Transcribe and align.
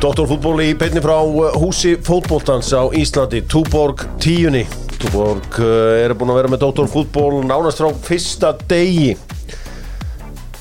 Doktorfútból 0.00 0.62
í 0.64 0.70
beinni 0.80 1.00
frá 1.04 1.18
uh, 1.20 1.50
húsi 1.60 1.90
fótbóltans 2.00 2.70
á 2.72 2.88
Íslandi, 2.96 3.42
Túborg 3.44 4.00
10. 4.16 4.62
Túborg 4.96 5.58
uh, 5.60 5.66
er 6.00 6.14
búin 6.16 6.32
að 6.32 6.38
vera 6.38 6.50
með 6.54 6.62
Doktorfútból 6.62 7.42
nánast 7.44 7.82
frá 7.82 7.90
fyrsta 8.06 8.54
degi. 8.70 9.10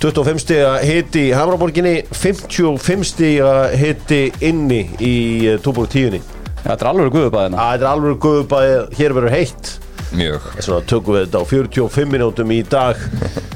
25 0.04 0.44
stiga 0.44 0.74
hiti 0.84 1.30
í 1.30 1.32
Hamraborginni, 1.32 2.02
55 2.12 3.08
stiga 3.08 3.54
hiti 3.80 4.26
inni 4.44 4.82
í 5.00 5.16
uh, 5.54 5.56
Túborg 5.64 5.88
10. 5.96 6.20
Ja, 6.20 6.74
þetta 6.74 6.82
er 6.82 6.90
alveg 6.92 7.16
guðubæðina 7.16 7.62
Það 7.62 7.78
er 7.78 7.90
alveg 7.94 8.20
guðubæði, 8.26 8.76
hér 9.00 9.16
verður 9.16 9.38
heitt. 9.38 9.72
Mjög 10.20 10.52
vegna 10.58 10.82
tökum 10.92 11.16
við 11.16 11.30
þetta 11.30 11.40
á 11.40 11.52
45 11.56 12.12
minútum 12.12 12.52
í 12.52 12.60
dag 12.68 13.08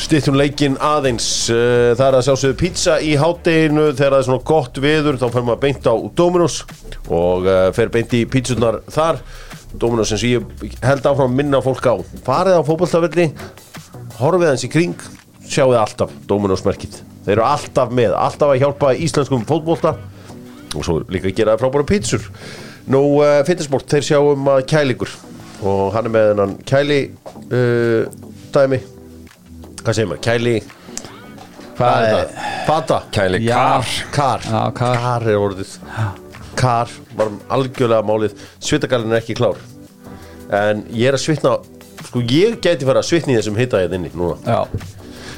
Stýttum 0.00 0.36
leikinn 0.38 0.78
aðeins. 0.80 1.26
Eh, 1.52 1.92
Það 1.98 2.06
er 2.06 2.16
að 2.16 2.24
sjálfsögðu 2.26 2.56
pizza 2.60 2.96
í 3.04 3.12
hátteginu 3.20 3.90
Þegar 3.92 4.14
það 4.14 4.18
er 4.18 4.26
svona 4.28 4.44
gott 4.50 4.80
viður 4.80 5.18
Þá 5.20 5.26
fer 5.34 5.44
maður 5.46 5.62
beint 5.64 5.88
á 5.90 5.94
Dominos 6.16 6.56
Og 7.10 7.48
uh, 7.48 7.68
fer 7.76 7.90
beint 7.92 8.14
í 8.16 8.22
pizzunar 8.30 8.80
þar. 8.90 9.20
Dominos 9.80 10.12
og 10.14 10.24
ég 10.24 10.46
held 10.82 11.04
áfram 11.06 11.28
að 11.28 11.36
minna 11.42 11.60
fólk 11.64 11.84
á 11.86 11.94
Farið 12.26 12.58
á 12.58 12.62
fótboltafelli 12.66 13.26
Horfið 14.20 14.52
hans 14.52 14.64
í 14.66 14.70
kring 14.72 15.04
Sjáuð 15.50 15.76
alltaf 15.82 16.14
Dominos 16.30 16.64
merkið 16.66 17.00
Þeir 17.26 17.34
eru 17.36 17.44
alltaf 17.46 17.92
með 17.94 18.16
Alltaf 18.18 18.54
að 18.54 18.62
hjálpa 18.64 18.94
íslenskum 18.96 19.44
fótbolta 19.48 19.96
og 20.70 20.84
svo 20.86 21.00
líka 21.10 21.32
gera 21.34 21.56
frábæra 21.58 21.82
pítsur 21.82 22.22
nú 22.90 23.00
uh, 23.18 23.40
fitnessport, 23.42 23.88
þeir 23.90 24.04
sjá 24.06 24.18
um 24.22 24.44
að 24.52 24.60
kælingur 24.70 25.10
og 25.66 25.88
hann 25.96 26.06
er 26.06 26.12
með 26.14 26.28
hennan 26.28 26.52
kæli 26.62 26.98
uh, 27.50 28.06
dæmi 28.54 28.78
hvað 29.84 29.96
segir 29.96 30.10
maður, 30.10 30.22
kæli? 30.26 30.54
Hvað 31.80 32.04
er 32.04 32.14
það, 32.14 32.32
fata? 32.68 33.00
Kæli 33.14 33.38
kar. 33.46 33.92
Kar, 34.12 34.44
Já, 34.44 34.62
kar. 34.76 35.24
er 35.24 35.40
orðið. 35.40 35.74
Kar, 36.60 36.90
var 37.16 37.30
algjörlega 37.56 38.04
málið. 38.04 38.34
Svitagalinn 38.60 39.14
er 39.14 39.22
ekki 39.22 39.36
klár. 39.38 39.60
En 40.52 40.82
ég 40.92 41.08
er 41.08 41.16
að 41.16 41.22
svitna 41.24 41.54
sko 42.10 42.20
ég 42.26 42.58
gæti 42.60 42.88
fara 42.88 43.00
að 43.00 43.08
svitna 43.08 43.32
í 43.32 43.38
þessum 43.38 43.56
hita 43.60 43.80
ég 43.80 43.94
inni 43.96 44.10
núna. 44.12 44.36
Já, 44.44 44.66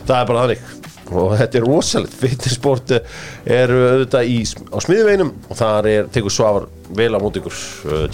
það 0.09 0.17
er 0.19 0.31
bara 0.33 0.47
þannig. 0.47 0.65
Og 1.13 1.35
þetta 1.37 1.59
er 1.59 1.67
rosalegt. 1.69 2.15
Fitnessport 2.17 2.93
er 2.97 3.75
auðvitað 3.77 4.31
í, 4.33 4.37
á 4.73 4.79
smiðveinum 4.83 5.33
og 5.51 5.59
þar 5.59 5.89
er, 5.91 6.11
tekur 6.15 6.33
svafar 6.33 6.69
vel 6.97 7.13
á 7.13 7.19
mót 7.23 7.39
ykkur. 7.39 7.59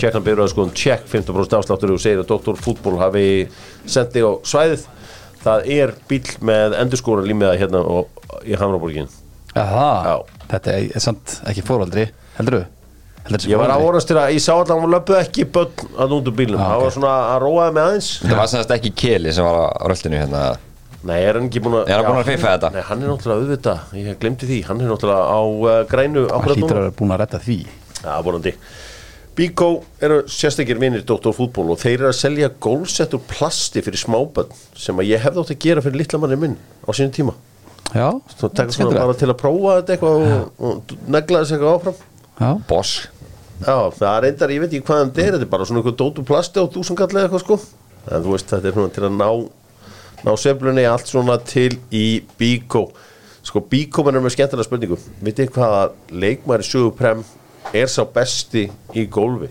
Tjekkna 0.00 0.24
byrjuða 0.26 0.52
sko 0.52 0.68
tjekk 0.74 1.06
15% 1.14 1.58
afsláttur 1.60 1.94
og 1.94 2.02
segir 2.02 2.24
að 2.24 2.32
Dr. 2.34 2.58
Fútból 2.60 2.98
hafi 3.00 3.26
sendið 3.88 4.26
á 4.26 4.32
svæðið 4.52 4.86
það 5.44 5.70
er 5.78 5.94
bíl 6.11 6.25
með 6.50 6.78
endurskóra 6.83 7.27
límiða 7.27 7.58
hérna 7.61 7.84
og, 7.84 8.11
í 8.44 8.56
Hamraborgin 8.58 9.08
Já. 9.58 10.17
Þetta 10.48 10.75
er, 10.75 10.91
er 10.94 11.03
samt 11.03 11.39
ekki 11.50 11.64
fóraldri 11.67 12.08
Heldur 12.39 12.61
þú? 12.61 12.67
ég 13.48 13.61
var 13.61 13.75
árast 13.75 14.09
til 14.09 14.16
að 14.16 14.33
ég 14.36 14.41
sá 14.41 14.55
að 14.55 14.70
hann 14.72 14.89
löpuð 14.92 15.19
ekki 15.20 15.44
börn 15.53 15.91
að 16.00 16.14
núndu 16.14 16.33
bílum, 16.33 16.61
Já, 16.61 16.70
það 16.70 16.84
var 16.84 16.94
svona 16.94 17.12
að 17.34 17.42
róaði 17.44 17.75
með 17.77 17.89
aðeins. 17.89 18.09
Það 18.22 18.39
var 18.41 18.50
semst 18.55 18.72
ekki 18.78 18.92
Keli 19.03 19.34
sem 19.36 19.44
var 19.44 19.59
á 19.69 19.84
röldinu 19.91 20.20
hérna. 20.22 20.42
Nei, 21.09 21.19
er 21.20 21.36
hann 21.39 21.47
ekki 21.47 21.62
búin 21.62 21.77
að 21.78 21.92
Er 21.92 22.00
hann 22.00 22.09
búinn 22.09 22.22
að 22.22 22.31
fiffa 22.33 22.55
þetta? 22.55 22.70
Nei, 22.75 22.81
hann 22.89 23.03
er 23.03 23.12
náttúrulega 23.12 23.42
auðvitað, 23.44 23.92
ég 24.00 24.16
glemti 24.22 24.48
því 24.48 24.56
Hann 24.66 24.81
er 24.83 24.89
náttúrulega 24.91 25.27
á 25.31 25.41
uh, 25.44 25.75
grænu 25.92 26.25
Það 26.27 26.48
hlýtur 26.48 26.72
að 26.72 26.81
vera 26.81 26.94
búin 26.98 27.14
að 27.14 27.20
redda 27.22 27.41
því. 27.44 27.59
Já, 27.98 28.12
vonandi 28.27 28.55
Bíkó 29.39 29.69
eru 30.03 30.22
sérstakir 30.27 30.81
vinir 30.83 31.05
Dr. 31.06 31.31
Fútból 31.36 31.69
og 31.70 31.78
þeir 31.78 32.00
eru 32.00 32.08
að 32.11 32.17
selja 32.19 32.48
gólsett 32.58 33.12
úr 33.14 33.22
plasti 33.31 33.83
fyrir 33.86 34.00
smábönn 34.00 34.50
sem 34.75 34.98
að 34.98 35.12
ég 35.12 35.22
hefði 35.22 35.44
átt 35.44 35.53
að 35.55 35.61
gera 35.62 35.84
fyrir 35.84 36.00
litla 36.00 36.19
manni 36.19 36.39
minn 36.42 36.56
á 36.58 36.91
sínum 36.91 37.12
tíma. 37.14 37.34
Já, 37.94 38.09
Svo 38.34 38.50
tekka 38.50 38.75
svona 38.75 38.98
bara 38.98 39.14
til 39.16 39.31
að 39.31 39.39
prófa 39.39 39.77
þetta 39.78 39.94
eitthvað 39.94 40.25
og, 40.27 40.48
og 40.59 40.97
negla 41.06 41.44
þess 41.44 41.55
eitthvað 41.55 41.77
áfram. 41.77 42.03
Já, 42.41 42.50
Boss. 42.69 42.97
Já, 43.62 43.77
það 43.94 44.10
er 44.10 44.27
reyndar, 44.27 44.54
ég 44.56 44.65
veit 44.65 44.75
ekki 44.75 44.88
hvað 44.91 45.04
þetta 45.04 45.22
er 45.22 45.37
þetta 45.37 45.47
er 45.47 45.53
bara 45.54 45.69
svona 45.71 45.84
eitthvað 45.84 46.00
dót 46.03 46.19
úr 46.19 46.28
plasti 46.32 46.59
á 46.59 46.66
þúsungall 46.75 47.09
eða 47.15 47.25
eitthvað 47.28 47.44
sko. 47.47 47.60
En 48.09 48.27
þú 48.27 48.34
veist, 48.34 48.50
þetta 48.50 48.71
er 48.72 48.77
svona 48.77 48.94
til 48.98 49.06
að 49.06 49.16
ná 49.22 49.31
ná 50.27 50.34
seflunni 50.34 50.84
allt 50.91 51.10
svona 51.10 51.38
til 51.47 51.71
í 51.94 52.06
Bíkó 52.38 52.88
sko 53.47 53.62
Bíkó 53.71 54.03
er 54.10 54.19
með 54.19 54.34
skemmtilega 54.34 54.66
spurningu. 54.66 54.98
Vitið 55.25 55.53
hvaða 55.54 55.82
leikmæri 56.10 56.66
söguprem 56.66 57.22
er 57.76 57.90
sá 57.92 58.02
besti 58.14 58.66
í 58.96 59.04
gólfi 59.12 59.48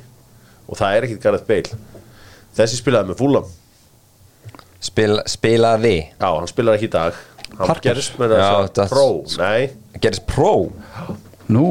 og 0.67 0.75
það 0.79 0.95
er 0.97 1.07
ekkit 1.07 1.21
Gareth 1.23 1.47
Bale. 1.47 1.77
Þessi 2.57 2.79
spilaði 2.81 3.11
með 3.13 3.19
fúlam 3.21 3.53
Spil, 4.87 5.17
Spilaði. 5.29 5.95
Já, 6.21 6.27
hann 6.29 6.47
spilaði 6.49 6.77
ekki 6.77 6.87
í 6.89 6.93
dag. 6.93 7.15
Hann 7.57 7.79
gerist 7.81 8.17
með 8.19 8.33
þess 8.35 8.81
að 8.83 8.91
pró 8.91 9.05
nei, 9.39 9.69
Gerist 10.03 10.25
pró 10.29 10.51
nú. 11.49 11.69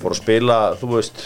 Fór 0.00 0.14
að 0.14 0.20
spila, 0.22 0.56
þú 0.80 0.88
veist 0.94 1.24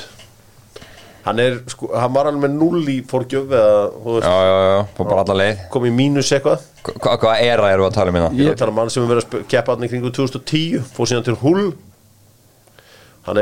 hann 1.26 1.38
er, 1.44 1.58
sko, 1.68 1.90
hann 2.00 2.14
var 2.16 2.30
alveg 2.30 2.46
með 2.46 2.54
null 2.56 2.80
í 2.88 2.96
fórgjöf 3.06 3.50
eða, 3.52 3.74
þú 4.00 4.14
veist. 4.16 4.26
Já, 4.26 4.48
já, 4.48 4.54
já, 4.72 4.78
fór 4.96 5.10
bara 5.10 5.24
alla 5.26 5.36
leið. 5.42 5.60
Kom 5.74 5.84
í 5.86 5.92
mínus 5.94 6.30
eitthvað. 6.32 6.64
Hva- 6.86 6.96
Hvað 7.04 7.18
hva 7.26 7.34
era 7.44 7.68
eru 7.74 7.84
að 7.86 7.94
tala 7.98 8.10
um 8.14 8.16
hérna? 8.18 8.30
ég 8.40 8.48
er 8.48 8.54
að 8.56 8.62
tala 8.62 8.72
um 8.74 8.78
mann 8.80 8.90
sem 8.90 9.04
er 9.04 9.10
verið 9.12 9.26
að 9.36 9.46
keppa 9.52 9.74
hann 9.76 9.84
í 9.86 9.90
kringu 9.92 10.10
2010 10.16 10.86
fór 10.96 11.10
síðan 11.12 11.26
til 11.28 11.36
Hull. 11.44 11.66
Hann 11.68 11.89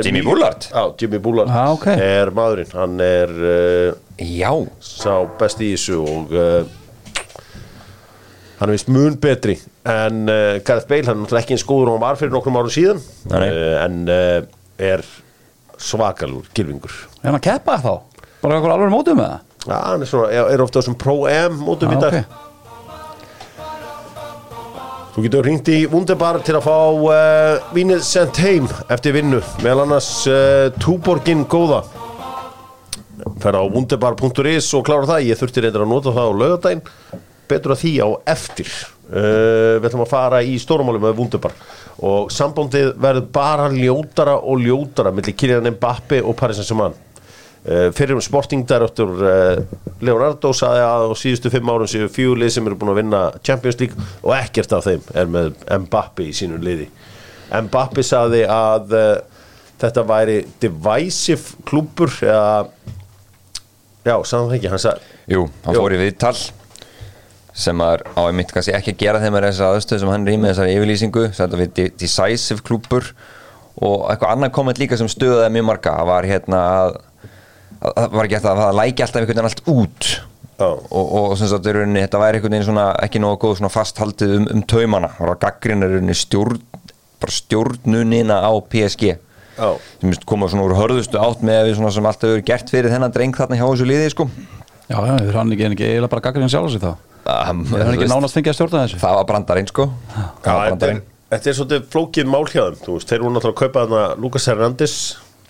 Jimmy 0.04 0.22
Bullard? 0.26 0.66
Já, 0.72 0.82
Jimmy 1.00 1.18
Bullard 1.22 1.48
Ah, 1.54 1.70
ok. 1.72 1.86
er 1.94 2.30
maðurinn 2.34 2.72
Hann 2.74 2.98
er 3.04 3.30
uh, 3.30 3.92
Já, 4.18 4.50
sá 4.82 5.14
besti 5.38 5.70
í 5.70 5.76
þessu 5.76 6.00
og 6.02 6.32
uh, 6.34 6.64
hann 8.58 8.68
er 8.72 8.74
vist 8.74 8.88
mun 8.90 9.14
betri 9.22 9.54
en 9.88 10.24
uh, 10.26 10.58
Gareth 10.66 10.88
Bale, 10.90 11.06
hann 11.06 11.22
er 11.28 11.38
ekki 11.40 11.54
eins 11.54 11.64
góður 11.68 11.92
og 11.92 11.98
hann 11.98 12.02
var 12.08 12.18
fyrir 12.18 12.34
nokkrum 12.34 12.58
árum 12.58 12.72
síðan 12.74 12.98
uh, 13.30 13.84
en 13.84 14.00
uh, 14.10 14.40
er 14.82 15.04
svakalur 15.78 16.48
gilvingur 16.58 16.90
Er 17.22 17.30
hann 17.30 17.38
að 17.38 17.46
keppa 17.46 17.78
þá? 17.84 17.92
Bara 18.42 18.58
eitthvað 18.58 18.74
alveg 18.74 18.92
mótum 18.94 19.20
með 19.22 19.30
það? 19.30 19.44
Já, 19.68 19.76
hann 19.84 20.02
er, 20.04 20.08
svona, 20.10 20.28
er 20.54 20.62
ofta 20.64 20.78
á 20.78 20.80
þessum 20.82 20.98
Pro-Am 20.98 21.56
mótum 21.62 21.94
í 21.94 21.96
Já, 21.98 22.02
dag 22.02 22.18
ok. 22.18 22.36
Þú 25.18 25.24
getur 25.24 25.46
hringt 25.48 25.68
í 25.74 25.76
Wunderbar 25.90 26.36
til 26.46 26.54
að 26.54 26.62
fá 26.68 26.74
uh, 26.94 27.70
vínið 27.74 28.04
sent 28.06 28.38
heim 28.38 28.68
eftir 28.86 29.16
vinnu. 29.16 29.40
Meðal 29.64 29.80
annars 29.82 30.10
uh, 30.30 30.68
Túborgin 30.78 31.40
góða. 31.50 31.80
Fer 33.42 33.58
á 33.58 33.66
wunderbar.is 33.66 34.68
og 34.78 34.84
klára 34.86 35.08
það. 35.08 35.24
Ég 35.26 35.40
þurfti 35.40 35.64
reyndar 35.64 35.82
að 35.82 35.90
nota 35.90 36.12
það 36.14 36.30
á 36.30 36.38
laugardaginn. 36.38 36.84
Betur 37.50 37.74
að 37.74 37.82
því 37.82 37.92
á 37.98 38.08
eftir. 38.36 38.70
Uh, 39.10 39.80
við 39.80 39.88
ætlum 39.90 40.04
að 40.06 40.12
fara 40.14 40.40
í 40.46 40.54
stórumáli 40.62 41.02
með 41.02 41.18
Wunderbar. 41.18 41.58
Og 42.06 42.30
sambandið 42.30 42.94
verður 43.02 43.28
bara 43.40 43.66
ljótara 43.74 44.38
og 44.38 44.62
ljótara 44.62 45.10
millir 45.18 45.34
Kylian 45.34 45.66
Mbappe 45.74 46.22
og 46.22 46.38
Paris 46.38 46.62
Saint-Germain 46.62 46.94
fyrir 47.68 48.16
um 48.16 48.22
Sporting 48.24 48.62
Director 48.68 49.10
uh, 49.20 49.58
Leonardo 50.00 50.52
saði 50.56 50.82
að 50.84 51.06
á 51.10 51.14
síðustu 51.20 51.50
fimm 51.52 51.68
árum 51.72 51.90
séu 51.90 52.08
fjúlið 52.12 52.52
sem 52.54 52.68
eru 52.68 52.78
búin 52.80 52.92
að 52.94 53.00
vinna 53.02 53.22
Champions 53.44 53.80
League 53.82 54.06
og 54.22 54.32
ekkert 54.38 54.72
af 54.78 54.86
þeim 54.86 55.02
er 55.14 55.32
með 55.34 55.50
Mbappe 55.84 56.28
í 56.28 56.36
sínu 56.36 56.60
liði. 56.62 56.86
Mbappe 57.52 58.04
saði 58.06 58.44
að 58.48 58.94
uh, 58.96 59.08
þetta 59.82 60.06
væri 60.08 60.38
divisive 60.62 61.58
klúpur 61.68 62.12
eða 62.24 62.68
já, 64.06 64.14
sagði 64.24 64.38
hann 64.38 64.48
það 64.48 64.56
ekki, 64.58 64.70
hann 64.72 64.82
sagði 64.86 65.34
jú, 65.34 65.42
hann 65.66 65.76
Jú. 65.76 65.82
fór 65.82 65.94
í 65.96 66.00
viðtal 66.00 66.36
sem 67.58 67.80
er 67.82 68.04
á 68.14 68.20
einmitt 68.22 68.52
kannski 68.54 68.74
ekki 68.76 68.94
að 68.94 69.00
gera 69.02 69.20
þeim 69.22 69.34
með 69.34 69.48
þessar 69.48 69.74
aðstöð 69.74 70.00
sem 70.02 70.12
hann 70.12 70.24
er 70.24 70.32
í 70.36 70.38
með 70.38 70.52
þessari 70.54 70.76
yfirlýsingu 70.78 71.24
þetta 71.34 71.66
de- 71.74 71.90
decisive 71.98 72.62
klúpur 72.66 73.10
og 73.82 74.08
eitthvað 74.10 74.32
annað 74.34 74.54
komment 74.54 74.80
líka 74.80 74.98
sem 74.98 75.10
stöðaði 75.10 75.52
mjög 75.54 75.66
marga. 75.68 75.92
Var 76.06 76.26
hérna 76.26 76.60
að 76.78 76.96
að 76.98 77.07
það 77.82 78.16
var 78.18 78.28
ekki 78.28 78.38
að 78.40 78.48
það 78.62 78.74
læki 78.80 79.04
alltaf 79.06 79.20
einhvern 79.22 79.38
veginn 79.38 79.50
allt 79.50 79.62
út 79.74 80.08
Já. 80.58 80.66
og, 80.66 81.06
og 81.20 81.36
sem 81.38 81.50
sagt 81.52 81.68
í 81.70 81.74
rauninni 81.76 82.02
þetta 82.02 82.20
væri 82.22 82.38
einhvern 82.40 82.56
veginn 82.56 82.66
svona 82.66 82.86
ekki 83.04 83.20
nógu 83.22 83.38
góð 83.44 83.56
svona 83.60 83.70
fasthaldið 83.70 84.32
um, 84.40 84.46
um 84.56 84.62
taumana 84.66 85.10
það 85.18 85.30
var 85.32 85.40
gaggrinnar 85.46 85.92
í 85.92 85.98
rauninni 85.98 86.16
stjórn 86.18 86.58
bara 87.22 87.34
stjórnunina 87.34 88.40
á 88.42 88.52
PSG 88.70 89.12
Já. 89.58 89.68
sem 90.00 90.14
koma 90.26 90.46
svona 90.50 90.66
úr 90.68 90.76
hörðustu 90.78 91.18
átt 91.18 91.40
með 91.46 91.68
við 91.68 91.76
svona 91.78 91.90
sem 91.94 92.06
alltaf 92.10 92.30
hefur 92.30 92.44
gert 92.46 92.70
fyrir 92.70 92.92
þennan 92.94 93.14
dreng 93.14 93.34
þarna 93.38 93.58
hjá 93.58 93.66
þessu 93.66 93.86
liði 93.90 94.10
sko 94.14 94.28
Já, 94.88 94.96
já, 95.04 95.14
er 95.20 95.34
hann 95.36 95.50
ekki, 95.52 95.64
er 95.66 95.74
ekki 95.74 95.84
eiginlega 95.84 96.10
bara 96.14 96.22
gaggrinn 96.24 96.48
sjálf 96.48 96.70
sig 96.72 96.80
þá? 96.80 96.92
um, 97.28 97.58
Er 97.76 97.82
hann 97.84 97.96
ekki 97.98 98.06
nánast 98.08 98.38
fengið 98.38 98.54
að 98.54 98.58
stjórna 98.58 98.82
þessu? 98.86 99.00
það 99.02 99.16
var 99.18 99.26
brandarinn 99.28 99.68
sko 99.68 99.84
Já, 99.90 100.14
það 100.14 100.22
var 100.22 100.34
þetta, 100.38 100.54
er, 100.54 100.68
brandarinn 100.70 101.02
þetta 101.34 101.50
er 101.52 101.58
svolítið 101.58 101.88
flókið 101.92 102.30
mál 102.32 102.44
hjá 102.48 102.62
þeim 102.62 102.78
þú 102.86 102.94
veist, 102.98 103.10
þeir 103.10 103.24
voru 103.26 103.34
náttúrulega 103.34 103.58
að 103.58 103.60
kaupa 103.64 103.82
þarna 103.84 104.22
Lucas 104.24 104.46
Hernandez 104.48 104.94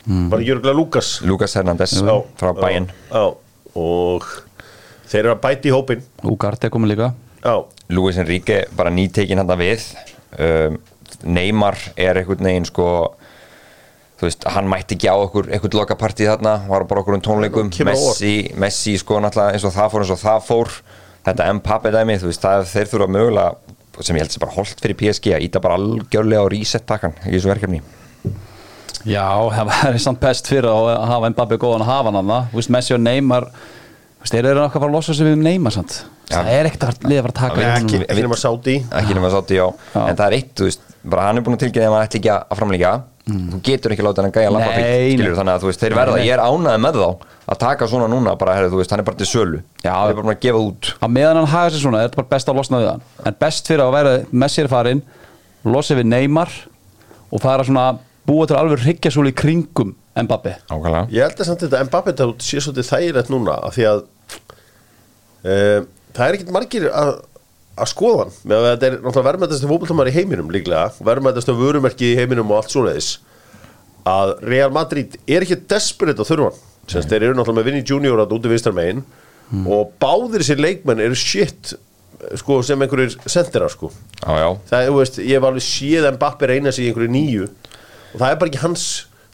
bara 0.08 0.42
Jörgla 0.44 0.74
Lucas? 0.76 1.20
Lucas 1.22 1.54
Hernandez 1.58 1.98
Já. 2.00 2.14
frá 2.40 2.52
bæinn 2.56 2.88
já, 3.12 3.24
og 3.76 4.24
þeir 5.08 5.24
eru 5.24 5.34
að 5.34 5.42
bæti 5.44 5.70
í 5.70 5.74
hópin 5.74 6.04
Úgart 6.24 6.64
er 6.64 6.72
komin 6.72 6.90
líka. 6.90 7.12
Já, 7.44 7.64
Luis 7.88 8.18
Enrique 8.18 8.64
bara 8.76 8.90
nýtekin 8.90 9.38
hann 9.40 9.58
við. 9.60 9.84
Um, 10.38 10.78
Neymar 11.24 11.78
er 11.96 12.20
einhvern 12.20 12.44
veginn 12.44 12.66
sko 12.68 13.14
þú 14.18 14.26
veist, 14.26 14.44
hann 14.50 14.68
mætti 14.68 14.96
ekki 14.96 15.08
á 15.08 15.16
okkur 15.16 15.48
einhvern 15.52 15.78
lokapartí 15.78 16.26
þarna, 16.26 16.58
var 16.68 16.84
bara 16.90 17.04
okkur 17.04 17.16
um 17.16 17.24
tónleikum. 17.24 17.70
Messi, 17.86 18.50
Messi 18.58 18.98
sko 18.98 19.20
náttúrulega 19.22 19.56
eins 19.56 19.64
og 19.64 19.74
það 19.76 19.92
fór 19.94 20.04
eins 20.04 20.14
og 20.14 20.22
það 20.22 20.44
fór. 20.48 20.76
Þetta 21.28 21.52
Mbappe 21.58 21.92
dæmi, 21.92 22.18
þú 22.20 22.30
veist, 22.30 22.42
það 22.44 22.68
þeir 22.72 22.90
þurfa 22.92 23.08
mögulega 23.12 23.48
sem 24.04 24.16
ég 24.16 24.22
held 24.22 24.34
sem 24.34 24.42
bara 24.42 24.54
holdt 24.54 24.82
fyrir 24.82 24.98
PSG 24.98 25.32
að 25.34 25.46
íta 25.48 25.62
bara 25.62 25.78
algjörlega 25.78 26.44
á 26.46 26.52
reset 26.52 26.84
takkan 26.86 27.16
í 27.26 27.32
þessu 27.34 27.50
verkefni 27.50 27.80
Já, 29.08 29.24
það 29.54 29.72
væri 29.72 30.02
samt 30.02 30.20
best 30.22 30.50
fyrir 30.50 30.68
að 30.70 30.92
hafa 31.12 31.32
Mbappi 31.32 31.58
góðan 31.60 31.84
að 31.86 31.92
hafa 31.92 32.14
hann 32.14 32.32
Þú 32.52 32.60
veist, 32.60 32.72
Messi 32.74 32.96
og 32.96 33.02
Neymar 33.04 33.48
þeir 34.28 34.50
eru 34.50 34.64
okkar 34.66 34.82
bara 34.82 34.90
að 34.90 34.96
losa 34.98 35.14
sig 35.14 35.28
við 35.28 35.38
Neymar 35.40 35.74
sant? 35.74 36.00
Já. 36.28 36.42
Það 36.42 36.50
er 36.52 36.68
ekkert 36.68 36.88
að 36.88 37.06
liða 37.08 37.20
að 37.20 37.28
fara 37.28 37.32
að 37.32 37.38
taka 37.38 37.68
ekki, 37.78 38.00
nema 38.18 38.36
sáti 38.36 38.74
ekki 39.00 39.14
nema 39.16 39.28
í 39.30 39.60
á 39.62 39.68
Já. 39.68 40.02
en 40.02 40.18
það 40.18 40.26
er 40.26 40.34
eitt, 40.36 40.50
þú 40.58 40.66
veist, 40.66 40.82
bara 41.08 41.28
hann 41.28 41.40
er 41.40 41.46
búin 41.46 41.56
að 41.56 41.62
tilkynna 41.62 41.86
ef 41.88 41.94
hann 41.94 42.08
ætli 42.08 42.20
ekki 42.20 42.32
að 42.34 42.58
framlíka 42.58 42.90
þú 43.28 43.60
getur 43.64 43.94
ekki 43.94 44.04
látið 44.04 44.26
hann 44.26 44.34
gæja 44.34 44.52
lampa 44.52 44.68
Nei, 44.72 44.82
nei. 44.82 45.14
skilur 45.14 45.38
þannig 45.38 45.54
að 45.54 45.64
þú 45.64 45.68
veist, 45.70 45.82
þeir 45.82 45.96
verða, 45.98 46.18
ég 46.24 46.34
er 46.34 46.42
ánæði 46.44 46.82
með 46.84 46.98
þá 46.98 47.08
að 47.48 47.60
taka 47.62 47.88
svona 47.88 48.08
núna, 48.12 48.34
bara, 48.40 48.54
herri, 48.56 48.70
þú 48.72 48.80
veist, 48.80 48.92
hann 48.92 49.02
er 49.02 49.06
bara 49.08 49.18
til 49.20 49.28
sölu. 49.28 49.60
Já. 49.84 49.92
hann 49.92 50.12
er 50.12 50.18
bara 50.18 50.34
að 50.34 50.42
gefa 50.44 50.62
út. 50.64 50.90
Á 51.00 51.06
meðan 51.12 51.40
hann 51.40 51.48
hafa 51.52 51.72
sér 51.72 51.84
svona, 51.84 52.00
er 52.02 52.08
þetta 52.08 52.20
bara 52.22 52.30
best 52.34 52.50
að 52.52 52.58
losna 52.60 52.80
við 52.82 52.90
hann. 52.90 53.04
En 53.28 53.38
best 53.44 53.70
fyrir 53.70 53.84
að 53.84 53.94
vera 53.96 54.14
Messi 54.32 54.62
er 54.64 54.70
farin 54.72 55.02
Losa 55.68 55.96
við 55.98 56.08
Neymar 56.08 56.52
Og 57.28 57.42
fara 57.42 57.64
svona 57.66 57.86
búa 58.28 58.46
til 58.48 58.58
alveg 58.58 58.84
hryggjasúli 58.84 59.32
í 59.32 59.36
kringum 59.36 59.94
Mbappi 60.18 60.54
Ég 61.14 61.24
held 61.24 61.40
að 61.40 61.48
samt 61.48 61.64
þetta 61.64 61.84
Mbappé 61.88 62.14
þetta 62.14 62.44
sé 62.44 62.62
svolítið 62.62 62.90
þægilegt 62.90 63.32
núna 63.32 63.56
af 63.64 63.76
því 63.76 63.86
að 63.88 64.02
uh, 65.44 65.86
það 66.16 66.24
er 66.26 66.38
ekkert 66.38 66.52
margir 66.54 66.88
að, 66.90 67.12
að 67.78 67.90
skoða 67.92 68.24
hann. 68.24 68.36
Með 68.42 68.58
að 68.58 68.68
þetta 68.68 68.88
er 68.88 68.96
náttúrulega 68.98 69.28
verðmættastu 69.28 69.70
fótboltamar 69.70 70.10
í 70.10 70.14
heiminum 70.16 70.52
líklega. 70.54 70.92
Verðmættastu 71.08 71.56
vörumerki 71.58 72.12
í 72.12 72.18
heiminum 72.18 72.52
og 72.52 72.62
allt 72.62 72.74
svoleiðis. 72.74 73.10
Að 74.08 74.34
Real 74.48 74.72
Madrid 74.74 75.18
er 75.28 75.44
ekki 75.44 75.60
desperate 75.70 76.24
að 76.24 76.32
þurfa 76.32 76.50
hann. 76.50 76.64
Sérst, 76.88 77.10
þeir 77.10 77.28
eru 77.28 77.36
náttúrulega 77.36 77.60
með 77.60 77.68
Vinny 77.68 77.84
Junior 77.84 78.22
að 78.24 78.34
úti 78.38 78.52
vinstar 78.52 78.76
megin. 78.76 79.04
Og 79.68 79.92
báðir 80.00 80.44
sér 80.44 80.60
leikmenn 80.60 81.00
eru 81.04 81.16
shit 81.16 81.74
sko, 82.36 82.58
sem 82.66 82.80
einhverjir 82.82 83.14
sendirar 83.30 83.72
sko. 83.72 83.92
Já, 84.18 84.32
já, 84.42 84.48
það, 84.70 84.88
þú 84.88 84.96
veist, 84.98 85.18
ég 85.22 85.38
hef 85.38 85.46
alveg 85.48 85.64
séð 85.64 86.08
Mbappé 86.16 86.48
reyna 86.50 86.72
sig 86.74 86.88
í 86.88 86.90
einhverju 86.90 87.12
nýju 87.14 87.48
og 88.14 88.18
það 88.22 88.30
er 88.32 88.40
bara 88.42 88.50
ekki 88.52 88.62
hans, 88.64 88.84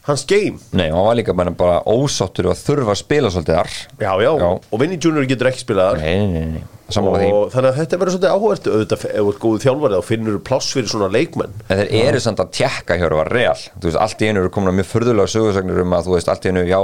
hans 0.09 0.25
game. 0.29 0.59
Nei, 0.75 0.87
og 0.91 0.97
hann 0.99 1.07
var 1.09 1.19
líka 1.21 1.35
bara, 1.37 1.53
bara 1.55 1.81
ósáttur 1.89 2.49
og 2.51 2.57
þurfa 2.59 2.95
að 2.95 3.01
spila 3.01 3.31
svolítið 3.33 3.59
þar. 3.59 3.75
Já, 4.01 4.11
já, 4.25 4.31
Já. 4.43 4.47
og 4.71 4.81
Vinny 4.81 4.97
Junior 5.01 5.27
getur 5.29 5.51
ekki 5.51 5.63
spilað 5.65 5.91
þar. 5.93 6.03
Nei, 6.03 6.15
nei, 6.19 6.27
nei, 6.33 6.59
nei, 6.59 6.65
því 6.89 7.29
og 7.33 7.47
þannig 7.55 7.71
að 7.71 7.79
þetta 7.81 8.01
verður 8.01 8.15
svolítið 8.17 8.35
áhvert 8.35 8.67
auðvitað, 8.73 9.05
ef 9.09 9.23
þú 9.23 9.31
ert 9.31 9.41
góðu 9.45 9.63
þjálfari 9.65 9.97
þá 10.01 10.09
finnur 10.11 10.41
pláss 10.45 10.73
fyrir 10.75 10.91
svona 10.91 11.09
leikmenn. 11.15 11.55
En 11.69 11.81
þeir 11.81 12.11
eru 12.11 12.21
samt 12.21 12.43
að 12.43 12.51
tjekka 12.59 12.99
hjá 13.01 13.07
var 13.15 13.31
real. 13.33 13.57
Þú 13.79 13.89
veist, 13.89 14.01
allt 14.05 14.21
í 14.21 14.29
einu 14.29 14.43
eru 14.43 14.51
komin 14.53 14.69
að 14.73 14.77
mjög 14.81 14.91
furðulega 14.91 15.33
sögursagnir 15.33 15.81
um 15.81 15.97
að 15.97 16.05
þú 16.09 16.13
veist, 16.19 16.29
allt 16.29 16.45
í 16.45 16.53
einu, 16.53 16.65
já 16.69 16.79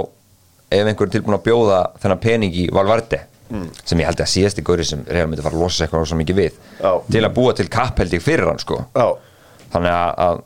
ef 0.72 0.88
einhver 0.88 1.10
er 1.10 1.12
tilbúin 1.12 1.36
að 1.36 1.44
bjóða 1.50 1.80
þennan 2.02 2.22
pening 2.24 2.56
í 2.56 2.70
Valverde 2.72 3.26
sem 3.84 4.00
ég 4.00 4.08
held 4.08 4.22
að 4.24 4.30
síðasti 4.32 4.64
góri 4.64 4.86
sem 4.88 5.02
real 5.12 5.28
myndi 5.28 5.44
fara 5.44 5.58
að 5.58 5.64
losa 5.66 5.76
sig 5.82 5.88
eitthvað 5.90 6.06
svo 6.08 6.18
mikið 6.22 6.38
við 6.38 6.54
Já. 6.80 6.92
til 7.12 7.24
að 7.28 7.34
búa 7.36 7.56
til 7.58 7.66
kappheld 7.72 8.16
fyrir 8.24 8.48
hann 8.48 8.62
sko. 8.64 8.78
Já, 8.96 9.08
þannig 9.74 9.92
að, 9.92 10.22
að 10.24 10.40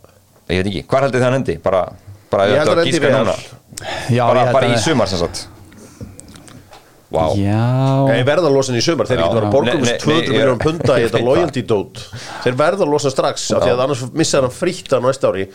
ég 0.50 0.60
veit 0.62 0.70
ekki, 0.72 0.84
hvar 0.92 1.06
heldur 1.08 1.20
þið 1.22 1.28
hann 1.30 1.38
endi? 1.40 1.58
Bara, 1.64 1.84
bara 2.32 2.48
Ég 2.50 2.56
ef 2.56 2.62
held 2.62 2.70
þetta 2.70 2.72
að 2.72 2.76
var 2.76 2.84
endi 2.86 2.90
í 2.90 2.96
gíska 2.96 3.12
Real. 3.12 3.26
núna 3.26 4.16
Já, 4.16 4.24
bara, 4.30 4.46
bara 4.56 4.72
í 4.72 4.80
sumar 4.84 5.08
sem 5.12 5.20
sagt 5.24 5.46
Já 7.16 7.24
ég 8.18 8.26
verða 8.28 8.50
að 8.50 8.56
losa 8.58 8.72
hann 8.74 8.80
í 8.82 8.84
sumar 8.84 9.08
þeir 9.08 9.22
getur 9.22 9.38
verið 9.38 9.48
að 9.48 9.54
borga 9.54 9.74
um 9.78 9.84
Nei, 9.86 9.92
nei, 9.94 10.00
200 10.02 10.16
nei, 10.16 10.26
ég- 10.26 10.34
miljónum 10.36 10.62
punta 10.64 10.98
í 11.00 11.04
þetta 11.06 11.22
loyalty 11.24 11.64
dót 11.70 12.02
þeir 12.44 12.58
verða 12.60 12.84
að 12.86 12.92
losa 12.96 13.12
strax 13.14 13.46
af 13.56 13.64
því 13.64 13.72
að 13.76 13.84
annars 13.86 14.02
missa 14.20 14.42
hann 14.42 14.52
frítt 14.56 14.92
að 14.98 15.06
næsta 15.06 15.30
ári 15.32 15.46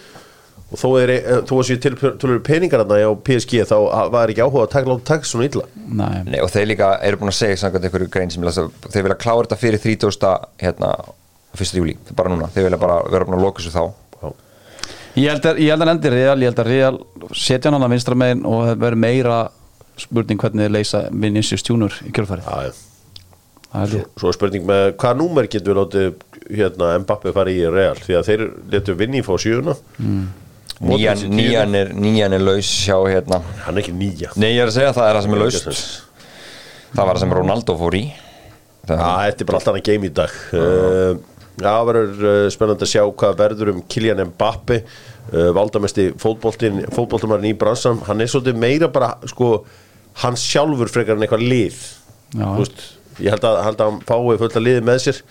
og 0.70 0.78
þó 0.78 0.86
er 1.02 1.12
þó 1.50 1.52
að 1.58 1.64
séu 1.66 1.80
til 1.82 1.92
tölur 1.98 2.38
peningar 2.46 2.84
hann 2.84 2.94
á 2.94 3.10
PSG 3.26 3.64
þá 3.66 3.74
var 4.14 4.30
ekki 4.30 4.44
áhuga 4.46 4.62
að 4.68 4.72
taka 4.76 4.92
láta 4.92 5.08
taka 5.10 5.26
svona 5.28 5.48
illa 5.50 5.64
Nei. 5.74 6.20
Nei, 6.30 6.38
og 6.44 6.52
þeir 6.54 6.68
líka 6.70 6.92
eru 7.08 7.18
búin 7.20 7.32
að 7.34 7.38
segja 7.42 7.58
samkvæmt 7.64 7.88
einhverju 7.90 8.10
grein 8.14 8.30
sem 8.30 8.40
ég 8.44 8.46
las 8.48 8.60
að 8.62 8.70
þeir 8.94 9.08
vilja 9.08 9.18
klára 9.26 9.42
þetta 9.48 9.58
fyrir 9.60 9.82
30. 9.82 10.30
hérna, 10.62 10.92
1. 11.58 11.74
júli, 11.82 11.96
bara 12.14 12.30
núna 12.30 12.46
þeir 12.54 12.68
vilja 12.70 12.78
bara 12.86 13.00
vera 13.10 13.26
búin 13.26 13.40
að 13.40 13.44
loka 13.48 13.58
þessu 13.64 13.74
þá 13.74 13.82
Ég 15.18 15.32
held 15.32 15.48
að, 15.50 15.58
að 15.74 15.82
hann 15.82 15.92
endir 15.94 16.14
Real, 16.14 16.36
ég 16.38 16.52
held 16.52 16.60
að 16.62 16.70
Real 16.70 16.98
setja 17.34 17.70
hann 17.72 17.82
að 17.82 17.94
vinstra 17.96 18.18
megin 18.18 18.44
og 18.46 18.62
það 18.68 18.84
verður 18.84 19.02
meira 19.06 19.38
spurning 20.00 20.40
hvernig 20.40 20.66
þið 20.68 20.76
leysa 20.76 21.00
Vinicius 21.10 21.66
Junior 21.66 21.96
í. 22.06 22.12
Það 23.70 23.96
ég. 23.96 24.06
Svo 24.18 24.30
er 24.30 24.36
spurning 24.36 24.66
með 24.66 24.84
hvaða 24.98 25.18
númer 25.20 25.48
getur 25.50 25.74
við 25.74 25.80
látið 25.80 26.06
hérna, 26.60 26.92
Mbappe 27.04 27.34
fara 27.34 27.52
í 27.52 27.64
Real? 27.70 27.98
Því 28.02 28.16
að 28.18 28.30
þeir 28.30 28.44
letu 28.72 28.96
vinni 28.98 29.22
fá 29.26 29.34
sjöuna. 29.38 29.76
Nýjan, 30.80 31.18
Modric 31.20 31.26
í 31.26 31.30
nýjan, 31.36 31.74
er, 31.76 31.90
nýjan 31.92 32.34
er 32.38 32.42
laus 32.42 32.70
hjá 32.86 32.96
hérna. 33.04 33.42
Hann 33.66 33.76
er 33.76 33.82
ekki 33.82 33.92
nýja. 33.94 34.30
Nei, 34.40 34.54
ég 34.54 34.62
er 34.64 34.70
að 34.70 34.78
segja 34.78 34.94
það 34.96 35.10
er 35.10 35.18
það 35.18 35.26
sem 35.26 35.36
er 35.36 35.42
laust. 35.44 35.82
það 36.94 37.02
var 37.02 37.10
það 37.12 37.24
sem 37.24 37.34
Ronaldo 37.36 37.76
fór 37.82 37.98
í. 37.98 38.04
Já, 38.88 38.94
þetta 38.96 39.44
er 39.44 39.50
bara 39.50 39.60
allt 39.60 39.68
annað 39.70 39.84
game 39.90 40.08
í 40.08 40.12
dag. 40.16 40.38
Uh, 40.56 40.60
Já, 40.60 41.29
það 41.68 41.86
verður 41.90 42.24
uh, 42.30 42.48
spennandi 42.52 42.86
að 42.86 42.92
sjá 42.94 43.02
hvað 43.22 43.38
verður 43.40 43.72
um 43.74 43.84
Kylian 43.90 44.24
Mbappe 44.32 44.80
uh, 44.80 45.50
valdamesti 45.56 46.10
fótboltin 46.20 46.82
fótboltumarinn 46.94 47.52
í 47.52 47.58
bransan, 47.58 48.00
hann 48.08 48.22
er 48.22 48.30
svolítið 48.30 48.58
meira 48.60 48.90
bara, 48.92 49.12
sko, 49.30 49.60
hann 50.24 50.38
sjálfur 50.40 50.90
frekar 50.92 51.18
en 51.18 51.26
eitthvað 51.26 51.46
lið. 51.46 51.78
Já. 52.34 52.44
Þú 52.48 52.58
veist, 52.64 52.82
ég 53.20 53.34
held 53.34 53.46
að, 53.46 53.62
held 53.68 53.80
að 53.80 53.90
hann 53.90 54.02
fái 54.08 54.42
fullt 54.42 54.58
að 54.60 54.66
liði 54.66 54.84
með 54.88 55.00
sér. 55.06 55.22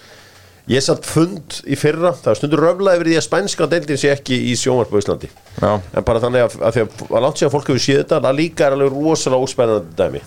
Ég 0.69 0.83
satt 0.85 1.07
fund 1.09 1.61
í 1.65 1.73
fyrra, 1.79 2.11
það 2.13 2.27
var 2.29 2.37
stundur 2.37 2.61
röfla 2.61 2.91
yfir 2.93 3.07
því 3.09 3.15
að 3.17 3.25
spænska 3.25 3.67
deildin 3.71 3.97
sé 3.97 4.11
ekki 4.13 4.37
í 4.51 4.57
sjónvarp 4.59 4.91
á 4.93 5.01
Íslandi. 5.01 5.29
Já. 5.57 5.71
en 5.81 6.05
bara 6.05 6.21
þannig 6.21 6.45
að, 6.45 6.57
að 6.61 6.75
því 6.75 6.83
að, 6.83 6.99
að 7.07 7.23
langt 7.25 7.39
sér 7.39 7.49
að 7.49 7.55
fólk 7.55 7.71
hefur 7.71 7.81
séð 7.81 8.01
þetta, 8.03 8.19
það 8.27 8.37
líka 8.37 8.67
er 8.67 8.75
alveg 8.75 8.93
rosalega 8.93 9.47
óspennandi 9.47 9.97
dæmi. 9.97 10.21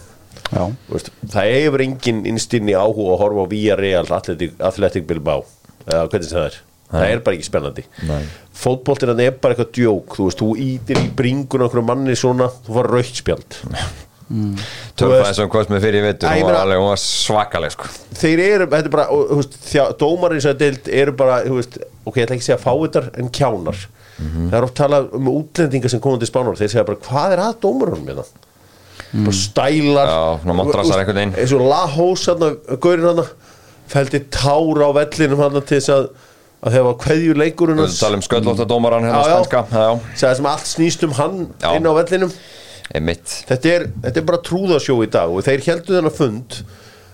Já, 0.53 0.65
Þú 0.89 0.97
veist, 0.97 1.13
það 1.31 1.51
hefur 1.55 1.85
engin 1.87 2.25
innstinni 2.29 2.75
áhuga 2.75 3.15
að 3.15 3.23
horfa 3.23 3.47
á 3.47 4.17
Athletic, 4.19 4.57
Athletic 4.59 5.07
Bilbao 5.07 5.45
eða 5.87 6.07
hvernig 6.07 6.29
sem 6.29 6.39
það 6.39 6.49
er. 6.51 6.61
Það 6.93 7.09
er 7.09 7.21
bara 7.25 7.37
ekki 7.39 7.49
spennandi. 7.49 7.83
Nei. 8.05 8.23
fótboltina 8.63 9.15
er 9.25 9.37
bara 9.41 9.55
eitthvað 9.55 9.71
djók 9.79 10.17
þú 10.19 10.27
veist, 10.29 10.43
þú 10.43 10.49
ítir 10.61 10.99
í 11.01 11.07
bringun 11.17 11.65
okkur 11.67 11.85
manni 11.89 12.17
svona, 12.19 12.51
þú 12.67 12.77
fara 12.77 12.93
raukt 12.93 13.21
spjald. 13.23 13.57
Tölfa 14.97 15.23
eins 15.27 15.39
og 15.41 15.43
hann 15.43 15.53
komst 15.53 15.73
með 15.73 15.87
fyrir 15.87 16.07
í 16.07 16.11
ég 16.13 16.23
hún 16.23 16.47
var, 16.47 16.59
alveg, 16.63 16.79
hún 16.81 16.93
var 16.93 17.01
svakaleg 17.03 17.73
sko. 17.75 17.89
þeir 18.17 18.43
eru, 18.45 18.69
þetta 18.71 18.89
er 18.89 18.95
bara 18.95 19.09
og, 19.13 19.25
þú 19.29 19.41
veist, 19.41 19.59
þjá, 19.67 19.83
dómar 20.01 20.37
eins 20.37 20.47
og 20.49 20.61
deild 20.61 20.89
eru 21.01 21.17
bara 21.19 21.41
þú 21.45 21.59
veist, 21.59 21.81
ok, 22.05 22.15
ég 22.17 22.25
ætla 22.29 22.39
ekki 22.39 22.45
að 22.45 22.49
segja 22.49 22.63
fáitar 22.63 23.11
en 23.19 23.33
kjánar. 23.41 23.83
Það 24.23 24.57
er 24.57 24.69
oft 24.69 24.79
talað 24.79 25.13
um 25.19 25.29
útlendingar 25.33 25.93
sem 25.93 26.01
komum 26.01 26.21
til 26.23 26.29
spánar, 26.31 26.57
þeir 26.61 26.73
segja 26.77 26.89
bara 26.89 27.03
hvað 27.09 27.37
er 27.37 27.45
að 27.49 27.61
dómarunum 27.65 28.07
með 28.07 28.23
það 28.23 28.33
bara 29.13 29.37
stælar. 29.37 30.09
Já, 30.09 30.21
eins 31.43 31.53
og 31.53 31.65
Lahós 31.69 32.23
hann, 32.31 32.45
gaurinn 32.81 33.09
hann 33.11 33.25
fældi 33.93 34.23
tár 34.33 34.83
á 34.85 34.89
vellinum 34.97 35.43
hann 35.43 35.59
til 35.61 35.79
þess 35.79 35.93
að 35.97 36.13
að 36.63 36.77
þegar 36.77 36.87
var 36.87 36.99
kveðju 37.03 37.37
leikurinn 37.41 37.81
Við 37.83 37.97
tala 37.99 38.19
um 38.19 38.23
sköllóttadómaran 38.23 39.07
hérna 39.09 39.23
já, 39.27 39.87
segja 40.15 40.37
sem 40.39 40.47
allt 40.47 40.69
snýst 40.71 41.03
um 41.07 41.15
hann 41.19 41.41
Já. 41.59 41.73
inn 41.75 41.89
á 41.91 41.93
vellinum. 41.97 42.35
Þetta 42.93 43.73
er, 43.73 43.87
þetta 44.05 44.21
er 44.21 44.27
bara 44.29 44.43
trúðasjó 44.47 44.99
í 45.03 45.09
dag 45.11 45.33
og 45.33 45.43
þeir 45.47 45.65
heldur 45.67 45.97
þennan 45.99 46.15
fund 46.15 46.61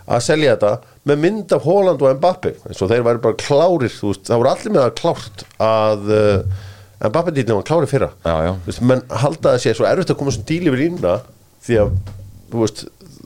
að 0.08 0.24
selja 0.24 0.56
þetta 0.56 0.72
með 1.08 1.20
mynd 1.22 1.54
af 1.56 1.64
Holland 1.68 2.02
og 2.04 2.16
Mbappe 2.18 2.54
eins 2.68 2.82
og 2.84 2.90
þeir 2.92 3.04
væri 3.06 3.22
bara 3.24 3.38
klárir 3.40 3.92
veist, 3.92 4.26
það 4.28 4.40
voru 4.42 4.50
allir 4.52 4.74
með 4.74 4.84
það 4.84 4.94
klárt 5.00 5.44
að 5.68 6.12
uh, 6.18 6.60
Mbappe 7.08 7.34
dýlinn 7.36 7.60
var 7.60 7.66
klárir 7.68 7.90
fyrra. 7.92 8.10
Já, 8.26 8.36
já. 8.48 8.52
Veist, 8.66 8.84
menn 8.90 9.04
halda 9.22 9.54
að 9.54 9.60
sé 9.64 9.74
svo 9.78 9.88
erfitt 9.88 10.12
að 10.12 10.20
koma 10.20 10.34
sem 10.34 10.46
díl 10.48 10.68
yfir 10.68 10.84
ínna 10.88 11.18
því 11.64 11.80
að 11.84 11.92
þú 12.50 12.64
veist, 12.64 12.84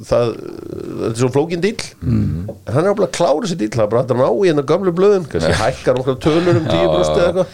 það, 0.08 0.32
þetta 0.36 1.10
er 1.10 1.18
svo 1.20 1.28
flókin 1.34 1.60
díl 1.64 1.76
Mhm. 2.02 2.48
en 2.66 2.74
hann 2.74 2.84
er 2.84 2.92
ábúinlega 2.94 3.16
klárir 3.18 3.46
þessi 3.46 3.58
díl 3.62 3.70
það 3.74 3.84
er 3.84 3.90
bara 3.92 4.02
hægt 4.02 4.14
að 4.14 4.22
ná 4.22 4.28
í 4.44 4.48
hennar 4.50 4.68
gamlu 4.72 4.92
blöðum 4.96 5.28
kannski 5.30 5.52
hækkar 5.62 6.00
okkar 6.02 6.18
tölur 6.26 6.56
um 6.60 6.66
10% 6.66 7.16
eða 7.16 7.28
eitthvað. 7.28 7.46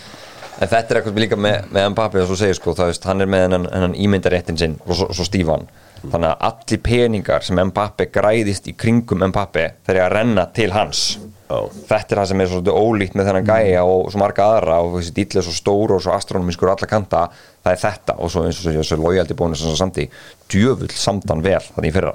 En 0.60 0.68
þetta 0.68 0.90
er 0.90 0.98
eitthvað 1.02 1.20
líka 1.22 1.36
með, 1.38 1.68
með 1.70 1.90
Mbappe 1.92 2.18
og 2.22 2.26
svo 2.32 2.36
segir 2.40 2.56
sko, 2.58 2.72
það 2.74 2.88
veist, 2.90 3.04
hann 3.06 3.20
er 3.22 3.26
með 3.30 3.44
hennan 3.70 3.94
ímyndaréttin 3.94 4.58
sinn 4.58 4.72
og 4.86 4.96
svo, 4.98 5.06
svo 5.14 5.24
stífan 5.28 5.68
þannig 6.02 6.28
að 6.30 6.44
allir 6.48 6.82
peningar 6.88 7.46
sem 7.46 7.60
Mbappe 7.70 8.08
græðist 8.14 8.68
í 8.70 8.76
kringum 8.78 9.24
Mbappe 9.30 9.64
þeir 9.86 9.96
eru 9.96 10.04
að 10.06 10.14
renna 10.16 10.46
til 10.54 10.70
hans. 10.74 11.08
Já. 11.48 11.62
þetta 11.88 12.12
er 12.12 12.18
það 12.20 12.26
sem 12.28 12.40
er 12.42 12.48
svolítið 12.50 12.74
ólíkt 12.76 13.14
með 13.16 13.28
þennan 13.30 13.46
gæja 13.48 13.84
og 13.88 14.10
svo 14.12 14.20
marga 14.20 14.48
aðra 14.52 14.74
og 14.84 14.98
þessi 14.98 15.14
dýll 15.16 15.38
er 15.40 15.46
svo 15.46 15.54
stór 15.56 15.94
og 15.96 16.02
svo 16.04 16.12
astronomískur 16.12 16.68
alla 16.68 16.88
kanta 16.90 17.22
það 17.64 17.70
er 17.72 17.80
þetta 17.86 18.16
og 18.20 18.32
svo 18.34 18.42
eins 18.44 18.60
og 18.60 18.76
svo 18.84 18.98
lojaldi 19.00 19.36
bónus 19.38 19.64
og 19.64 19.78
samt 19.80 20.02
í 20.02 20.04
djöfull 20.52 20.92
samtan 20.92 21.40
vel 21.46 21.62
þannig 21.70 21.88
í 21.88 21.96
fyrra 21.96 22.12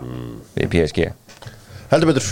við 0.53 0.69
PSG 0.75 1.09
Heldur 1.93 2.09
betur. 2.09 2.27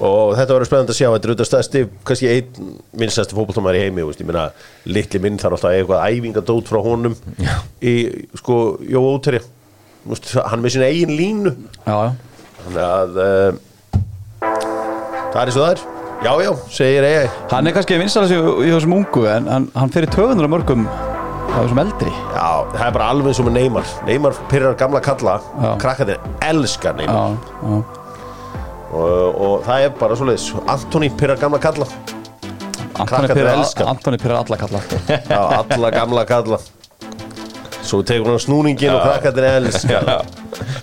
Og 0.00 0.30
þetta 0.38 0.54
verður 0.54 0.68
spennandi 0.70 0.94
að 0.94 0.96
sjá 0.96 1.08
þetta 1.10 1.26
er 1.26 1.32
auðvitað 1.32 1.48
stæðsti, 1.50 1.80
kannski 2.08 2.28
einn 2.32 2.68
minnstæðsti 2.96 3.36
fótboltamæður 3.36 3.76
í 3.76 3.82
heimi, 3.82 4.04
ég 4.08 4.22
meina 4.28 4.44
litli 4.88 5.20
minn 5.20 5.40
þarf 5.42 5.58
alltaf 5.58 5.74
eitthvað 5.76 6.06
æfingadót 6.06 6.70
frá 6.70 6.78
honum 6.86 7.16
Já. 7.36 7.58
í, 7.84 7.92
sko, 8.40 8.60
Jó 8.88 9.02
Óteri 10.02 10.42
hann 10.50 10.62
með 10.62 10.74
sína 10.74 10.90
eigin 10.90 11.14
línu. 11.14 11.52
Já, 11.86 11.96
þannig 12.64 12.84
að 12.86 13.18
uh, 13.22 14.02
það 15.32 15.42
er 15.42 15.52
og 15.52 15.56
það 15.56 15.68
er. 15.70 15.84
Já, 16.22 16.30
já, 16.38 16.50
segir 16.70 17.04
ei 17.06 17.30
Hann 17.50 17.66
er 17.66 17.74
kannski 17.74 17.96
vinstæðast 17.98 18.34
í, 18.34 18.36
í 18.62 18.68
þessum 18.70 18.92
ungu 18.94 19.24
en 19.26 19.48
hann, 19.50 19.64
hann 19.74 19.90
fyrir 19.94 20.10
200 20.14 20.50
mörgum 20.50 20.84
á 20.86 21.56
þessum 21.56 21.82
eldri. 21.82 22.12
Já, 22.34 22.50
það 22.74 22.84
er 22.86 22.94
bara 22.98 23.08
alveg 23.14 23.40
með 23.46 23.56
Neymar. 23.56 23.94
Neymar 24.06 24.38
pyrrar 24.50 24.76
gamla 24.78 25.02
kalla. 25.02 25.38
Já. 25.58 25.70
krakkarnir 25.82 26.22
elskar 26.46 26.98
Neymar. 26.98 27.38
Og, 28.92 29.02
og 29.02 29.54
það 29.66 29.86
er 29.86 29.96
bara 29.98 30.18
svoleiðis. 30.18 30.50
Antoni 30.70 31.10
pyrrar 31.18 31.40
gamla 31.42 31.62
kalla. 31.62 31.88
Antoni 32.92 33.08
Krakkarnir 33.08 33.38
Pirra 33.38 33.56
elska 33.56 33.86
hann. 33.86 33.96
Antoni 33.96 34.22
Pirra 34.22 34.42
alla 34.44 34.60
kalla. 34.60 34.84
Já, 35.32 35.42
alla 35.64 35.90
gamla 35.94 36.24
kalla 36.28 36.62
Svo 37.92 38.00
tekur 38.08 38.30
hann 38.32 38.40
snúningin 38.40 38.88
og 38.88 39.02
krakkarnir 39.04 39.58
elska 39.58 39.98
það. 40.06 40.28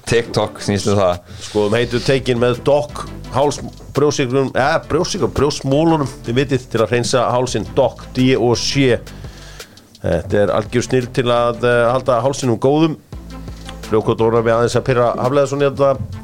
TikTok 0.05 0.59
snýstu 0.61 0.93
það. 0.93 1.23
Skoðum 1.47 1.77
heitu 1.79 2.01
tekin 2.05 2.37
með 2.37 2.59
Doc 2.67 3.07
háls 3.33 3.57
brjósikrunum, 3.97 4.51
eða 4.53 4.83
brjósikrunum, 4.91 5.33
brjósmólunum 5.39 6.11
þið 6.27 6.37
vitið 6.37 6.67
til 6.69 6.83
að 6.83 6.93
hreinsa 6.93 7.23
hálsin 7.33 7.65
Doc, 7.73 8.05
D 8.13 8.35
og 8.37 8.53
C 8.61 8.99
Þetta 9.99 10.37
er 10.39 10.51
algjör 10.55 10.85
snýr 10.85 11.09
til 11.17 11.25
að 11.33 11.65
uh, 11.65 11.89
halda 11.89 12.21
hálsinum 12.23 12.59
góðum. 12.61 12.95
Orðar 13.89 14.45
við 14.45 14.53
aðeins 14.53 14.77
að 14.77 14.85
pyrra 14.87 15.09
haflega 15.17 15.49
svona 15.49 15.71
þetta. 15.73 16.19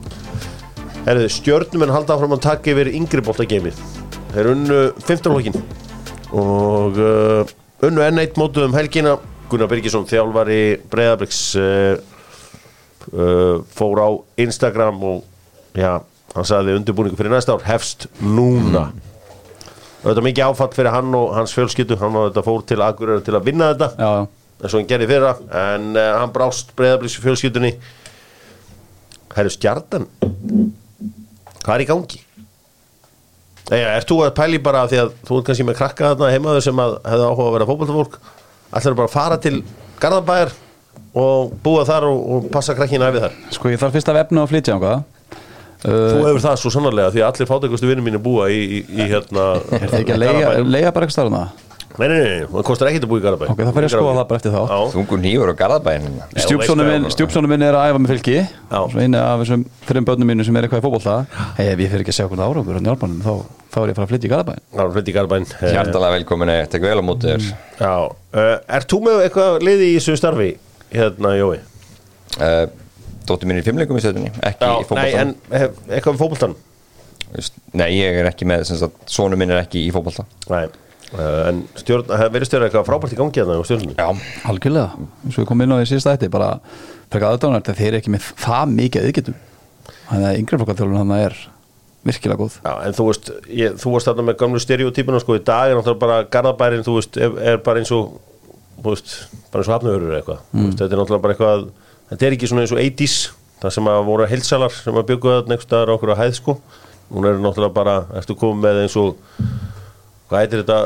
Herðu, 1.09 1.29
stjörnum 1.33 1.83
en 1.87 1.93
halda 1.97 2.15
áfram 2.15 2.37
að 2.37 2.45
taka 2.45 2.71
yfir 2.71 2.93
yngri 2.93 3.25
boltageimið. 3.25 3.81
Þeir 4.35 4.51
unnu 4.53 4.81
15 5.01 5.33
lokin 5.33 5.57
og 6.35 7.01
uh, 7.01 7.55
unnu 7.85 8.05
enn 8.05 8.21
eitt 8.21 8.37
mótu 8.39 8.63
um 8.69 8.77
helgina 8.77 9.17
Gunnar 9.49 9.69
Birgisson 9.71 10.07
þjálfari 10.09 10.59
Breiðabriks 10.91 11.39
uh, 11.59 11.95
uh, 13.13 13.63
fór 13.75 14.01
á 14.01 14.09
Instagram 14.45 15.01
og 15.05 15.75
já, 15.77 15.99
hann 16.35 16.47
sagði 16.47 16.77
undirbúningu 16.79 17.19
fyrir 17.19 17.35
næsta 17.35 17.55
ár 17.55 17.65
hefst 17.67 18.07
núna. 18.21 18.87
Þetta 20.05 20.17
er 20.19 20.27
mikið 20.27 20.47
áfatt 20.49 20.77
fyrir 20.77 20.93
hann 20.93 21.13
og 21.17 21.35
hans 21.37 21.53
fjölskyldu 21.55 21.97
hann 22.01 22.17
fór 22.45 22.65
til 22.67 22.81
Akureyri 22.85 23.25
til 23.25 23.37
að 23.37 23.47
vinna 23.49 23.71
þetta. 23.73 23.91
Já, 23.97 24.11
eins 24.61 24.71
og 24.73 24.79
hann 24.79 24.89
gerði 24.89 25.11
fyrra 25.13 25.35
en 25.65 25.91
uh, 25.93 26.09
hann 26.21 26.33
brást 26.35 26.73
breyðablíks 26.77 27.19
fjölskyldunni. 27.23 27.75
Herru 29.35 29.51
Stjartan 29.51 30.09
hvað 31.65 31.75
er 31.75 31.83
í 31.83 31.89
gangi? 31.89 32.21
Eða, 33.65 33.93
ert 33.97 34.09
þú 34.09 34.19
að 34.21 34.35
pæli 34.37 34.59
bara 34.61 34.83
af 34.85 34.91
því 34.91 35.01
að 35.01 35.13
þú 35.25 35.37
ert 35.39 35.47
kannski 35.47 35.65
með 35.65 35.77
krakka 35.79 36.11
þarna 36.11 36.33
heimaður 36.35 36.65
sem 36.67 36.81
að 36.83 36.97
hefði 37.01 37.29
áhuga 37.29 37.45
að 37.47 37.55
vera 37.55 37.67
fótboltafólk 37.69 38.17
ætlar 38.73 38.95
bara 38.97 39.09
að 39.09 39.13
fara 39.17 39.37
til 39.41 39.59
Garðabæjar 40.01 40.53
og 41.15 41.51
búa 41.63 41.83
þar 41.87 42.07
og, 42.09 42.23
og 42.35 42.47
passa 42.53 42.75
krakkina 42.75 43.11
æfið 43.11 43.27
þar 43.27 43.35
Sko 43.55 43.69
ég 43.71 43.79
þarf 43.81 43.93
fyrst 43.95 44.09
að 44.11 44.17
vefna 44.21 44.43
og 44.45 44.49
flytja 44.51 44.75
ánga 44.79 44.95
Þú 45.85 46.21
hefur 46.25 46.41
það 46.41 46.55
svo 46.57 46.71
sannarlega 46.73 47.11
því 47.13 47.21
að 47.21 47.27
allir 47.29 47.49
fátækustu 47.51 47.89
vinnum 47.89 48.07
mínu 48.07 48.19
búa 48.25 48.47
í, 48.49 48.57
í, 48.63 48.79
í 48.89 49.05
hérna 49.11 49.43
Er 49.75 49.83
það 49.91 49.99
ekki 49.99 50.15
að 50.15 50.21
leiga, 50.23 50.39
Garðabænum. 50.39 50.71
leiga 50.73 50.93
bara 50.95 51.05
ekki 51.05 51.13
starfna? 51.15 51.41
Nei, 51.45 51.64
nei, 51.99 52.07
nei, 52.11 52.17
nei, 52.19 52.45
það 52.51 52.65
kostar 52.67 52.89
ekkert 52.89 53.05
að 53.05 53.11
búa 53.11 53.19
í 53.19 53.23
Garðabæ. 53.25 53.47
Ok, 53.51 53.59
þá 53.61 53.71
fer 53.75 53.85
ég 53.85 53.89
að 53.89 53.93
skoða 53.95 54.15
það 54.17 54.27
bara 54.29 54.39
eftir 54.41 54.53
þá. 54.55 54.61
Þungur 54.95 55.21
nýjur 55.23 55.51
og 55.51 55.57
garðabæn 55.59 56.05
Stjúpsónu 56.45 56.83
veist 56.85 56.91
minn, 56.91 57.05
hvað- 57.05 57.15
stjúpsónu 57.15 57.51
minn 57.51 57.65
er 57.65 57.77
að 57.77 57.85
æfa 57.89 57.99
með 58.03 58.11
fylki. 58.13 58.37
Einu 58.99 59.17
af 59.21 59.39
þessum 59.43 59.65
fyrir 59.85 60.05
börnum 60.09 60.27
mínu 60.31 60.45
sem 60.45 60.55
er 60.55 60.63
eitthvað 60.67 60.81
í 60.81 60.85
fótbolta. 60.85 61.15
Hei, 61.57 61.67
ef 61.71 61.79
ég 61.79 61.89
fyrir 61.91 62.03
ekki 62.05 62.13
að 62.13 62.19
sjá 62.19 62.27
hvernig 62.27 62.45
árangur 62.45 62.75
á 62.75 62.83
þá, 63.25 63.33
þá 63.71 63.77
er 63.81 63.87
ég 63.87 63.93
að 63.93 63.99
fara 63.99 64.05
að 64.05 64.11
flytja 64.11 64.27
í 64.27 64.33
það 64.33 65.15
Garðabæn 65.15 65.45
Hjartalega 65.75 66.15
velkomin 66.19 66.49
að 66.51 66.69
tekja 66.75 66.89
vel 66.89 66.99
á 66.99 67.05
Já, 67.79 67.93
uh, 68.35 68.57
ert 68.67 68.87
þú 68.91 69.01
með 69.07 69.23
eitthvað 69.25 69.61
liði 69.63 69.85
í 69.91 69.97
þessu 69.99 70.17
starfi? 70.19 70.49
Hérna, 70.91 71.35
Jói? 71.39 71.59
Dóttir 73.25 73.49
mín 73.49 73.57
er 73.57 73.63
í 73.63 73.65
fimmleikum 73.65 73.97
í 73.97 74.03
stöðunni 74.03 74.31
Ekki 74.45 74.67
í 74.67 74.67
nei, 74.69 74.83
fótbolta 79.95 80.69
en 81.13 81.19
er 81.19 81.25
er 81.25 81.29
uh, 81.29 81.47
en 81.49 81.63
stjórn, 81.79 82.05
það 82.09 82.31
verið 82.33 82.49
stjórn 82.49 82.67
eitthvað 82.67 82.87
frábært 82.89 83.15
í 83.15 83.19
gangi 83.19 83.41
hérna 83.41 83.57
á 83.61 83.63
stjórnunni 83.67 83.95
Já, 83.97 84.07
Algjörlega, 84.51 84.89
eins 85.25 85.35
og 85.35 85.43
við 85.43 85.49
komum 85.51 85.65
inn 85.65 85.75
á 85.75 85.79
því 85.79 85.89
síðasta 85.91 86.15
ætti 86.17 86.31
bara 86.33 86.49
frekar 87.11 87.29
aðdánar 87.35 87.65
þeir 87.67 87.87
eru 87.87 87.99
ekki 88.01 88.13
með 88.15 88.29
það 88.41 88.73
mikið 88.73 89.05
auðgetum. 89.09 89.37
Þannig 90.09 90.27
að 90.29 90.39
yngri 90.41 90.59
flokkatjálun 90.59 90.99
hann 91.01 91.13
er 91.17 91.37
virkilega 92.05 92.41
góð. 92.41 92.57
Já, 92.65 92.73
en 92.85 92.97
þú 92.97 93.03
veist, 93.09 93.31
ég, 93.49 93.77
þú 93.81 93.93
varst 93.95 94.09
þarna 94.09 94.27
með 94.27 94.39
gamlu 94.41 94.59
stereotypuna 94.61 95.21
sko, 95.21 95.37
í 95.37 95.45
dag 95.45 95.71
er 95.71 95.75
náttúrulega 95.79 96.03
bara 96.03 96.17
Garðabærin, 96.33 96.85
þú 96.85 96.93
veist, 96.99 97.17
er, 97.17 97.29
er 97.53 97.57
bara 97.65 97.81
eins 97.81 97.93
og 97.95 98.03
þú 98.81 98.89
veist, 98.91 99.09
bara 99.53 99.61
eins 99.63 99.69
og 99.69 99.75
hafnöfurur 99.77 100.17
eitthvað. 100.19 100.39
Mm. 100.51 100.71
þetta 100.73 100.91
er 100.91 100.99
náttúrulega 101.01 101.25
bara 101.25 101.33
eitthvað 101.37 101.59
þetta 102.11 102.27
er 102.27 102.35
ekki 102.35 102.49
svona 102.51 102.65
eins 102.65 102.75
og 102.75 102.81
80s 102.83 103.15
það 103.63 103.71
sem 103.77 103.89
að 103.89 104.05
voru 104.09 104.27
heilsalar 104.29 104.73
sem 104.75 104.99
að 104.99 105.07
byggja 105.09 105.33
hvað 110.29 110.41
heitir 110.41 110.63
þetta 110.63 110.77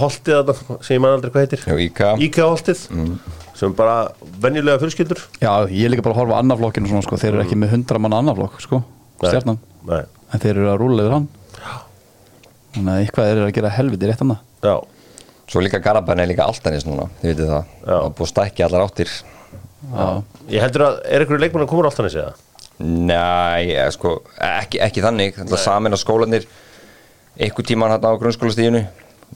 holtið 0.00 0.38
þetta, 0.38 0.78
sem 0.82 0.96
ég 0.96 1.02
man 1.04 1.16
aldrei 1.16 1.32
hvað 1.34 1.46
heitir. 1.46 1.66
IKEA 2.26 2.48
holtið. 2.48 2.82
Sem 3.58 3.74
bara 3.78 3.96
venjulega 4.42 4.80
fjölskyldur. 4.82 5.20
Já, 5.42 5.52
ég 5.70 5.86
er 5.86 5.92
líka 5.92 6.04
bara 6.04 6.16
að 6.16 6.22
horfa 6.22 6.38
á 6.38 6.42
annar 6.42 6.58
flokkinu 6.58 6.90
svona, 6.90 7.04
sko. 7.06 7.18
þeir 7.20 7.36
eru 7.36 7.44
ekki 7.44 7.58
með 7.60 7.76
hundra 7.76 8.00
manna 8.02 8.22
annar 8.22 8.38
flokk 8.38 8.58
sko. 8.64 8.82
stjarnan, 9.22 9.60
Nei, 9.86 10.00
en 10.32 10.42
þeir 10.42 10.56
eru 10.56 10.70
að 10.72 10.80
rúla 10.80 11.04
yfir 11.04 11.14
hann. 11.14 11.28
Þannig 12.72 12.92
að 12.94 13.02
eitthvað 13.04 13.30
eru 13.34 13.44
að 13.44 13.54
gera 13.58 13.74
helviti 13.76 14.08
rétt 14.08 14.22
hann 14.24 14.36
já, 14.62 14.76
svo 15.50 15.60
líka 15.62 15.80
garðabæn 15.82 16.22
er 16.22 16.30
líka 16.30 16.46
alltanis 16.48 16.86
núna 16.86 17.08
Þið 17.20 17.28
vitið 17.32 17.50
það. 17.50 17.66
Já. 17.82 17.92
Það 17.92 18.06
er 18.06 18.14
búið 18.16 18.26
að 18.26 18.32
stækja 18.32 18.66
allar 18.68 18.86
áttir. 18.86 19.12
Já, 19.92 20.06
ég 20.54 20.64
heldur 20.64 20.84
að 20.86 20.98
er 21.04 21.24
einhverju 21.24 21.42
leikmann 21.42 21.64
að 21.66 21.70
koma 21.72 21.90
að 21.90 22.10
segja 22.14 22.32
Nei, 22.82 23.68
ég, 23.68 23.92
sko, 23.94 24.16
ekki, 24.42 24.80
ekki 24.82 25.02
þannig. 25.04 25.36
Er 25.44 25.60
samin 25.60 25.94
að 25.94 26.00
skólanir 26.02 26.46
Eitthvað 27.38 27.68
tíman 27.72 27.94
hérna 27.94 28.12
á 28.12 28.20
grunnskólastíðinu 28.20 28.84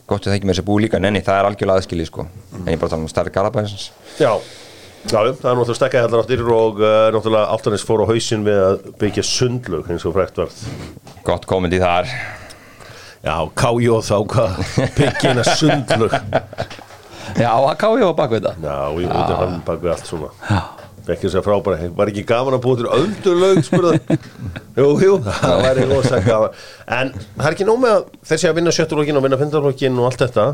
Gott 0.07 0.27
að 0.27 0.31
það 0.31 0.37
ekki 0.37 0.47
með 0.49 0.55
þessi 0.55 0.67
búi 0.69 0.83
líka 0.85 1.01
Nenni, 1.01 1.23
það 1.25 1.39
er 1.41 1.47
algjörlega 1.49 1.81
aðskilið 1.81 2.09
sko. 2.11 2.27
En 2.61 2.69
ég 2.69 2.81
bara 2.81 2.93
tala 2.93 3.03
um 3.03 3.11
stærri 3.11 3.33
garðabænsins 3.35 3.87
Já, 4.21 4.33
já, 5.09 5.17
það 5.17 5.25
er 5.25 5.33
náttúrulega 5.41 5.79
stekkaði 5.81 6.09
allar 6.11 6.25
áttir 6.25 6.43
og 6.57 6.83
uh, 6.83 6.97
náttúrulega 7.17 7.53
Altanis 7.57 7.87
fór 7.89 8.05
á 8.05 8.11
hausinn 8.13 8.45
við 8.47 8.61
að 8.63 8.89
byggja 9.01 9.25
sundlög 9.27 9.89
eins 9.93 10.05
og 10.07 10.15
frækt 10.17 10.43
varð. 10.43 10.61
Gott 11.27 11.49
komandi 11.49 11.81
þar. 11.83 12.11
Já, 13.27 13.37
kájóð 13.59 14.05
þá 14.07 14.17
hvað? 14.31 14.59
Byggja 15.01 15.33
eina 15.33 15.47
sundlög 15.57 16.15
Já 17.35 17.51
að 17.51 18.13
bakvið 18.21 18.45
þetta 18.47 18.53
Já, 18.63 18.77
ég 19.03 19.09
veit 19.11 19.31
að 19.33 19.41
hann 19.41 19.57
bak 19.67 19.81
við 19.83 19.95
allt 19.97 20.07
svona 20.07 20.29
ekki 21.15 21.27
þess 21.29 21.39
að 21.41 21.45
frábæra, 21.47 21.89
var 21.99 22.11
ekki 22.11 22.25
gaman 22.27 22.57
að 22.57 22.63
búa 22.65 22.79
til 22.81 22.89
öldulög, 22.99 23.61
spurða 23.67 23.93
Jú, 24.81 24.89
jú, 25.01 25.13
það 25.27 25.63
væri 25.67 25.85
rosa 25.93 26.19
gaman. 26.27 26.57
En 26.99 27.13
það 27.37 27.47
er 27.51 27.55
ekki 27.57 27.69
nóg 27.69 27.79
með 27.85 27.95
að 27.95 28.03
þeir 28.31 28.43
sé 28.43 28.51
að 28.51 28.59
vinna 28.59 28.75
sjöttulögin 28.77 29.21
og 29.21 29.25
vinna 29.27 29.39
fyndarlögin 29.41 30.01
og 30.03 30.09
allt 30.11 30.25
þetta 30.27 30.49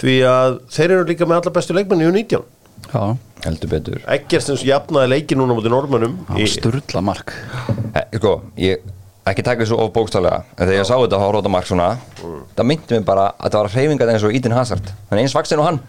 því 0.00 0.16
að 0.30 0.56
þeir 0.72 0.94
eru 0.96 1.06
líka 1.12 1.28
með 1.28 1.42
alla 1.42 1.54
bestu 1.58 1.76
leikmenni 1.76 2.08
í 2.08 2.14
19 2.16 2.48
Já, 2.92 3.02
Heldur 3.44 3.70
betur. 3.70 4.00
Eggerstens 4.10 4.62
jafnaði 4.66 5.12
leikin 5.12 5.38
núna 5.38 5.54
mútið 5.54 5.74
normannum 5.74 6.16
á 6.30 6.34
sturla 6.50 7.02
mark 7.04 7.30
Eh, 7.92 8.06
Sko, 8.16 8.32
ég 8.58 8.82
ekki 9.30 9.44
taka 9.46 9.62
þessu 9.62 9.78
of 9.78 9.92
bókstálega 9.94 10.42
en 10.56 10.64
þegar 10.64 10.78
ég 10.80 10.88
sá 10.88 10.94
þetta 10.96 11.20
á 11.22 11.26
Róta 11.34 11.52
Mark 11.52 11.68
svona. 11.68 11.88
Það 12.56 12.68
myndi 12.68 12.96
mig 12.96 13.04
bara 13.06 13.28
að 13.38 13.54
það 13.54 13.60
var 13.60 13.72
hreyfingat 13.76 14.12
eins 14.14 14.26
og 14.26 14.34
Eden 14.34 14.56
Hazard. 14.56 14.90
Þannig 15.10 15.26
eins 15.28 15.36
vaksin 15.36 15.62
og 15.62 15.68
hann. 15.68 15.80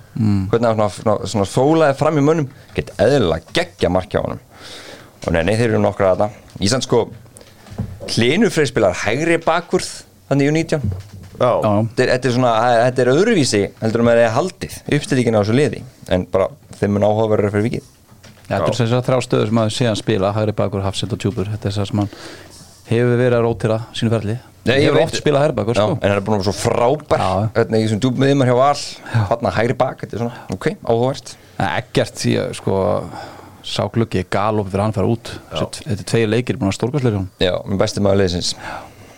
Hvernig 0.51 0.69
hann 0.69 0.77
svona, 0.77 0.89
svona, 0.99 1.31
svona 1.33 1.49
fólaði 1.49 1.97
fram 1.97 2.19
í 2.21 2.25
mönnum. 2.27 2.51
Get 2.77 2.93
eðlilega 3.01 3.55
geggja 3.57 3.89
markja 3.93 4.21
á 4.21 4.25
honum. 4.27 4.43
Og 5.23 5.33
nei, 5.33 5.41
nei 5.47 5.55
þeir 5.55 5.71
eru 5.71 5.81
nokkra 5.81 6.13
að 6.13 6.23
þetta 6.25 6.63
Ísland 6.67 6.85
sko 6.85 7.05
Hlinufreyr 8.11 8.67
spilar 8.67 8.97
hægri 9.05 9.39
bakurð 9.41 9.89
þannig 10.27 10.49
í 10.49 10.55
19 10.59 10.83
Já, 11.33 11.49
Já, 11.49 11.69
þetta 11.95 12.03
er, 12.03 12.09
þetta 12.11 12.27
er 12.29 12.33
svona, 12.35 12.51
þetta 12.83 13.01
er 13.01 13.09
öðruvísi 13.13 13.61
heldur 13.79 14.03
um 14.03 14.09
að 14.11 14.19
það 14.19 14.27
er 14.27 14.33
haldið 14.35 14.75
uppstillíkina 14.97 15.39
á 15.39 15.41
þessu 15.41 15.55
liði. 15.57 15.79
En 16.13 16.25
bara 16.29 16.49
þeim 16.77 16.93
mun 16.93 17.05
áhugaverður 17.07 17.55
fyrir 17.55 17.65
vikið. 17.65 17.87
Já, 18.43 18.51
þetta 18.51 18.67
er 18.67 18.77
þess 18.77 18.95
að 18.99 19.07
þrjá 19.07 19.25
stöður 19.25 19.49
sem 19.49 19.61
að 19.63 19.71
síðan 19.73 19.97
spila 19.97 20.31
hægri 20.35 20.55
bakur, 20.59 20.83
hafsend 20.85 21.15
og 21.15 21.23
tjúpur 21.23 21.49
þetta 21.49 21.71
er 21.71 21.75
það 21.79 21.89
sem 21.89 22.03
hann 22.03 22.13
hefur 22.95 23.19
verið 23.19 23.37
að 23.37 23.45
rótira 23.47 23.79
sínu 23.97 24.13
ferli. 24.13 24.39
Nei, 24.63 24.77
hefur 24.85 25.01
oft 25.01 25.17
spilað 25.19 25.43
hægri 25.43 25.63
Já, 25.67 25.75
sko. 25.75 25.95
en 25.99 26.07
hann 26.07 26.17
er 26.17 26.23
búin 26.23 26.37
að 26.37 26.43
vera 26.43 26.47
svo 26.47 26.55
frábær. 26.55 27.23
Hérna 27.57 27.79
í 27.79 27.83
þessum 27.83 27.99
djúpmiðjum 28.05 28.43
hjá 28.47 28.53
Val 28.55 28.83
hann 29.29 29.49
hægri 29.57 29.75
bak, 29.79 30.03
þetta 30.03 30.15
er 30.15 30.21
svona, 30.23 30.43
ok, 30.55 30.67
áhugavert. 30.87 31.33
En 31.57 31.67
Eggert, 31.81 32.23
ég, 32.31 32.55
sko 32.55 32.77
sá 33.63 33.83
gluggi, 33.91 34.23
galop 34.31 34.69
fyrir 34.71 34.83
hann 34.83 34.91
að 34.91 34.97
fara 34.99 35.11
út 35.11 35.29
þetta 35.53 35.93
er 35.93 36.07
tveir 36.09 36.31
leikir 36.31 36.57
búin 36.59 36.71
að 36.71 36.75
stórkastleika 36.75 37.21
hann 37.21 37.29
Já, 37.39 37.53
minn 37.67 37.79
besti 37.79 38.03
maður 38.03 38.23
liðsins. 38.23 38.49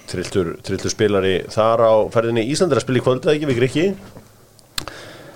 Trilltur, 0.09 0.51
trilltur 0.65 0.93
spilari 0.93 1.35
þar 1.49 1.81
á 1.81 1.93
ferðinni. 2.13 2.43
Íslandir 2.53 2.77
að 2.77 2.85
spila 2.85 3.01
í 3.01 3.05
kvöld 3.05 3.25
eða 3.25 3.33
ekki 3.37 3.49
við 3.49 3.59
Grikki, 3.61 3.85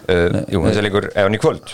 uh, 0.10 0.40
Jú, 0.50 0.62
þessi 0.68 0.86
leikur 0.86 1.10
er 1.14 1.26
hann 1.26 1.38
í 1.38 1.42
kvöld. 1.42 1.74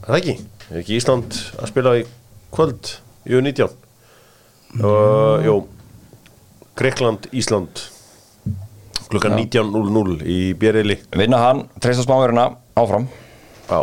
Er 0.00 0.12
það 0.12 0.20
ekki? 0.20 0.36
Er 0.70 0.82
ekki 0.82 0.98
Ísland 0.98 1.40
að 1.58 1.70
spila 1.72 1.96
í 1.98 2.06
kvöld? 2.54 2.96
Í 3.26 3.36
U19 3.36 3.66
uh, 4.80 5.42
Jú 5.44 5.58
Grekland, 6.78 7.26
Ísland. 7.32 7.82
Klukkan 9.10 9.34
19.00 9.34 10.20
í 10.22 10.38
Bjerili 10.54 11.00
Vinna 11.18 11.40
hann, 11.42 11.64
treysta 11.82 12.04
smáveruna 12.04 12.44
áfram. 12.78 13.08
Já, 13.66 13.80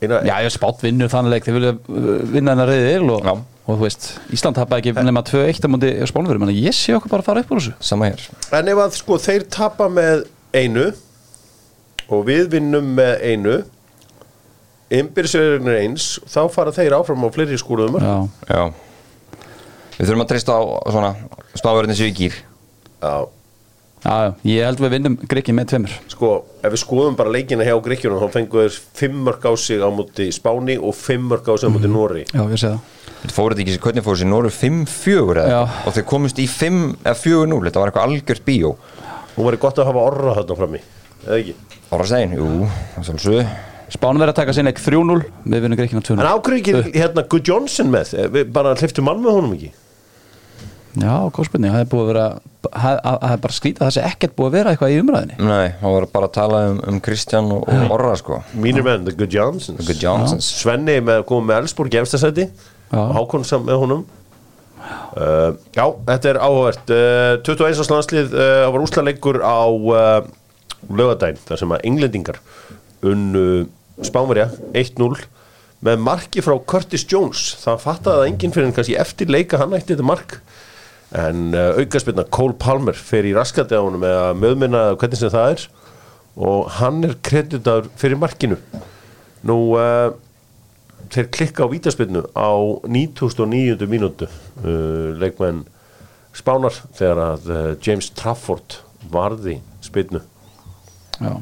eina, 0.00 0.22
Já, 0.24 0.34
ég 0.46 0.54
spátt 0.54 0.80
vinnur 0.84 1.10
þannig 1.12 1.34
leik, 1.34 1.44
þeir 1.44 1.56
vilja 1.58 1.72
uh, 1.76 2.08
vinna 2.32 2.54
hennar 2.54 2.70
reyðir 2.72 3.04
og, 3.04 3.28
og 3.66 3.74
þú 3.74 3.84
veist, 3.84 4.08
Ísland 4.32 4.56
tappa 4.56 4.80
ekki 4.80 4.94
nema 4.96 5.20
2-1 5.28 5.60
á 5.60 5.68
múndi 5.68 5.92
spánverðum, 6.08 6.48
en 6.48 6.56
ég 6.56 6.76
sé 6.76 6.96
okkur 6.96 7.12
bara 7.12 7.26
fara 7.26 7.44
upp 7.44 7.52
úr 7.52 7.60
þessu. 7.60 7.76
Sama 7.84 8.08
hér. 8.08 8.24
En 8.56 8.72
ef 8.72 8.82
að 8.86 8.96
sko 9.02 9.20
þeir 9.20 9.44
tapa 9.52 9.90
með 9.92 10.24
einu 10.56 10.88
og 12.10 12.24
við 12.26 12.48
vinnum 12.56 12.94
með 12.96 13.26
einu 13.28 13.58
ymbirserðin 14.90 15.70
eins 15.76 16.14
þá 16.26 16.40
fara 16.50 16.72
þeir 16.74 16.96
áfram 16.98 17.22
á 17.22 17.28
fleiri 17.30 17.58
skúruðum 17.60 18.00
Já, 18.02 18.16
Já 18.48 18.62
Við 20.00 20.08
þurfum 20.08 20.24
að 20.24 20.30
treysta 20.32 20.56
á 20.56 20.60
svona 20.88 21.10
smáverðin 21.60 21.98
sem 21.98 22.08
við 22.08 22.16
gýr 22.22 22.38
Já, 23.00 23.14
Já, 24.00 24.32
ég 24.48 24.64
held 24.64 24.80
við 24.80 24.92
vinnum 24.94 25.16
Grikki 25.28 25.52
með 25.52 25.66
tveimur. 25.74 25.94
Sko, 26.08 26.28
ef 26.64 26.72
við 26.72 26.80
skoðum 26.80 27.16
bara 27.18 27.32
leikina 27.34 27.66
hjá 27.68 27.74
Gríkjunum 27.84 28.22
þá 28.22 28.30
fengu 28.32 28.62
þeir 28.62 28.78
fimm 28.96 29.18
mörg 29.26 29.44
á 29.44 29.52
sig 29.60 29.82
á 29.84 29.88
móti 29.92 30.30
Spáni 30.32 30.78
og 30.80 30.94
fimm 30.96 31.26
mörg 31.28 31.44
á 31.44 31.52
sig 31.60 31.68
á 31.68 31.72
móti 31.74 31.90
Nóri 31.90 32.22
Já, 32.24 32.40
ég 32.48 32.56
sé 32.56 32.70
það. 32.70 32.78
Þetta 33.20 33.36
fóruð 33.36 33.60
ekki 33.60 33.74
sem 33.74 33.82
hvernig 33.84 34.06
fóruð 34.06 34.22
sér 34.22 34.30
Nóru 34.30 34.52
5-4 34.56 35.42
eða? 35.42 35.50
Já. 35.52 35.60
og 35.84 35.96
þeir 35.98 36.06
komust 36.08 36.40
í 36.40 36.46
5 36.48 36.78
eða 37.04 37.18
4-0 37.20 37.58
þetta 37.66 37.82
var 37.82 37.92
eitthvað 37.92 38.06
algjört 38.08 38.46
bíó. 38.48 38.70
Hún 39.34 39.48
var 39.50 39.58
gott 39.60 39.82
að 39.82 39.90
hafa 39.90 40.06
orra 40.06 40.36
þarna 40.38 40.56
frammi 40.62 40.80
Eða 41.26 41.36
ekki? 41.42 41.54
Ára 41.90 42.08
stegin, 42.08 42.38
jú, 42.40 42.48
það 42.96 43.02
er 43.02 43.20
svolítið 43.20 43.52
Spánu 43.90 44.22
verið 44.22 44.32
að 44.32 44.38
taka 44.40 44.56
sinni 44.56 44.70
ekki 44.72 44.86
3-0 44.86 45.20
Við 45.44 45.64
vinnum 45.66 45.76
með 45.76 46.08
2-0 46.08 46.16
En 46.16 46.28
ákveður 46.30 46.58
ekki 46.60 46.96
hérna 46.96 47.24
Good 47.26 47.48
Johnson 47.50 47.90
með 47.92 48.12
Við 48.32 48.52
bara 48.54 48.72
hliftum 48.78 49.08
mann 49.10 49.20
með 49.24 49.36
honum 49.36 49.56
ekki 49.58 49.72
Já, 50.98 51.14
góð 51.30 51.46
spurning, 51.46 51.70
það 51.70 51.84
er 51.84 51.90
búið 51.90 52.02
að 52.02 52.08
vera 52.10 52.24
það 52.70 53.26
er 53.30 53.42
bara 53.44 53.54
skrítið 53.54 53.82
að 53.82 53.86
það 53.86 53.94
sé 53.94 54.06
ekkert 54.08 54.32
búið 54.36 54.48
að 54.48 54.56
vera 54.56 54.72
eitthvað 54.72 54.92
í 54.92 54.96
umræðinni 55.00 55.36
Nei, 55.46 55.68
það 55.80 55.94
var 55.94 56.06
bara 56.14 56.28
að 56.28 56.34
tala 56.34 56.62
um, 56.70 56.80
um 56.90 56.98
Kristján 57.04 57.50
og, 57.54 57.62
og 57.70 57.94
Orra 57.94 58.16
sko. 58.18 58.40
Mínir 58.58 58.86
menn, 58.86 59.04
The 59.06 59.14
Good 59.14 59.36
Johnsons. 59.36 59.84
Good 59.86 60.02
Johnsons. 60.02 60.48
Svenni 60.60 60.98
með, 61.04 61.22
komið 61.30 61.52
með 61.52 62.42
Já. 62.90 62.98
og 62.98 63.12
Hákon 63.14 63.46
saman 63.46 63.68
með 63.68 63.80
honum. 63.84 64.04
Uh, 65.14 65.54
Já, 65.76 65.84
þetta 66.08 66.30
er 66.32 66.38
áhugavert. 66.42 66.90
Uh, 66.90 67.34
21. 67.46 67.82
landslið 67.92 68.32
uh, 68.34 68.46
það 68.64 68.70
var 68.74 68.86
úslaleikur 68.86 69.38
á 69.46 69.62
uh, 69.70 70.30
lögadæn 70.90 71.38
þar 71.46 71.60
sem 71.60 71.74
að 71.76 71.84
englendingar 71.86 72.40
unnu 73.06 73.44
Spánverja 74.02 74.48
1-0 74.74 75.12
með 75.86 76.02
marki 76.02 76.42
frá 76.44 76.56
Curtis 76.66 77.06
Jones. 77.08 77.54
Það 77.62 77.84
fattaði 77.84 78.24
að 78.24 78.30
enginn 78.32 78.54
fyrir 78.56 78.68
en 78.68 78.74
kannski 78.76 78.98
eftir 79.00 79.30
leika 79.30 79.60
hann 79.60 79.76
ætti 79.76 79.94
þetta 79.94 80.08
mark 80.08 80.40
en 81.16 81.50
uh, 81.54 81.80
aukaspilna 81.80 82.24
Cole 82.30 82.54
Palmer 82.60 82.94
fer 82.94 83.26
í 83.26 83.34
raskandi 83.34 83.74
á 83.74 83.82
honum 83.82 84.02
með 84.04 84.16
að 84.20 84.40
möðminna 84.44 84.82
hvernig 84.94 85.20
sem 85.20 85.32
það 85.32 85.54
er. 85.56 85.68
Og 86.40 86.68
hann 86.78 87.02
er 87.04 87.16
kreditaður 87.26 87.90
fyrir 87.98 88.20
markinu. 88.20 88.60
Nú 89.46 89.56
uh, 89.74 90.12
þeir 91.10 91.30
klikka 91.34 91.66
á 91.66 91.72
vítaspilnu 91.72 92.22
á 92.38 92.50
99. 92.86 93.86
mínútu 93.90 94.28
uh, 94.28 95.10
leikmenn 95.18 95.64
Spánar 96.36 96.76
þegar 96.94 97.20
að 97.24 97.48
uh, 97.50 97.60
James 97.82 98.10
Trafford 98.14 98.78
varði 99.10 99.58
spilnu 99.82 100.22
Já. 101.20 101.34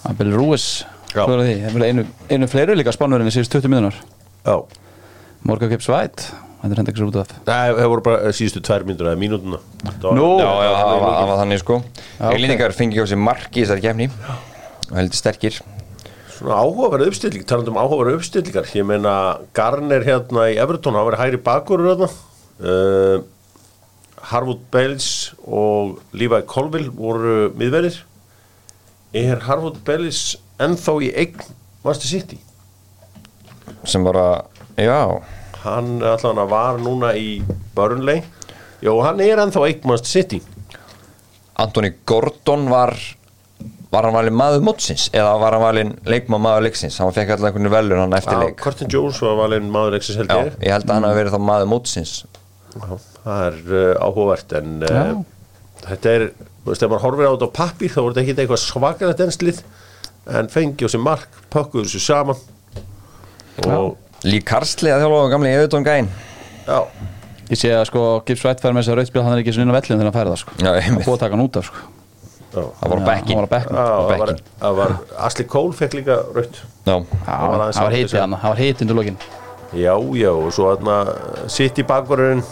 Það 0.00 0.10
er 0.10 0.18
Bill 0.18 0.34
Rúis 0.34 0.66
er 1.14 1.26
því, 1.26 1.54
það 1.62 1.76
er 1.76 1.86
einu, 1.86 2.06
einu 2.30 2.48
fleiri 2.50 2.76
líka 2.78 2.94
spánurinn 2.94 3.30
í 3.30 3.34
síðust 3.34 3.54
20 3.54 3.72
minnur 3.72 3.96
Já, 4.42 4.56
Morgan 5.46 5.70
Gibbs 5.70 5.90
White 5.90 6.49
Þetta 6.60 6.74
er 6.74 6.80
hendur 6.80 6.92
ekki 6.92 7.00
svo 7.00 7.08
út 7.08 7.18
af. 7.22 7.30
Það 7.46 7.70
það 7.78 7.86
voru 7.90 8.02
bara 8.04 8.30
síðustu 8.36 8.60
tvær 8.66 8.82
mínútur 8.84 9.08
eða 9.08 9.20
mínútuna. 9.20 9.58
Það 9.86 10.02
var- 10.04 10.16
Nú. 10.18 10.26
Það 10.40 11.00
var, 11.00 11.26
var 11.30 11.38
þannig 11.40 11.60
sko. 11.62 11.76
Ok. 12.20 12.32
Englendingar 12.34 12.74
fengi 12.76 13.00
á 13.00 13.06
sig 13.08 13.18
marki 13.18 13.62
í 13.62 13.64
þessari 13.64 13.84
kefni 13.86 14.10
og 14.90 14.96
heldur 14.98 15.16
sterkir. 15.16 15.60
Svona 16.36 16.58
áhugaverð 16.60 17.06
uppstilling, 17.08 17.46
talandi 17.48 17.72
um 17.72 17.80
áhugaverð 17.80 18.18
uppstillingar. 18.20 18.68
Ég 18.76 18.84
meina 18.84 19.14
Garner 19.56 20.04
hérna 20.04 20.46
í 20.52 20.56
Everton, 20.60 20.94
hann 20.94 21.08
verið 21.08 21.22
hægri 21.24 21.40
bakurur 21.48 21.90
hérna. 21.94 22.10
Uh, 22.60 23.22
Harwood 24.30 24.60
Bellis 24.70 25.32
og 25.48 25.98
Levi 26.12 26.42
Colville 26.46 26.92
voru 26.92 27.50
miðverðir. 27.56 28.02
Er 29.16 29.40
Harwood 29.48 29.80
Bellis 29.84 30.36
ennþá 30.60 30.98
í 31.02 31.10
eign 31.16 31.40
Master 31.84 32.06
City? 32.06 32.38
sem 33.84 34.04
bara, 34.04 34.44
já 34.76 35.22
Hann 35.64 35.98
allan 36.02 36.40
var 36.48 36.78
núna 36.80 37.12
í 37.18 37.40
Burnley. 37.76 38.22
Jó, 38.80 38.94
hann 39.04 39.20
er 39.20 39.42
ennþá 39.42 39.66
Master 39.84 40.08
City. 40.08 40.40
Anthony 41.60 41.92
Gordon 42.08 42.70
var 42.72 42.94
var 43.90 44.06
hann 44.06 44.14
valinn 44.14 44.36
maður 44.38 44.62
mótsins? 44.64 45.08
Eða 45.16 45.32
var 45.42 45.56
hann 45.56 45.64
valinn 45.64 45.90
leikmaður 46.06 46.44
maður 46.44 46.66
leiksins? 46.68 46.98
Hann 47.02 47.10
fekk 47.14 47.32
alltaf 47.34 47.48
einhvern 47.50 47.72
velun 47.72 48.02
hann 48.04 48.14
eftir 48.16 48.36
Já, 48.36 48.42
leik. 48.44 48.56
Curtin 48.62 48.92
Jones 48.94 49.18
var 49.24 49.36
valinn 49.40 49.70
maður 49.74 49.96
leiksins 49.96 50.20
held 50.20 50.30
Já, 50.30 50.38
ég 50.46 50.68
ég 50.68 50.74
held 50.76 50.86
að 50.86 50.94
hann 50.94 51.08
hafi 51.08 51.18
verið 51.18 51.34
þá 51.34 51.42
maður 51.48 51.70
mótsins. 51.72 52.12
Já, 52.70 52.86
það 53.24 53.42
er 53.48 53.58
uh, 53.74 54.04
áhugavert 54.06 54.54
en 54.60 54.76
uh, 54.86 54.92
Já. 54.94 55.02
þetta 55.88 56.12
er, 56.14 56.26
þú 56.62 56.70
veist, 56.70 56.84
ef 56.86 56.92
maður 56.92 57.04
horfir 57.08 57.26
á 57.26 57.32
þetta 57.34 57.50
á 57.50 57.58
pappír 57.58 57.92
þá 57.92 57.98
voru 58.00 58.14
þetta 58.14 58.24
ekki 58.24 58.36
eitthvað 58.44 58.62
svakalegt 58.64 59.24
enslið 59.26 59.60
en 60.38 60.52
fengi 60.54 60.86
á 60.86 60.88
sig 60.94 61.02
mark, 61.02 61.40
pökkuðu 61.50 61.88
þessu 61.88 62.04
saman. 62.04 62.46
Og 63.66 63.98
Lík 64.28 64.44
Karsli 64.48 64.90
að 64.92 65.00
þjálfa 65.04 65.20
á 65.24 65.32
gamli 65.32 65.52
Evertón 65.56 65.84
gæn 65.86 66.08
já, 66.66 66.78
Ég 67.50 67.58
sé 67.58 67.70
að 67.74 67.86
sko 67.88 68.00
Gibbs 68.26 68.44
White 68.46 68.62
fær 68.62 68.74
með 68.76 68.84
þess 68.84 68.92
að 68.92 68.98
rauðspil 69.00 69.22
hann 69.26 69.32
er 69.34 69.40
ekki 69.42 69.54
svona 69.56 69.64
inn 69.66 69.72
á 69.72 69.76
vellin 69.80 69.98
þegar 69.98 70.06
hann 70.10 70.14
færi 70.18 70.30
það 70.30 70.38
sko. 70.42 70.52
Já, 70.60 70.68
Það 70.70 70.76
einmitt. 70.84 71.06
búið 71.06 71.16
að 71.16 71.22
taka 71.24 71.34
hann 71.34 71.42
út 71.46 71.56
af 71.58 71.64
sko. 71.70 71.78
Já, 72.50 72.62
Það 72.80 72.86
var 72.90 72.94
á 72.94 73.00
Já, 73.00 73.06
bekkin 73.10 73.30
hann 73.30 73.40
var 73.40 73.48
á 73.50 73.54
bekknum. 73.54 73.74
já 73.74 73.84
það 73.90 74.06
var, 74.06 74.30
bekkin. 74.30 74.44
það 74.60 74.72
var 74.80 74.90
Asli 75.26 75.44
Cole 75.50 75.72
fekk 75.80 75.92
líka 75.98 76.14
raut 76.36 76.54
Já, 76.60 76.94
Það 77.26 77.46
var 77.50 77.58
það 77.58 77.72
sem- 77.72 78.20
hann, 78.20 78.36
það 78.38 78.50
var 78.50 78.60
hitið 78.60 78.82
undir 78.86 78.96
lokin. 79.00 79.16
Já, 79.70 79.94
já, 80.20 80.30
og 80.30 80.52
svo 80.52 80.64
þarna 80.76 80.96
sitt 81.50 81.78
í 81.78 81.82
bakvarurinn 81.86 82.42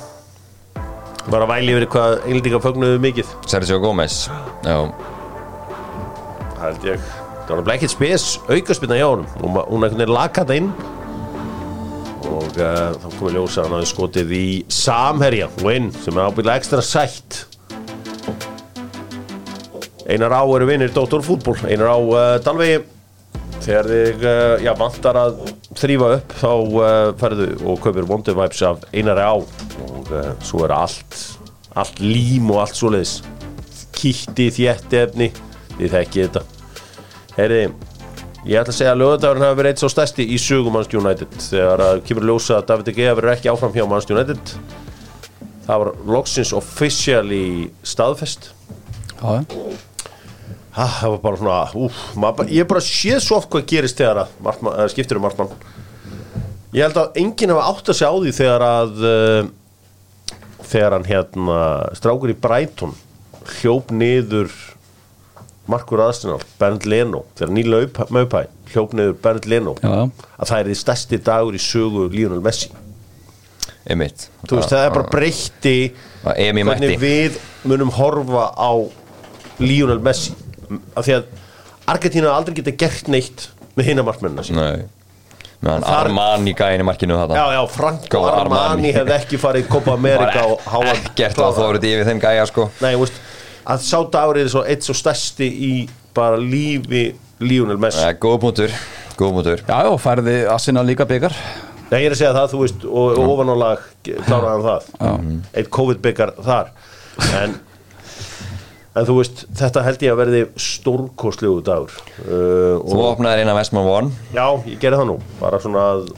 var 1.29 1.41
að 1.45 1.49
væli 1.53 1.73
yfir 1.77 1.87
hvað 1.95 2.19
englendinga 2.27 2.61
fögnuðu 2.67 2.99
mikið. 3.07 3.27
Sergio 3.47 3.79
Gómez 3.83 4.29
Já, 4.65 4.79
það 6.59 6.63
held 6.63 6.83
ég, 6.91 7.01
það 7.47 7.55
var 7.55 7.65
og 12.29 12.59
uh, 12.61 12.93
þá 12.95 13.07
komið 13.17 13.37
ljósa 13.39 13.65
hann 13.65 13.77
hafi 13.79 13.89
skotið 13.91 14.35
í 14.37 14.47
Samherja. 14.73 15.49
Win 15.65 15.91
sem 16.05 16.17
er 16.17 16.29
ábyggilega 16.29 16.63
ekstra 16.63 16.85
sætt. 16.85 17.41
Einar 20.09 20.33
á 20.33 20.43
eru 20.45 20.69
vinnir 20.69 20.93
Dóttor 20.95 21.25
fútból 21.25 21.59
Einar 21.69 21.93
á 21.93 21.99
uh, 21.99 22.37
Dalvegi 22.45 22.79
þegar 23.65 23.91
þig 23.91 24.23
uh, 24.25 24.55
já, 24.65 24.73
vantar 24.79 25.19
að 25.21 25.43
þrýfa 25.79 26.13
upp 26.17 26.37
þá 26.41 26.53
ferðu 27.21 27.51
og 27.69 27.83
kaupir 27.85 28.07
Wonder 28.09 28.39
Vibes 28.39 28.63
af 28.67 28.87
Einar 28.93 29.21
á. 29.21 29.35
Og 29.39 30.15
svo 30.43 30.65
er 30.65 30.73
allt 30.75 31.19
allt 31.79 32.01
lím 32.03 32.51
og 32.53 32.63
allt 32.65 32.79
svoleiðis. 32.79 33.19
Kýtti 33.95 34.49
þétti 34.55 35.01
efni 35.03 35.29
þið 35.77 35.95
þekkið 35.95 36.25
þetta. 36.25 36.43
Heyri, 37.39 37.61
ég 38.47 38.61
ætla 38.61 38.73
að 38.73 38.79
segja 38.79 38.93
að 38.95 39.01
lögadagurinn 39.03 39.47
hafi 39.47 39.59
verið 39.59 39.73
eitt 39.73 39.83
svo 39.83 39.91
stærsti 39.93 40.29
í 40.29 40.39
sögum 40.43 40.77
Manchester 40.77 41.01
United. 41.03 41.41
Þegar 41.49 41.85
að 41.89 42.05
kemur 42.07 42.29
ljósa 42.29 42.61
að 42.61 42.69
David 42.71 42.91
De 42.91 42.95
Gea 42.99 43.17
verður 43.19 43.35
ekki 43.35 43.51
áfram 43.53 43.75
hjá 43.75 43.85
Manchester 43.87 44.19
United 44.19 44.55
það 45.69 45.83
var 45.83 45.91
loksins 46.09 46.55
officially 46.57 47.69
staðfest. 47.85 48.53
Já, 49.19 49.43
ah, 50.79 50.95
það 51.01 51.13
var 51.13 51.21
bara 51.25 51.39
svona 51.41 51.59
úf, 51.75 51.99
bara, 52.23 52.47
ég 52.47 52.63
hef 52.63 52.71
bara 52.71 52.83
séð 52.87 53.19
svo 53.25 53.41
oft 53.41 53.51
hvað 53.51 53.67
gerist 53.73 53.99
þegar 53.99 54.23
að 54.23 54.37
markmann, 54.47 54.77
skiptir 54.93 55.19
um 55.19 55.25
markmann 55.27 55.51
ég 56.71 56.85
held 56.85 57.01
að 57.03 57.19
enginn 57.19 57.51
hafa 57.51 57.65
átt 57.73 57.91
að 57.91 57.99
segja 57.99 58.13
á 58.15 58.17
því 58.23 58.35
þegar 58.37 58.65
að 58.69 59.03
uh, 59.09 59.49
þegar 60.69 60.95
hann 60.95 61.09
hérna 61.09 61.59
strákur 61.99 62.31
í 62.31 62.39
Brighton 62.47 62.95
hljóp 63.59 63.91
niður 63.91 64.55
Markur 65.69 66.01
Arsenal, 66.01 66.41
Bernd 66.61 66.87
Leno 66.89 67.25
þegar 67.39 67.53
Níla 67.57 67.81
Maupæ 68.15 68.45
hljóp 68.73 68.95
niður 68.97 69.17
Bernd 69.25 69.49
Leno 69.51 69.75
Já, 69.83 69.89
já. 69.89 70.05
að 70.41 70.51
það 70.53 70.61
er 70.63 70.71
því 70.71 70.77
stærsti 70.83 71.19
dagur 71.27 71.57
í 71.57 71.61
sögu 71.63 72.07
Lionel 72.13 72.41
Messi. 72.45 72.71
Einmitt. 73.89 74.27
Þú 74.49 74.59
veist 74.59 74.73
það 74.75 74.85
er 74.87 74.95
bara 74.97 75.09
breytti 75.13 75.77
Að 76.29 76.41
EM 76.45 76.59
í 76.61 76.65
hvernig 76.69 76.99
við 77.01 77.39
munum 77.69 77.93
horfa 77.97 78.49
á 78.53 78.71
Lionel 79.63 80.01
Messi. 80.05 80.35
Af 80.97 81.07
því 81.07 81.15
að 81.19 81.29
Argentína 81.89 82.35
aldrei 82.37 82.59
geta 82.59 82.75
gert 82.77 83.09
neitt 83.09 83.47
með 83.79 83.87
hinna 83.93 84.05
markmennina 84.05 84.45
sín 84.45 84.59
Nei. 84.61 84.83
Meðan 85.65 85.83
Þar- 85.87 86.05
Armani 86.05 86.53
gæin 86.55 86.83
í 86.83 86.85
markinu 86.87 87.17
Já, 87.17 87.23
þetta 87.25 87.47
já, 87.57 87.63
Franco 87.73 88.19
Góð 88.21 88.27
Armani, 88.31 88.61
Armani. 88.61 88.91
hefði 88.95 89.15
ekki 89.17 89.41
farið 89.43 89.65
í 89.65 89.69
Copa 89.73 89.95
America 89.97 90.45
og 90.53 90.61
háa 90.71 90.93
Ekkert 90.93 91.41
að 91.43 91.57
þóruð 91.59 91.87
yfir 91.89 92.05
þeim 92.07 92.21
gæja 92.23 92.45
sko. 92.47 92.69
Nei, 92.85 92.93
þú 92.95 93.01
veist, 93.07 93.19
að 93.69 93.85
sá 93.85 93.99
dagur 94.13 94.41
er 94.41 94.51
svo 94.51 94.65
eitt 94.67 94.87
svo 94.87 94.97
stærsti 94.97 95.49
í 95.49 95.73
bara 96.17 96.39
lífi 96.41 97.11
Lionel 97.45 97.79
Messi. 97.81 98.03
Ja, 98.03 98.17
Góð 98.19 98.41
punktur 98.43 98.73
Góð 99.19 99.33
punktur. 99.37 99.63
Já, 99.69 99.79
já, 99.87 99.93
færði 100.03 100.37
Asina 100.51 100.83
líka 100.87 101.07
byggar 101.09 101.35
Nei, 101.89 102.03
ég 102.03 102.11
er 102.11 102.15
að 102.17 102.21
segja 102.21 102.35
það, 102.37 102.51
þú 102.53 102.59
veist, 102.61 102.83
og, 102.85 103.15
og 103.17 103.31
ofan 103.33 103.49
á 103.49 103.57
lag 103.57 103.85
kláraði 104.05 104.51
hann 104.51 104.65
það. 104.67 104.89
Eitt 105.57 105.71
COVID-byggar 105.73 106.33
þar. 106.45 106.67
En, 107.39 107.55
en 108.93 109.07
þú 109.09 109.17
veist, 109.17 109.41
þetta 109.57 109.85
held 109.87 110.05
ég 110.05 110.13
að 110.13 110.21
verði 110.21 110.43
stórkostlegu 110.61 111.63
dagur. 111.65 111.95
Uh, 112.27 112.77
Þú 112.85 113.01
opnaðir 113.07 113.47
inn 113.47 113.53
að 113.55 113.61
Vestman 113.63 113.89
One. 113.89 114.13
Já, 114.37 114.45
ég 114.69 114.77
gerði 114.83 115.01
það 115.01 115.09
nú. 115.15 115.17
Bara 115.41 115.63
svona 115.65 115.87
að 115.95 116.11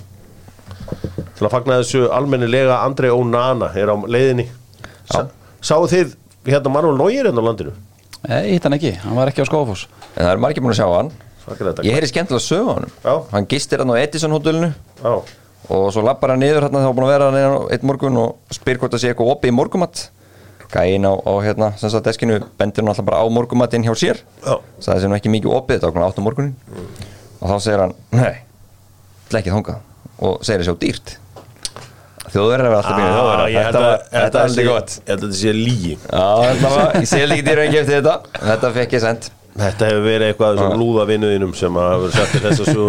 til 1.38 1.46
að 1.46 1.52
fagna 1.54 1.78
þessu 1.84 2.02
almennilega 2.18 2.80
Andrei 2.82 3.14
Onana 3.14 3.70
er 3.78 3.94
á 3.94 3.96
leiðinni. 4.10 4.48
Sáu 5.62 5.86
þið 5.86 6.16
hérna 6.46 6.72
Manuel 6.72 6.98
Neuer 7.00 7.28
hérna 7.28 7.42
á 7.42 7.46
landinu? 7.48 7.72
Nei, 8.28 8.52
hitt 8.54 8.64
hann 8.66 8.76
ekki, 8.76 8.94
hann 9.02 9.16
var 9.16 9.30
ekki 9.32 9.44
á 9.44 9.48
Skófos 9.48 9.86
En 10.14 10.24
það 10.24 10.32
er 10.32 10.40
margir 10.44 10.64
búin 10.64 10.74
að 10.74 10.80
sjá 10.82 10.88
hann. 10.92 11.10
Ég 11.86 11.94
heyri 11.96 12.08
skemmtilega 12.10 12.44
sögu 12.44 12.68
á 12.68 12.74
hann 12.76 12.88
Já. 13.04 13.14
Hann 13.32 13.48
gistir 13.50 13.80
hann 13.82 13.92
á 13.92 13.96
Edison 14.00 14.34
hótelinu. 14.36 14.72
Já, 15.00 15.12
Og 15.70 15.86
svo 15.94 16.02
lappar 16.04 16.34
hann 16.34 16.42
niður 16.42 16.66
hérna 16.68 16.84
þá 16.84 16.90
búin 16.92 17.06
að 17.06 17.12
vera 17.14 17.28
hann 17.30 17.70
einn 17.72 17.86
morgun 17.88 18.18
Og 18.20 18.56
spyr 18.56 18.80
hvort 18.80 18.92
það 18.92 19.04
sé 19.04 19.12
eitthvað 19.12 19.32
opið 19.36 19.52
í 19.52 19.56
morgumatt 19.56 20.08
gæin 20.70 21.02
á, 21.02 21.12
á 21.18 21.32
hérna, 21.42 21.72
sem 21.80 21.90
sagt 21.90 22.06
deskinu 22.06 22.36
bendir 22.58 22.84
hann 22.84 22.92
alltaf 22.92 23.06
bara 23.08 23.24
á 23.24 23.26
morgumatinn 23.26 23.82
hjá 23.82 23.90
sér. 23.98 24.20
Já. 24.44 24.54
sagði 24.78 25.02
sér 25.02 25.10
nú 25.10 25.16
ekki 25.18 25.32
mikið 25.32 25.56
opið 25.56 25.80
þetta 25.80 25.88
okkur 25.90 26.04
áttum 26.06 26.28
morgunin. 26.28 26.52
Og 27.40 27.50
þá 27.50 27.56
segir 27.64 27.82
hann, 27.82 27.94
nei 28.14 28.36
er 29.30 29.40
ekki 29.40 29.52
þangað. 29.54 29.80
Og 30.20 30.44
segir 30.46 30.62
þessi 30.62 30.74
á 30.74 30.82
dýrt 30.84 31.12
er 32.30 32.62
alltaf 32.70 32.94
þjóður 32.94 33.34
Ah, 33.40 33.46
ég 33.50 33.58
held 33.58 33.74
þetta, 33.74 33.80
að- 33.80 33.84
var- 33.90 34.02
þetta 34.12 34.26
er 34.26 34.30
sé- 34.30 34.40
alltaf 34.46 34.64
gott. 34.70 34.90
Ég 34.90 35.08
held 35.10 35.20
að 35.20 35.24
þetta 35.26 35.38
sé 35.40 35.50
lígi 35.56 35.94
Já, 35.98 36.28
þetta 36.46 36.68
var, 36.76 36.86
ég 37.00 37.08
sé 37.10 37.18
ekki 37.26 37.42
dýra 37.50 37.62
ekki 37.66 37.78
eftir 37.82 37.94
þetta. 38.00 38.14
Þetta 38.50 38.68
fekk 38.78 38.90
ég 38.92 39.00
send 39.00 39.22
Þetta 39.60 39.82
hefur 39.90 40.04
verið 40.06 40.26
eitthvað 40.30 40.58
sem 40.62 40.72
lúða 40.78 41.04
vinnuðinum 41.10 41.54
sem 41.58 41.72
að 41.74 41.86
hafa 41.90 42.00
verið 42.04 42.14
sett 42.14 42.30
til 42.30 42.42
þess 42.46 42.60
að 42.60 42.66
svo 42.70 42.86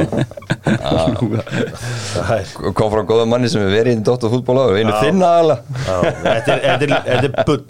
Kom 2.77 2.91
frá 2.93 3.01
góða 3.08 3.25
manni 3.30 3.49
sem 3.51 3.63
er 3.65 3.71
verið 3.73 3.97
í 3.97 4.04
Dóttar 4.06 4.30
fútból 4.32 4.58
og 4.62 4.77
einu 4.77 4.93
þinn 5.01 5.21
aðala 5.25 5.58
Já, 5.88 5.95
Þetta 6.21 6.51
er, 6.54 6.60
þetta 6.62 6.84
er, 6.84 6.91
þetta 7.08 7.25
er 7.32 7.47
bull. 7.49 7.65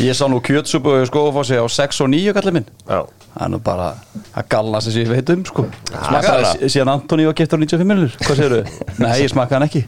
Ég 0.00 0.16
sá 0.16 0.24
nú 0.32 0.38
kjötsúpu 0.44 0.88
og 0.96 1.06
skófossi 1.10 1.58
á 1.60 1.64
6 1.68 2.00
og 2.04 2.08
9 2.08 2.32
kallið 2.36 2.54
minn. 2.58 2.68
Já, 2.88 3.00
Það 3.36 3.44
er 3.44 3.50
nú 3.52 3.58
bara 3.60 3.88
að 4.32 4.46
galla 4.54 4.80
sem 4.80 4.92
ég 5.02 5.10
veit 5.12 5.30
um 5.34 5.42
sko. 5.44 5.66
sí- 6.56 6.70
síðan 6.72 6.92
Antoni 6.94 7.26
og 7.28 7.34
getur 7.36 7.58
95 7.60 7.84
millur 7.90 8.10
Hvað 8.24 8.36
segirðu? 8.40 8.62
Nei, 9.02 9.14
ég 9.22 9.30
smakkaði 9.32 9.58
hann 9.58 9.68
ekki 9.68 9.82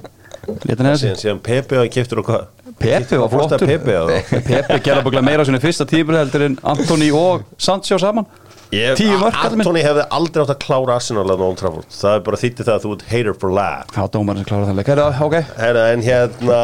síðan, 0.48 1.40
Pepe 1.44 1.76
að 1.82 1.88
keftur 1.92 2.22
og 2.22 2.28
hvað? 2.30 2.46
Pepe 2.78 3.18
var 3.18 3.32
flottur. 3.32 3.64
Pepe 3.66 4.78
búinlega 5.04 5.24
meira 5.26 5.42
á 5.42 5.46
sinni 5.48 5.60
fyrsta 5.62 5.86
tímur 5.88 6.18
heldur 6.18 6.44
en 6.46 6.58
Antoni 6.62 7.10
og 7.14 7.42
Sancho 7.58 7.98
saman. 7.98 8.26
Ég- 8.68 9.00
Antoni 9.32 9.80
hefði 9.80 10.02
aldrei 10.12 10.42
átt 10.44 10.50
að 10.52 10.58
klára 10.60 10.96
Arsenal 10.98 11.24
að 11.32 11.40
Old 11.40 11.56
Trafford. 11.56 11.86
Það 11.88 12.16
er 12.18 12.24
bara 12.26 12.36
þýtti 12.36 12.64
það 12.66 12.74
að 12.74 12.82
þú 12.84 12.90
ert 12.92 13.04
hater 13.08 13.36
for 13.40 13.50
life 13.56 13.94
Já, 13.96 14.02
dómarinn 14.12 14.42
sem 14.44 14.48
klára 14.50 14.66
það 14.68 14.76
leik. 14.76 14.90
Herra, 14.92 15.06
ok. 15.24 15.36
Herra, 15.56 15.84
en 15.94 16.02
hérna 16.04 16.58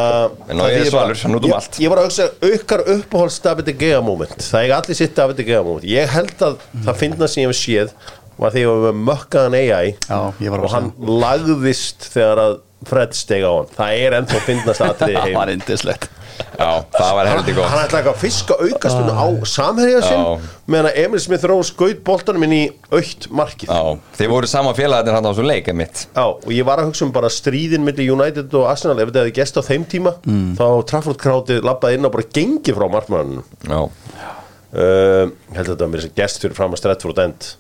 En 0.51 0.61
er 0.61 0.75
þýðir 0.75 0.90
Svalur, 0.90 1.16
Ég- 1.49 1.55
allt. 1.57 1.79
Ég 1.81 1.88
var 1.88 1.99
að 2.03 2.11
hugsa 2.11 2.29
aukar 2.44 2.85
uppáhalds 2.97 3.40
David 3.47 3.64
De 3.64 3.73
Gea 3.73 4.03
moment. 4.05 4.37
Það 4.37 4.68
er 4.68 4.75
allir 4.77 4.94
sitt 5.01 5.14
David 5.16 5.37
De 5.40 5.44
Gea 5.49 5.62
moment. 5.64 5.85
Ég 5.88 6.12
held 6.12 6.37
að 6.44 6.59
það 6.85 7.01
finna 7.01 7.27
sem 7.29 7.42
ég 7.42 7.49
hef 7.49 7.57
séð 7.57 7.97
var 8.37 8.51
því 8.51 8.66
að 8.68 8.85
við 8.85 9.01
mökkaðan 9.09 9.55
AI 9.55 9.97
Já, 10.11 10.20
ég 10.44 10.51
var 10.51 10.59
að 10.61 10.64
og 10.64 10.70
hann 10.75 10.92
lagðist 11.25 12.09
þegar 12.12 12.38
að 12.44 12.57
Fred 12.88 13.16
steg 13.16 13.46
á 13.46 13.52
hann 13.52 13.72
Það 13.78 14.02
er 14.02 14.18
ennþá 14.20 14.44
finnast 14.48 14.84
Það 15.00 15.18
heim 15.22 15.38
var 15.38 15.54
indislegt 15.54 16.10
Já, 16.54 16.84
það 16.94 17.12
var 17.16 17.28
heldur 17.30 17.56
gott. 17.56 17.68
Hann 17.70 17.80
ætlaði 17.84 18.00
eitthvað 18.00 18.14
að 18.14 18.22
fiska 18.22 18.56
aukastunni 18.58 19.14
á 19.14 19.26
samherja 19.50 20.02
sinn 20.04 20.44
meðan 20.70 20.88
að 20.90 20.98
Emil 21.04 21.20
Smith 21.22 21.46
Rose 21.50 21.72
skaut 21.72 22.00
boltanum 22.06 22.46
inn 22.46 22.54
í 22.54 22.60
aukt 22.94 23.26
markið. 23.34 23.70
Já, 23.70 23.98
þið 24.18 24.30
voru 24.32 24.50
sama 24.50 24.74
félagarnir 24.76 25.16
hann 25.18 25.28
á 25.30 25.32
svo 25.34 25.46
leik 25.46 25.70
mitt 25.78 26.04
Já, 26.06 26.24
og 26.26 26.50
ég 26.54 26.66
var 26.66 26.82
að 26.82 26.90
hugsa 26.90 27.06
um 27.06 27.14
bara 27.14 27.30
stríðin 27.32 27.87
millir 27.87 28.14
United 28.14 28.54
og 28.58 28.68
Arsenal, 28.70 28.98
ef 28.98 29.10
þetta 29.10 29.24
hefði 29.24 29.37
gest 29.40 29.58
á 29.58 29.62
þeim 29.66 29.88
tíma 29.90 30.14
þá 30.58 30.66
Trafford 30.90 31.20
krátið 31.22 31.66
labbaði 31.66 31.98
inn 31.98 32.08
og 32.08 32.14
bara 32.14 32.30
gengi 32.38 32.76
frá 32.76 32.87
markmanninu 32.94 33.44
Já, 33.70 33.82
uh, 33.82 35.26
ég 35.26 35.58
held 35.58 35.66
að 35.66 35.74
þetta 35.74 35.82
var 35.87 35.92
mér 35.94 36.06
sem 36.06 36.16
gest 36.22 36.42
fyrir 36.42 36.58
fram 36.58 36.74
að 36.74 36.82
Stretford 36.82 37.22
End 37.26 37.50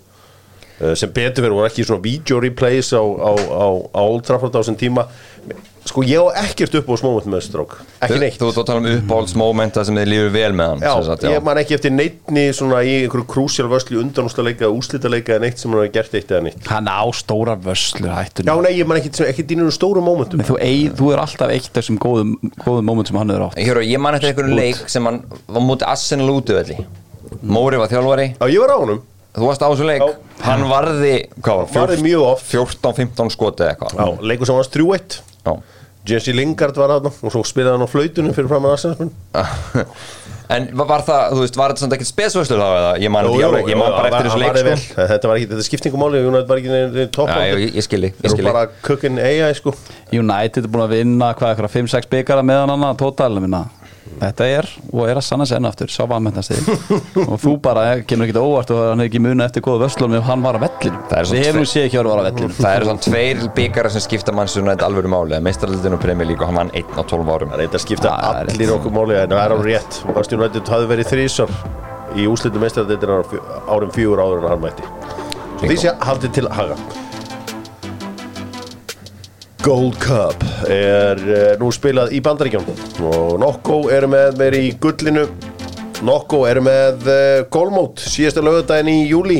sem 0.98 1.12
betur 1.14 1.44
fyrir 1.44 1.54
voru 1.54 1.68
ekki 1.68 1.86
svona 1.86 2.02
video 2.04 2.40
replays 2.42 2.90
á, 2.96 3.02
á, 3.02 3.30
á, 3.36 3.66
á 3.94 4.02
Old 4.02 4.26
Trafford 4.26 4.56
á 4.56 4.60
þessum 4.62 4.78
tíma. 4.80 5.06
Sko 5.84 6.00
ég 6.00 6.16
á 6.16 6.32
ekkert 6.48 6.72
upp 6.80 6.86
á 6.88 6.94
smóment 6.96 7.26
með 7.28 7.42
strók 7.44 7.74
ekki 8.00 8.16
neitt. 8.22 8.38
Þú 8.40 8.46
þú 8.56 8.62
tala 8.64 8.80
um 8.80 8.86
uppáhaldsmómenta 8.88 9.82
sem 9.84 9.98
þið 10.00 10.08
lífur 10.08 10.30
vel 10.32 10.54
með 10.56 10.70
hann 10.72 10.80
Já, 10.80 10.92
sem 10.94 11.04
sagt, 11.10 11.26
ég 11.28 11.44
man 11.44 11.60
ekki 11.60 11.76
eftir 11.76 11.92
neittni 11.92 12.44
svona 12.56 12.80
í 12.88 12.94
einhverju 13.02 13.26
krúsjál 13.28 13.68
vörslu 13.68 14.00
undanústa 14.00 14.46
leika, 14.46 14.70
úslita 14.72 15.12
leika 15.12 15.36
eða 15.36 15.44
neitt 15.44 15.60
sem 15.60 15.68
hann 15.68 15.82
hafi 15.82 15.92
gert 15.98 16.16
eitt 16.16 16.32
eða 16.32 16.46
neitt. 16.48 16.64
Hann 16.72 16.88
á 16.88 17.04
stóra 17.12 17.58
vörslu 17.68 18.08
hættun 18.08 18.48
Já, 18.48 18.54
nei, 18.64 18.72
ég 18.80 18.88
man 18.88 19.02
ekki, 19.02 19.12
ekki 19.28 19.44
dýnur 19.52 19.76
stóru 19.76 20.00
mómentum 20.08 20.40
þú, 20.48 20.56
ei, 20.64 20.88
þú 20.88 21.12
er 21.12 21.24
alltaf 21.26 21.52
eitt 21.52 21.68
af 21.68 21.76
þessum 21.82 22.00
góðum, 22.00 22.32
góðum 22.64 22.88
moment 22.88 23.12
sem 23.12 23.20
hann 23.20 23.36
hefur 23.36 23.50
átt. 23.50 23.60
Hjóru, 23.68 23.84
ég 23.84 24.00
man 24.00 24.16
eftir 24.16 24.32
einhverju 24.32 24.56
leik 24.56 24.86
sem 24.88 25.04
hann 25.04 25.20
var 25.52 25.68
mútið 25.68 25.90
Arsenal 25.92 26.32
útöðli 26.32 26.80
Móri 27.44 27.76
var 27.76 27.92
þjálfari, 27.92 28.30
Já, 28.40 28.46
ég 28.48 28.64
var 28.64 28.72
á 28.72 28.78
honum 28.80 29.04
þú 29.34 29.48
varst 29.48 29.64
á 29.64 29.68
þessu 29.68 29.86
leik 29.88 30.02
Já. 30.04 30.10
Hann 30.44 30.66
varði, 30.70 31.14
hvað 31.40 31.62
var, 31.62 31.70
Varði 31.74 32.02
mjög 32.04 32.26
oft. 32.32 32.50
14-15 32.52 33.32
skoti 33.34 33.66
eða 33.66 33.74
Já, 33.74 33.78
eitthvað 33.88 34.28
leikur 34.30 34.50
sem 34.50 34.60
var 34.60 34.70
3-1 34.76 35.18
Já. 35.44 35.54
Jesse 36.04 36.34
Lingard 36.36 36.76
var 36.76 36.98
aðna 36.98 37.10
og 37.14 37.32
svo 37.32 37.40
spilaði 37.48 37.78
hann 37.78 37.86
á 37.86 37.88
flautunum 37.88 38.36
fyrir 38.36 38.50
fram 38.50 38.66
að 38.68 38.76
Arsenalsmenn 38.76 39.14
En 40.52 40.66
var, 40.76 40.84
var 40.90 41.02
það, 41.06 41.22
þú 41.32 41.40
veist, 41.40 41.54
var 41.56 41.72
þetta 41.72 41.80
svona 41.80 41.96
ekkert 41.96 42.08
spesvöslur 42.10 42.58
þá 42.60 42.66
eða? 42.68 42.88
Ég 43.00 43.12
man, 43.14 43.26
ég, 43.32 43.54
ég, 43.56 43.68
ég 43.72 43.78
man 43.80 43.94
bara 43.94 44.10
eftir 44.10 44.26
þessu 44.28 44.40
leik 44.42 44.58
sko. 44.58 44.74
sko. 44.82 45.06
Þetta 45.08 45.30
var 45.30 45.38
ekki, 45.40 45.48
þetta 45.54 45.64
skiptingum 45.70 46.02
máli 46.04 46.20
United 46.20 46.50
var 46.50 46.60
ekki 46.60 46.72
neina 46.74 47.06
topp 47.16 47.32
Já, 47.32 47.38
ég, 47.48 47.62
ég 47.78 47.86
skilji, 47.86 48.10
ég 48.12 48.18
Þeir 48.18 48.28
eru 48.28 48.34
skilji 48.34 48.52
bara 48.52 48.66
cooking 48.84 49.22
AI 49.24 49.56
sko 49.56 49.72
United 50.12 50.68
er 50.68 50.74
búin 50.74 50.84
að 50.84 50.92
vinna 50.98 51.30
hvað 51.38 51.54
eitthvað 51.54 51.72
5-6 51.78 52.10
byggara 52.12 52.44
meðan 52.44 52.74
hann 52.74 52.86
að 52.90 53.00
tótalum 53.00 53.46
minna 53.46 53.62
Þetta 54.20 54.46
er 54.48 54.68
og 54.92 55.08
er 55.08 55.18
að 55.18 55.24
sanna 55.26 55.46
sig 55.48 55.58
enn 55.58 55.68
aftur 55.68 55.90
sá 55.92 56.04
vanmennastið 56.08 56.68
og 57.24 57.34
þú 57.42 57.54
bara 57.64 57.84
kemur 58.08 58.28
ekki 58.28 58.40
óvart 58.40 58.72
og 58.74 58.80
hann 58.90 59.02
er 59.02 59.10
ekki 59.10 59.22
muna 59.22 59.48
eftir 59.48 59.64
góða 59.66 59.84
vöslunum 59.84 60.18
ef 60.20 60.28
hann 60.28 60.44
var 60.44 60.58
að 60.58 60.66
vellinum. 60.66 61.02
Það 61.10 61.18
er 61.20 61.28
svo 61.28 61.38
Við 61.38 61.46
hefum 61.48 61.68
séð 61.68 61.86
ekki 61.88 62.00
að 62.00 62.08
vera 62.08 62.22
að 62.22 62.28
vellinum. 62.30 62.56
Það 62.58 62.76
eru 62.78 62.88
svona 62.88 63.04
tveir 63.08 63.44
byggara 63.58 63.92
sem 63.94 64.04
skipta 64.06 64.36
mannsur 64.36 64.66
nætt 64.66 64.84
alvöru 64.86 65.12
máli. 65.12 65.40
Meistaraldin 65.44 65.98
og 65.98 66.02
Premier 66.04 66.30
League 66.30 66.40
og 66.42 66.52
hann 66.52 66.60
vann 66.62 66.74
1 66.80 66.96
á 66.96 67.02
12 67.02 67.32
árum. 67.36 67.54
Það 67.54 67.58
er 67.60 67.66
eitthvað 67.66 67.86
skipta 67.86 68.16
allir 68.32 68.74
okkur 68.78 68.96
máli 68.98 69.20
en 69.20 69.36
það 69.36 69.44
er 69.44 69.54
á 69.54 69.58
rétt. 69.68 70.02
Manchester 70.10 70.40
United 70.40 70.74
hafði 70.74 70.90
verið 70.94 71.12
þrísar 71.12 71.56
í 72.14 72.28
úslitum 72.30 72.62
meistaradeildina 72.64 73.22
árum 73.68 73.94
fjögur 73.94 74.22
áður 74.24 74.44
en 74.44 74.52
hann 74.54 74.68
mætti. 74.68 74.92
Svo 75.58 75.70
því 75.70 75.80
sé 75.80 75.96
haldið 76.04 76.38
til 76.38 76.50
haga 76.54 76.78
Gold 79.64 79.94
Cup 79.96 80.42
er 80.68 81.20
uh, 81.24 81.54
nú 81.56 81.70
spilað 81.72 82.10
í 82.12 82.18
Bandaríkjum 82.20 82.66
og 83.08 83.38
Nokko 83.40 83.78
eru 83.96 84.10
með 84.12 84.34
mér 84.36 84.56
í 84.58 84.66
gullinu. 84.76 85.22
Nokko 86.04 86.42
eru 86.44 86.60
með 86.66 87.06
gólmót 87.54 88.02
síðasta 88.04 88.42
lögudaginn 88.44 88.90
í 88.92 89.06
júli 89.08 89.38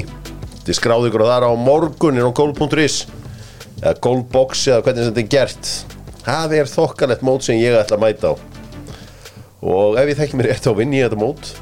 þið 0.65 0.79
skráðu 0.79 1.11
ykkur 1.11 1.27
þar 1.29 1.45
á 1.45 1.53
morgun 1.61 2.17
inn 2.17 2.25
á 2.25 2.33
gold.is 2.33 3.03
eða 3.83 3.95
goldbox 4.07 4.65
eða 4.71 4.81
hvernig 4.87 5.11
þetta 5.11 5.25
er 5.27 5.31
gert. 5.37 5.71
Það 6.25 6.57
er 6.63 6.73
þokkalett 6.73 7.29
mót 7.29 7.45
sem 7.45 7.61
ég 7.61 7.77
ætla 7.77 8.01
að 8.01 8.05
mæta 8.07 8.33
á. 8.33 8.35
Og 9.61 10.01
ef 10.01 10.09
ég 10.09 10.21
þekki 10.23 10.41
mér 10.41 10.53
rétt 10.55 10.65
þá 10.65 10.73
vinn 10.81 10.97
ég 10.97 11.11
þetta 11.11 11.21
mót. 11.21 11.53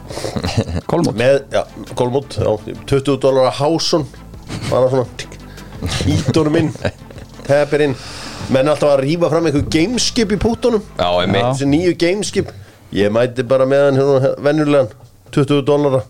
Með, 1.18 1.40
já, 1.50 1.64
gólmót 1.98 2.38
já, 2.38 2.50
20 2.86 3.18
dólar 3.26 3.50
að 3.50 3.58
hásun 3.58 4.06
bara 4.70 4.86
svona 4.92 6.12
ídónum 6.14 6.62
inn. 6.62 6.76
Tepir 7.48 7.88
inn 7.88 7.98
menn 8.52 8.66
er 8.66 8.74
alltaf 8.74 8.94
að 8.94 9.04
rífa 9.06 9.30
fram 9.32 9.48
einhver 9.48 9.68
gameskip 9.72 10.34
í 10.34 10.40
pútunum 10.40 10.82
Já, 10.98 11.08
einmitt. 11.22 11.46
Þessi 11.52 11.68
nýju 11.72 11.94
gameskip. 12.00 12.52
Ég 12.92 13.12
mæti 13.14 13.44
bara 13.48 13.68
með 13.68 13.86
hann 13.88 14.00
hérna 14.02 14.34
venjulegan 14.44 14.90
20 15.32 15.62
dólara 15.68 16.02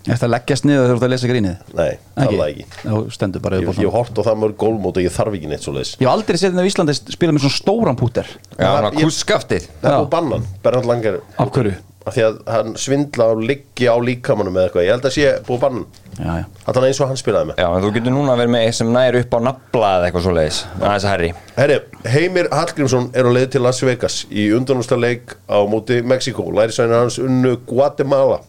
Eftir 0.00 0.30
að 0.30 0.32
leggjast 0.32 0.64
niður 0.64 0.80
þegar 0.80 0.90
þú 0.90 0.96
ert 0.96 1.04
að 1.04 1.12
lesa 1.12 1.28
grínið? 1.28 1.72
Nei, 1.76 1.90
tala 2.16 2.46
ekki. 2.48 2.64
Þú 2.80 3.00
stendur 3.12 3.42
bara 3.44 3.58
ég 3.60 3.80
ég 3.84 3.92
hort 3.92 4.16
á 4.16 4.22
það 4.30 4.38
mörg 4.40 4.56
gólmót 4.62 4.96
og 4.96 5.04
ég 5.04 5.12
þarf 5.12 5.36
ekki 5.36 5.50
neitt 5.50 5.66
svo 5.66 5.74
leiðis 5.76 5.92
Ég 6.00 6.06
hef 6.06 6.12
aldrei 6.14 6.38
séð 6.40 6.54
þetta 6.54 6.64
á 6.64 6.70
Íslandi 6.70 6.94
spila 6.96 7.34
með 7.36 7.44
svona 7.44 7.58
stóran 7.58 7.98
púter. 8.00 8.30
Já, 8.56 8.64
hann 8.64 8.86
var 8.86 8.96
kúskaftið 8.96 9.68
það 9.82 9.90
er 9.90 9.98
búið 9.98 10.10
bannan, 10.16 10.46
Bernhard 10.64 10.88
Langer. 10.88 11.20
Af 11.36 11.52
hverju? 11.52 11.74
Af 12.06 12.14
því 12.16 12.22
að 12.26 12.38
hann 12.48 12.76
svindla 12.80 13.26
og 13.34 13.42
liggi 13.44 13.88
á 13.90 13.96
líkamannum 14.00 14.56
eða 14.56 14.70
eitthvað, 14.70 14.86
ég 14.86 14.94
held 14.94 15.08
að 15.10 15.16
sé 15.16 15.32
búið 15.46 15.64
bannan 15.66 15.88
Já, 16.20 16.32
já. 16.36 16.44
Þannig 16.66 16.86
eins 16.90 16.98
og 17.00 17.08
hann 17.08 17.18
spilaði 17.20 17.48
með. 17.48 17.60
Já, 17.62 17.66
en 17.70 17.84
þú 17.84 17.90
getur 17.94 18.12
núna 18.12 18.34
verið 18.36 18.52
með 18.52 18.64
eitt 18.66 18.76
sem 18.76 18.90
næri 18.92 19.20
upp 19.24 19.36
á 19.36 19.40
nafla 19.46 19.90
eða 19.96 20.08
eitthvað 20.08 20.24
svo 20.26 20.32
leiðis 20.36 20.58
aðeins 20.76 21.06
að 21.06 21.12
herri 21.14 21.30
Herri, 21.56 21.76
Heimir 22.12 22.48
Hallgrímsson 22.52 23.06
er 23.16 23.28
á 23.28 23.30
leið 23.32 23.46
til 23.54 23.62
Las 23.64 23.80
Vegas 23.86 24.16
í 24.28 24.48
undanústa 24.56 24.98
leik 25.00 25.36
á 25.48 25.58
móti 25.70 26.00
Mexiko 26.04 26.44
lærisvæðin 26.52 26.98
hans 26.98 27.20
unnu 27.22 27.54
Guatemala 27.68 28.40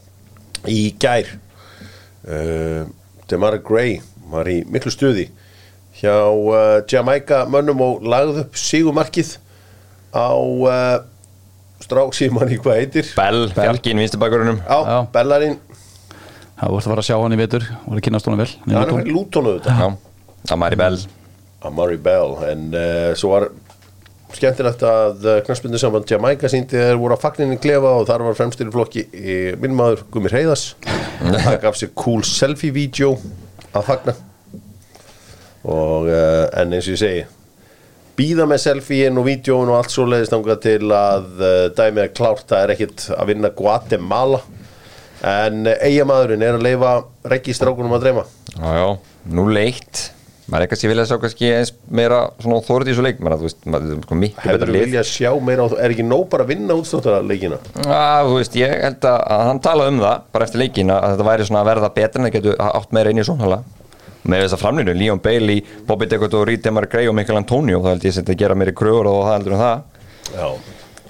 í 0.67 0.81
gær. 0.99 1.29
Uh, 2.27 2.89
Demar 3.31 3.55
Gray 3.63 4.01
var 4.31 4.49
í 4.51 4.61
miklu 4.69 4.91
stuði 4.93 5.29
hjá 6.01 6.17
uh, 6.27 6.81
Jamaica 6.91 7.45
mönnum 7.49 7.81
og 7.85 8.03
lagði 8.03 8.43
upp 8.43 8.59
sígumarkið 8.59 9.37
á 10.11 10.27
uh, 10.35 10.99
strák 11.91 12.15
sem 12.17 12.41
hann 12.41 12.55
í 12.55 12.59
hvað 12.63 12.79
heitir. 12.81 13.13
Bell, 13.19 13.45
Bjarkin, 13.55 13.99
vinstibækurunum 14.01 14.63
á 14.65 14.77
Já. 14.79 14.97
Bellarin 15.13 15.59
Það 16.61 16.75
vorst 16.75 16.85
að 16.87 16.91
fara 16.93 17.01
að 17.01 17.07
sjá 17.07 17.17
hann 17.17 17.33
í 17.33 17.39
vetur 17.39 17.63
og 17.87 17.95
að 17.97 18.03
kynast 18.05 18.27
honum 18.29 18.43
vel 18.43 18.51
hann 18.61 18.75
er 18.77 18.91
þetta 19.57 19.73
Já, 19.81 19.87
Amari 20.53 20.77
Bell. 20.77 20.99
Amari 21.65 21.97
Bell 22.01 22.35
en 22.51 22.67
uh, 22.73 23.11
svo 23.17 23.31
var 23.33 23.47
skemmtilegt 24.31 24.85
að 24.87 25.25
uh, 25.25 25.39
knastbundu 25.45 25.81
saman 25.81 26.05
Jamaica 26.07 26.49
síndi 26.53 26.77
þeir 26.77 27.01
voru 27.01 27.17
að 27.17 27.25
fagninni 27.25 27.57
klefa 27.61 27.95
og 27.97 28.05
þar 28.09 28.27
var 28.29 28.37
fremstir 28.37 28.69
í 28.69 28.73
flokki 28.73 29.03
í 29.09 29.37
minn 29.61 29.73
maður 29.77 30.05
Gumi 30.13 30.31
Reyðas 30.31 30.67
það 31.19 31.57
gaf 31.65 31.81
sér 31.81 31.91
cool 31.97 32.21
selfie-vídeó 32.25 33.15
að 33.73 33.87
fagna. 33.87 34.15
Og 35.65 36.09
uh, 36.09 36.45
en 36.61 36.73
eins 36.77 36.87
og 36.87 36.95
ég 36.95 37.01
segi 37.01 37.25
býða 38.21 38.45
með 38.51 38.61
selfie-in 38.67 39.17
og 39.17 39.25
vídjóin 39.25 39.73
og 39.73 39.79
allt 39.81 39.93
svo 39.97 40.05
leiðist 40.05 40.37
ánga 40.37 40.59
til 40.61 40.85
að 40.93 41.27
uh, 41.41 41.67
dæmið 41.73 42.03
er 42.05 42.15
klárt, 42.21 42.45
það 42.51 42.63
er 42.67 42.73
ekkit 42.77 43.05
að 43.17 43.31
vinna 43.33 43.49
Guatemala. 43.57 44.43
En 45.25 45.65
uh, 45.65 45.75
eigamæðurinn 45.89 46.45
er 46.45 46.57
að 46.59 46.65
leifa 46.69 46.95
reggi 47.33 47.53
strákunum 47.57 47.97
að 47.97 48.05
dreyma. 48.07 48.23
Já, 48.55 48.67
já, 48.77 48.87
nú 49.33 49.49
leitt 49.53 50.07
maður 50.51 50.65
er 50.65 50.69
kannski 50.73 50.89
vilja 50.91 51.03
sjá 51.07 51.15
kannski 51.21 51.49
eins 51.55 51.69
meira 51.95 52.17
svona 52.43 52.57
þórið 52.65 52.89
í 52.89 52.91
þessu 52.91 53.03
leik 53.05 53.19
maður, 53.23 53.37
þú 53.39 53.45
veist, 53.47 53.59
maður 53.71 53.91
er 53.93 53.99
sko 54.03 54.17
miklu 54.19 54.41
Hefur 54.43 54.57
betra 54.57 54.67
þú 54.67 54.73
lið. 54.75 54.81
vilja 54.83 55.03
sjá 55.07 55.29
meira 55.47 55.67
þú 55.71 55.77
Er 55.79 55.93
ekki 55.95 56.03
nóg 56.03 56.25
bara 56.33 56.43
að 56.43 56.49
vinna 56.51 56.75
útstáttar 56.75 57.23
leikina? 57.29 57.59
Já, 57.85 58.01
þú 58.27 58.33
veist, 58.35 58.57
ég 58.59 58.73
held 58.83 59.07
að, 59.07 59.19
að 59.37 59.43
hann 59.47 59.61
talaði 59.63 59.93
um 59.93 60.01
það 60.03 60.25
bara 60.35 60.47
eftir 60.49 60.63
leikin 60.65 60.91
að 60.91 61.05
þetta 61.13 61.27
væri 61.29 61.45
svona 61.47 61.61
að 61.63 61.69
verða 61.71 61.91
betra 62.01 62.19
en 62.19 62.27
það 62.27 62.35
getur 62.35 62.59
átt 62.67 62.97
meira 62.97 63.13
inn 63.15 63.23
í 63.23 63.25
svona 63.29 63.45
hala 63.47 63.61
með 64.23 64.43
þess 64.45 64.55
að 64.57 64.61
framlýnu, 64.61 64.93
Leon 64.99 65.21
Bailey, 65.23 65.63
Bobby 65.87 66.05
Degot 66.11 66.35
og 66.37 66.45
Reed 66.49 66.61
Demar 66.65 66.85
Gray 66.91 67.07
og 67.09 67.15
Mikael 67.17 67.39
Antonio 67.41 67.79
þá 67.81 67.89
held 67.95 68.05
ég 68.05 68.19
að 68.21 68.35
gera 68.43 68.57
meiri 68.59 68.73
kröfur 68.77 69.09
og 69.09 69.23
það 69.25 69.33
heldur 69.37 69.55
en 69.57 69.63
það. 69.65 69.81
Já 70.35 70.47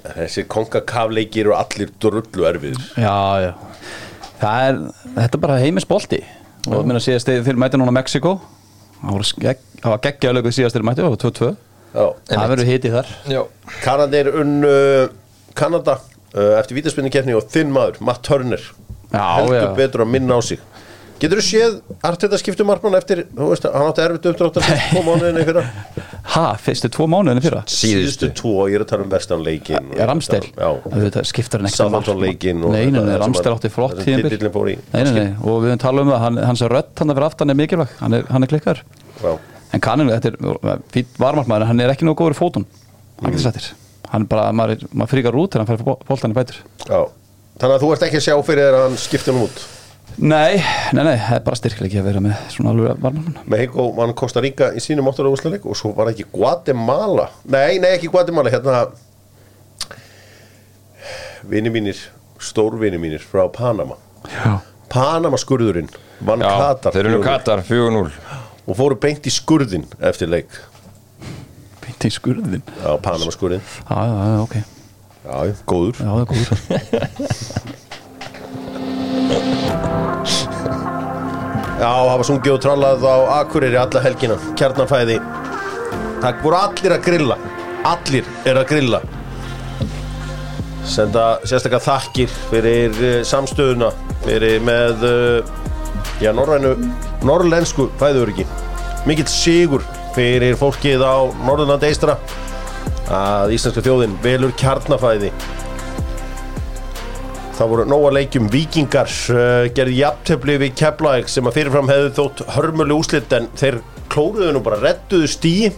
Þessi 0.01 0.43
konkakafleikir 0.49 1.45
eru 1.45 1.51
allir 1.53 1.91
drullu 2.01 2.45
erfiður 2.49 2.79
Já, 2.97 3.17
já. 3.43 3.51
Það 4.41 4.63
er, 4.69 4.79
þetta 5.19 5.37
er 5.37 5.43
bara 5.43 5.57
heimisbolti 5.61 6.21
og 6.71 6.87
minna 6.89 7.01
síðast 7.03 7.29
þegar 7.29 7.59
mæti 7.61 7.77
núna 7.77 7.93
Mexiko 7.93 8.31
það 9.01 9.13
var 9.19 9.27
skegg- 9.29 9.67
það 9.83 9.93
var 9.93 10.01
geggjaðlöku 10.07 10.53
síðast 10.57 10.77
þeir 10.77 10.87
mæti 10.89 11.05
og 11.05 11.19
2-2 11.21 11.51
Já. 11.91 12.05
Það 12.31 12.49
verður 12.53 12.69
hitið 12.71 12.93
þar. 12.95 13.07
Já, 13.27 13.41
Kanada 13.83 14.17
er 14.21 14.29
unn 14.41 14.57
Kanada 15.59 15.97
uh, 15.99 16.53
eftir 16.61 16.77
vítaspinni 16.79 17.11
keppni 17.13 17.35
og 17.35 17.45
þinn 17.51 17.73
maður, 17.75 17.97
Matt 18.07 18.23
Turner 18.25 18.61
Já, 19.11 19.25
heldur 19.37 19.57
já. 19.59 19.71
betur 19.75 20.05
að 20.05 20.13
minna 20.13 20.37
á 20.37 20.41
sig 20.41 20.61
Getur 21.21 21.37
þú 21.37 21.43
séð 21.45 21.73
Arteta 22.01 22.37
skiptum 22.41 22.65
markmann 22.65 22.95
eftir, 22.97 23.19
þú 23.37 23.47
veist, 23.51 23.65
hann 23.69 23.87
átti 23.91 24.01
erfitt 24.01 24.23
uppdráttar 24.31 24.63
tvo 24.89 25.01
mánuðinni 25.05 25.43
fyrra? 25.45 25.61
Ha, 26.33 26.45
fyrstu 26.57 26.89
tvo 26.89 27.05
mánuðinu 27.11 27.41
fyrra? 27.45 27.61
Síðustu 27.69 28.31
tvo, 28.39 28.65
ég 28.71 28.79
er 28.79 28.85
að 28.85 28.89
tala 28.89 29.05
um 29.05 29.11
vestan 29.11 29.43
leikin 29.45 29.91
Er 29.93 30.09
Ramstel? 30.09 30.41
Skiptar 31.29 31.61
hann 31.61 31.69
Southampton 31.69 32.17
leikinn 32.23 32.63
og 32.65 32.73
Nei, 32.73 32.87
nei, 32.89 33.17
Ramstel 33.21 33.51
að- 33.51 33.59
átti 33.59 33.69
flott 33.69 34.01
fór 34.01 34.67
í. 34.71 34.77
Nei, 34.93 35.03
nei, 35.03 35.11
nei, 35.13 35.35
og 35.45 35.61
við 35.61 35.69
höfum 35.75 35.83
talað 35.85 36.01
um 36.01 36.11
það 36.15 36.19
hann, 36.25 36.37
hans 36.49 36.61
rödd 36.61 36.93
hann 37.03 37.13
fyrir 37.13 37.27
aftan 37.27 37.49
er 37.53 37.59
mikilvæg. 37.61 37.89
Hann 37.99 38.13
er, 38.17 38.23
hann 38.31 38.43
er 38.43 38.47
klikkar 38.49 38.81
Já, 39.21 39.37
En 39.73 39.79
kannin, 39.79 40.09
þetta 40.09 40.27
er 40.33 40.35
fýtt 40.91 41.21
varmartmaður 41.21 41.67
hann 41.69 41.79
er 41.85 41.89
ekki 41.93 42.03
nógu 42.09 42.17
góður 42.23 42.33
í 42.33 42.39
fótun 42.41 42.65
hann 43.21 43.31
getur 43.31 43.45
sættir 43.45 43.69
hann 44.09 44.25
er 44.25 44.27
bara, 44.27 44.49
maður, 44.51 44.71
er- 44.71 44.89
maður 44.91 45.09
Nei, 50.17 50.59
nei, 50.93 51.03
nei, 51.07 51.15
það 51.17 51.35
er 51.37 51.43
bara 51.45 51.57
styrkleiki 51.57 51.99
að 52.01 52.07
vera 52.09 52.21
með 52.23 52.41
svona 52.53 52.73
alveg 52.73 52.99
varmartmann 53.01 53.47
Mexico 53.49 53.85
vann 53.97 54.11
Costa 54.17 54.41
Rica 54.43 54.67
í 54.75 54.81
sínum 54.83 55.07
áttur 55.09 55.29
úrslaleik 55.31 55.63
og 55.65 55.77
svo 55.79 55.93
var 55.97 56.11
ekki 56.11 56.25
Guatemala. 56.33 57.29
Nei, 57.49 57.79
nei, 57.81 57.93
ekki 57.95 58.11
Guatemala 58.11 58.51
hérna. 58.53 58.83
Vini 61.49 61.71
mínir, 61.73 61.97
stórvini 62.41 62.99
mínir 63.01 63.23
frá 63.25 63.47
Panama. 63.53 63.95
Já, 64.29 64.59
Panama 64.91 65.39
skurðurinn 65.41 65.89
vann 66.21 66.43
Já 66.45 66.51
Katar 66.59 66.93
þeir 66.93 67.07
eru 67.07 67.15
nú 67.15 67.23
4-0 67.23 67.25
Katar 67.25 67.63
4-0 67.65 68.11
og 68.69 68.77
fóru 68.77 68.97
beint 69.01 69.25
í 69.25 69.33
skurðin 69.33 69.87
eftir 70.05 70.29
leik. 70.29 70.53
Beint 71.81 72.05
í 72.05 72.11
skurðin 72.13 72.61
Já, 72.61 72.91
Panama 73.01 73.33
skurðin 73.33 73.63
Já, 73.65 73.97
já, 73.97 74.17
já, 74.35 74.41
ok. 74.45 74.57
Já, 75.21 75.37
já, 75.49 75.55
góður. 75.69 76.01
Já, 76.01 76.09
það 76.11 76.21
er 76.21 76.33
góður 76.35 77.79
Já, 81.81 81.89
hafa 81.89 82.25
sungið 82.27 82.53
og 82.53 82.59
trallað 82.61 83.05
á 83.09 83.15
Akureyri 83.39 83.77
alla 83.81 84.01
helgina 84.03 84.35
Kjarnarfæði 84.53 85.15
Það 86.21 86.43
voru 86.43 86.57
allir 86.59 86.93
að 86.93 87.07
grilla 87.07 87.37
Allir 87.89 88.27
er 88.45 88.59
að 88.61 88.67
grilla. 88.69 88.99
Senda 90.85 91.23
sérstaklega 91.41 91.81
þakkir 91.81 92.35
fyrir 92.51 92.99
uh, 92.99 93.15
samstöðuna 93.25 93.89
fyrir 94.21 94.61
með 94.61 95.05
uh, 95.07 95.55
já, 96.21 96.29
norrænu, 96.37 96.75
norrlensku 97.25 97.87
fæðuriki 97.97 98.45
mikill 99.09 99.25
sigur 99.33 99.81
fyrir 100.13 100.53
fólkið 100.61 101.01
á 101.01 101.25
Norðurland 101.41 101.87
eistra 101.87 102.19
að 103.09 103.55
íslenska 103.55 103.81
þjóðin 103.81 104.13
velur 104.21 104.53
kjarnafæði 104.61 105.31
Það 107.57 107.71
voru 107.73 107.85
nóga 107.89 108.11
leikjum 108.15 108.47
vikingar 108.51 109.09
uh, 109.33 109.67
gerði 109.75 109.99
jafntefli 109.99 110.57
við 110.63 110.75
Keflæk 110.79 111.29
sem 111.29 111.47
að 111.49 111.57
fyrirfram 111.59 111.91
hefðu 111.91 112.11
þótt 112.17 112.43
hörmölu 112.55 112.97
úslit 113.01 113.33
en 113.37 113.49
þeir 113.59 113.81
klóruðu 114.11 114.53
nú 114.55 114.61
bara 114.65 114.79
rettuðu 114.81 115.29
stíi 115.29 115.69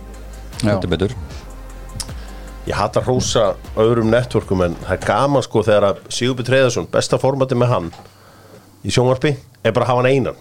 Já, 0.64 0.70
Þetta 0.78 0.88
er 0.88 0.92
betur. 0.94 1.16
Ég 2.70 2.78
hata 2.80 3.02
hrósa 3.04 3.50
öðrum 3.76 4.08
networkum 4.14 4.64
en 4.64 4.78
það 4.86 4.94
er 4.96 5.06
gaman 5.10 5.44
sko 5.44 5.64
þegar 5.68 5.90
að 5.90 6.02
Sigurbjörn 6.16 6.48
Treðarsson, 6.48 6.88
besta 6.94 7.20
formati 7.20 7.58
með 7.60 7.74
hann 7.74 7.90
í 8.88 8.94
sjónvarpi 8.94 9.34
er 9.36 9.76
bara 9.76 9.84
að 9.84 9.92
hafa 9.92 10.04
hann 10.06 10.12
einan 10.14 10.40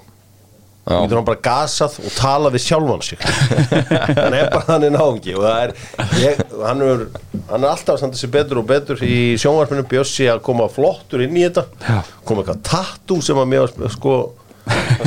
Já. 0.83 0.97
Getur 1.05 1.21
hann 1.21 1.27
bara 1.29 1.39
gasað 1.39 1.97
og 2.03 2.15
tala 2.17 2.51
við 2.51 2.65
sjálfan 2.65 3.03
sig? 3.07 3.21
Hann 4.19 4.35
er 4.35 4.49
bara 4.51 4.65
þannig 4.67 4.91
náungi 4.97 5.35
og 5.39 5.45
það 5.45 5.61
er 5.61 5.75
ég, 6.19 6.41
hann, 6.59 6.83
er 6.83 7.05
hann 7.53 7.63
er 7.63 7.69
alltaf 7.69 7.93
að 7.95 8.01
standa 8.01 8.19
sér 8.19 8.33
betur 8.35 8.59
og 8.59 8.67
betur 8.67 9.05
í 9.07 9.19
sjónvarpinu. 9.39 9.85
Bjössi 9.87 10.27
að 10.33 10.43
koma 10.49 10.67
flottur 10.73 11.23
inn 11.23 11.39
í 11.39 11.45
þetta. 11.47 11.69
Já. 11.87 12.01
koma 12.27 12.43
eitthvað 12.43 12.65
tattoo 12.67 13.23
sem 13.23 13.39
að 13.39 13.53
mér 13.53 13.71
sko 13.95 14.17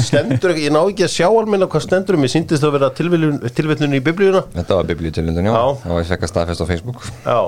stendur 0.04 0.56
ég 0.60 0.72
ná 0.72 0.80
ekki 0.80 1.06
að 1.10 1.14
sjá 1.14 1.28
almenna 1.28 1.68
hvað 1.72 1.86
stendur, 1.90 2.20
mér 2.20 2.32
síndist 2.32 2.64
það 2.64 2.72
að 2.72 2.78
vera 2.80 2.92
tilviljun 2.96 4.00
í 4.00 4.02
biblíuna. 4.08 4.46
Þetta 4.56 4.80
var 4.80 4.90
biblíutilundin, 4.90 5.52
já. 5.52 5.60
Það 5.84 5.96
var 6.00 6.18
að 6.18 6.32
staðfest 6.32 6.64
á 6.64 6.68
Facebook. 6.72 7.06
Já, 7.28 7.40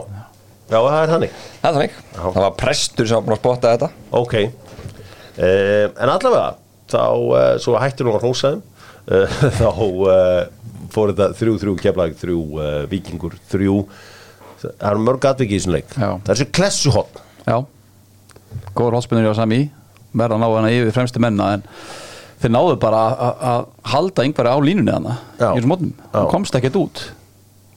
já 0.68 0.78
það 0.78 1.00
er 1.00 1.16
hannig 1.16 1.42
Það 1.64 1.68
er 1.68 1.76
þannig. 1.80 2.00
Það 2.20 2.40
var 2.44 2.56
prestur 2.60 3.08
sem 3.10 3.20
var 3.20 3.28
búin 3.28 3.40
að 3.40 3.44
spotta 3.44 3.76
þetta. 3.76 3.92
Ok. 4.20 4.40
Uh, 5.38 5.86
En 5.96 6.10
allavega 6.12 6.56
þá 6.92 7.02
uh, 7.04 7.54
svo 7.64 7.78
hættir 7.82 8.08
hún 8.08 8.18
að 8.18 8.26
hrósaðum 8.26 8.62
uh, 8.62 9.40
þá 9.60 9.68
uh, 9.72 10.42
fór 10.94 11.12
þetta 11.14 11.30
þrjú 11.40 11.56
þrjú 11.64 11.76
keflag 11.84 12.16
þrjú 12.22 12.42
uh, 12.58 12.82
vikingur 12.92 13.36
þrjú. 13.52 13.78
Það 14.58 14.88
er 14.90 15.02
mörg 15.06 15.26
atvikið 15.30 15.54
í 15.54 15.60
þessum 15.60 15.76
leik. 15.76 15.92
Já. 15.94 16.10
það 16.26 16.34
er 16.34 16.40
svo 16.42 16.50
klessuhotn 16.58 17.24
já. 17.48 17.58
Góður 18.78 18.98
hólspinnur 18.98 19.28
hjá 19.30 19.36
Sami. 19.38 19.62
Verða 20.18 20.38
að 20.38 20.42
ná 20.42 20.48
hana 20.56 20.72
yfir 20.74 20.96
fremstu 20.96 21.22
menna 21.22 21.52
en 21.58 21.64
þeir 22.42 22.54
náðu 22.54 22.76
bara 22.82 23.04
að- 23.04 23.20
að 23.22 23.46
að 23.52 23.68
halda 23.92 24.24
einhverja 24.24 24.54
á 24.56 24.60
línunni 24.62 24.94
hana 24.94 25.14
Já. 25.38 25.52
í 25.52 25.58
þessum 25.60 25.72
mótnum, 25.74 25.94
Já. 25.98 26.10
hann 26.16 26.30
komst 26.32 26.58
ekkert 26.58 26.78
út. 26.80 27.04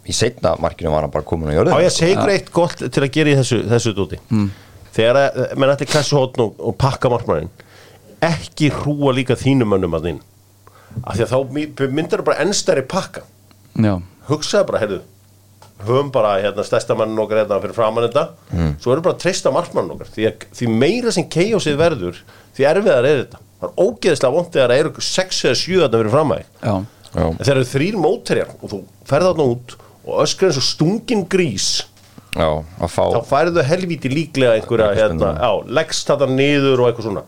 Í 0.08 0.14
setna 0.16 0.54
markinu 0.60 0.90
var 0.92 1.04
hann 1.04 1.12
bara 1.12 1.24
komin 1.24 1.50
á 1.52 1.56
jörðu. 1.58 1.74
Á 1.76 1.80
ég 1.84 1.90
að 1.90 1.96
segja 1.96 2.16
ykkur 2.16 2.32
eitt 2.34 2.50
gott 2.52 2.76
til 2.80 3.02
að 3.04 3.10
gera 3.12 3.32
í 3.32 3.36
þessu, 3.40 3.58
þessu 3.68 3.92
dóti. 3.96 4.18
Mm. 4.30 4.50
þegar 4.94 5.16
að, 5.20 5.56
menn 5.60 5.70
ætti 5.74 5.86
klessuhotn 5.86 6.42
og, 6.44 6.54
og 6.58 6.76
pakka 6.80 7.10
markmannin 7.12 7.50
ekki 8.24 8.72
hrúa 8.80 9.14
líka 9.16 9.37
þínum 9.38 9.72
mönnum 9.74 9.96
að 9.98 10.11
þín. 10.11 10.20
Af 11.04 11.16
því 11.16 11.24
að 11.26 11.33
þá 11.33 11.88
myndar 11.94 12.24
bara 12.26 12.42
ennstæri 12.44 12.83
pakka. 12.90 13.22
Já, 13.78 13.94
hugsaði 14.28 14.68
bara, 14.68 14.83
heyrðu 14.83 15.00
höfum 15.87 16.11
bara 16.12 16.35
hérna 16.40 16.64
stærsta 16.66 16.94
mannin 16.98 17.18
okkar 17.22 17.42
hérna 17.42 17.61
fyrir 17.62 17.76
framann 17.76 18.06
þetta, 18.06 18.24
svo 18.83 18.92
erum 18.92 19.04
bara 19.06 19.16
að 19.16 19.22
treysta 19.24 19.52
markmannin 19.54 19.94
okkar, 19.94 20.11
því, 20.12 20.26
að, 20.28 20.46
því 20.59 20.70
meira 20.83 21.12
sem 21.16 21.28
keiósið 21.33 21.78
verður, 21.80 22.18
því 22.56 22.66
erfiðar 22.70 23.09
er 23.09 23.22
þetta. 23.22 23.40
Það 23.61 23.68
er 23.70 23.85
ógeðslega 23.85 24.35
vont 24.37 24.50
þegar 24.54 24.72
það 24.72 24.83
eru 24.83 25.04
6 25.06 25.40
eða 25.46 25.61
7 25.61 25.78
þarna 25.80 26.00
fyrir 26.00 26.14
framæg 26.14 26.50
þegar 27.40 27.56
eru 27.56 27.68
þrýr 27.70 27.96
móterjar 28.00 28.52
og 28.56 28.72
þú 28.72 28.80
ferð 29.11 29.30
þarna 29.30 29.46
út 29.54 29.76
og 30.00 30.20
öskar 30.24 30.48
eins 30.50 30.61
og 30.61 30.66
stungin 30.68 31.24
grís. 31.33 31.68
Já, 32.30 32.46
að 32.46 32.92
fá 32.94 33.02
þá 33.11 33.20
færðu 33.26 33.64
helvíti 33.66 34.12
líklega 34.12 34.54
einhverja 34.56 34.92
hérna, 34.94 35.33
leggst 35.66 36.09
þetta 36.09 36.28
niður 36.30 36.85
og 36.85 36.90
eitthvað 36.90 37.09
svona 37.09 37.24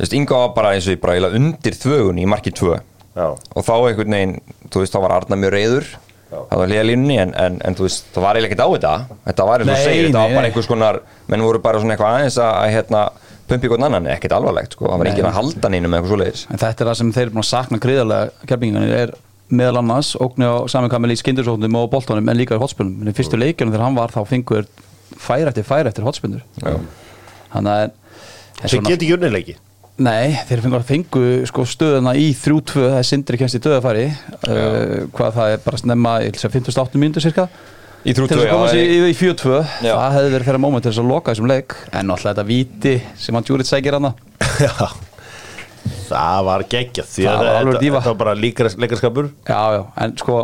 Þú 0.00 0.06
veist, 0.06 0.14
Inga 0.16 0.36
var 0.40 0.52
bara 0.56 0.68
eins 0.72 0.86
og 0.88 0.94
ég 0.94 1.00
bara 1.02 1.28
undir 1.36 1.74
þvögun 1.76 2.20
í 2.22 2.24
marki 2.24 2.48
2 2.56 2.70
já, 2.72 3.26
og 3.36 3.66
þá 3.66 3.72
einhvern 3.74 4.14
veginn, 4.16 4.38
þú 4.72 4.80
veist, 4.80 4.94
þá 4.94 5.02
var 5.04 5.12
Arna 5.18 5.36
mjög 5.36 5.52
reyður 5.52 5.88
Já. 6.30 6.38
það 6.38 6.60
var 6.62 6.70
hliðalínunni 6.70 7.18
en, 7.20 7.34
en, 7.36 7.58
en 7.66 7.76
þú 7.76 7.84
veist, 7.84 8.06
það 8.14 8.24
var 8.24 8.38
eiginlega 8.38 8.54
ekkert 8.54 8.62
á 8.64 8.68
þetta. 8.70 9.18
Þetta 9.26 9.46
var 9.50 9.64
eins 9.64 9.72
og 9.74 9.82
segir, 9.82 10.06
þetta 10.06 10.22
var 10.22 10.36
bara 10.38 10.48
einhvers 10.48 10.70
konar 10.70 11.00
menn 11.28 11.44
voru 11.44 11.60
bara 11.60 11.82
svona 11.82 11.96
eitthvað 11.96 12.16
aðeins 12.16 12.38
að, 12.40 12.52
að 12.62 12.74
hérna, 12.78 13.00
pumpi 13.50 13.68
ykkur 13.68 13.84
annan, 13.84 14.08
ekkert 14.14 14.36
alvarlegt 14.38 14.76
sko, 14.76 14.86
það 14.88 15.02
var 15.02 15.10
enginn 15.10 15.28
að 15.28 15.36
halda 15.36 15.70
nýnum 15.74 15.92
með 15.92 16.00
eitthvað 16.00 16.14
svoleiðis. 16.14 16.44
En 16.48 16.62
þetta 16.62 16.84
er 16.84 16.90
það 16.90 16.98
sem 17.00 17.10
þeir 17.16 17.24
eru 17.26 17.34
búin 17.34 17.44
að 17.44 17.48
sakna 17.50 17.80
gríðarlega 17.84 18.46
kjærpingarnir 18.46 18.96
er 19.00 19.14
meðal 19.50 19.80
annars 19.82 20.12
ógni 20.22 20.46
á 20.46 20.54
samankamil 20.70 21.10
í 21.10 21.18
skindursóknum 21.18 21.78
og 21.80 21.88
boltanum 21.90 22.30
en 22.30 22.38
líka 22.38 22.54
í 22.54 22.62
hotspinnum 22.62 23.02
en 23.02 23.10
í 23.10 23.16
fyrstu 23.16 23.40
leikjunum 23.40 23.74
þegar 23.74 23.86
hann 23.88 23.98
var 23.98 24.14
þá 24.14 24.20
fengur 24.30 24.68
eftir 24.70 26.06
hotspinnur 26.06 26.44
Já. 26.62 26.76
þannig 27.56 27.72
að 27.74 28.70
sem 28.70 28.86
ekki 28.86 29.10
unnileiki 29.16 29.56
Nei, 30.00 30.32
þeir 30.48 30.62
fengu, 30.88 31.22
sko, 31.50 31.64
stöðuna 31.68 32.14
í 32.16 32.30
3-2, 32.32 32.86
það 32.86 32.94
er 33.02 33.04
sindri 33.04 33.36
kemst 33.40 33.58
í 33.58 33.60
döðafæri 33.60 34.06
uh, 34.08 35.08
hvað 35.12 35.34
það 35.36 35.50
er 35.56 35.60
bara 35.66 35.80
snemma 35.82 36.14
í 36.24 36.30
58 36.32 36.96
mínútur 37.02 37.20
cirka. 37.26 37.44
Í 38.00 38.14
3-2, 38.16 38.28
til 38.30 38.38
þess 38.40 38.54
að 38.54 38.70
já, 38.72 38.80
í- 38.80 38.94
í, 38.96 39.10
í 39.12 39.16
4-2 39.18 39.58
Já. 39.84 39.92
það 39.92 40.14
hefði 40.16 40.30
verið 40.32 40.46
þeirra 40.48 40.62
moment 40.64 40.86
til 40.86 40.92
þess 40.94 41.02
að 41.02 41.10
loka 41.12 41.34
þessum 41.34 41.50
leik. 41.50 41.76
En 41.92 42.08
náttúrulega 42.08 42.32
þetta 42.32 42.46
víti 42.48 42.94
sem 43.20 43.36
hann 43.36 43.44
Djúrit 43.50 43.68
sækir 43.68 43.98
hana. 43.98 44.14
Já, 44.64 44.72
það 46.08 46.40
var 46.48 46.64
geggjað 46.72 47.10
því 47.12 47.26
Það 47.26 47.34
að 47.34 47.44
var 47.44 47.58
alveg 47.60 47.80
dífa. 47.84 48.00
þetta 48.00 48.14
var 48.14 48.20
bara 48.24 48.34
leikarskapur. 48.40 49.28
Já, 49.48 49.60
já, 49.76 49.82
en 50.04 50.16
sko 50.20 50.38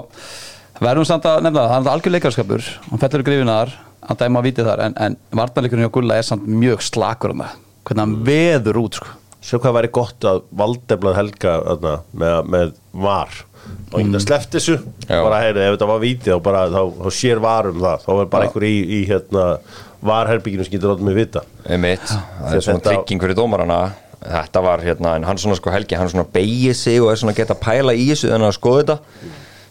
verðum 0.85 1.09
samt 1.09 1.27
að 1.33 1.41
nefna 1.47 1.63
það, 1.65 1.73
það 1.73 1.89
er 1.89 1.93
algjör 1.97 2.15
leikarskapur. 2.19 2.69
Hann 2.91 3.03
fellur 3.03 3.25
í 3.25 3.29
grifinar, 3.31 3.73
hann 4.11 4.21
dæma 4.21 4.43
að 4.43 4.49
víti 4.51 4.67
þar 4.69 4.85
en, 4.91 4.97
en 5.07 5.17
varnarleikurinn 5.41 5.87
hjá 5.89 5.93
Gulla 5.97 6.19
er 6.21 6.29
samt 6.29 6.45
mjög 6.49 6.85
slakur 6.85 7.33
hann 7.33 7.47
hvernig 7.87 8.03
hann 8.05 8.17
veður 8.27 8.83
út 8.85 9.01
sko. 9.01 9.15
Sjá 9.47 9.59
hvað 9.63 9.77
væri 9.79 9.91
gott 9.95 10.27
að 10.27 10.41
valdeflað 10.59 11.19
helga 11.21 11.53
þarna, 11.69 11.93
með, 12.23 12.39
með 12.55 12.73
var? 13.07 13.37
Og 13.67 13.99
einhvern 13.99 14.13
veginn 14.15 14.23
sleft 14.23 14.53
þessu 14.55 14.77
Já. 15.07 15.19
bara 15.23 15.41
heyri, 15.43 15.63
ef 15.67 15.75
þetta 15.77 15.89
var 15.91 16.01
vítið 16.03 16.33
þá, 16.37 16.41
bara, 16.47 16.65
þá, 16.71 16.81
þá 17.03 17.09
sér 17.19 17.41
varum 17.43 17.81
það. 17.83 18.05
Þá 18.07 18.11
er 18.23 18.29
bara 18.35 18.47
Já. 18.47 18.49
einhver 18.51 18.67
í, 18.69 18.75
í 18.87 19.01
hérna, 19.11 19.47
varherbygginu 20.07 20.67
sem 20.67 20.75
getur 20.77 20.93
rátt 20.95 21.05
með 21.07 21.19
vita. 21.21 21.43
Einmitt, 21.67 22.05
það 22.11 22.59
er 22.59 22.67
svona 22.67 22.85
trygging 22.85 23.23
fyrir 23.25 23.39
dómarana. 23.39 23.79
Þetta 24.27 24.63
var 24.65 24.83
hérna, 24.83 25.15
en 25.19 25.27
hann 25.29 25.39
svona 25.39 25.59
sko 25.59 25.71
Helgi 25.75 25.99
hann 25.99 26.11
svona 26.11 26.27
beigir 26.35 26.75
sig 26.75 26.99
og 27.03 27.11
er 27.13 27.19
svona 27.21 27.35
að 27.35 27.41
geta 27.43 27.55
að 27.57 27.63
pæla 27.67 27.95
í 27.95 28.07
þessu 28.11 28.31
en 28.35 28.47
að 28.47 28.55
skoða 28.59 28.83
þetta. 28.83 28.97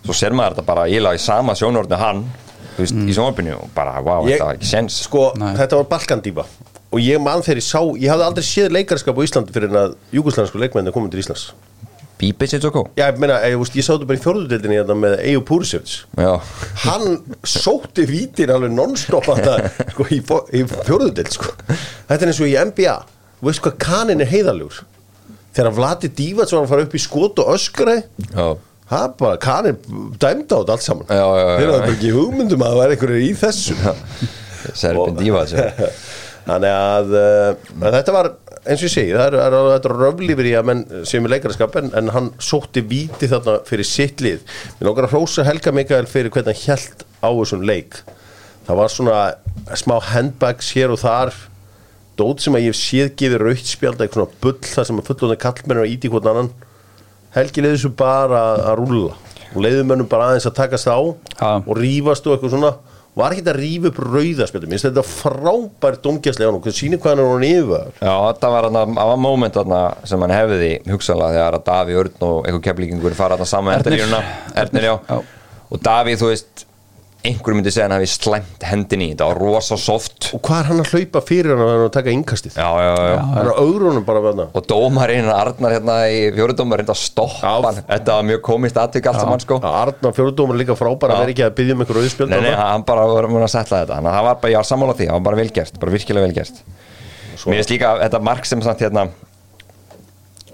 Svo 0.05 0.15
ser 0.15 0.35
maður 0.37 0.55
þetta 0.57 0.67
bara 0.69 0.85
íla 0.91 1.15
í 1.17 1.19
sama 1.19 1.55
sjónordni 1.57 1.97
hann 1.99 2.21
þú 2.75 2.83
veist, 2.83 2.99
í 3.09 3.15
sjónordinu 3.15 3.55
og 3.57 3.71
bara, 3.75 3.95
wow, 4.05 4.27
Ég- 4.27 4.35
þetta 4.37 4.47
var 4.51 4.59
ekki 4.59 4.69
sens 4.69 4.99
sko, 5.07 5.25
Nei. 5.39 5.53
þetta 5.57 5.79
var 5.79 5.87
Balkandífa 5.95 6.45
og 6.95 7.03
ég 7.03 7.19
man 7.19 7.43
þegar 7.43 7.59
ég 7.59 7.67
sá, 7.67 7.79
ég 7.99 8.11
hafði 8.13 8.25
aldrei 8.29 8.45
séð 8.47 8.75
leikarskap 8.77 9.17
á 9.19 9.25
Íslandi 9.27 9.55
fyrir 9.55 9.71
en 9.73 9.79
að 9.81 9.95
júgoslænsku 10.15 10.61
leikmenni 10.61 10.93
komið 10.95 11.15
til 11.15 11.23
Íslands. 11.25 11.49
Bíbis 12.15 12.53
eitthvað 12.55 12.71
kó 12.71 12.81
Já, 12.95 13.09
ég 13.09 13.17
meina, 13.19 13.41
ég, 13.43 13.59
ég 13.75 13.83
sá 13.83 13.91
þetta 13.91 14.07
bara 14.07 14.19
í 14.19 14.23
fjórðudeldinni 14.23 14.77
hérna 14.79 14.95
með 14.95 15.15
Eju 15.27 15.41
Púrisevits. 15.49 15.95
Já, 16.15 16.31
hann 16.85 17.17
sótti 17.43 18.05
vítin 18.07 18.53
alveg 18.55 18.71
non-stop 18.71 19.27
sko, 19.27 20.05
í, 20.07 20.21
í 20.55 20.61
fjórðudeld 20.71 21.33
sko. 21.35 21.51
þetta 22.07 22.21
er 22.21 22.31
eins 22.31 22.39
og 22.39 22.53
í 22.53 22.55
NBA 22.71 22.95
þú 23.41 23.49
veist 23.49 23.65
hvað 23.65 23.75
kanin 23.83 24.23
er 24.23 24.31
heiðalugur 24.31 24.85
þegar 25.57 25.75
Vladi 25.75 26.11
Dívat 26.15 26.55
var 26.55 26.63
að 26.63 26.71
fara 26.71 26.87
upp 26.87 26.95
í 26.95 27.03
skot 27.03 27.43
og 27.43 27.51
öskra 27.51 27.97
já, 27.99 28.47
það 28.87 29.01
er 29.01 29.13
bara 29.19 29.43
kanin 29.43 29.81
dæmda 30.15 30.55
á 30.55 30.59
þetta 30.63 30.77
allt 30.77 30.87
saman. 30.87 31.11
Já, 31.11 31.25
já, 31.25 31.43
já, 31.43 31.55
þeir 31.59 31.73
bara 31.75 31.93
ekki 31.97 32.15
hugmyndum 32.15 32.63
að 32.63 32.71
það 32.71 32.81
væri 32.85 32.95
einhverjir 32.95 33.27
í 33.27 33.33
þessu. 33.43 33.79
Serbin 34.71 35.19
Díva 35.19 35.43
þessu 35.43 35.91
þannig 36.45 36.73
að, 36.75 37.15
uh, 37.19 37.85
þetta 37.85 38.15
var 38.15 38.31
eins 38.65 38.81
og 38.81 38.87
ég 38.87 38.93
segi, 38.93 39.13
það 39.13 39.37
er, 39.37 39.57
er, 39.75 39.87
röflífur 39.93 40.49
í 40.49 40.53
að 40.57 40.67
menn 40.69 40.83
sem 41.07 41.25
er 41.25 41.35
leikaraskap 41.35 41.75
en, 41.81 41.91
en 41.97 42.11
hann 42.15 42.29
sótti 42.41 42.81
víti 42.85 43.29
þarna 43.29 43.59
fyrir 43.67 43.87
sitt 43.87 44.23
lið. 44.25 44.45
Mér 44.79 44.89
langar 44.89 45.07
að 45.09 45.15
hrósa 45.15 45.45
Helga 45.45 45.73
Mikael 45.75 46.07
fyrir 46.09 46.33
hvernig 46.33 46.55
hann 46.55 46.63
hjælt 46.63 47.05
á 47.21 47.29
þessum 47.29 47.65
leik. 47.65 47.99
Það 48.65 48.79
var 48.81 48.93
svona 48.93 49.19
smá 49.77 49.99
handbags 50.09 50.71
hér 50.73 50.93
og 50.95 51.01
þar 51.03 51.35
dót 52.17 52.41
sem 52.41 52.55
að 52.57 52.69
ég 52.69 52.79
séð 52.79 53.11
gefið 53.19 53.43
raukt 53.43 53.69
spjald 53.69 54.01
eitthvað 54.01 54.23
svona 54.23 54.41
bull 54.41 54.71
þar 54.71 54.89
sem 54.89 55.01
að 55.01 55.09
fullóðin 55.11 55.43
kallmenn 55.43 55.83
og 55.83 55.91
íti 55.91 56.11
hvort 56.11 56.29
annan. 56.31 56.51
Helgi 57.35 57.61
leiði 57.61 57.77
þessu 57.77 57.93
bara 57.99 58.41
að, 58.55 58.79
rúlla. 58.79 59.13
Og 59.53 59.61
leiði 59.63 59.85
mönnum 59.87 60.09
bara 60.09 60.31
aðeins 60.31 60.47
að 60.49 60.57
takast 60.57 60.89
á 60.89 60.97
Já. 60.97 61.51
og 61.59 61.73
rífast 61.77 62.25
og 62.25 62.35
eitthvað 62.35 62.55
svona 62.55 62.73
var 63.15 63.31
ekki 63.35 63.45
að 63.47 63.59
rífa 63.61 63.89
upp 63.91 63.99
rauðaspjaldum 64.03 64.71
minnst 64.73 64.87
þetta 64.89 65.03
frábært 65.07 66.01
domgjastlega 66.03 66.51
hann 66.51 66.59
og 66.59 66.75
sýnir 66.75 66.99
hvað 66.99 67.13
hann 67.13 67.23
er 67.23 67.31
hann 67.31 67.47
yfir 67.47 67.85
Já, 68.01 68.13
þetta 68.27 68.51
var 68.51 68.67
þarna, 68.67 68.83
það 68.97 69.11
var 69.11 69.21
moment 69.23 69.59
þarna 69.59 69.81
sem 70.11 70.25
hann 70.25 70.35
hefði 70.35 70.71
hugsanlega 70.91 71.37
þegar 71.37 71.57
að 71.59 71.65
Daví 71.69 71.97
Örn 72.01 72.27
og 72.27 72.37
eitthvað 72.43 72.65
keflíkingur 72.67 73.17
fara 73.17 73.37
þarna 73.39 73.49
saman. 73.53 73.79
Ernir, 73.79 74.31
Ernir, 74.65 74.87
já. 74.89 74.95
Já. 75.07 75.19
og 75.71 75.83
Daví, 75.87 76.17
þú 76.19 76.31
veist 76.33 76.65
einhver 77.25 77.55
myndi 77.57 77.71
segja 77.73 77.85
hann 77.87 77.95
hafi 77.97 78.07
slæmt 78.09 78.65
hendin 78.69 79.03
í 79.03 79.07
þetta 79.11 79.27
var 79.29 79.39
rosa 79.41 79.77
soft. 79.81 80.29
Og 80.37 80.41
hvað 80.45 80.59
er 80.61 80.69
hann 80.69 80.81
að 80.83 80.91
hlaupa 80.93 81.21
fyrir 81.25 81.51
hann 81.53 81.63
að 81.65 81.71
hann 81.73 81.83
að 81.85 81.91
taka 81.97 82.13
innkastið? 82.13 82.55
Já, 82.59 82.69
já, 82.85 82.91
já, 83.09 83.17
hann 83.25 83.41
er 83.41 83.51
á 83.51 83.55
augrunum 83.65 84.05
bara 84.07 84.21
með 84.23 84.41
hann 84.41 84.55
og 84.55 84.69
dómarinn 84.69 85.31
Arnar 85.35 85.75
hérna 85.75 85.97
í 86.11 86.21
fjóruðdómar 86.37 86.81
reynda 86.81 86.95
að 86.95 87.01
stoppa 87.01 87.41
Já. 87.43 87.67
hann. 87.67 87.81
Þetta 87.89 88.17
var 88.19 88.27
mjög 88.31 88.41
komist 88.49 88.79
aðtök 88.85 89.11
allt 89.11 89.21
saman 89.23 89.43
sko. 89.43 89.59
Arna 89.65 90.13
fjóruðdómar 90.15 90.61
líka 90.61 90.77
frábæra 90.79 91.11
Já. 91.11 91.17
að 91.17 91.25
vera 91.25 91.35
ekki 91.35 91.45
að 91.49 91.55
byggja 91.59 91.75
um 91.75 91.83
einhver 91.85 92.01
rauðspjöld 92.01 92.33
Nei, 92.35 92.39
nei, 92.45 92.55
hann 92.61 92.87
bara 92.87 93.05
var 93.09 93.29
að 93.29 93.51
setla 93.51 93.83
þetta. 93.83 93.99
Þannig 93.99 94.11
að 94.11 94.17
það 94.19 94.27
var 94.29 94.41
bara, 94.41 94.53
ég 94.55 94.61
var 94.61 94.69
sammála 94.71 94.97
því, 94.97 95.09
það 95.09 95.19
var 95.19 95.25
bara 95.29 95.41
velgert 95.41 95.79
Bara 95.81 95.95
virkilega 95.95 96.27
velgert 96.29 96.65
Mér 97.45 97.59
finnst 97.59 97.73
líka, 97.75 97.91
þetta 98.01 98.21
mark 98.25 98.47
sem 98.49 98.61
samt 98.65 98.81
hérna 98.81 99.09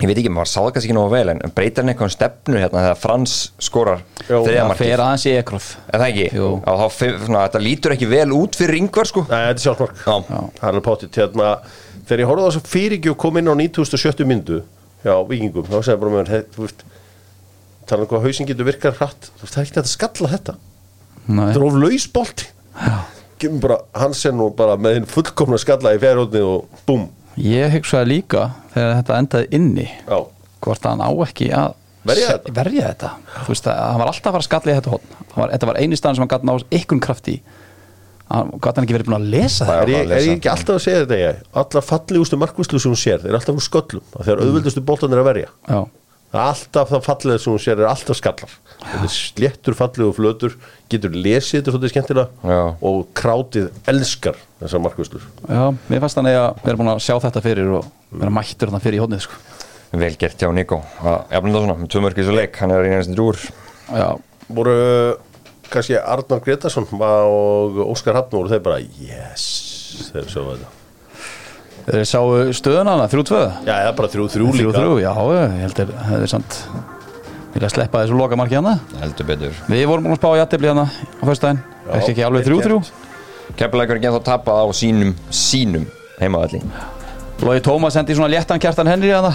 Ég 0.01 0.09
veit 0.09 0.17
ekki, 0.17 0.31
maður 0.33 0.49
sá 0.49 0.57
það 0.59 0.69
kannski 0.75 0.89
ekki 0.89 0.97
nógu 0.97 1.11
vel 1.13 1.33
En 1.33 1.53
breytir 1.55 1.83
hann 1.83 1.91
eitthvað 1.93 2.07
um 2.09 2.13
stefnu 2.15 2.61
hérna 2.61 2.83
Þegar 2.85 2.99
Frans 3.03 3.35
skorar 3.61 4.01
Jó, 4.25 4.39
þriðja 4.41 4.61
Það 4.61 4.69
markið? 4.71 4.81
fer 4.91 5.03
aðeins 5.05 5.25
í 5.27 5.33
ekrof 5.37 5.67
Er 5.85 6.01
það 6.01 6.07
ekki? 6.09 6.27
Já, 6.31 6.47
þá, 6.65 6.85
svona, 7.25 7.43
þetta 7.45 7.63
lítur 7.67 7.95
ekki 7.97 8.09
vel 8.11 8.27
út 8.37 8.57
fyrir 8.57 8.79
yngvar 8.81 9.11
sko. 9.11 9.25
Nei, 9.29 9.37
þetta 9.51 9.61
er 9.61 9.65
sjálfsmark. 9.67 10.01
Já. 10.01 10.15
Það 10.31 10.63
er 10.65 10.71
alveg 10.71 10.87
pottitt 10.87 11.21
hérna, 11.21 11.51
Þegar 12.01 12.23
ég 12.23 12.31
horfði 12.31 12.41
á 12.41 12.47
þess 12.49 12.61
að 12.61 12.71
fyrirgjöf 12.73 13.19
kom 13.21 13.37
inn 13.41 13.51
á 13.51 13.55
9070 13.61 14.31
myndu 14.31 14.61
Já, 15.05 15.13
vikingum 15.29 15.69
Þá 15.69 15.77
segði 15.85 16.01
bara 16.01 16.15
mér, 16.17 16.33
veist 16.65 16.85
Þannig 17.91 18.07
hvað 18.11 18.25
hausinn 18.27 18.47
getur 18.47 18.67
virkað 18.67 18.99
hratt. 19.01 19.25
Þú 19.35 19.43
veist, 19.43 19.53
það 19.55 19.61
er 19.61 19.67
ekki 19.67 19.79
að 19.81 19.89
skalla 19.91 20.29
þetta. 20.31 20.53
Nei. 21.27 21.41
Þetta 21.41 21.59
er 21.59 21.65
of 21.67 21.79
laus 21.81 22.05
bolti. 22.15 22.45
Gefum 23.41 23.57
bara 23.63 23.77
og 24.45 24.53
með 24.79 24.95
hinn 24.99 25.09
fullkomna 25.09 25.59
skalla 25.59 25.95
í 25.97 25.99
fjærhóðni 26.01 26.43
og 26.45 26.83
búm 26.87 27.07
Ég 27.39 27.71
hugsaði 27.77 28.09
líka 28.11 28.49
þegar 28.73 28.97
þetta 28.99 29.19
endaði 29.21 29.47
inni 29.55 29.85
Já, 29.87 30.17
hvort 30.65 30.83
hann 30.89 30.99
á 31.03 31.09
ekki 31.25 31.51
að 31.55 31.77
Verja 32.01 32.31
þetta? 32.33 32.51
verja 32.57 32.85
þetta. 32.89 33.09
Þú 33.45 33.51
veist 33.53 33.67
að 33.69 33.79
hann 33.85 33.99
var 34.01 34.09
alltaf 34.09 34.25
að 34.25 34.33
fara 34.33 34.41
að 34.41 34.47
skalla 34.47 34.71
í 34.71 34.77
þetta 34.79 34.91
var, 35.35 35.51
þetta 35.53 35.67
var 35.69 35.77
eini 35.83 35.97
staðan 35.99 36.15
sem 36.17 36.23
hann 36.25 36.31
gæti 36.33 36.47
náðast 36.49 36.77
ykkur 36.79 37.01
kraft 37.05 37.29
í. 37.29 37.35
Hann 38.31 38.49
gæti 38.57 38.73
hann 38.79 38.87
ekki 38.87 38.95
verið 38.97 39.09
búin 39.11 39.17
að 39.19 39.27
lesa 39.35 39.67
Það 39.69 39.81
er 39.81 39.91
er 40.15 40.25
ég 40.25 40.33
ekki 40.37 40.49
alltaf 40.49 40.77
að 40.79 40.83
segja 40.85 41.01
þetta 41.03 41.17
ég 41.19 41.39
Alla 41.61 41.81
fallegustu 41.83 42.37
markvislu 42.41 42.79
sem 42.79 42.93
hún 42.93 42.99
sér 43.01 43.19
Þeir 43.21 43.29
eru 43.33 43.39
alltaf 43.41 43.57
úr 43.59 43.65
sköllum 43.65 44.05
þegar 44.17 44.41
auðvöldustu 44.45 44.83
boltanir 44.87 45.21
að 45.21 45.27
verja. 45.29 45.49
Já, 45.67 45.79
er 45.81 46.00
alltaf 46.31 46.91
það 46.93 47.05
fallega 47.05 47.41
sem 47.43 47.51
hún 47.51 47.61
sér 47.61 47.81
er 47.81 47.89
alltaf 47.91 48.17
skallar. 48.19 48.53
Þetta 48.81 49.03
er 49.05 49.13
sléttur 49.13 49.75
fallegu 49.77 50.13
flötur 50.15 50.55
Getur 50.89 51.13
lesið 51.13 51.59
þetta 51.59 51.73
svolítið 51.75 51.91
skemmtilega 51.93 52.49
Já. 52.49 52.61
Og 52.89 53.01
krátið 53.17 53.67
elskar 53.91 54.39
þessar 54.61 54.81
markvislur 54.81 55.27
já, 55.45 55.61
mér 55.91 56.01
fannst 56.01 56.17
hann 56.17 56.29
að 56.31 56.47
vera 56.63 56.79
búin 56.79 56.91
að 56.95 57.03
sjá 57.05 57.13
þetta 57.27 57.43
fyrir 57.45 57.69
og 57.77 57.91
vera 58.09 58.33
mættur 58.33 58.71
þannig 58.71 58.85
fyrir 58.87 58.97
í 58.97 59.03
hotnið 59.03 59.23
sko. 59.27 59.39
Velgert 59.91 60.41
hjá 60.41 60.49
Nico. 60.55 60.81
Jafnum 61.03 61.53
það 61.53 61.65
svona, 61.67 61.77
með 61.83 61.93
tvö 61.93 62.03
mörg 62.07 62.17
í 62.17 62.23
þessu 62.23 62.37
leik 62.39 62.59
Hann 62.63 62.73
er 62.73 62.85
einhverjum 62.87 63.17
drúr 63.19 63.41
Já, 63.91 64.09
Voru 64.51 64.75
kannski 65.71 65.99
Arnar 65.99 66.43
Gretarsson 66.43 66.87
og 66.97 67.81
Óskar 67.85 68.17
Hafn 68.17 68.37
voru 68.39 68.51
þeir 68.51 68.63
bara 68.65 68.81
Yes 68.81 69.49
Þeir 70.09 70.31
svo 70.31 70.47
þetta 70.53 70.80
þeir 71.87 72.07
sáu 72.09 72.31
stöðuna 72.57 72.95
hana, 72.95 73.07
3-2 73.11 73.41
Já, 73.67 73.73
er 73.81 73.93
bara 73.97 74.09
þrjú 74.11 74.27
þrjú 74.35 74.53
líka. 74.57 74.73
3-3, 74.77 74.97
já, 75.03 75.13
ég 75.35 75.55
held 75.65 75.81
að 75.83 75.93
það 75.97 76.25
er 76.25 76.31
samt 76.33 76.57
vilja 77.51 77.71
sleppa 77.73 78.03
þessu 78.03 78.17
lokamarki 78.19 78.59
hana 78.59 78.77
Heldur 79.01 79.27
betur. 79.27 79.55
Við 79.71 79.85
vorum 79.89 80.07
búin 80.07 80.15
að 80.15 80.21
spá 80.21 80.29
í 80.37 80.43
aðtefli 80.43 80.71
hana 80.71 80.85
á 80.87 81.23
Já, 81.25 81.97
ekki 81.97 82.13
ekki 82.13 82.25
alveg 82.27 82.47
vel 82.47 82.59
3-3 82.61 83.55
Keflagur 83.59 83.97
ekki 83.99 84.07
ennþá 84.11 84.23
tapað 84.29 84.61
á 84.63 84.65
sínum 84.77 85.15
Sínum 85.33 85.87
heimavalli 86.21 86.61
Lógi 87.41 87.63
Tómas 87.65 87.97
sendi 87.97 88.15
svona 88.15 88.31
léttan 88.31 88.61
kjartan 88.61 88.87
Henry 88.87 89.11
hana 89.11 89.33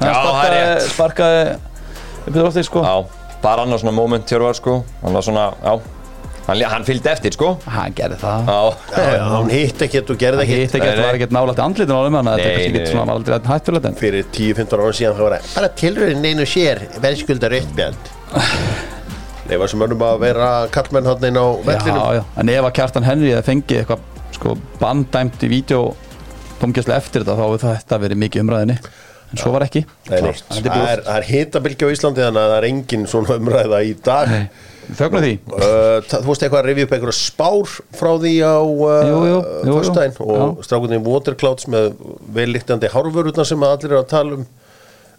Já, 0.00 0.12
það 0.16 0.44
er 0.44 0.54
rétt. 0.56 0.86
Sparkaði 0.94 1.40
upp 2.20 2.36
í 2.36 2.40
loftið 2.40 2.66
sko. 2.68 2.82
Já, 2.84 2.94
það 3.42 3.50
er 3.52 3.62
annars 3.64 3.82
svona 3.84 3.96
moment 3.96 4.30
Hjörvar 4.32 4.56
sko. 4.56 4.76
Hann 5.02 5.16
var 5.16 5.26
svona, 5.26 5.46
já 5.60 5.99
Hann, 6.48 6.62
hann 6.72 6.84
fylgdi 6.88 7.10
eftir 7.12 7.34
sko. 7.36 7.48
Hann 7.70 7.92
gerði 7.94 8.16
það. 8.22 8.48
Já, 8.50 9.02
Já, 9.14 9.24
hann 9.30 9.50
hitt 9.52 9.82
ekkert 9.86 10.08
og 10.10 10.18
gerði 10.18 10.40
Það 10.40 10.46
ekkert. 10.46 10.62
hitt 10.64 10.74
Nei, 10.80 10.86
það 10.90 11.04
var 11.06 11.18
ekkert 11.20 11.34
nálægt 11.36 11.62
andlitin 11.64 11.94
á 11.94 12.00
þeim 12.00 12.16
Þannig 12.18 12.32
að 12.32 12.40
þetta 12.40 12.50
Nei, 12.50 12.56
kannski 12.56 12.80
ekki 12.80 12.92
svona 12.94 13.04
var 13.04 13.14
aldrei 13.20 13.50
hættulegt 13.50 13.88
en 13.90 13.98
Fyrir 14.00 14.30
10-15 14.34 14.82
ára 14.84 14.94
síðan 14.98 15.16
það 15.20 15.26
var 15.28 15.36
að 15.36 15.50
bara 15.54 15.70
tilröðin 15.82 16.26
einu 16.30 16.46
sér 16.50 16.82
verðskulda 17.04 17.50
rauðbjörn 17.54 18.00
Nei, 19.50 19.56
var 19.58 19.70
sem 19.72 19.82
önum 19.86 20.02
að 20.06 20.18
vera 20.22 20.48
kallmenn 20.74 21.08
hann 21.10 21.24
inn 21.26 21.38
á 21.42 21.46
vellinum. 21.66 22.00
Já, 22.00 22.18
já. 22.20 22.22
En 22.38 22.52
ef 22.54 22.66
að 22.68 22.74
kjartan 22.78 23.06
Henry 23.08 23.32
eða 23.34 23.42
fengi 23.46 23.78
eitthvað 23.80 24.04
sko 24.36 24.52
banddæmt 24.78 25.42
í 25.42 25.50
vídeo 25.50 25.80
tómgjastlega 26.60 27.00
eftir 27.02 27.24
þetta 27.24 27.34
þá 27.38 27.44
hefur 27.48 27.64
þetta 27.64 27.98
verið 28.04 28.20
mikið 28.22 28.44
umræðinni 28.44 28.76
en 29.30 29.40
svo 29.42 29.50
var 29.54 29.64
ekki. 29.66 29.82
Nei, 30.10 30.20
það 30.20 30.68
er, 30.84 31.02
það 31.06 31.16
er 31.16 31.26
hitabilgi 31.30 31.86
á 31.86 31.92
Íslandi 31.94 32.22
þannig 32.26 32.42
að 32.44 32.52
það 32.52 32.58
er 32.60 32.68
engin 32.70 33.08
svona 33.10 33.36
umræða 33.40 33.80
í 33.86 33.92
dag. 34.06 34.30
Nei, 34.30 34.69
Þögnum 34.98 35.24
því. 35.24 35.32
Uh, 35.50 35.98
Þú 36.10 36.22
veist 36.26 36.44
eitthvað 36.44 36.60
að 36.60 36.68
rifja 36.70 36.86
upp 36.86 36.94
einhverja 36.96 37.16
spár 37.18 37.74
frá 37.98 38.10
því 38.22 38.32
á 38.42 38.56
uh, 38.60 39.66
föstudaginn 39.66 40.16
og 40.24 40.62
strákunni 40.66 41.00
Waterclouds 41.04 41.68
með 41.70 41.92
velliktandi 42.36 42.90
hárvörurna 42.92 43.46
sem 43.48 43.66
allir 43.66 43.90
eru 43.92 44.00
að 44.02 44.10
tala 44.14 44.38
um. 44.40 44.48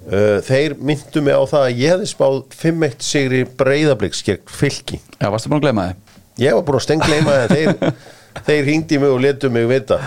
Uh, 0.01 0.39
Þeir 0.47 0.75
myndu 0.81 1.21
mig 1.21 1.37
á 1.37 1.43
það 1.45 1.67
að 1.67 1.81
ég 1.83 1.93
hefði 1.95 2.09
spáð 2.09 2.37
5-1 2.63 3.05
sigri 3.05 3.43
breyðabliks 3.59 4.23
gegn 4.25 4.43
fylki. 4.49 5.01
Já, 5.21 5.29
varstu 5.29 5.51
búin 5.51 5.61
að 5.61 5.67
gleyma 5.69 5.87
þið? 5.91 6.19
Ég 6.41 6.57
var 6.57 6.67
búin 6.67 6.79
að 6.79 6.85
stengleima 6.87 7.39
það 7.43 7.55
þeir, 7.55 7.97
þeir 8.47 8.63
hringdi 8.69 9.01
mig 9.03 9.13
og 9.13 9.21
letu 9.21 9.51
mig 9.53 9.67
vita. 9.69 9.99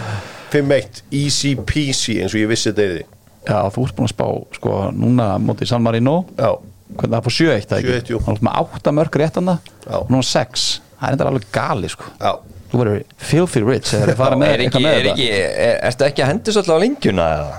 5-1 0.55 1.03
easy 1.15 1.55
peasy 1.67 2.21
eins 2.23 2.35
og 2.35 2.43
ég 2.43 2.51
vissi 2.51 2.71
er 2.71 2.77
því 2.79 3.05
Já, 3.45 3.59
þú 3.75 3.83
ert 3.85 3.97
búin 3.99 4.09
að 4.09 4.12
spá 4.15 4.27
sko 4.57 4.77
núna 4.97 5.27
mótið 5.43 5.69
San 5.69 5.83
Marino. 5.85 6.23
Já, 6.39 6.55
það 7.03 7.21
fór 7.27 7.35
7-1 7.39 7.69
það 7.71 7.85
7-1, 7.85 8.01
ekki? 8.01 8.15
jú. 8.15 8.21
Hann 8.27 8.39
var 8.41 8.45
með 8.49 8.79
8 8.81 8.95
mörg 8.99 9.19
réttan 9.23 9.51
það 9.51 9.71
Já. 9.85 9.95
og 10.01 10.11
núna 10.15 10.27
6 10.31 10.67
Það 10.95 11.07
er 11.09 11.17
enda 11.17 11.29
alveg 11.31 11.47
gali 11.55 11.91
sko 11.93 12.11
já 12.21 12.33
Þú 12.75 12.81
verður 12.81 13.01
filthy 13.31 13.61
rich 13.63 13.91
eða 13.95 14.07
þeir 14.09 14.19
fara 14.19 14.39
með 14.41 14.51
er 14.55 14.63
ekki, 14.65 14.67
eitthvað 14.67 14.85
með 14.87 14.99
er 14.99 15.09
ekki, 15.13 15.27
er, 15.39 15.77
ertu 15.91 16.07
ekki 16.09 16.25
að 16.25 16.31
hendur 16.33 16.57
svolítið 16.57 16.75
á 16.75 16.83
lengjuna 16.85 17.27
eða? 17.39 17.59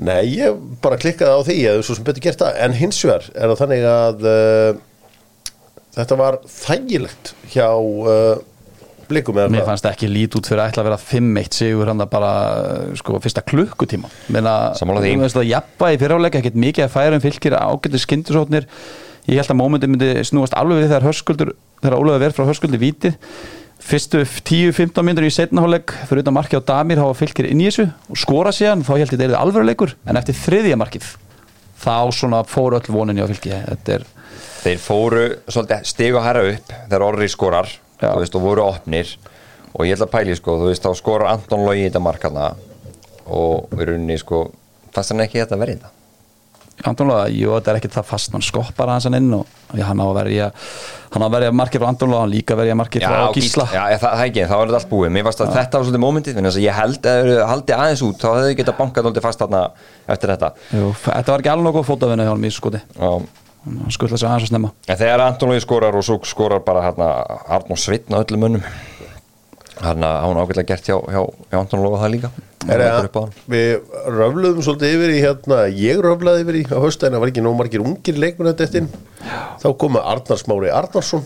Nei, 0.00 0.22
ég 0.32 0.60
bara 0.80 0.96
klikkaði 0.98 1.34
á 1.36 1.40
því 1.44 1.56
ég 1.60 1.74
hefði 1.74 1.86
svo 1.86 1.96
sem 1.98 2.06
betur 2.08 2.24
gert 2.24 2.40
það 2.40 2.60
en 2.64 2.76
hins 2.78 2.98
vegar 3.04 3.26
er 3.36 3.50
það 3.52 3.60
þannig 3.60 3.84
að 3.90 4.24
uh, 4.30 4.70
þetta 5.98 6.18
var 6.22 6.38
þægilegt 6.48 7.32
hjá 7.52 7.68
uh, 7.76 8.40
blikum 9.10 9.38
eða 9.40 9.50
Mér 9.52 9.62
hvað? 9.62 9.68
fannst 9.72 9.88
ekki 9.90 10.08
lít 10.10 10.36
út 10.38 10.48
fyrir 10.50 10.62
að 10.64 10.72
ætla 10.72 10.84
að 10.84 10.88
vera 10.90 10.98
5-1 11.02 11.58
sigur 11.60 11.90
hann 11.90 12.04
bara 12.12 12.32
uh, 12.56 12.96
sko 12.98 13.20
fyrsta 13.22 13.44
klukkutíma 13.46 14.10
Meina, 14.32 14.54
Sammála 14.78 15.04
því. 15.04 15.14
þú 15.18 15.24
veist 15.26 15.40
að 15.42 15.48
jafna 15.50 15.92
í 15.94 16.00
fyriráleika 16.00 16.40
ekkert 16.42 16.58
mikið 16.64 16.86
að 16.86 16.92
færa 16.96 17.18
um 17.18 17.24
fylgir 17.24 17.56
ágætið 17.58 18.04
skyndisóknir 18.06 18.68
ég 19.30 19.40
held 19.40 19.52
að 19.54 19.58
mómenti 19.60 19.90
myndi 19.90 20.10
snúast 20.26 20.56
alveg 20.58 20.80
við 20.84 20.92
þegar 20.92 21.08
hörskuldur 21.10 21.54
þegar 21.80 21.98
Ólaður 22.00 22.22
verð 22.24 22.38
frá 22.38 22.48
hörskuldi 22.50 22.80
vítið 22.80 23.18
fyrstu 23.80 24.22
10-15 24.26 25.04
myndur 25.06 25.24
í 25.24 25.32
setnaháleik 25.32 25.94
fyrir 26.08 26.22
utan 26.24 26.36
marki 26.36 26.58
á 26.58 26.62
Damir 26.64 27.00
hafa 27.00 27.16
fylgir 27.16 27.48
inn 27.48 27.62
í 27.62 27.68
þessu 27.70 27.86
og 28.12 28.18
skora 28.20 28.52
síðan 28.52 28.84
þá 28.84 28.92
held 28.96 29.06
ég 29.06 29.12
þetta 29.16 29.28
er 29.30 29.38
alvöruleikur 29.40 29.94
en 30.04 30.20
eftir 30.20 30.36
þriðja 30.36 30.76
markið 30.80 31.06
þá 31.80 31.94
svona 32.12 32.42
fór 32.44 32.76
öll 32.76 32.90
voninni 32.92 33.24
á 33.24 33.28
fylgi 33.30 33.54
þetta 33.56 33.94
er 33.96 34.04
þeir 34.60 34.82
fóru 34.84 35.22
svolítið 35.48 35.86
stigu 35.88 36.20
hæra 36.20 36.42
upp 36.50 36.74
þegar 36.90 37.06
orri 37.06 37.28
skorar. 37.32 37.70
Þú 38.00 38.16
veist, 38.24 38.40
og 38.40 38.44
voru 38.48 38.66
opnir. 38.66 39.14
Og 39.76 39.86
ég 39.86 39.94
ætla 39.94 40.08
að 40.08 40.14
pæli 40.16 40.34
sko, 40.38 40.58
þú 40.58 40.72
veist, 40.72 40.82
þá 40.82 40.98
skorar 40.98 41.30
Anton 41.36 41.62
Logi 41.66 41.84
í 41.84 41.88
þetta 41.88 42.02
markana 42.02 42.50
og 43.30 43.70
við 43.76 43.92
runni 43.92 44.18
sko, 44.18 44.48
fannst 44.90 45.12
hann 45.14 45.22
ekki 45.22 45.38
þetta 45.44 45.58
verið 45.60 45.78
þetta? 45.78 45.96
Antonlóða, 46.88 47.26
jú, 47.28 47.50
þetta 47.58 47.72
er 47.74 47.78
ekki 47.80 47.90
það 47.92 48.06
fast 48.08 48.30
mann 48.32 48.44
skoppar 48.44 48.88
hans 48.88 49.04
hann 49.04 49.16
inn 49.18 49.28
og 49.36 49.44
já, 49.76 49.82
hann 49.84 50.00
á 50.00 50.06
að 50.06 50.14
verja 50.16 50.46
hann 51.12 51.24
á 51.24 51.26
að 51.26 51.34
verja 51.34 51.50
markið 51.60 51.82
frá 51.82 51.88
Antonlóða, 51.90 52.22
hann 52.24 52.32
líka 52.32 52.56
verja 52.56 52.76
markið 52.80 53.04
frá 53.04 53.34
Gísla. 53.36 53.66
já, 53.68 53.82
já, 53.92 53.96
það, 54.00 54.14
það 54.16 54.22
ekki, 54.30 54.46
þá 54.46 54.54
er 54.56 54.70
þetta 54.70 54.78
allt 54.80 54.90
búið. 54.94 55.12
Mér 55.16 55.26
fannst 55.28 55.42
að 55.44 55.52
þetta 55.58 55.76
var 55.80 55.86
svolítið 55.86 56.04
mómentið 56.06 56.38
Þannig 56.38 56.56
að 56.56 56.64
ég 56.64 56.78
held 56.80 57.10
að 57.10 57.28
þau 57.28 57.44
haldið 57.50 57.76
aðeins 57.76 58.04
út 58.06 58.24
Þá 58.24 58.28
hefðu 58.30 58.48
þau 58.48 58.58
getað 58.62 58.78
bankað 58.80 59.06
svolítið 59.06 59.26
fast 59.26 59.44
þarna 59.44 59.62
eftir 60.14 60.32
þetta. 60.34 60.50
Jú, 60.72 60.88
þetta 61.04 61.34
var 61.34 61.44
ekki 61.44 61.52
alveg 61.52 61.68
nokkuð 61.68 61.88
fótavinna 61.90 62.26
hjá 62.26 62.32
hann 62.32 62.48
í 62.48 62.52
skoti. 62.54 62.80
Og, 62.96 63.28
hann 63.64 63.92
skuttla 63.94 64.16
sig 64.20 64.28
aðeins 64.28 64.46
að 64.48 64.52
snemma 64.54 64.70
En 64.88 65.00
þegar 65.00 65.24
Anton 65.26 65.50
Lógi 65.52 65.64
skorar 65.66 65.96
og 65.98 66.06
svo 66.06 66.18
skorar 66.28 66.62
bara 66.66 66.84
hérna 66.88 67.10
Arnór 67.56 67.80
Sveitn 67.80 68.16
á 68.16 68.22
öllum 68.22 68.44
mönnum 68.46 68.64
Hérna, 69.80 70.08
hún 70.28 70.36
ágætlega 70.36 70.74
gert 70.74 70.88
hjá, 70.90 70.96
hjá, 71.08 71.20
hjá 71.48 71.56
Anton 71.60 71.80
Lóga 71.84 72.02
það 72.02 72.10
líka 72.14 72.30
Er 72.68 72.82
Hann 72.84 73.06
það, 73.08 73.14
hann. 73.16 73.30
við 73.48 73.70
röfluðum 74.12 74.64
svolítið 74.66 74.90
yfir 74.96 75.12
í 75.14 75.20
hérna, 75.22 75.60
ég 75.72 76.02
röflaði 76.04 76.42
yfir 76.44 76.58
í 76.58 76.64
á 76.68 76.76
höstæðina, 76.82 77.20
var 77.22 77.30
ekki 77.32 77.44
nóg 77.46 77.54
margir 77.56 77.80
ungir 77.80 78.18
leikmenn 78.20 78.50
þetta 78.50 78.66
eftir, 78.66 78.90
þá 79.62 79.66
komu 79.80 80.02
Arnar 80.04 80.40
Smári 80.42 80.68
Arnarsson, 80.68 81.24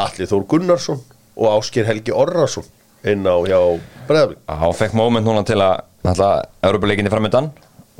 Alli 0.00 0.28
Þór 0.30 0.46
Gunnarsson 0.48 1.02
og 1.36 1.50
Ásker 1.58 1.84
Helgi 1.90 2.14
Orrarsson 2.16 2.64
inn 3.04 3.28
á 3.28 3.36
hjá 3.44 3.60
Breðavík. 4.08 4.40
Hann 4.48 4.74
fekk 4.80 4.96
moment 4.96 5.28
núna 5.28 5.44
til 5.44 5.60
að 5.60 5.84
Alltaf, 6.06 6.48
Európa-leikinni 6.64 7.12
framöndan 7.12 7.50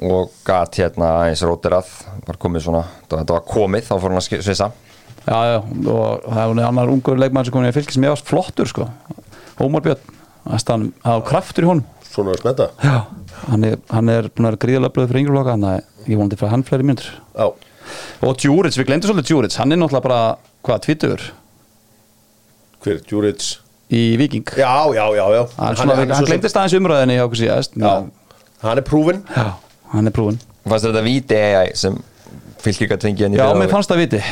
Og 0.03 0.33
gat 0.45 0.77
hérna 0.77 1.11
eins 1.29 1.41
rótirað 1.47 1.89
Var 2.27 2.37
komið 2.43 2.67
svona, 2.67 2.83
þetta 3.09 3.33
var 3.39 3.45
komið 3.49 3.87
Þá 3.89 3.95
fór 3.97 4.11
hann 4.13 4.21
að 4.21 4.27
svissa. 4.45 4.71
Já, 5.27 5.39
já, 5.51 5.57
og 5.91 6.27
það 6.29 6.43
er 6.61 6.67
annar 6.69 6.91
ungur 6.93 7.17
leikmann 7.19 7.47
sem 7.49 7.55
komin 7.55 7.73
í 7.73 7.75
fylgis 7.75 7.97
með 7.99 8.13
ást 8.15 8.29
flottur 8.29 8.69
sko. 8.71 8.85
Ómar 9.59 9.83
Björn, 9.83 10.13
það 10.47 10.85
er 11.11 11.25
kraftur 11.27 11.67
í 11.67 11.71
honum. 11.73 11.87
Svona 12.07 12.37
að 12.37 12.45
smetta. 12.45 12.67
já, 12.79 13.01
hann 13.51 13.65
er, 13.67 13.75
hann 13.91 14.09
er 14.13 14.29
búin 14.31 14.47
að 14.47 14.53
vera 14.55 14.61
gríðalega 14.63 14.95
blöð 14.95 15.09
fyrir 15.11 15.21
yngreflokka 15.25 15.57
þannig 15.57 15.73
að 15.73 16.07
ég 16.13 16.21
vonandi 16.21 16.39
fyrir 16.41 16.53
hann 16.55 16.63
fleiri 16.69 16.87
mjöndur 16.89 17.09
Já, 17.11 17.47
og 18.29 18.39
Djúrits, 18.41 18.79
við 18.81 18.87
glemdum 18.89 19.11
svolítið 19.11 19.29
Djúrits 19.33 19.59
hann 19.61 19.75
er 19.75 19.81
náttúrulega 19.83 20.07
bara, 20.07 20.21
hvað, 20.65 20.81
tvítur 20.87 21.27
hver, 22.87 23.03
Djuric? 23.11 23.51
í 23.93 24.01
Viking 24.23 24.55
Já, 24.57 24.73
já, 24.97 25.05
já, 25.19 25.27
já. 25.37 25.43
hann, 25.59 25.77
hann, 25.83 26.15
sem- 26.17 26.31
glemdist 26.31 26.57
aðeins 26.59 26.79
umræðinni 26.81 27.19
hjá 27.19 27.27
okkur 27.27 27.43
síðast 27.43 27.77
Já, 27.83 27.93
hann 28.65 28.81
er 28.81 28.87
prúfin. 28.87 29.21
já, 29.35 29.47
hann 29.99 30.11
er 30.11 30.15
prúin 30.17 30.39
Fannst 30.67 30.89
þetta 30.89 31.03
víti 31.07 31.39
AI 31.39 31.73
sem 31.79 31.99
gætt 32.67 33.07
fengið 33.07 33.27
hann 33.29 33.37
í 33.37 33.41
Já, 33.41 33.51
mér 33.55 33.73
fannst 33.73 33.93
það 33.93 34.05
viti 34.05 34.23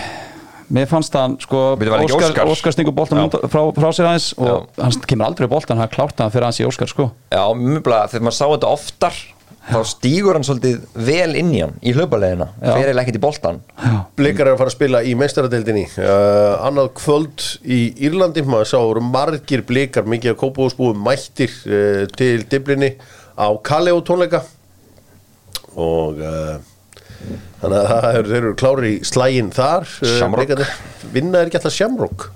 Mér 0.74 0.88
fannst 0.88 1.12
hann, 1.16 1.36
sko, 1.42 1.74
Óskar, 1.76 2.48
Óskar? 2.48 2.72
Stingur 2.72 2.94
boltan 2.96 3.20
Já. 3.20 3.28
frá, 3.52 3.60
frá 3.76 3.90
sér 3.92 4.08
aðeins 4.08 4.30
og 4.40 4.80
hann 4.80 4.96
kemur 5.04 5.28
aldrei 5.28 5.48
boltan, 5.50 5.80
hann 5.80 5.92
klárt 5.92 6.18
hann 6.22 6.32
fyrir 6.32 6.48
hans 6.48 6.60
í 6.62 6.66
Óskar, 6.66 6.88
sko. 6.90 7.10
Já, 7.34 7.42
mjög 7.58 7.84
bara, 7.84 8.06
þegar 8.08 8.24
maður 8.24 8.38
sá 8.38 8.46
þetta 8.46 8.70
oftar 8.72 9.18
þá 9.64 9.78
stígur 9.88 10.36
hann 10.36 10.44
svolítið 10.44 10.80
vel 11.06 11.36
inn 11.40 11.52
í 11.54 11.60
hann 11.62 11.76
í 11.84 11.92
hlaupalegina, 11.96 12.48
Já. 12.60 12.72
fer 12.72 12.90
eða 12.92 13.04
ekkert 13.04 13.20
í 13.20 13.22
boltan 13.22 13.60
Blikar 14.18 14.48
er 14.48 14.54
að 14.54 14.60
fara 14.60 14.72
að 14.72 14.76
spila 14.76 15.00
í 15.04 15.14
meistaradeildinni. 15.18 15.84
Uh, 15.98 16.64
annað 16.68 16.90
kvöld 17.00 17.46
í 17.64 17.80
Írlandi 18.08 18.44
maður 18.46 18.70
sá 18.70 18.78
eru 18.80 19.04
margir 19.04 19.64
blikar 19.68 20.08
mikið 20.08 20.34
að 20.34 20.40
kópáðsbúum 20.44 21.00
mættir 21.06 21.54
uh, 21.68 22.04
til 22.14 22.44
diblinni 22.50 22.94
á 23.34 23.48
Kaleo 23.66 24.00
tónleika 24.06 24.44
og 25.74 26.22
uh, 26.22 26.54
þannig 27.62 27.76
að 27.80 27.90
það 27.90 28.08
eru, 28.20 28.32
þeir 28.32 28.40
eru 28.40 28.54
klárir 28.60 28.88
í 28.90 28.94
slægin 29.06 29.52
þar 29.54 29.86
uh, 29.88 30.16
Shamrock. 30.18 30.64
vinna 31.14 31.42
er 31.42 31.50
ekki 31.50 31.60
alltaf 31.60 31.76
Shamrock? 31.76 32.30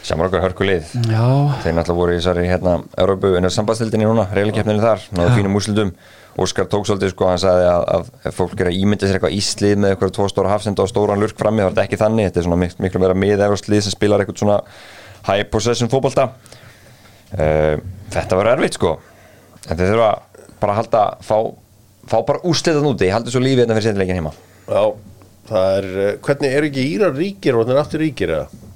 Sjámar 0.00 0.32
hörkulið 0.32 0.94
Já, 1.12 1.26
þeir 1.60 1.74
náttúrulega 1.76 1.98
voru 1.98 2.14
í 2.14 2.16
þessari 2.18 2.46
hérna 2.48 2.78
Európu 2.98 3.34
unnur 3.36 3.52
sambandstildinni 3.52 4.08
núna, 4.08 4.24
reylikeppninni 4.32 4.80
þar 4.82 5.04
náðu 5.12 5.34
fínum 5.36 5.58
úrslutum, 5.60 5.92
Óskar 6.40 6.68
tók 6.70 6.86
svolítið 6.86 7.10
sko, 7.12 7.26
hann 7.28 7.40
sagði 7.42 7.66
að, 7.68 8.10
að 8.24 8.34
fólk 8.36 8.60
er 8.62 8.70
að 8.70 8.76
ímynda 8.78 9.08
sér 9.08 9.18
eitthvað 9.18 9.34
íslið 9.36 9.80
með 9.82 9.92
eitthvað 9.92 10.12
tvo 10.16 10.28
stóra 10.30 10.52
hafsenda 10.54 10.84
og 10.84 10.88
stóran 10.88 11.20
lurk 11.20 11.36
frammi, 11.36 11.64
þá 11.66 11.72
er 11.74 11.82
ekki 11.82 11.98
þannig. 12.00 12.28
Þetta 12.28 12.40
er 12.40 12.46
svona 12.46 12.58
mik 12.62 12.76
miklu 12.80 13.02
meira 13.02 13.16
miðevrslið 13.18 13.82
sem 13.84 13.94
spilar 13.96 14.22
eitthvað 14.22 14.38
svona 14.44 14.58
high 15.26 15.48
possession 15.50 15.90
fótbolta. 15.90 16.28
Uh, 17.34 17.82
þetta 18.14 18.38
var 18.38 18.52
erfitt 18.54 18.78
sko. 18.78 18.94
En 19.66 19.74
þeir 19.74 19.90
þurfa 19.90 20.12
bara 20.62 20.76
að 20.76 20.80
halda 20.80 21.02
fá, 21.26 21.36
fá 22.10 22.18
bara 22.26 22.42
úrslitan 22.46 22.88
úti, 22.90 23.10
halda 23.12 23.32
svo 23.32 23.42
lífið 23.44 23.64
hérna 23.64 23.78
fyrir 23.78 23.88
sendleikin 23.90 24.18
heima 24.18 24.34
Já, 24.70 24.82
það 25.50 25.76
er, 25.78 25.88
uh, 25.94 26.10
hvernig 26.26 26.58
eru 26.58 26.70
ekki 26.70 26.88
Írar 26.96 27.16
ríkir 27.16 27.56
og 27.56 27.64
þannig 27.64 27.76
er 27.76 27.82
aftur 27.84 28.04
ríkir 28.04 28.34
eða? 28.36 28.66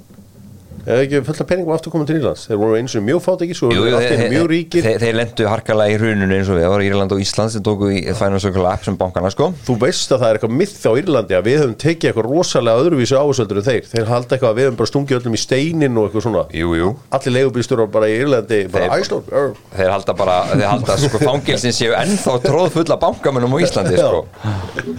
Eða 0.84 1.02
ekki 1.04 1.20
fullt 1.24 1.40
af 1.44 1.48
peningum 1.48 1.74
aftur 1.74 1.92
komið 1.94 2.08
til 2.10 2.16
Írlands? 2.20 2.42
Þeir 2.48 2.58
voru 2.60 2.76
eins 2.78 2.94
og 2.98 3.04
mjög 3.06 3.20
fátekir, 3.24 3.56
svo 3.58 3.70
Jú, 3.72 3.80
eru 3.84 3.90
jú, 3.92 3.96
aftur 3.98 4.18
þeir, 4.20 4.32
mjög 4.34 4.48
ríkir. 4.52 4.84
þeir, 4.84 4.98
þeir 5.04 5.16
lendu 5.20 5.46
harkalega 5.48 5.94
í 5.94 5.98
hruninu 6.02 6.36
eins 6.38 6.50
og 6.52 6.58
við, 6.58 6.64
það 6.66 6.74
var 6.74 6.84
Írland 6.88 7.14
og 7.16 7.22
Ísland 7.24 7.54
sem 7.54 7.64
tóku 7.64 7.88
í 7.94 8.02
Final 8.18 8.40
Circle 8.44 8.66
App 8.68 8.84
sem 8.84 8.98
bankana 9.00 9.30
sko. 9.32 9.48
Þú 9.64 9.76
veist 9.80 10.12
að 10.12 10.20
það 10.24 10.28
er 10.34 10.38
eitthvað 10.40 10.54
myth 10.60 10.84
á 10.84 10.92
Írlandi 11.00 11.38
að 11.38 11.48
við 11.48 11.58
höfum 11.62 11.76
tekið 11.84 12.10
eitthvað 12.10 12.28
rosalega 12.28 12.84
öðruvísi 12.84 13.16
áhersöldur 13.16 13.60
en 13.62 13.66
þeir. 13.68 13.88
Þeir 13.94 14.10
halda 14.12 14.36
eitthvað 14.36 14.50
að 14.52 14.58
við 14.60 14.68
höfum 14.68 14.78
bara 14.82 14.90
stungið 14.92 15.18
öllum 15.20 15.34
í 15.38 15.40
steinin 15.44 15.96
og 16.00 16.08
eitthvað 16.10 16.26
svona. 16.28 16.44
Jú, 16.54 16.74
jú. 16.78 16.90
Allir 17.16 17.36
leigubýrstjórar 17.38 17.90
bara 17.94 18.10
í 18.12 18.18
Írlandi 18.20 18.60
bara 18.74 19.00
Þeir-. 19.00 19.56
Þeir 19.74 19.90
halda 19.94 20.14
bara, 20.18 20.36
þeir 20.52 20.68
halda 20.68 20.98
sko 21.00 21.20
fangilsin 21.24 21.74
séu 21.74 21.94
ennþá 21.96 22.36
tróð 22.44 22.70
fulla 22.76 22.98
bankamennum 23.00 23.56
á 23.56 23.58
Íslandi 23.64 23.96
sko. 23.98 24.24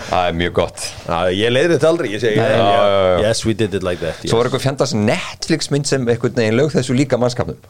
Það 0.09 0.29
er 0.31 0.35
mjög 0.41 0.55
gott. 0.61 0.85
Já, 1.05 1.17
Ég 1.35 1.51
leiðir 1.53 1.75
þetta 1.75 1.89
aldrei, 1.91 2.09
ég 2.15 2.21
segi. 2.23 2.39
Yes, 3.25 3.45
we 3.45 3.53
did 3.53 3.73
it 3.75 3.83
like 3.85 3.99
that 4.01 4.21
yes. 4.23 4.31
Svo 4.31 4.39
er 4.41 4.47
eitthvað 4.49 4.63
fjandast 4.65 4.95
Netflix 4.97 5.69
mynd 5.75 5.91
sem 5.91 6.03
einhvern 6.07 6.41
veginn 6.41 6.59
lög 6.59 6.73
þessu 6.73 6.97
líka 6.97 7.19
mannskapnum. 7.21 7.61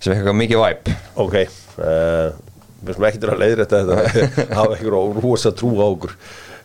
Sem 0.00 0.12
er 0.12 0.18
eitthvað 0.18 0.38
mikið 0.42 0.62
væp 0.64 0.92
ok 1.24 1.38
uh, 1.38 2.28
Við 2.78 2.94
sem 2.94 3.08
ekki 3.08 3.20
til 3.22 3.32
að 3.32 3.40
leiðir 3.42 3.64
þetta. 3.64 3.96
Hafa 4.58 4.76
eitthvað 4.76 5.18
rosa 5.24 5.50
trú 5.54 5.72
á 5.82 5.86
okkur. 5.88 6.14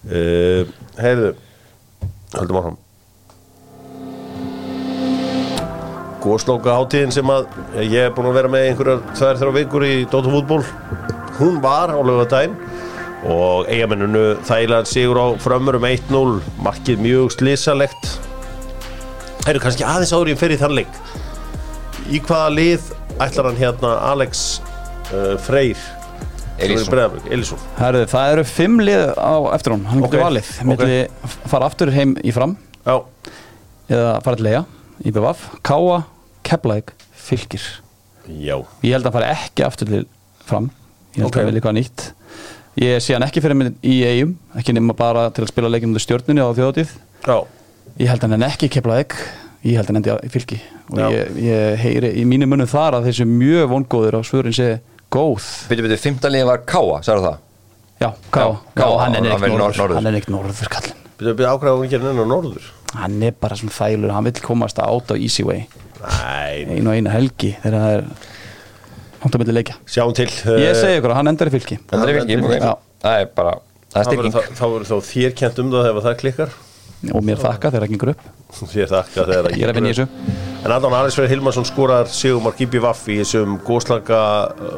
Uh, 0.03 0.69
Heyrðu 1.01 1.33
Höldum 2.33 2.57
áfram. 2.57 2.79
Góðslóka 6.23 6.77
hátíðin 6.79 7.11
sem 7.13 7.29
að 7.29 7.49
ég 7.83 8.07
er 8.07 8.13
búin 8.15 8.29
að 8.29 8.37
vera 8.39 8.51
með 8.51 8.69
einhverjar 8.69 9.01
tvær 9.11 9.39
þrjá 9.41 9.55
vikur 9.57 9.85
í 9.85 9.95
Dóttu 10.09 10.31
fútból 10.31 10.61
hún 11.37 11.59
var 11.61 11.91
á 11.91 11.99
lögadaginn 11.99 12.55
og 13.27 13.67
eigamenninu 13.71 14.23
þægilega 14.47 14.87
sigur 14.87 15.19
á 15.19 15.27
frömmurum 15.43 15.85
1-0 15.87 16.39
markið 16.63 17.03
mjög 17.03 17.35
slisalegt 17.35 18.07
Það 19.43 19.51
eru 19.53 19.61
kannski 19.63 19.83
aðeins 19.87 20.13
áður 20.15 20.31
í 20.31 20.35
fyrir 20.39 20.59
þann 20.61 20.75
leik. 20.77 20.99
Í 22.13 22.19
hvaða 22.23 22.51
lið 22.53 22.85
ætlar 23.23 23.49
hann 23.49 23.59
hérna 23.59 23.91
Alex 24.11 24.43
uh, 25.11 25.35
Freyr? 25.43 25.79
Elísson. 26.63 27.59
Herðu, 27.79 28.03
það 28.11 28.31
eru 28.35 28.43
fimm 28.45 28.77
lið 28.85 29.01
á 29.17 29.33
eftir 29.55 29.73
hún, 29.73 29.85
hann 29.89 30.03
Ok, 30.05 30.11
getur 30.13 30.21
valið 30.27 30.49
ok. 30.61 30.67
milli 30.69 30.97
fara 31.49 31.65
aftur 31.67 31.89
heim 31.95 32.11
í 32.21 32.29
fram 32.35 32.53
Já, 32.85 32.99
eða 33.89 34.11
fara 34.23 34.37
til 34.39 34.45
leiða 34.45 34.61
í 35.01 35.13
BVF, 35.15 35.41
Káa, 35.65 35.97
Keflæk 36.45 36.93
Fylgir, 37.23 37.65
já. 38.29 38.59
Ég 38.85 38.93
held 38.93 39.09
að 39.09 39.15
fari 39.17 39.31
ekki 39.33 39.65
aftur 39.65 39.89
til 39.89 40.03
fram. 40.45 40.69
Ég 41.17 41.23
held 41.23 41.31
Ok. 41.31 41.35
að 41.35 41.41
það 41.41 41.49
vilja 41.49 41.61
eitthvað 41.63 41.75
nýtt. 41.79 42.05
Ég 42.83 43.01
sé 43.05 43.15
hann 43.17 43.25
ekki 43.25 43.41
fyrir 43.43 43.57
mig 43.59 43.73
í 43.85 43.97
eigum 44.05 44.35
ekki 44.59 44.75
nema 44.77 44.95
bara 44.97 45.27
til 45.33 45.43
að 45.47 45.51
spila 45.55 45.71
leikinu 45.73 45.97
til 45.97 46.05
stjórnunni 46.05 46.41
á 46.45 46.49
þjóðatíð 46.53 46.93
Já, 47.27 47.37
Ég 48.01 48.09
held 48.09 48.23
að 48.25 48.33
hann 48.33 48.45
ekki 48.47 48.69
Keflavík. 48.73 49.13
Ég 49.63 49.77
held 49.77 49.85
að 49.85 49.91
hann 49.91 49.99
endi 50.01 50.13
í 50.27 50.31
fylki. 50.33 50.57
Og 50.91 50.99
ég, 51.13 51.35
ég 51.45 51.77
heyri 51.83 52.09
í 52.19 52.23
mínu 52.27 52.47
munum 52.49 52.67
þar 52.69 52.97
að 52.97 53.05
þessi 53.09 53.25
mjög 53.29 53.69
vongóður 53.71 54.17
og 54.19 54.25
svörin 54.27 54.55
sé 54.55 54.67
góð. 55.13 55.45
Byrju, 55.69 55.85
byrju, 55.85 55.99
fimmtalið 56.01 56.47
var 56.49 56.63
Káa, 56.67 56.97
sagði 57.05 57.27
það? 57.29 57.37
Já, 58.01 58.09
Ká, 58.33 58.41
Já, 58.41 58.47
Ká, 58.73 58.81
já, 58.83 58.97
hann 58.99 59.15
er 59.15 59.21
neitt 59.23 59.45
norður, 59.45 59.77
norður. 59.77 59.95
hann 59.99 60.09
er 60.09 60.15
neitt 60.17 60.29
norður 60.33 60.71
kallinn. 60.73 60.99
Byrjuðu 61.13 61.33
að 61.33 61.37
byrja 61.39 61.53
ákvæða 61.53 61.75
hún 61.77 62.19
á 62.19 62.25
norður? 62.33 62.65
Hann 62.97 63.17
er 63.23 63.37
bara 63.45 63.55
svona 63.61 63.75
þælur, 63.77 64.11
hann 64.17 64.27
vil 64.27 64.35
komast 64.43 64.81
át 64.81 65.13
á 65.13 65.15
easy 65.15 65.45
way. 65.47 65.63
Næ, 66.01 66.73
einu 66.73 66.89
og 66.89 66.97
einu 66.97 67.13
helgi 67.13 67.53
þegar 67.63 67.79
það 67.79 67.93
er 67.93 68.03
hónt 69.23 69.37
að 69.37 69.39
myndi 69.43 69.55
leikja. 69.55 69.75
Sjáum 69.87 70.13
til 70.17 70.27
Ég 70.27 70.75
segi 70.81 70.97
ykkur 70.99 71.13
að 71.13 71.19
hann 71.21 71.31
endar 71.31 71.47
í 71.47 71.53
fylki. 71.53 71.77
Þetta 71.87 72.03
er 72.03 72.09
ekki, 76.11 76.43
og 77.11 77.23
mér 77.25 77.41
þakka 77.41 77.71
þegar 77.73 77.85
það 77.85 77.93
gengur 77.93 78.11
upp. 78.13 78.25
Þér 78.53 78.91
þakka 78.91 79.25
þegar 79.27 79.47
það 79.47 79.57
Ég 79.59 79.71
er 79.71 79.79
í 79.79 79.85
þessu. 79.89 80.07
En 80.63 80.71
Alex 80.71 81.17
Freyr 81.17 81.31
Hilmarsson 81.33 81.67
skorar 81.67 82.11
Sigurmark 82.11 82.61
IBVF 82.63 83.07
í 83.11 83.17
þessum 83.19 83.57
góðslanga 83.67 84.21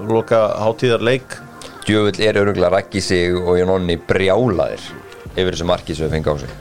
loka 0.09 0.39
hátíðar 0.63 1.03
leik 1.05 1.37
Djöfull 1.85 2.17
er 2.25 2.39
öruglega 2.41 2.71
Raggi 2.73 3.01
sig 3.03 3.35
og 3.37 3.59
Jónonni 3.59 3.99
brjálaðir 4.09 4.81
yfir 5.35 5.51
þessu 5.53 5.67
marki 5.69 5.93
sem 5.93 6.07
við 6.07 6.15
fengið 6.17 6.31
á 6.33 6.35
sig. 6.41 6.53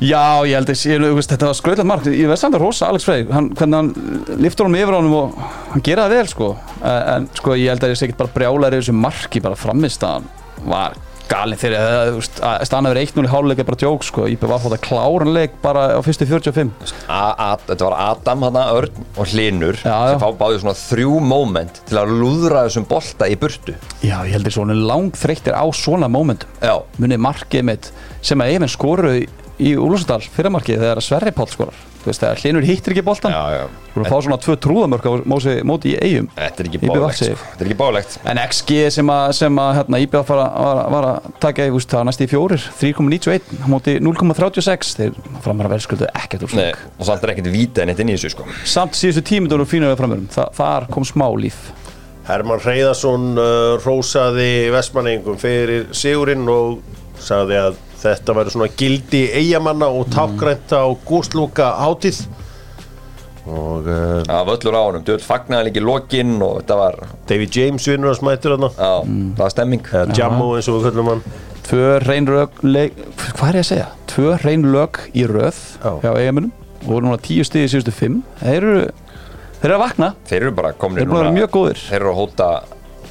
Já, 0.00 0.22
ég 0.48 0.54
held 0.56 0.70
að 0.72 0.84
ég, 0.88 1.18
þetta 1.28 1.48
var 1.50 1.56
skröðlega 1.58 1.88
mark. 1.90 2.06
Ég 2.08 2.30
veist 2.30 2.44
samt 2.44 2.56
að 2.56 2.62
rosa 2.62 2.88
Alex 2.88 3.04
Frey 3.04 3.26
hann, 3.28 3.50
Hvernig 3.58 3.80
hann 3.80 4.38
liftur 4.40 4.68
honum 4.68 4.78
yfir 4.78 4.96
honum 4.96 5.16
og 5.18 5.42
hann 5.74 5.84
gera 5.84 6.06
það 6.06 6.14
vel 6.14 6.30
sko. 6.30 6.50
En, 6.86 7.26
sko 7.36 7.56
ég 7.58 7.74
held 7.74 7.84
að 7.84 7.92
ég 7.92 8.00
sé 8.00 8.06
ekki 8.06 8.20
bara 8.22 8.34
brjálar 8.36 8.78
yfir 8.78 8.86
þessu 8.86 8.96
marki 8.96 9.42
bara 9.44 9.58
framist 9.58 10.06
að 10.06 10.20
hann 10.20 10.30
var 10.70 10.96
galinn 11.30 11.60
veist, 11.60 12.40
að 12.44 12.64
stanna 12.68 12.92
yfir 12.92 13.02
1-0 13.04 13.26
í 13.26 13.30
háluleik 13.32 13.62
er 13.62 13.68
bara 13.68 13.80
djók 13.80 14.06
sko. 14.06 14.26
Íbjöf 14.30 14.52
var 14.52 14.62
fótt 14.64 14.76
að 14.76 14.82
kláranleik 14.86 15.56
bara 15.62 15.84
á 15.94 16.00
fyrstu 16.04 16.28
45 16.28 16.72
A 17.08 17.20
A 17.34 17.50
Þetta 17.66 17.88
var 17.88 17.96
Adam 18.06 18.46
hana, 18.48 18.64
Örn 18.76 19.04
og 19.14 19.30
Hlinur 19.30 19.78
sem 19.80 20.22
fá 20.22 20.28
báði 20.38 20.62
svona 20.62 20.76
þrjú 20.78 21.18
moment 21.24 21.82
til 21.88 22.00
að 22.00 22.14
lúðra 22.20 22.64
þessum 22.66 22.88
bolta 22.90 23.28
í 23.30 23.36
burtu. 23.40 23.76
Já, 24.02 24.18
ég 24.26 24.34
held 24.36 24.50
að 24.50 24.56
svona 24.58 24.78
langt 24.78 25.20
þreyttir 25.20 25.56
á 25.56 25.64
svona 25.76 26.10
momentum. 26.10 26.50
Já, 26.62 26.76
munið 26.98 27.22
markið 27.26 27.68
mitt 27.70 27.92
sem 28.22 28.42
að 28.42 28.56
Even 28.56 28.72
skoruðu 28.72 29.22
í 29.60 29.76
Úlfarsdal 29.76 30.22
fyrramarkið 30.32 30.82
þegar 30.82 31.04
Sverri 31.04 31.36
Páll 31.36 31.50
skorar 31.52 31.86
þú 32.00 32.10
veist 32.10 32.24
þegar 32.24 32.42
Hlinur 32.42 32.66
hittir 32.66 32.94
ekki 32.94 33.04
já 33.04 33.64
þú 33.90 34.04
fá 34.06 34.16
svona 34.22 34.38
tvö 34.40 34.54
trúðamörk 34.62 35.06
á 35.06 35.12
móti, 35.28 35.54
móti 35.66 35.92
í 35.92 35.96
eigum 35.98 36.28
Þetta 36.36 36.62
er 36.62 36.68
ekki 36.70 36.80
bálegt 36.84 37.18
sko. 37.18 37.38
Þetta 37.40 37.64
er 37.64 37.70
ekki 37.70 37.78
bálegt 37.80 38.16
en 38.30 38.40
XG 38.44 38.78
sem 38.94 39.12
að, 39.12 39.24
sem 39.40 39.60
að 39.62 39.72
hérna, 39.80 40.00
IBF 40.04 40.30
var, 40.30 40.42
var, 40.54 40.82
var 40.94 41.08
að 41.10 41.28
taka 41.42 41.66
í 41.66 41.82
það 41.90 42.06
næst 42.08 42.22
í 42.22 42.28
fjórir 42.30 42.68
3,91 42.80 43.50
á 43.60 43.66
móti 43.72 43.96
0,36 43.98 44.94
þeir 45.00 45.18
framar 45.42 45.68
að 45.68 45.76
verðskuldu 45.76 46.08
ekkert 46.14 46.46
úr 46.46 46.54
Nei, 46.54 46.70
slík 46.70 47.00
og 47.00 47.10
samt 47.10 47.26
er 47.26 47.34
ekkert 47.34 47.50
víta 47.52 47.82
en 47.82 47.92
þetta 47.92 48.06
inn 48.06 48.14
í 48.14 48.16
þessu 48.16 48.32
sko. 48.36 48.46
Samt 48.68 48.98
síðustu 48.98 49.26
tímundunum 49.32 49.68
fínur 49.68 49.92
við 49.92 50.00
framörum 50.00 50.30
Þa, 50.30 50.46
þar 50.54 50.88
kom 50.94 51.06
smá 51.08 51.26
líf. 51.40 51.58
Herman 52.30 52.62
Reyðarsson 52.62 53.30
uh, 53.40 53.76
rósaði 53.82 54.70
vestmanningum 54.70 55.38
fyrir 55.40 55.88
sigurinn 55.96 56.46
og 56.52 56.80
sagði 57.20 57.58
að 57.58 57.78
þetta 58.00 58.36
væri 58.38 58.54
svona 58.54 58.70
gildi 58.80 59.24
eigamanna 59.40 59.90
og 59.92 60.08
tákgrænt 60.14 60.72
á 60.76 60.84
góðslúka 61.08 61.68
hátíð. 61.80 62.22
Og 63.50 63.86
uh, 63.88 64.20
Það 64.28 64.48
völlur 64.50 64.76
á 64.76 64.82
honum, 64.84 65.04
djöfull 65.06 65.26
fagnaði 65.26 65.70
líka 65.70 65.80
í 65.80 65.86
lokin 65.86 66.34
og 66.44 66.58
þetta 66.60 66.76
var, 66.80 66.98
David 67.30 67.56
James 67.56 67.86
vinnur 67.88 68.12
að 68.12 68.20
smættur 68.20 68.56
þarna. 68.56 68.72
Já, 68.76 68.92
það 69.06 69.44
var 69.44 69.54
stemming. 69.54 69.86
Eða 69.90 70.18
Jammo 70.20 70.50
eins 70.56 70.68
og 70.70 70.76
við 70.78 70.90
kallum 70.90 71.14
hann. 71.14 71.24
Tvö 71.70 71.88
reyn 72.04 72.28
lög 72.28 72.62
leik, 72.66 73.00
hvað 73.38 73.48
er 73.48 73.58
ég 73.60 73.64
að 73.64 73.70
segja? 73.70 73.88
tvö 74.10 74.34
reyn 74.42 74.66
lög 74.74 74.98
í 75.14 75.22
röð 75.28 75.58
Já. 75.78 75.92
hjá 76.02 76.10
eigamennum 76.18 76.50
og 76.80 76.88
voru 76.88 77.06
núna 77.06 77.20
tíu 77.22 77.44
í 77.44 77.46
síðustu 77.46 77.92
fimm. 77.94 78.20
Þeir 78.40 78.56
eru, 78.58 78.82
þeir 79.60 79.68
eru 79.68 79.76
að 79.76 79.82
vakna. 79.84 80.10
Þeir 80.28 80.40
eru 80.40 80.52
bara 80.56 80.72
þeir 80.72 80.80
komnir 80.82 81.04
eru 81.04 81.16
vera 81.16 81.32
mjög 81.36 81.50
góðir. 81.54 81.82
Þeir 81.86 81.98
eru 82.00 82.12
að 82.12 82.20
hóta, 82.20 82.48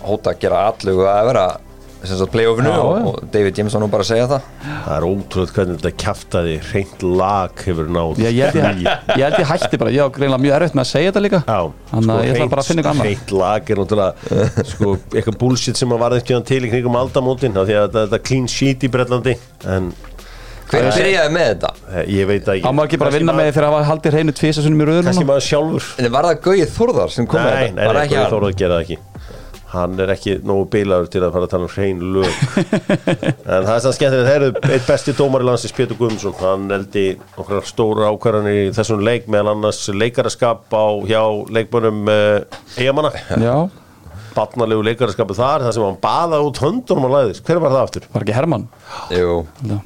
hóta 0.04 0.34
að 0.34 0.42
gera 0.44 0.64
allugu 0.72 1.06
að 1.10 1.30
vera 1.30 1.46
playoffinu 2.00 2.70
og, 2.72 3.08
og 3.10 3.24
David 3.34 3.58
James 3.60 3.74
var 3.76 3.82
nú 3.84 3.90
bara 3.92 4.04
að 4.06 4.10
segja 4.14 4.28
það. 4.32 4.42
Það 4.86 4.94
er 4.96 5.06
ótrúlega 5.10 5.56
hvernig 5.58 5.80
þetta 5.82 5.92
kæftaði 6.04 6.54
hreint 6.70 7.04
lag 7.04 7.64
hefur 7.66 7.90
náð 7.92 8.22
ég, 8.24 8.38
ég, 8.40 8.56
held 8.56 8.84
ég, 8.86 9.08
ég 9.20 9.24
held 9.26 9.40
ég 9.44 9.50
hætti 9.52 9.80
bara, 9.82 9.92
ég 9.92 10.04
á 10.04 10.08
greinlega 10.16 10.44
mjög 10.46 10.56
erfitt 10.60 10.78
með 10.80 10.86
að 10.86 10.92
segja 10.94 11.12
þetta 11.12 11.24
líka. 11.26 11.42
Já, 11.48 11.60
Þannig 11.92 12.14
að 12.16 12.24
ég 12.30 12.36
ætla 12.38 12.50
bara 12.54 12.64
að 12.64 12.70
finna 12.70 12.84
eitthvað 12.84 12.94
annað. 12.96 13.10
Hreint 13.10 13.34
lag 13.40 13.74
er 13.76 13.82
náttúrulega 13.84 14.66
sko, 14.72 14.94
eitthvað 15.14 15.40
bullshit 15.44 15.82
sem 15.82 15.96
að 15.98 16.04
varði 16.06 16.22
ekki 16.24 16.40
til 16.54 16.62
í 16.64 16.72
kringum 16.72 17.00
aldamótin 17.02 17.60
af 17.60 17.68
því 17.70 17.80
að 17.84 17.98
þetta 18.00 18.20
er 18.22 18.26
clean 18.32 18.48
sheet 18.48 18.88
í 18.88 18.92
Bretlandi 18.96 19.36
en 19.76 19.92
Hver 20.70 20.86
byrjaði 20.94 21.30
með 21.34 21.48
þetta? 21.50 21.70
eh, 21.98 22.04
ég 22.14 22.28
veit 22.30 22.44
það 22.46 22.60
ekki. 22.60 22.70
Á 22.70 22.72
maður 22.78 22.90
ekki 22.92 22.98
bara 23.02 23.10
vinna 23.16 23.34
með 23.34 23.40
maður- 23.40 23.48
því 23.50 23.56
þegar 23.58 23.66
hafa 23.72 23.86
haldið 23.90 24.14
hreinu 24.14 24.34
tvisa 24.38 24.62
sunnum 24.62 24.84
í 24.84 24.86
röðu 24.86 25.02
kannski 25.08 25.24
núna. 25.24 25.30
maður 25.32 25.46
sjálfur. 25.48 25.88
En 25.98 26.12
var 26.14 26.28
það 26.30 26.42
Gauði 26.46 26.68
Þórðar 26.76 27.10
sem 27.16 27.26
kom 27.32 27.40
með 27.42 27.50
þetta? 27.50 27.74
nei, 27.74 27.88
nei, 27.90 28.02
ekki 28.04 28.14
Guði 28.14 28.20
hann? 28.22 28.34
Þórður 28.36 28.54
gera 28.62 28.76
það 28.78 28.84
ekki 28.86 28.98
Hann 29.70 30.00
er 30.02 30.10
ekki 30.16 30.38
nógu 30.50 30.64
bílaður 30.74 31.10
til 31.14 31.22
að 31.22 31.34
fara 31.36 31.46
að 31.46 31.52
tala 31.52 31.68
um 31.68 31.74
hrein 31.76 32.00
lög. 32.16 32.40
En 33.50 33.66
það 33.68 33.74
er 33.76 33.84
það 33.84 33.94
skemmtilegt. 33.98 34.30
Það 34.30 34.36
eru 34.38 34.48
eitt 34.74 34.88
besti 34.90 35.14
dómar 35.18 35.44
í 35.46 35.48
landsins 35.50 35.76
Pétur 35.78 36.00
Guðmundsson. 36.00 36.34
Hann 36.42 36.66
eldi 36.74 37.04
okkar 37.38 37.68
stóra 37.70 38.10
ákvarðanir 38.10 38.58
í 38.64 38.72
þessum 38.78 39.04
leik 39.06 39.30
meðal 39.30 39.54
annars 39.54 39.84
leikaraskap 39.94 40.74
á 40.74 40.86
hjá 41.10 41.22
leikbönum 41.54 42.02
uh, 42.10 42.60
eigamanna 42.82 43.14
Já, 43.42 43.56
Barnalegu 44.34 44.84
leikaraskapu 44.90 45.38
þar 45.38 45.68
þar 45.68 45.78
sem 45.78 45.86
hann 45.86 46.02
baða 46.02 46.42
út 46.46 46.62
höndunum 46.64 47.06
á 47.06 47.12
læðis 47.20 47.42
Hver 47.46 47.62
var 47.62 47.74
það 47.76 47.86
aftur? 47.86 48.10
var 48.14 48.26
ekki 48.26 48.38
Hermann? 48.38 48.68
Jú. 49.14 49.40
Já. 49.70 49.80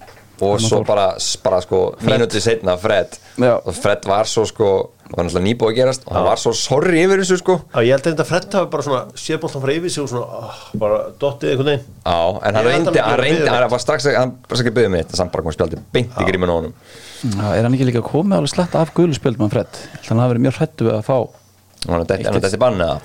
Og 0.43 0.59
svo 0.59 0.81
bara, 0.83 1.13
bara 1.43 1.59
sko, 1.63 1.77
mínúti 2.03 2.41
setna 2.43 2.73
Fred. 2.81 3.13
Já. 3.39 3.53
Og 3.63 3.75
Fred 3.77 4.03
var 4.09 4.27
svo 4.27 4.43
sko, 4.49 4.69
var 5.13 5.27
náttúrulega 5.27 5.45
nýbúið 5.47 5.69
að 5.71 5.77
gerast 5.77 6.05
Og 6.07 6.15
hann 6.17 6.25
var 6.25 6.41
svo 6.41 6.53
sorry 6.57 7.03
yfir 7.03 7.21
þessu 7.21 7.37
sko. 7.39 7.55
Já, 7.69 7.79
ég 7.85 7.93
held 7.93 8.07
að 8.07 8.11
þetta 8.11 8.25
Fred 8.29 8.57
hafi 8.57 8.69
bara 8.73 8.85
svona 8.87 9.01
séðbóltan 9.23 9.63
frá 9.63 9.73
yfir 9.75 9.93
sig 9.93 10.03
og 10.03 10.09
svona 10.11 10.41
oh, 10.41 10.59
bara 10.81 10.99
dottið 11.21 11.53
einhvern 11.53 11.69
veginn. 11.69 11.85
Já, 12.01 12.19
en 12.49 12.59
hann 12.59 12.67
reyndi, 12.67 12.99
hann 12.99 13.19
reyndi, 13.21 13.47
hann 13.53 13.69
var 13.73 13.83
strax, 13.83 14.09
hann 14.09 14.33
var 14.35 14.49
strax 14.49 14.63
ekki 14.65 14.75
byggðið 14.79 14.93
mitt 14.97 15.15
Samt 15.17 15.33
bara 15.35 15.45
kom 15.45 15.55
spjaldi 15.55 15.81
beint 15.93 16.17
í 16.17 16.27
gríminu 16.27 16.51
á 16.53 16.57
honum. 16.57 16.75
Já, 17.23 17.45
er 17.53 17.63
hann 17.63 17.77
ekki 17.77 17.87
líka 17.87 18.03
komið 18.03 18.41
alveg 18.41 18.51
slett 18.51 18.73
af 18.75 18.93
guðluspjöld 18.97 19.39
Fred? 19.53 19.81
Ég 19.93 20.01
held 20.01 20.03
að 20.03 20.11
hann 20.11 20.23
hafi 20.23 20.33
verið 20.33 20.45
mjög 20.47 20.57
hrættu 20.59 20.89
við 20.89 20.95
að 20.97 21.05
fá 21.07 21.17
Og 21.23 21.91
hann 21.93 22.03
er 22.03 22.25
er 22.33 22.43
dætti 22.43 22.59
bannið 22.59 22.89
það 22.89 22.99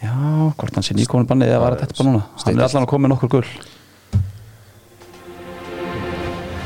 Já, 0.00 0.14
hvort 0.56 0.78
hann 0.78 0.86
sé 0.86 0.94
nýkomin 0.96 1.28
bannið 1.28 1.50
eða 1.52 1.64
var 1.64 1.76
þetta 1.80 1.98
bara 1.98 2.08
núna. 2.08 2.22
Hann 2.44 2.56
er 2.56 2.64
allan 2.68 2.86
að 2.86 2.90
koma 2.92 3.04
með 3.04 3.12
nokkur 3.16 3.32
gull 3.34 3.50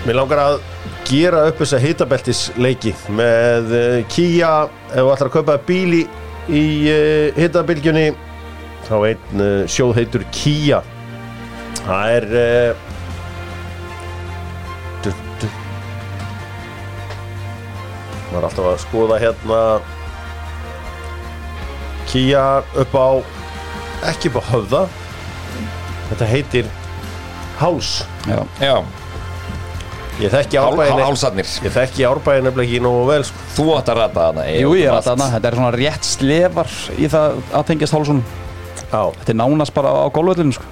Mér 0.05 0.19
langar 0.21 0.43
að 0.45 0.74
gera 1.09 1.45
upp 1.49 1.61
þessa 1.61 1.81
hitabeltisleiki 1.83 2.95
með 3.15 3.75
uh, 3.75 3.99
Kia 4.13 4.53
ef 4.91 4.97
þú 4.97 5.11
ætlar 5.13 5.31
að 5.31 5.35
kaupa 5.37 5.57
bíl 5.69 6.01
í, 6.01 6.07
uh, 6.91 7.29
hitabilgjunni 7.39 8.07
þá 8.89 8.95
einn 9.11 9.43
uh, 9.43 9.65
sjóð 9.71 9.95
heitur 10.01 10.25
Kia. 10.35 10.81
Það 11.85 12.15
er 12.17 12.27
uh, 12.41 12.91
du, 15.05 15.13
du. 15.43 15.49
var 18.33 18.49
alltaf 18.49 18.71
að 18.73 18.83
skoða 18.85 19.21
hérna. 19.23 19.63
Kia 22.11 22.45
upp 22.81 22.95
á 22.97 23.09
ekki 24.11 24.31
upp 24.33 24.41
á 24.41 24.45
höfða. 24.53 24.85
Þetta 26.11 26.27
heitir 26.29 26.67
Háls 27.59 28.05
Já, 28.29 28.43
Já, 28.61 28.75
ég 30.23 30.31
þekki 30.31 30.59
árbæðin 30.61 31.03
hálsarnir. 31.03 31.49
Ég 31.65 31.75
þekki 31.75 32.05
árbæðin 32.07 32.47
nefnilega 32.49 32.69
ekki 32.69 32.83
nógu 32.85 33.05
vel 33.09 33.25
sko. 33.27 33.45
Þú 33.57 33.67
átt 33.79 33.91
að 33.91 33.99
ræta 34.01 34.27
þarna 34.29 34.45
jú 34.53 34.75
ég 34.79 34.87
er 34.89 34.95
alltaf 34.99 35.25
Þetta 35.35 35.51
er 35.51 35.59
svona 35.59 35.73
rétt 35.75 36.09
slefar 36.09 36.77
í 36.95 37.09
það 37.11 37.41
að 37.51 37.67
tengjast 37.71 37.97
hálsum 37.97 38.21
Já, 38.95 39.01
Þetta 39.19 39.33
er 39.35 39.39
nánast 39.41 39.75
bara 39.75 39.91
á 39.91 40.07
gólvöldinu 40.15 40.55
sko. 40.55 40.71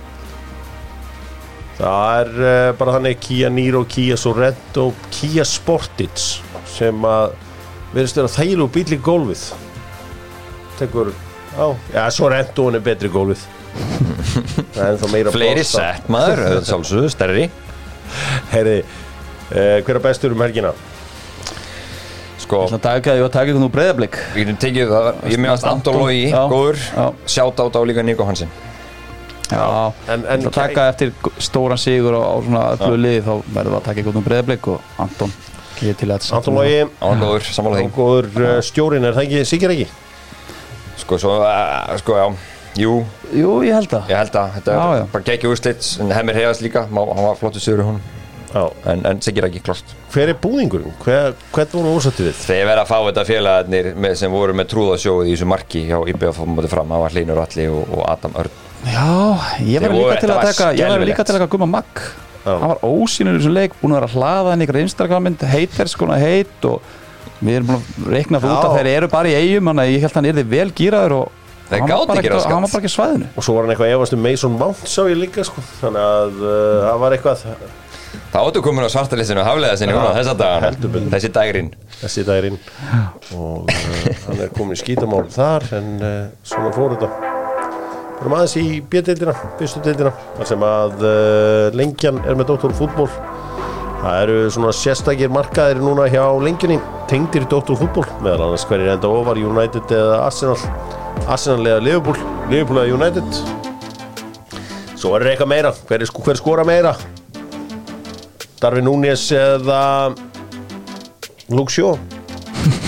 það 1.78 2.20
er 2.20 2.30
uh, 2.38 2.68
bara 2.78 2.94
þannig 2.98 3.18
Kia 3.24 3.48
Niro, 3.50 3.82
Kia 3.90 4.16
Sorento 4.20 4.92
Kia 5.10 5.42
Sportage 5.48 6.42
sem 6.72 7.02
að 7.08 7.32
verðist 7.92 8.16
vera 8.20 8.30
þægileg 8.32 8.70
bíl 8.72 8.94
í 8.94 8.98
gólfið. 9.04 9.42
Tekur 10.78 11.10
á, 11.58 11.66
já 11.92 12.04
Sorento 12.14 12.68
hann 12.68 12.78
er 12.78 12.84
betri 12.86 13.10
í 13.10 13.12
gólfið. 13.12 13.42
Það 14.72 14.82
er 14.84 14.90
ennþá 14.94 15.10
meira 15.12 15.32
Fleiri 15.34 15.64
sett 15.66 16.08
maður, 16.12 16.44
auðvitað 16.46 16.68
sjálfsögðu, 16.70 17.10
stærri. 17.12 17.44
Heyri, 18.52 18.78
uh, 18.80 19.11
hver 19.52 19.96
er 19.98 20.02
bestur 20.04 20.32
um 20.34 20.40
helgina? 20.44 20.72
Sko, 22.42 22.64
Það 22.72 22.80
taka 22.82 23.14
ég 23.16 23.22
að 23.24 23.32
taka 23.36 23.52
ykkur 23.52 23.62
nú 23.62 23.68
breyðablík 23.72 24.16
við 24.34 24.42
getum 24.42 24.58
tekið 24.64 24.90
það. 24.92 25.08
Ég 25.30 25.40
meðast 25.40 25.64
Anton 25.68 25.94
Anton, 25.94 25.98
Logi, 26.02 26.24
já, 26.32 26.40
góður. 26.50 26.80
Já. 26.96 27.04
Sjátt 27.36 27.60
át 27.62 27.76
á 27.78 27.80
líka 27.86 28.02
Nico 28.04 28.24
Hansen. 28.26 28.50
Já, 29.52 29.92
En- 30.08 30.24
en- 30.26 30.42
Það 30.42 30.52
taka 30.56 30.88
eftir 30.88 31.12
stóran 31.38 31.78
sigur 31.78 32.16
á, 32.16 32.20
á 32.24 32.34
svona 32.42 32.62
öllu 32.78 32.96
liði 32.98 33.22
þá 33.22 33.32
verður 33.52 33.72
það 33.72 33.80
að 33.80 33.84
taka 33.84 34.00
ykkur 34.00 34.14
nú 34.16 34.22
breyðablík 34.26 34.68
og 34.72 34.80
Anton 34.98 35.32
er 35.82 35.94
til 35.98 36.08
að 36.08 36.32
Anton 36.32 36.54
góður, 36.54 37.42
sammála 37.52 37.76
því. 37.82 37.90
Góður 37.96 38.28
uh, 38.42 38.60
stjórin 38.62 39.04
er 39.04 39.12
það 39.16 39.22
ekki, 39.26 39.44
Sigur 39.44 39.70
ekki? 39.74 39.86
Sko, 41.02 41.18
svo, 41.18 41.36
uh, 41.42 41.96
sko, 41.98 42.16
já. 42.16 42.26
Jú, 42.78 43.04
Jú, 43.36 43.62
ég 43.66 43.74
held 43.76 43.90
það. 43.92 44.08
Ég 44.08 44.16
held 44.16 44.36
að 44.40 44.52
þetta 44.56 44.72
Já, 44.72 44.82
er 44.94 44.98
já. 45.02 45.06
bara 45.12 45.24
geggjum 45.24 45.52
úrslit. 45.52 45.88
En 46.00 46.10
hemmir 46.10 46.34
heiðast 46.40 46.62
líka, 46.64 46.86
hann 46.88 47.24
var 47.26 47.36
flottur 47.36 47.60
sigur 47.60 47.82
í 47.82 47.86
Já. 47.86 48.21
En, 48.52 49.04
en 49.08 49.20
Sigir 49.24 49.46
ekki 49.46 49.62
klost 49.64 49.94
Hver 50.12 50.32
er 50.32 50.38
búðingurinn? 50.42 50.92
Hver, 51.04 51.36
hvern 51.54 51.70
voru 51.72 51.94
ósættu 51.96 52.26
við? 52.26 52.40
Þeir 52.42 52.66
verða 52.68 52.82
að 52.84 52.90
fá 52.90 52.98
þetta 53.08 53.24
félagarnir 53.28 53.88
með, 53.96 54.16
sem 54.20 54.34
voru 54.34 54.56
með 54.58 54.68
trúðasjóið 54.74 55.30
í 55.30 55.36
þessu 55.36 55.48
marki 55.52 55.84
hjá 55.88 55.96
IBF 56.12 56.42
á 56.42 56.44
móti 56.48 56.72
fram, 56.72 56.92
það 56.92 57.04
var 57.06 57.16
Hlynur 57.16 57.40
Alli 57.46 57.68
og, 57.72 57.82
og 57.96 58.04
Adam 58.12 58.36
Örn. 58.42 58.58
Já, 58.82 59.06
ég 59.64 59.86
var 59.86 59.96
líka 59.96 60.20
til 60.20 60.32
að 60.34 60.44
taka 60.50 60.70
ég 60.76 60.92
var 60.92 61.06
líka 61.06 61.24
til 61.24 61.34
að 61.34 61.40
taka 61.40 61.52
gumma 61.54 61.70
magg. 61.78 62.04
Já. 62.42 62.56
hann 62.58 62.72
var 62.72 62.80
ósýnur 62.82 63.36
í 63.36 63.38
þessu 63.38 63.52
leik 63.54 63.74
búin 63.78 63.92
að 63.94 64.00
vera 64.00 64.08
að 64.08 64.16
hlaða 64.16 64.50
hann 64.50 64.64
ykkur 64.64 64.78
Instagrammynd 64.80 65.44
haters 65.46 65.92
konar 65.94 66.18
heit 66.18 66.66
og 66.66 66.88
við 67.38 67.60
erum 67.60 67.68
búin 67.68 67.78
að 67.78 68.08
reikna 68.16 68.40
það 68.42 68.54
út 68.56 68.66
að 68.66 68.74
þeir 68.80 68.90
eru 68.96 69.10
bara 69.12 69.30
í 69.30 69.36
eigum 69.38 69.70
þannig 69.70 69.84
að 69.84 69.92
ég 69.92 70.02
held 70.02 70.10
að 70.10 70.18
hann 70.18 70.28
yrði 70.32 70.44
vel 70.50 70.66
gýraður 70.80 71.14
og 71.20 71.38
hann 71.70 71.86
var 71.86 72.10
bara 72.10 72.24
ekki 72.24 72.34
hann 72.34 72.66
var 72.66 72.72
bara 72.72 72.82
ekki 72.82 72.92
svæðinu. 72.96 73.28
Og 73.36 73.46
svo 73.46 73.54
var 73.54 73.68
hann 73.68 73.74
eitthvað 73.76 73.94
efast 73.94 74.16
um 74.16 74.26
Mason 74.26 74.58
Mount 74.58 74.82
sá 74.90 75.00
ég 75.06 75.20
líka 75.22 75.46
sko. 75.46 75.62
Þannig 75.78 76.08
að 76.08 76.42
uh, 76.42 76.82
það 76.88 77.00
var 77.04 77.16
eitthvað 77.16 77.46
Það 78.32 78.46
áttu 78.48 78.60
komin 78.64 78.86
á 78.88 78.88
svartalistinu 78.88 79.42
haflega 79.44 79.76
sinni 79.76 79.92
núna 79.92 80.14
þessa 80.16 80.32
dagana. 80.40 80.70
Þessi 81.12 81.28
dagurinn. 81.34 81.66
Þessi 82.00 82.22
dagirinn 82.24 82.56
og 83.36 83.68
uh, 83.68 84.06
hann 84.24 84.40
er 84.40 84.54
komin 84.56 84.72
í 84.72 84.80
skítamál 84.80 85.26
þar 85.34 85.66
en 85.76 85.90
uh, 86.00 86.14
svona 86.48 86.70
fór 86.72 86.94
þetta. 86.94 87.10
Fyrir 88.22 88.36
aðeins 88.38 88.56
í 88.56 88.64
B-deildina, 88.88 89.36
fyrstu 89.60 89.84
deildina 89.84 90.14
þar 90.38 90.48
sem 90.48 90.64
að 90.64 91.04
uh, 91.04 91.68
lengjan 91.76 92.22
er 92.24 92.40
með 92.40 92.54
Dóttor 92.54 92.72
fútból 92.78 93.10
það 94.00 94.18
eru 94.24 94.40
svona 94.56 94.74
sérstakir 94.80 95.32
markaðir 95.34 95.84
núna 95.84 96.08
hjá 96.08 96.24
lengjunni 96.40 96.80
tengdir 97.12 97.44
í 97.44 97.52
Dóttor 97.52 97.76
fútból 97.82 98.08
meðal 98.24 98.48
annars 98.48 98.64
hverjir 98.70 98.94
enda 98.96 99.12
ofar 99.12 99.44
United 99.44 99.92
eða 99.92 100.22
Arsenal. 100.24 100.56
Arsenal 101.26 101.66
eða 101.66 101.84
Liverpool. 101.84 102.16
Liverpool 102.48 102.80
eða 102.80 102.96
United. 102.96 103.42
Svo 104.96 105.18
er 105.18 105.34
eitthvað 105.34 105.52
meira. 105.52 105.80
Hver, 105.90 106.08
hver 106.24 106.40
skora 106.40 106.64
meira 106.64 106.96
Darvin 108.62 108.86
Núñez 108.86 109.24
eða 109.34 110.14
Luke 111.50 111.72
Shaw? 111.74 111.96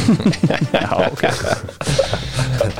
Já, 0.74 0.90
ok. 1.08 1.24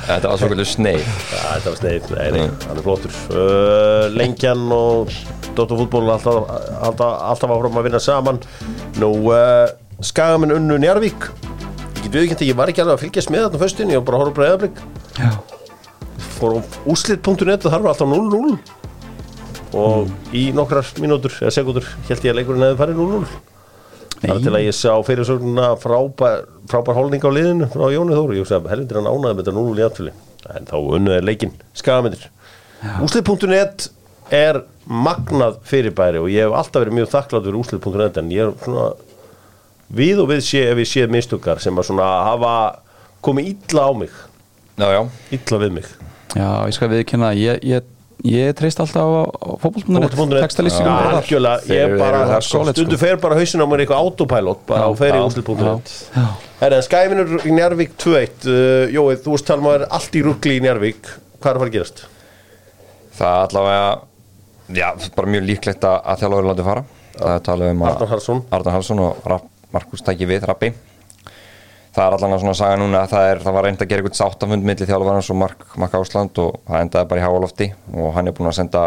Þetta 0.04 0.28
var 0.28 0.36
svo 0.38 0.50
kvöldu 0.50 0.66
sneið 0.68 1.02
þetta 1.02 1.72
var 1.72 1.78
sneið, 1.80 2.10
nei, 2.14 2.28
nei, 2.36 2.44
hann 2.68 2.78
er 2.78 2.84
flottur. 2.84 3.16
Uh, 3.34 4.04
Lengjan 4.14 4.62
og 4.74 5.10
Dóttar 5.54 5.78
fútból 5.78 6.06
alltaf, 6.10 6.46
alltaf, 6.82 7.10
alltaf 7.32 7.54
áfram 7.56 7.80
að 7.80 7.88
vinna 7.88 8.00
saman. 8.02 8.38
Nú, 9.02 9.10
uh, 9.32 9.66
Skagamenn 10.02 10.54
unnu 10.54 10.78
Njarvík 10.78 11.28
Ég 12.04 12.06
get 12.06 12.14
viðkjönt 12.14 12.46
ég 12.46 12.56
var 12.58 12.70
ekki 12.70 12.82
alveg 12.84 12.98
að 12.98 13.04
fylgjast 13.08 13.30
með 13.34 13.46
þarna 13.46 13.62
föstin 13.62 13.90
Ég 13.90 14.00
var 14.02 14.06
bara 14.08 14.18
að 14.18 14.24
horfa 14.24 14.38
breyðablík 14.38 14.80
Já, 15.18 15.30
Fór 16.38 16.58
á 16.58 16.60
úslit.net 16.90 17.66
og 17.66 17.70
þar 17.74 17.84
var 17.84 17.94
alltaf 17.94 18.10
0-0 18.10 18.83
Og 19.74 20.10
í 20.36 20.44
nokkrar 20.54 20.86
mínútur 21.02 21.34
eða 21.40 21.50
sekundur 21.56 21.86
held 22.08 22.22
ég 22.26 22.30
að 22.32 22.38
leikurinn 22.38 22.62
hefði 22.68 22.80
farið 22.82 23.00
0-0 23.02 23.26
Það 24.24 24.30
er 24.38 24.44
til 24.44 24.52
að 24.54 24.62
ég 24.64 24.76
sá 24.78 24.92
fyrirsögnuna 25.04 25.64
frábær, 25.82 26.44
frábær 26.70 26.96
hólning 26.96 27.24
á 27.26 27.30
liðinu 27.34 27.66
frá 27.72 27.82
Jóni 27.92 28.14
Þóru, 28.16 28.36
ég 28.38 28.46
sagði, 28.48 28.70
helvindir 28.72 28.96
hann 29.00 29.08
ánaði 29.10 29.34
með 29.34 29.42
þetta 29.42 29.54
0 29.58 29.74
í 29.74 29.84
aðfili, 29.84 30.12
en 30.54 30.68
þá 30.70 30.74
unnuð 30.80 31.16
er 31.18 31.26
leikinn. 31.28 31.52
Skagamindir. 31.76 32.22
Úslið.net 33.04 33.88
er 34.32 34.60
magnað 34.88 35.58
fyrirbæri 35.68 36.22
og 36.22 36.30
ég 36.32 36.46
hef 36.46 36.56
alltaf 36.56 36.84
verið 36.84 36.96
mjög 37.00 37.10
þakklátt 37.12 37.44
fyrir 37.50 37.58
úslið.net 37.60 38.20
en 38.22 38.32
ég 38.32 38.46
er 38.46 38.54
svona 38.64 38.86
við 40.00 40.22
og 40.24 40.30
við 40.32 40.40
sé 40.48 40.62
ef 40.70 40.80
ég 40.80 40.88
sé 40.94 41.04
mistukar 41.10 41.60
sem 41.60 41.76
að 41.80 41.90
svona 41.90 42.08
hafa 42.30 42.54
komið 43.24 43.50
illa 43.52 43.84
á 43.88 43.92
mig, 43.98 44.14
Já, 44.80 44.88
já. 44.90 45.02
Illa 45.36 45.60
við 45.66 45.76
mig. 45.76 45.90
já 46.34 46.48
ég 46.66 46.74
skal 46.78 46.88
viðkynna 46.94 47.34
ég, 47.38 47.60
ég, 47.62 47.84
ég 48.24 48.54
treyst 48.58 48.80
alltaf 48.80 49.02
á, 49.02 49.22
á 49.26 49.50
Fótbolti.net. 49.62 50.14
textalýsingum 50.44 50.94
þar. 50.94 51.18
algjörlega, 51.18 52.38
stundu 52.46 52.98
fer 53.00 53.18
bara 53.22 53.38
hausin 53.40 53.64
á 53.64 53.66
mér 53.68 53.84
eitthvað 53.84 54.06
autopilot 54.06 54.64
bara 54.70 54.86
Já, 54.86 54.88
og 54.92 54.98
fer 55.00 55.12
í 55.16 55.20
já, 55.20 55.26
úslið.net 55.28 55.92
Já. 56.14 56.24
Herra, 56.62 56.78
en 56.80 56.86
Skæfinur 56.86 57.36
í 57.44 57.52
Njarvík 57.58 57.94
2-1 58.00 58.48
uh, 58.48 58.94
Jói, 58.94 59.18
þú 59.20 59.36
veist 59.36 59.48
talum 59.50 59.70
að 59.70 59.78
er 59.80 59.86
allt 59.98 60.18
í 60.18 60.24
ruggli 60.24 60.58
í 60.60 60.64
Njarvík 60.64 61.12
Hvað 61.42 61.50
er 61.50 61.58
að 61.58 61.64
fara 61.64 61.70
að 61.70 61.76
gerast? 61.76 62.04
Það 63.18 63.40
allavega 63.48 63.86
Já, 64.72 64.88
bara 65.16 65.28
mjög 65.28 65.44
líklegt 65.44 65.84
að, 65.84 65.98
að 66.08 66.22
þjálfur 66.22 66.46
láti 66.48 66.64
fara. 66.64 66.84
Það 67.14 67.34
er 67.34 67.42
talað 67.44 67.72
um 67.74 67.82
að 67.84 67.90
Arnar 68.56 68.74
Halsson 68.78 69.02
og 69.04 69.42
Markus 69.74 70.02
tæki 70.06 70.28
við 70.30 70.46
Rappi 70.48 70.70
Það 71.94 72.16
er 72.16 72.22
svona 72.24 72.52
að 72.52 72.58
saga 72.58 72.78
núna 72.80 73.02
að 73.04 73.12
það, 73.12 73.24
er, 73.30 73.40
það 73.44 73.54
var 73.54 73.66
reynd 73.68 73.82
að 73.82 73.90
gera 73.90 74.02
eitthvað 74.02 74.18
sáttafund 74.18 74.66
milli 74.66 74.86
þjálfarans 74.88 75.28
og 75.30 75.36
Mark, 75.38 75.66
Mark 75.78 75.92
Ásland 75.94 76.40
og 76.42 76.56
það 76.66 76.80
endaði 76.80 77.10
bara 77.12 77.20
í 77.20 77.24
háalofti 77.24 77.68
og 77.94 78.08
hann 78.16 78.30
er 78.30 78.34
búin 78.34 78.50
að 78.50 78.56
senda 78.58 78.86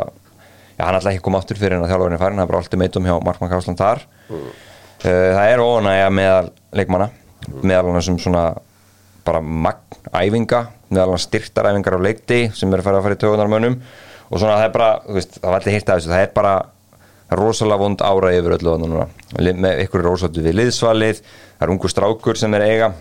Já, 0.77 0.83
hann 0.85 0.97
ætla 0.99 1.09
ekki 1.09 1.23
að 1.23 1.25
koma 1.25 1.39
aftur 1.41 1.57
fyrir 1.57 1.73
en 1.73 1.85
að 1.85 1.89
þjálfarinn 1.89 2.15
er 2.17 2.21
farin, 2.21 2.37
það 2.37 2.43
er 2.43 2.49
bara 2.51 2.59
alltaf 2.61 2.79
meitum 2.83 3.07
hjá 3.07 3.13
Mark 3.25 3.39
Mark 3.41 3.53
Ásland 3.57 3.79
þar. 3.79 4.03
Mm. 4.29 4.43
Það 5.01 5.51
er 5.53 5.63
ónægja 5.63 6.11
meðal 6.13 6.51
leikmanna 6.77 7.07
meðal 7.63 7.93
hann 7.95 8.05
sem 8.05 8.19
svona 8.21 8.43
bara 9.27 9.41
magn 9.41 9.97
æfinga 10.11 10.61
meðal 10.91 11.15
hann 11.15 11.23
styrtar 11.23 11.69
æfingar 11.71 11.97
á 11.97 12.05
leikti 12.05 12.39
sem 12.55 12.71
er 12.73 12.81
að 12.81 12.89
fara 12.89 13.01
að 13.01 13.07
fara 13.07 13.17
í 13.17 13.21
tögunarmönnum 13.23 13.77
og 14.27 14.41
svona 14.41 14.57
það 14.59 14.65
er 14.67 14.73
bara, 14.75 14.89
þú 15.05 15.17
veist, 15.17 15.37
það 15.39 15.49
var 15.53 15.61
allir 15.61 15.77
hýrt 15.77 15.89
af 15.89 15.99
þessu 15.99 16.11
það 16.13 16.23
er 16.25 16.33
bara 16.35 16.53
rosalega 17.35 17.81
vond 17.81 18.01
ára 18.07 18.31
yfir 18.37 18.55
öllu 18.57 18.71
þarna 18.73 18.87
núna. 18.87 19.07
Með 19.37 19.81
ykkur 19.85 20.05
rósáttu 20.07 20.43
við 20.45 20.55
liðsvalið 20.61 21.21
það 21.21 21.65
er 21.67 21.73
ungu 21.73 21.89
strákur 21.91 22.39
sem 22.39 22.53
er 22.55 22.65
eiga 22.69 22.91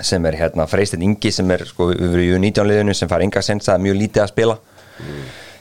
sem 0.00 0.24
er 0.30 0.36
hérna 0.38 0.64
Freysteinn 0.70 1.02
Ingi 1.04 1.32
sem 1.34 1.50
er 1.52 1.64
sko 1.68 1.90
við 1.90 2.14
erum 2.14 2.44
í 2.46 2.50
19 2.50 2.68
liðinu 2.70 2.94
sem 2.96 3.08
fær 3.10 3.24
enga 3.24 3.42
sens 3.44 3.66
það 3.66 3.74
er 3.80 3.84
mjög 3.88 3.98
lítið 4.00 4.22
að 4.22 4.30
spila. 4.32 4.56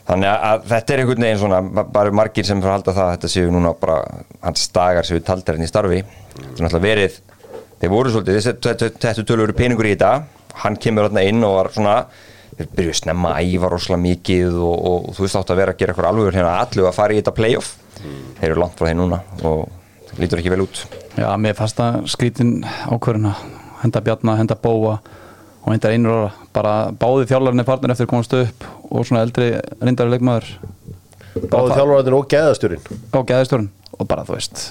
Þannig 0.10 0.30
að, 0.30 0.46
að 0.50 0.64
þetta 0.72 0.94
er 0.96 1.02
einhvern 1.04 1.26
veginn 1.26 1.42
svona 1.42 1.60
ba- 1.76 1.84
bara 1.94 2.14
margir 2.18 2.46
sem 2.48 2.62
fyrir 2.62 2.72
að 2.72 2.78
halda 2.80 2.94
það 2.96 3.04
að 3.10 3.12
þetta 3.18 3.32
séu 3.34 3.52
núna 3.54 3.74
bara 3.78 3.98
hans 4.46 4.64
dagar 4.74 5.06
sem 5.06 5.18
við 5.20 5.26
taldar 5.28 5.58
henni 5.58 5.68
í 5.68 5.70
starfi. 5.70 6.00
Það 6.38 6.48
er 6.48 6.64
náttúrulega 6.66 6.86
verið 6.88 7.20
þeir 7.82 7.92
voru 7.94 8.14
svolítið, 8.16 8.50
þetta 9.04 9.26
tölur 9.30 9.54
peningur 9.58 9.90
í 9.90 9.94
þetta. 9.94 10.14
Hann 10.64 10.80
kemur 10.82 11.12
inn 11.22 11.46
og 11.46 11.58
var 11.60 11.70
svona 11.76 11.94
þeir 12.58 12.72
byrjuðu 12.78 12.98
snemma 13.00 13.34
að 13.36 13.54
æfa 13.54 13.72
rosalega 13.74 14.04
mikið 14.06 14.58
og, 14.60 14.78
og, 14.90 15.10
og 15.10 15.18
þú 15.18 15.26
veist 15.26 15.40
átt 15.40 15.54
að 15.54 15.62
vera 15.62 15.76
að 15.76 15.82
gera 15.82 15.94
eitthvað 15.94 16.10
alveg 16.10 16.38
hérna 16.38 16.56
allu 16.64 16.88
að 16.90 16.98
fara 16.98 17.16
í 17.16 17.20
þetta 17.22 17.36
playoff. 17.38 17.76
Þeir 18.40 18.50
eru 18.50 18.64
langt 18.64 18.80
frá 18.80 18.90
þeir 18.90 19.00
núna 19.00 19.22
og 19.48 20.20
lítur 20.20 20.42
ekki 20.42 20.54
vel 20.54 20.66
út. 20.66 20.84
Já, 21.20 21.30
mér 21.42 21.58
fannst 21.58 21.80
það 21.80 22.02
skrítin 22.12 22.54
ákvörðuna 22.88 23.34
henda 23.84 24.04
Bjarna, 24.04 24.36
henda 24.40 24.58
Bóa 24.60 24.98
og 25.60 25.72
henda 25.74 25.92
einur 25.94 26.30
bara 26.56 26.92
báði 26.96 27.28
þjálfarnir 27.30 27.68
farnir 27.68 27.94
eftir 27.94 28.08
að 28.08 28.14
komast 28.14 28.36
upp 28.36 28.68
og 28.90 29.08
svona 29.08 29.24
eldri 29.28 29.52
reyndari 29.80 30.16
leikmaður. 30.16 30.52
Báðu 31.52 31.76
þjálfurvæðin 31.76 32.18
og 32.18 32.30
geðastjórin 32.34 32.88
á 33.14 33.20
geðistjórun 33.32 33.70
og 34.00 34.08
bara 34.10 34.26
þú 34.28 34.38
veist 34.38 34.64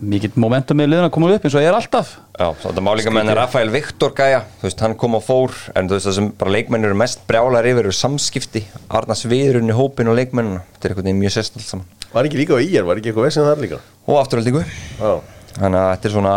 mikill 0.00 0.32
momentum 0.40 0.76
með 0.80 0.90
liðan 0.92 1.08
að 1.08 1.12
koma 1.16 1.30
upp 1.34 1.46
eins 1.46 1.56
og 1.56 1.62
ég 1.64 1.70
er 1.70 1.76
alltaf. 1.78 2.12
Já, 2.36 2.48
þetta 2.62 2.84
má 2.84 2.90
líka 2.98 3.12
með 3.14 3.22
henni 3.24 3.36
Rafael 3.38 3.70
Viktor 3.72 4.12
gæja, 4.16 4.42
þú 4.60 4.68
veist, 4.68 4.82
hann 4.84 4.96
kom 5.00 5.16
og 5.16 5.24
fór 5.24 5.54
en 5.74 5.88
þú 5.88 5.96
veist, 5.96 6.08
það 6.10 6.16
sem 6.18 6.30
bara 6.42 6.54
leikmennir 6.56 6.92
eru 6.92 6.98
mest 7.00 7.24
brjálar 7.28 7.68
yfir 7.70 7.86
eru 7.88 7.96
samskipti, 7.96 8.64
Arnas 8.92 9.24
viðurinn 9.28 9.72
í 9.72 9.76
hópin 9.76 10.12
og 10.12 10.18
leikmennina, 10.20 10.62
þetta 10.76 10.90
er 10.90 10.94
eitthvað 10.96 11.20
mjög 11.22 11.36
sérst 11.38 11.56
allt 11.56 11.68
saman. 11.70 11.86
Var 12.12 12.28
ekki 12.28 12.42
líka 12.42 12.56
á 12.56 12.60
íjar, 12.60 12.86
var 12.88 13.00
ekki 13.00 13.12
eitthvað 13.12 13.28
vesinn 13.30 13.48
þar 13.48 13.64
líka? 13.64 13.80
og 14.06 14.20
afturhaldingu, 14.20 14.64
Já, 15.00 15.12
þannig 15.56 15.80
að 15.80 15.90
þetta 15.96 16.08
er 16.10 16.14
svona 16.14 16.34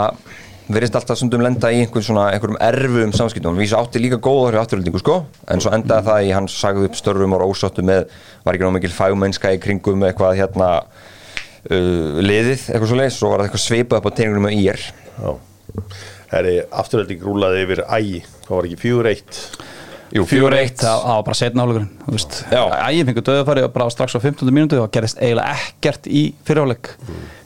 verðist 0.70 0.96
alltaf 1.00 1.18
stundum 1.18 1.42
lenda 1.42 1.70
í 1.74 1.80
einhvern 1.82 2.06
svona 2.06 2.28
einhverjum 2.30 2.58
erfum 2.62 3.14
samskiptum, 3.18 3.54
hann 3.56 3.62
vísi 3.62 3.78
átti 3.78 4.02
líka 4.02 4.20
góður 4.22 4.58
í 4.58 4.60
afturhaldingu, 4.62 5.02
sko, 5.02 5.16
en 5.50 5.62
svo 5.64 5.72
endaði 5.74 6.06
það 6.06 6.28
í 6.28 6.34
hann 6.36 6.50
sagði 6.50 6.90
upp 6.90 6.98
störfum 6.98 7.34
og 7.38 7.46
ósáttu 7.50 7.86
með 7.86 8.06
var 8.46 8.54
ekki 8.58 8.68
ná 8.68 8.76
mikil 8.76 8.92
fagmennska 8.94 9.54
í 9.56 9.62
kringum 9.62 10.06
eitthvað 10.06 10.38
hérna 10.38 10.70
uh, 11.68 12.22
liðið, 12.24 12.68
eitthvað 12.70 12.92
svo 12.92 13.00
leið, 13.02 13.12
svo 13.16 13.32
var 13.34 13.42
það 13.44 13.50
eitthvað 13.50 13.66
svipað 13.66 14.02
upp 14.02 14.10
á 14.10 14.16
teiningunum 14.20 14.48
með 14.48 14.62
ír. 14.64 14.86
Já. 15.20 15.32
Herri, 16.30 16.56
afturhalding 16.70 17.22
rúlaði 17.26 17.66
yfir 17.66 17.84
ægi 17.90 18.22
Það 18.46 18.56
var 18.56 18.68
ekki 18.70 18.80
4-1 18.84 19.40
Jú, 20.10 20.24
4-1 20.26 20.80
það 20.82 21.04
var 21.06 21.26
bara 21.28 21.38
setna 21.38 21.62
hálfleikurinn 21.62 21.90
þú 22.06 22.14
veist, 22.16 22.38
Já. 22.50 22.62
ægir 22.90 23.06
fengur 23.06 23.26
döðafæri 23.28 23.64
og 23.68 23.74
bara 23.76 23.90
strax 23.94 24.16
á 24.18 24.20
15. 24.24 24.50
mínútu 24.50 24.80
og 24.82 24.90
gerist 24.94 25.20
eiginlega 25.22 25.54
ekkert 25.54 26.10
í 26.10 26.24
fyrirháleik 26.48 26.90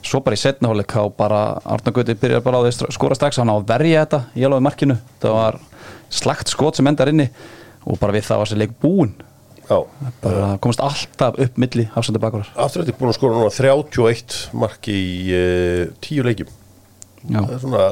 svo 0.04 0.22
bara 0.24 0.38
í 0.38 0.40
setna 0.40 0.70
hálfleik 0.70 0.94
þá 0.96 1.02
bara 1.18 1.42
Arna 1.74 1.92
Gauti 1.92 2.16
byrjar 2.22 2.44
bara 2.46 2.60
á 2.60 2.64
því 2.64 2.72
að 2.72 2.96
skora 2.96 3.18
strax. 3.18 3.40
Hann 3.40 3.52
á 3.52 3.56
að 3.56 3.68
verja 3.68 4.06
þetta 4.06 4.20
í 4.32 4.46
alveg 4.48 4.64
markinu. 4.64 4.96
Það 5.20 5.36
var 5.36 5.60
slagt 6.08 6.52
skot 6.52 6.80
sem 6.80 6.88
endar 6.88 7.12
inni 7.12 7.28
og 7.84 8.00
bara 8.00 8.16
við 8.16 8.28
það 8.30 8.40
var 8.40 8.52
sér 8.52 8.62
leik 8.64 8.74
bara 8.80 9.12
komast 9.68 10.82
alltaf 10.84 11.38
upp 11.40 11.60
milli 11.60 11.86
afsöndu 11.96 12.20
bakvarar 12.20 12.50
afturhalding 12.54 12.98
búin 12.98 13.12
að 13.12 13.18
skora 13.18 13.38
núna 13.38 13.52
31 13.54 14.40
mark 14.60 14.88
í 14.92 15.04
uh, 15.32 15.94
10 16.04 16.28
leikjum. 16.28 16.50
Já. 17.24 17.38
Það 17.40 17.54
er 17.54 17.62
svona 17.62 17.86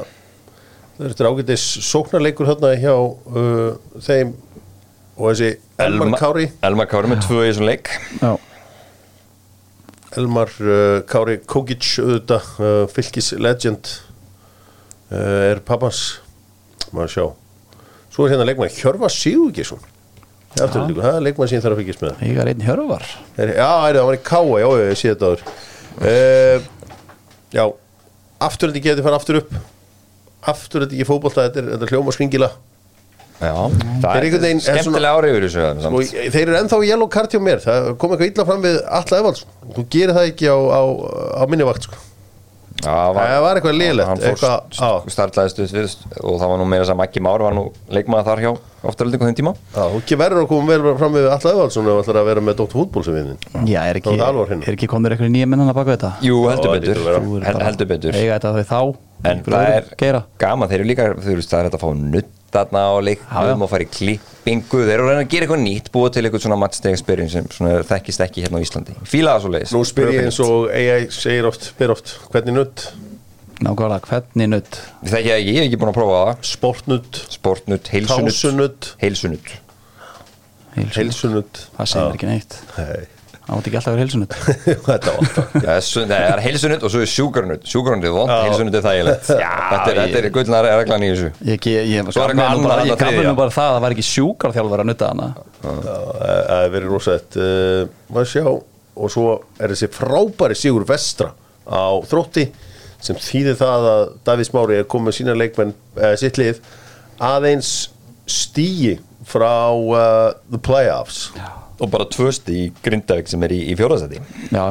Það 0.92 1.04
er 1.06 1.12
þetta 1.14 1.28
ágætis 1.32 1.62
sóknarleikur 1.88 2.48
hérna 2.50 2.68
hjá 2.76 2.92
uh, 2.94 4.00
þeim 4.04 4.34
og 5.16 5.30
þessi 5.32 5.48
Elmar 5.80 6.12
Kári. 6.20 6.44
Elmar 6.62 6.88
Kári 6.90 7.10
með 7.10 7.22
tvö 7.24 7.40
í 7.40 7.46
þessum 7.48 7.66
leik. 7.66 7.88
Já. 8.20 8.32
Elmar 10.20 10.52
uh, 10.60 10.98
Kári 11.08 11.38
Kókic 11.48 11.94
auðvitað, 12.02 12.50
uh, 12.60 12.82
fylgis 12.92 13.32
legend 13.40 13.94
uh, 15.08 15.48
er 15.48 15.62
pappans. 15.64 16.20
Maður 16.92 17.14
sjá. 17.16 17.26
Svo 18.12 18.28
er 18.28 18.34
hérna 18.34 18.46
leikmann 18.46 18.70
Hjörfa 18.76 19.08
Sigurgesson 19.10 19.80
afturhaldingu, 20.60 21.00
það 21.02 21.16
er 21.16 21.24
leikmann 21.26 21.48
sem 21.48 21.58
ég 21.58 21.64
þarf 21.64 21.76
að 21.76 21.80
fylgjast 21.82 22.02
með. 22.04 22.24
Ég 22.28 22.40
er 22.42 22.50
einn 22.52 22.64
hjörvar. 22.66 23.06
Er, 23.40 23.52
Já, 23.56 23.70
er, 23.88 23.96
það 24.00 24.08
var 24.10 24.18
í 24.18 24.22
Káa, 24.28 24.58
já, 24.60 24.68
ég 24.82 24.98
sé 25.00 25.12
þetta 25.14 25.30
áður. 25.30 25.46
Uh, 26.02 26.66
Já 27.52 27.64
afturhalding 28.42 28.82
getur 28.84 29.04
fara 29.06 29.16
aftur 29.20 29.38
upp. 29.42 29.50
Afturhalding 30.52 31.00
í 31.00 31.06
fótbolta, 31.06 31.44
þetta 31.46 31.60
er, 31.62 31.66
þetta 31.76 31.86
er 31.86 31.92
hljóma 31.94 32.12
skringila 32.16 32.48
Já, 33.42 33.54
það 34.02 34.08
er 34.16 34.24
einhvern 34.26 34.42
veginn- 34.44 34.60
er 34.60 34.62
svona- 34.62 34.82
skemmtilega 34.82 35.18
ári 35.18 35.30
yfir 35.32 35.44
þessu 35.48 35.62
samt. 35.82 36.12
þeir 36.34 36.42
eru 36.46 36.56
ennþá 36.60 36.78
í 36.82 36.88
yellow 36.92 37.08
card 37.10 37.30
hjá 37.32 37.40
mér. 37.42 37.58
Það 37.64 37.88
kom 37.98 38.12
eitthvað 38.14 38.30
illa 38.30 38.44
fram 38.46 38.62
við 38.62 38.76
alla 39.00 39.18
Evald 39.18 39.40
þú 39.74 39.84
gerir 39.90 40.12
það 40.14 40.28
ekki 40.30 40.46
á, 40.46 40.58
á, 40.58 40.82
á 41.42 41.44
minni 41.50 41.64
vakt 41.66 41.82
sko. 41.88 41.94
Já, 42.82 42.94
Það 43.14 43.42
var 43.44 43.58
eitthvað 43.60 43.76
lélegt, 43.78 44.08
Hann 44.08 45.10
startlaðist 45.12 45.60
við 45.62 45.96
og 46.22 46.38
það 46.40 46.52
var 46.52 46.60
nú 46.62 46.66
meira 46.72 46.86
sem 46.88 46.98
Maggi 46.98 47.22
Már 47.22 47.44
var 47.44 47.54
nú 47.56 47.64
leikmaður 47.92 48.28
þar 48.30 48.42
hjá 48.42 48.50
afturöldingu 48.82 49.28
þeim 49.28 49.36
tíma. 49.38 49.52
Já, 49.76 49.82
þú 49.92 50.00
ekki 50.00 50.18
verður 50.18 50.42
að 50.42 50.48
koma 50.50 50.72
vel 50.72 50.94
fram 50.98 51.14
við 51.14 51.28
alltaf 51.30 51.52
Evaldsson 51.52 51.90
ef 51.92 52.00
ætlar 52.02 52.20
að 52.22 52.28
vera 52.32 52.44
með 52.48 52.58
Dóttur 52.58 52.80
fútból 52.80 53.04
sem 53.06 53.14
viðin 53.18 53.70
Já, 53.70 53.80
er 53.86 54.00
ekki, 54.00 54.16
ekki 54.72 54.90
komið 54.90 55.14
eitthvað 55.16 55.32
nýja 55.36 55.50
menn 55.52 55.62
hann 55.62 55.70
að 55.70 55.78
baka 55.78 55.96
þetta? 55.96 56.12
Jú, 56.26 56.40
heldur 56.50 56.72
Já, 56.72 56.80
betur, 56.80 57.48
heldur 57.62 57.90
betur. 57.92 58.18
Eiga 58.18 58.38
þetta 58.40 58.54
þau 58.56 58.66
þá. 58.72 58.80
En 59.30 59.42
það 59.46 59.68
er 59.76 59.90
Geira 60.00 60.24
gaman, 60.42 60.72
þeir 60.72 60.80
eru 60.82 60.88
líka 60.90 61.10
þú 61.14 61.36
veist, 61.38 61.52
það 61.52 61.60
er 61.60 61.68
þetta 61.70 61.78
að 61.78 61.84
fá 61.84 61.90
nutt 62.02 62.38
þarna 62.56 62.82
á 62.88 62.94
leiknum 63.08 63.64
og 63.66 63.70
fara 63.72 63.86
í 63.86 63.90
klippingu. 63.92 64.82
Þeir 64.86 64.94
eru 64.96 65.06
að 65.06 65.12
reyna 65.12 65.24
að 65.24 65.30
gera 65.32 65.46
eitthvað 65.46 65.62
nýtt, 65.64 65.90
búa 65.94 66.10
til 66.12 66.24
eitthvað 66.24 66.44
svona 66.46 66.58
matchday 66.60 66.96
experience 66.96 67.36
sem 67.36 67.48
svona 67.52 67.80
þekkist 67.88 68.24
ekki 68.26 68.44
hérna 68.44 68.60
á 68.60 68.64
Íslandi. 68.64 68.96
Fíla 69.08 69.36
það 69.36 69.46
svo 69.46 69.54
leiðis 69.54 69.72
Nú 69.76 69.82
spyr 69.88 70.12
ég 70.12 70.28
eins 70.28 70.40
og 70.44 70.68
AI 70.72 71.08
segir 71.14 71.48
oft, 71.48 71.70
spyr 71.72 71.94
oft 71.96 72.14
hvernig 72.32 72.58
nutt, 72.58 72.86
Nákvæmlega, 73.62 74.08
hvernig 74.08 74.48
nutt 74.50 74.78
það 75.06 75.18
ekki, 75.20 75.34
ég 75.52 75.58
hef 75.60 75.66
ekki 75.68 75.78
búin 75.78 75.92
að 75.92 75.98
prófa 76.00 76.14
það. 76.18 76.46
Sportnutt 76.50 77.20
Sportnutt, 77.30 77.90
heilsunutt 77.94 78.32
Tásunutt. 78.32 78.88
Heilsunutt 79.02 79.52
Heilsunutt. 80.72 80.96
heilsunutt 80.96 81.60
Það 81.76 81.90
segir 81.92 82.16
ekki 82.16 82.30
neitt. 82.30 82.56
Nei, 82.78 83.02
Það 83.42 83.56
átti 83.58 83.70
ekki 83.70 83.78
alltaf 83.78 83.90
að 83.90 83.96
vera 83.96 84.04
heilsunutt 84.04 84.34
þetta 84.86 85.12
alltaf 85.18 85.54
Það 85.56 86.12
er 86.16 86.26
er 86.32 86.42
heilsunutt 86.44 86.84
og 86.86 86.92
svo 86.94 87.02
er 87.02 87.10
sjúkarnutt 87.10 87.64
Sjúkarnutt 87.72 88.06
er 88.06 88.14
vond, 88.14 88.30
Já. 88.30 88.36
heilsunutt 88.46 88.76
er 88.78 88.84
þægilegt. 88.86 89.30
Þetta 89.32 89.90
er, 89.90 90.00
þetta 90.02 90.20
er 90.20 90.28
gullnar 90.36 90.68
reglan 90.68 91.06
í 91.06 91.08
þessu. 91.10 91.30
Ég, 91.48 91.68
ég, 91.72 91.88
ég, 91.90 92.10
Svo 92.14 92.26
gamla 92.30 92.76
eitthvað 92.84 93.18
nú 93.26 93.34
bara 93.38 93.54
það 93.54 93.68
að 93.68 93.76
það 93.76 93.84
var 93.86 93.96
ekki 93.96 94.06
sjúkarþjálfur 94.08 94.82
að 94.84 94.90
nutta 94.92 95.10
hana. 95.10 95.30
Það 95.62 95.80
það 95.88 96.58
er 96.58 96.74
verið 96.76 96.92
rosætt 96.94 97.38
uh, 97.38 97.80
Maður 98.12 98.30
sjá 98.32 98.44
Og 98.92 99.08
svo 99.12 99.26
er 99.58 99.72
þessi 99.72 99.88
frábæri 99.94 100.58
Sigur 100.58 100.86
Vestra 100.86 101.32
á 101.66 101.98
þrótti 102.10 102.46
sem 103.02 103.18
þýðir 103.18 103.58
það 103.58 103.88
að 103.92 104.04
Davíð 104.26 104.48
Smári 104.50 104.78
er 104.78 104.86
komið 104.90 105.08
með 105.08 105.16
sína 105.18 105.34
leikmenn 105.38 105.74
uh, 105.98 106.12
sitt 106.18 106.38
lið 106.38 106.60
aðeins 107.22 107.72
stíi 108.30 108.96
frá 109.26 109.70
uh, 109.74 110.34
the 110.50 110.60
playoffs 110.62 111.30
Og 111.82 111.90
bara 111.90 112.06
tvösti 112.06 112.54
í 112.54 112.64
Grindavík 112.84 113.30
sem 113.30 113.42
er 113.42 113.54
í, 113.56 113.60
í 113.72 113.76
fjóðarsæti 113.78 114.20
Já, 114.54 114.64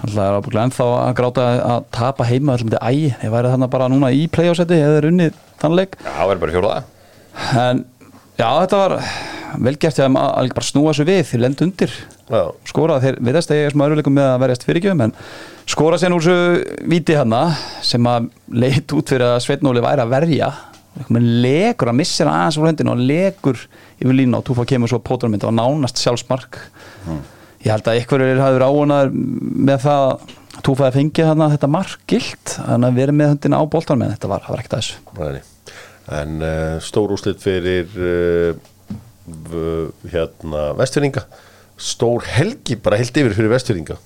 alltaf 0.00 0.20
er 0.22 0.38
ábygglega 0.38 0.66
ennþá 0.68 0.88
að 1.00 1.14
gráta 1.18 1.46
að 1.66 1.88
tapa 1.96 2.28
heima 2.28 2.54
allum 2.54 2.70
þetta 2.70 2.86
ægi 2.92 3.10
Ég 3.10 3.34
væri 3.34 3.52
þarna 3.54 3.70
bara 3.72 3.90
núna 3.90 4.12
í 4.14 4.24
playoffseti 4.32 4.78
eða 4.78 5.00
er 5.00 5.08
unnið 5.10 5.40
þann 5.60 5.76
leik. 5.76 5.98
Já, 6.00 6.12
það 6.14 6.34
er 6.36 6.42
bara 6.44 6.56
fjóðaða 6.56 6.80
En 7.66 7.84
já, 8.38 8.48
þetta 8.62 8.80
var 8.84 8.96
vel 9.60 9.76
gert 9.82 9.98
hjá 9.98 10.04
þeim 10.06 10.18
að 10.20 10.30
að 10.38 10.52
bara 10.54 10.68
snúa 10.68 10.92
þessu 10.92 11.06
við. 11.08 11.20
Þeir 11.26 11.40
lendu 11.42 11.66
undir. 11.66 11.94
Já, 12.30 12.42
skora 12.70 13.00
þeir 13.02 13.16
viðast 13.26 13.50
að 13.50 13.58
ég 13.58 13.68
er 13.68 13.74
smá 13.74 13.84
öruleikum 13.88 14.14
með 14.14 14.28
að 14.30 14.42
verjast 14.44 14.66
fyrirgjöfum 14.68 15.00
en 15.08 15.14
skora 15.70 15.98
sér 15.98 16.14
úr 16.14 16.22
þessu 16.22 16.84
víti 16.92 17.16
hana 17.18 17.40
sem 17.82 18.06
að 18.06 18.28
leit 18.54 18.94
út 18.94 19.10
fyrir 19.10 19.26
að 19.26 19.40
Sveitnóli 19.42 19.82
væri 19.82 20.04
að 20.04 20.12
verja 20.14 20.50
legur 21.44 21.90
að 21.92 21.98
missa 22.00 22.24
hann 22.26 22.34
aðeins 22.34 22.58
úr 22.60 22.68
hendinu 22.70 22.94
og 22.94 23.04
legur 23.10 23.60
yfir 24.00 24.16
línu 24.16 24.40
og 24.40 24.46
Túfa 24.48 24.66
kemur 24.68 24.90
svo 24.90 25.00
pótunum 25.04 25.38
og 25.38 25.54
nánast 25.54 26.00
sjálfsmark. 26.02 26.58
Ég 27.60 27.70
held 27.70 27.88
að 27.88 28.00
einhverjur 28.00 28.42
hafður 28.42 28.66
áunar 28.66 29.12
með 29.12 29.84
það 29.86 30.06
að 30.08 30.36
Túfa 30.66 30.88
að 30.90 30.98
fengið 30.98 31.30
hana 31.30 31.52
þetta 31.54 31.70
mark 31.72 32.02
gilt 32.10 32.56
þannig 32.56 32.90
að 32.90 32.98
vera 32.98 33.14
með 33.16 33.30
höndina 33.34 33.60
á 33.62 33.64
boltanum 33.70 34.04
en 34.04 34.12
þetta 34.12 34.28
var, 34.32 34.44
var 34.50 34.60
ekkert 34.60 34.76
að 34.76 34.82
þessu. 34.82 34.96
Nei, 35.20 35.76
en 36.20 36.42
uh, 36.42 36.74
stór 36.84 37.14
úrslit 37.14 37.40
fyrir 37.40 37.88
uh, 37.96 38.52
hérna 40.10 40.66
vestfyrringa 40.78 41.24
stór 41.80 42.26
helgi 42.28 42.76
bara 42.82 42.98
held 43.00 43.16
yfir 43.22 43.36
fyrir 43.36 43.52
vestfyrringa 43.54 43.96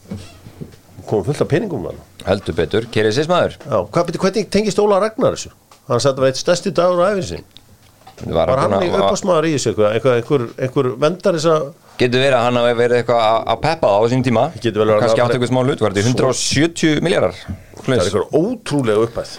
komum 1.08 1.24
fullt 1.26 1.42
af 1.44 1.50
peningum 1.50 1.88
Heldur 2.24 2.56
betur, 2.56 2.86
kerið 2.92 3.18
sýsmaður 3.18 3.56
Já, 3.60 3.78
hvað 3.92 4.38
tengist 4.52 4.80
Óla 4.80 5.00
Ragnar 5.02 5.36
þessu? 5.36 5.52
Hann 5.88 6.00
sagði 6.00 6.10
að 6.10 6.16
það 6.16 6.24
var 6.24 6.32
eitt 6.32 6.40
stærsti 6.42 6.72
dagur 6.78 7.02
á 7.04 7.06
æfinn 7.12 7.28
sin 7.30 7.44
Var 8.24 8.46
Var 8.48 8.60
hann 8.62 8.70
búinn 8.70 8.86
í 8.86 8.90
að- 8.94 9.00
uppásmaður 9.02 9.46
í 9.48 9.54
þessu 9.56 9.70
eitthvað, 9.72 9.94
eitthvað, 9.98 10.14
einhver, 10.20 10.42
einhver 10.66 10.88
vendar 11.02 11.34
þess 11.38 11.48
að 11.50 11.64
Getur 11.98 12.22
verið 12.24 12.34
að 12.38 12.44
hann 12.48 12.56
hafi 12.58 12.74
verið 12.78 12.96
eitthvað 12.98 13.24
að- 13.52 13.60
peppa 13.62 13.86
á 13.86 13.98
sín 14.10 14.22
tíma. 14.26 14.44
Getur 14.62 14.80
vel 14.82 14.88
verið 14.88 14.96
að 14.96 15.02
Kannski 15.04 15.20
hann 15.20 15.28
átt 15.30 15.34
eitthvað 15.34 15.50
smá 15.52 15.60
þetta 15.66 16.00
í 16.00 16.04
170 16.08 17.00
miljardar 17.04 17.34
það 17.84 17.94
er 17.94 18.04
einhver 18.06 18.24
ótrúlega 18.34 19.04
uppæð 19.06 19.34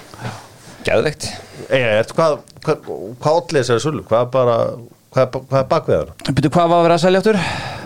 Geðveikt. 0.86 1.26
Eða, 1.74 2.04
hvað, 2.14 2.36
allir 3.32 3.64
þessari 3.64 3.82
sölu? 3.82 4.04
Hvað 4.06 4.22
er 4.22 4.30
bara, 4.36 4.58
hvað 5.16 5.32
hvað 5.50 5.60
er 5.64 5.70
bakvið 5.72 5.98
hann? 5.98 6.36
Byrju, 6.38 6.52
hvað 6.54 6.70
var 6.70 6.78
að 6.78 6.86
vera 6.86 6.98
að 7.00 7.04
selja 7.06 7.22
áttur? 7.24 7.40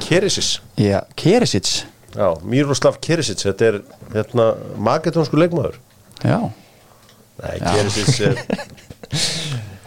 Kerisic 0.03 0.49
Já, 0.83 0.99
Kerisits 1.15 1.83
Já, 2.17 2.27
Miroslav 2.43 2.97
Kerisic, 2.99 3.37
þetta 3.45 3.69
er 3.69 3.77
hérna, 4.15 4.49
maketónsku 4.81 5.37
leikmaður. 5.39 5.77
Já, 6.25 6.39
Nei, 7.39 7.57
Kerisic 7.63 8.21
er 8.27 8.39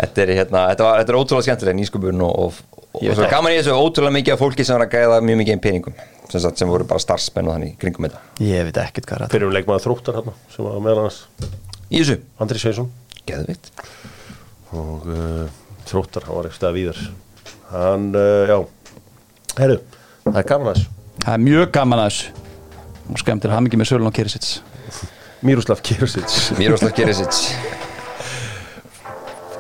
Þetta 0.03 0.23
er, 0.25 0.31
hérna, 0.35 0.63
þetta, 0.73 0.85
var, 0.87 1.01
þetta 1.03 1.13
er 1.13 1.17
ótrúlega 1.21 1.47
skemmtilega 1.47 1.79
nýsköpun 1.79 2.23
og, 2.27 2.39
og, 2.43 2.81
og 2.99 3.05
svo 3.15 3.29
gaman 3.31 3.55
í 3.55 3.59
þessu 3.61 3.77
ótrúlega 3.77 4.17
mikið 4.17 4.35
af 4.35 4.41
fólki 4.43 4.65
sem 4.67 4.75
var 4.75 4.87
að 4.89 4.97
gæða 4.97 5.21
mjög 5.23 5.39
mikið 5.43 5.55
einn 5.55 5.63
peningum 5.63 5.99
sem, 6.33 6.41
sagt, 6.43 6.59
sem 6.59 6.71
voru 6.73 6.87
bara 6.89 7.03
starfsmenn 7.03 7.51
og 7.51 7.55
þannig 7.55 7.75
í 7.75 7.77
kringum 7.79 8.09
þetta. 8.09 8.23
Ég 8.43 8.67
veit 8.67 8.81
ekkert 8.83 9.07
hvað 9.07 9.19
er 9.21 9.25
þetta 9.27 9.37
fyrir 9.37 9.47
um 9.47 9.55
leikmaður 9.55 9.85
þróttar 9.87 10.19
hérna 10.19 10.35
sem 10.51 10.67
var 10.67 10.83
meðal 10.83 11.05
hans 11.05 11.21
Í 11.93 12.01
þessu, 12.01 12.15
Andri 12.41 12.61
Sveinsson. 12.63 12.87
Geðveikt. 13.29 13.67
Og 14.73 15.03
uh, 15.13 15.43
þróttar, 15.91 16.25
hann 16.25 16.39
var 16.39 16.49
ekki 16.49 16.57
stað 16.57 16.77
víðar. 16.79 17.01
Hann, 17.69 18.07
uh, 18.17 18.49
já. 18.49 18.57
Herru, 19.59 19.77
það 20.25 20.39
er 20.41 20.47
gaman 20.49 20.71
að 20.71 20.79
þessu. 20.79 20.95
Það 21.19 21.35
er 21.35 21.43
mjög 21.45 21.67
gaman 21.77 22.01
að 22.01 22.09
þessu. 22.09 22.47
Og 23.13 23.21
skemmtir 23.21 23.53
hann 23.53 23.67
mikið 23.67 23.83
með 23.83 23.91
sölun 23.91 24.09
og 24.09 24.17
Kerisits 24.17 24.55
Miroslav 25.43 25.81
Kerisic 25.83 26.53
Miroslav 26.59 26.93
Keresic 26.95 27.49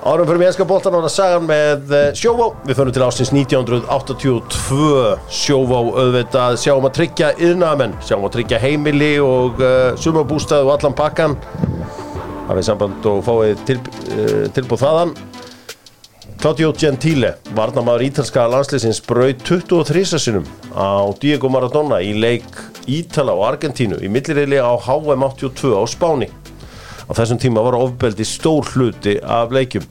Árum 0.02 0.26
fyrir 0.26 0.40
mennska 0.42 0.64
boltan 0.66 0.96
ára 0.98 1.06
sagan 1.10 1.44
með 1.46 1.92
eh, 1.94 2.08
Sjóvá. 2.18 2.48
Við 2.66 2.74
förum 2.74 2.94
til 2.94 3.04
ástins 3.06 3.30
1982 3.30 4.88
Sjóvá 5.30 5.78
auðvitað. 5.78 6.58
Sjáum 6.58 6.88
að 6.88 6.96
tryggja 6.96 7.28
yðnamenn 7.38 7.94
Sjáum 8.02 8.26
að 8.26 8.34
tryggja 8.40 8.58
heimili 8.62 9.12
og 9.22 9.62
uh, 9.62 9.92
sumabústað 10.02 10.66
og 10.66 10.72
allan 10.74 10.98
pakkan 10.98 11.36
Hafið 12.48 12.66
samband 12.66 13.06
og 13.12 13.22
fáið 13.26 13.62
til, 13.68 13.78
uh, 14.10 14.42
tilbúð 14.58 14.82
þaðan 14.82 15.14
Claudio 16.42 16.72
Gentile, 16.74 17.36
varnamaður 17.54 18.02
ítalska 18.02 18.42
landsleisins 18.50 18.98
braut 19.06 19.44
23 19.46 20.18
sinum 20.18 20.46
á 20.74 21.06
Diego 21.22 21.46
Maradona 21.46 22.00
í 22.02 22.16
leik 22.18 22.48
Ítala 22.90 23.36
og 23.38 23.44
Argentínu 23.46 24.00
í 24.02 24.10
millirili 24.10 24.58
á 24.58 24.74
HM 24.74 25.22
82 25.22 25.70
á 25.78 25.86
Spáni. 25.86 26.26
Á 27.06 27.10
þessum 27.14 27.38
tíma 27.38 27.62
var 27.62 27.76
ofbeldi 27.78 28.26
stór 28.26 28.66
hluti 28.72 29.20
af 29.22 29.54
leikjum. 29.54 29.86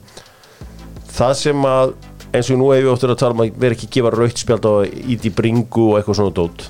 Það 1.16 1.32
sem 1.40 1.64
að, 1.70 1.94
eins 2.36 2.52
og 2.52 2.60
nú 2.60 2.68
hefur 2.74 2.84
við 2.84 2.92
óttur 2.98 3.14
að 3.14 3.22
tala 3.24 3.38
um 3.38 3.42
að 3.46 3.56
vera 3.64 3.78
ekki 3.78 3.88
að 3.88 3.96
gefa 3.96 4.14
raukt 4.18 4.44
spjald 4.44 4.68
á 4.68 4.74
íti 5.16 5.32
bringu 5.32 5.86
og 5.86 6.02
eitthvað 6.02 6.20
svona 6.20 6.36
dót. 6.36 6.66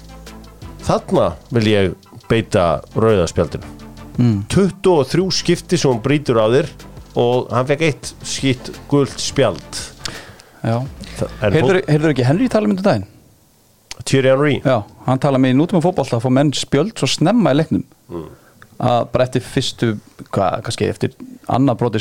Þarna 0.87 1.27
vil 1.59 1.67
ég 1.73 2.15
beita 2.31 2.69
rauðaspjaldinu. 2.95 3.75
Mm. 4.23 4.41
23 4.47 5.29
skipti 5.43 5.75
sem 5.75 5.91
hún 5.91 6.05
brýtur 6.07 6.39
á 6.39 6.47
þér 6.55 6.71
og 7.19 7.49
hann 7.53 7.67
fekk 7.69 7.83
eitt 7.89 8.13
skitt 8.27 8.71
gult 8.91 9.15
spjald. 9.21 9.81
Já. 10.63 10.79
Heyrður 11.43 12.13
ekki 12.15 12.25
Henry 12.27 12.49
tala 12.53 12.71
myndu 12.71 12.85
daginn? 12.87 13.09
Thierry 14.09 14.31
Henry. 14.33 14.55
Já, 14.65 14.81
hann 15.07 15.21
tala 15.23 15.39
með 15.43 15.55
í 15.55 15.59
nútum 15.59 15.79
á 15.79 15.85
fótbolta 15.85 16.17
að 16.19 16.25
fá 16.25 16.31
menn 16.35 16.53
spjöld 16.57 16.95
svo 16.99 17.09
snemma 17.11 17.53
í 17.55 17.59
leiknum. 17.61 17.85
Að 18.83 19.05
bara 19.13 19.27
eftir 19.29 19.45
fyrstu 19.47 19.93
hvað, 20.33 20.63
kannski 20.67 20.89
eftir 20.91 21.13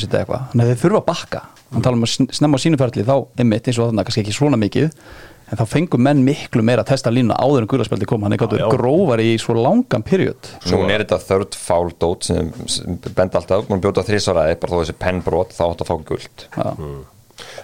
sitt 0.01 0.13
eða 0.15 0.23
eitthvað. 0.23 0.45
Þannig 0.53 0.65
að 0.65 0.71
þeir 0.71 0.81
þurfa 0.85 1.01
að 1.01 1.09
bakka. 1.11 1.41
Hann 1.71 1.85
tala 1.85 1.99
um 1.99 2.05
að 2.07 2.13
sn- 2.15 2.31
snemma 2.35 2.57
á 2.57 2.63
sínuferðli 2.63 3.05
þá 3.07 3.13
einmitt 3.39 3.67
eins 3.69 3.77
og 3.79 3.91
þannig 3.91 4.01
kannski 4.09 4.23
ekki 4.25 4.33
svona 4.35 4.57
mikið 4.59 4.87
en 5.51 5.59
þá 5.59 5.63
fengur 5.67 5.99
menn 6.01 6.23
miklu 6.25 6.63
meira 6.65 6.85
að 6.85 6.93
testa 6.93 7.11
línuna 7.13 7.35
áður 7.43 7.65
en 7.65 7.69
gulaspjaldi 7.73 8.07
kom. 8.09 8.23
Hann 8.25 8.35
er 8.35 8.39
gáttur 8.41 8.61
Já, 8.61 8.65
já. 8.65 8.71
grófar 8.71 9.23
í 9.23 9.33
svo 9.41 9.55
langan 9.59 10.05
period. 10.07 10.51
Nú 10.71 10.81
er 10.87 11.03
þetta 11.03 11.19
þörd 11.27 11.57
fál 11.59 11.91
dót 11.99 12.27
sem, 12.29 12.51
sem 12.71 12.99
benda 13.11 13.41
alltaf, 13.41 13.67
mann 13.69 13.83
bjóta 13.83 14.05
þrísvaraði 14.07 14.57
bara 14.61 14.77
þó 14.77 14.83
þessi 14.85 14.97
pennbrot, 15.01 15.55
þá 15.57 15.63
átt 15.69 15.83
að 15.85 15.91
fá 15.91 15.95
guld 16.11 16.45
Já. 16.55 16.71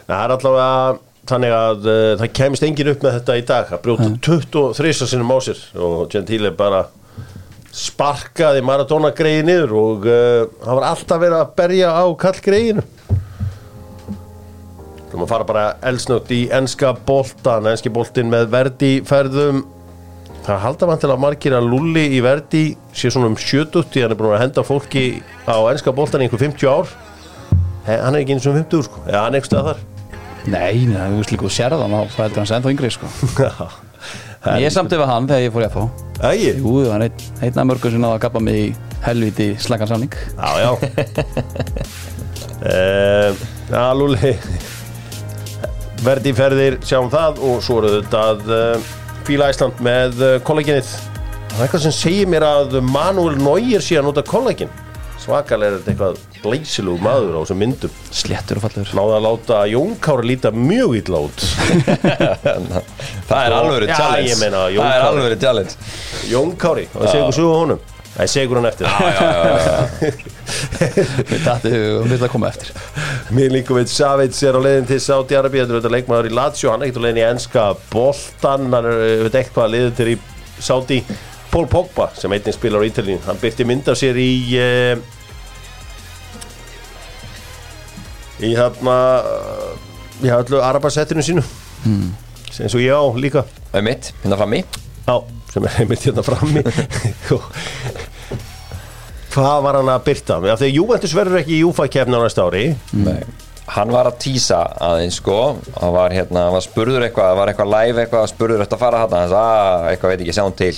Það 0.07 0.17
er 0.17 0.33
allavega 0.35 0.99
þannig 1.27 1.53
að 1.57 1.87
uh, 1.91 2.11
það 2.21 2.29
kemist 2.39 2.63
engin 2.67 2.91
upp 2.93 3.01
með 3.03 3.17
þetta 3.19 3.35
í 3.37 3.41
dag 3.47 3.73
að 3.75 3.81
brjóta 3.83 4.07
23 4.27 4.93
sinum 5.11 5.33
á 5.33 5.37
sér. 5.43 5.63
Og 5.87 5.97
Gentile 6.11 6.51
bara 6.55 6.85
sparkaði 7.77 8.63
Maradona 8.65 9.11
greiði 9.15 9.43
niður 9.47 9.73
og 9.77 10.07
uh, 10.09 10.45
hann 10.65 10.79
var 10.79 10.87
alltaf 10.91 11.19
verið 11.21 11.39
að 11.41 11.51
berja 11.59 11.91
á 11.93 12.05
kall 12.19 12.39
greiðinu 12.43 12.85
Þú 15.07 15.19
maður 15.21 15.31
fara 15.31 15.47
bara 15.47 15.65
elsnögt 15.87 16.31
í 16.35 16.41
enska 16.53 16.91
boltan, 17.07 17.67
enski 17.71 17.91
boltin 17.93 18.31
með 18.31 18.49
verdi 18.51 18.91
ferðum. 19.07 19.63
Það 20.47 20.63
halda 20.63 20.89
að 20.95 21.17
margir 21.19 21.55
að 21.57 21.67
Lulli 21.71 22.05
í 22.15 22.21
verdi 22.23 22.63
sé 22.95 23.11
svona 23.11 23.31
um 23.31 23.35
70 23.39 23.87
því 23.91 24.03
hann 24.03 24.15
er 24.15 24.19
búin 24.19 24.35
að 24.35 24.43
henda 24.45 24.63
fólki 24.67 25.05
á 25.47 25.55
enska 25.71 25.91
boltan 25.95 26.23
í 26.23 26.27
einhver 26.27 26.43
50 26.43 26.71
ár. 26.71 26.93
He, 27.87 27.95
hann 27.95 28.15
er 28.15 28.23
ekki 28.23 28.35
eins 28.35 28.47
og 28.47 28.55
50 28.59 28.87
sko, 28.87 29.03
eða 29.07 29.25
hann 29.25 29.35
er 29.35 29.41
ekki 29.41 29.51
stað 29.51 29.71
þar. 29.71 29.83
Nei, 30.47 30.85
nei, 30.87 31.01
þú 31.11 31.19
veist 31.19 31.33
líka 31.35 31.47
þú 31.47 31.53
sérð 31.55 31.83
hann 31.83 31.97
á 31.99 32.01
fældur 32.15 32.43
hans 32.43 32.55
ennþá 32.55 32.71
yngri 32.75 32.91
sko. 32.95 33.11
Ég 34.61 34.71
samt 34.71 34.93
yfir 34.93 35.09
hann 35.09 35.27
þegar 35.27 35.43
ég 35.43 35.53
fór 35.53 35.65
í 35.65 35.67
FH 35.67 35.85
Ægi 36.29 36.51
Jú, 36.61 36.73
hann 36.91 37.03
er 37.03 37.09
einn 37.09 37.49
einn 37.49 37.59
af 37.59 37.67
mörgum 37.67 37.91
sem 37.91 38.03
náða 38.03 38.17
að 38.19 38.23
gappa 38.27 38.41
mig 38.43 38.59
í 38.61 38.67
helviti 39.03 39.47
slagan 39.59 39.89
samning 39.89 40.13
Já, 40.37 40.49
já. 40.61 40.69
Um, 42.61 43.41
Já, 43.73 43.81
Lúli 43.97 44.37
Verði 46.05 46.33
ferðir, 46.37 46.79
sjáum 46.85 47.07
það 47.11 47.39
og 47.47 47.61
svo 47.65 47.79
eru 47.81 47.93
þetta 47.97 48.23
að 48.31 48.51
uh, 48.53 48.89
Fíla 49.27 49.49
Æsland 49.51 49.79
með 49.83 50.19
uh, 50.21 50.33
kollagenið 50.45 50.89
Það 51.47 51.57
er 51.57 51.63
eitthvað 51.65 51.85
sem 51.87 51.95
segir 51.95 52.29
mér 52.29 52.45
að 52.45 52.75
Manuel 52.85 53.39
Neuer 53.41 53.81
sé 53.83 53.97
að 53.97 54.05
nota 54.09 54.23
kollagin 54.27 54.69
Svakalega 55.17 55.73
er 55.73 55.79
þetta 55.81 55.91
eitthvað 55.91 56.19
glæsilegu 56.43 57.01
maður 57.03 57.33
á 57.35 57.39
þessum 57.41 57.57
myndum. 57.59 57.95
Sléttur 58.15 58.59
og 58.59 58.63
fallur 58.67 58.91
Náða 58.95 59.17
að 59.17 59.25
láta 59.25 59.57
Jón 59.71 59.95
Kári 60.03 60.29
líta 60.29 60.51
mjög 60.53 60.93
illa 61.01 61.21
út. 61.25 61.45
Það 63.27 63.41
er 63.41 63.87
Já, 63.89 63.97
challenge. 63.97 64.29
ég 64.29 64.39
meina, 64.39 64.63
Jón 64.71 64.85
Það 64.85 64.93
er 64.93 65.05
alvöru 65.09 65.39
challenge. 65.41 65.77
Jón 66.31 66.55
Kári, 66.61 66.87
það 66.93 67.09
segir 67.09 67.25
ykkur 67.25 67.39
sögu 67.41 67.51
á 67.51 67.59
honum 67.65 67.96
Það 68.17 68.29
segir 68.33 68.57
hann 68.57 68.65
eftir. 68.65 68.87
Við 71.29 71.43
dættu 71.45 71.71
og 71.99 72.07
við 72.09 72.21
það 72.23 72.31
koma 72.33 72.49
eftir. 72.49 72.71
Milinkovic 73.37 73.91
Savic 73.93 74.39
er 74.41 74.57
á 74.57 74.61
leiðin 74.63 74.87
til 74.89 74.97
Saudi 75.03 75.37
Arabi 75.37 75.59
Þetta 75.61 75.69
er 75.69 75.75
auðvitað 75.75 75.93
leikmaður 75.93 76.29
í 76.29 76.33
Lazio, 76.33 76.71
hann 76.71 76.81
er 76.81 76.89
ekkert 76.89 77.03
á 77.03 77.05
leiðin 77.05 77.19
í 77.21 77.25
enska 77.27 77.65
boltan, 77.91 78.71
hann 78.73 78.87
er 78.89 79.03
eh, 79.03 79.21
veit 79.27 79.37
eitthvað 79.41 79.69
leiðin 79.75 79.97
til 79.99 80.09
í 80.15 80.17
Saudi. 80.57 80.97
Paul 81.51 81.67
Pogba 81.69 82.09
sem 82.17 82.33
einnig 82.33 82.57
spilar 82.57 82.81
á 82.81 82.87
Ítalín 82.89 83.21
hann 83.23 83.37
byrti 83.39 83.67
mynd 83.67 83.87
af 83.87 83.95
sér 83.99 84.17
í 84.19 84.31
uh, 84.59 84.97
í 88.43 88.51
hérna 88.57 88.97
uh, 89.21 89.69
í 90.25 90.33
allu 90.33 90.59
Arabasettinu 90.65 91.23
sínu. 91.23 91.45
Mm. 91.85 92.11
eins 92.57 92.73
og 92.73 92.81
ég 92.81 92.97
á 92.97 93.05
líka. 93.13 93.45
Það 93.69 93.79
er 93.83 93.89
mitt, 93.91 94.13
hérna 94.25 94.41
frammi 94.41 94.65
Já, 95.07 95.15
sem 95.53 95.63
er 95.63 95.75
einmitt 95.81 96.03
hérna 96.03 96.23
frammi. 96.25 96.63
Hvað 99.37 99.59
var 99.63 99.77
hann 99.79 99.91
að 99.93 100.05
byrta? 100.07 100.39
Af 100.51 100.59
því 100.59 100.67
að 100.67 100.75
Juventus 100.75 101.13
verður 101.15 101.39
ekki 101.41 101.53
í 101.55 101.61
Júfa-kefni 101.61 102.17
á 102.17 102.21
næsta 102.23 102.47
ári. 102.47 102.63
Nei. 102.97 103.21
Hann 103.71 103.91
var 103.91 104.07
að 104.09 104.17
tísa 104.23 104.61
aðeins 104.83 105.19
sko. 105.21 105.37
Hann 105.77 105.93
var 105.95 106.15
hérna, 106.15 106.47
hann 106.47 106.55
var 106.55 106.65
spurður 106.65 107.05
eitthvað 107.05 107.29
það 107.31 107.39
var 107.39 107.51
eitthvað 107.51 107.71
live 107.73 108.03
eitthvað, 108.03 108.29
spurður 108.31 108.63
eftir 108.65 108.79
að 108.79 108.83
fara 108.83 109.01
hann 109.03 109.15
hann 109.15 109.31
sagði 109.31 109.61
að 109.67 109.89
eitthvað 109.91 110.13
veit 110.13 110.23
ekki, 110.25 110.35
sjáum 110.39 110.55
til. 110.59 110.71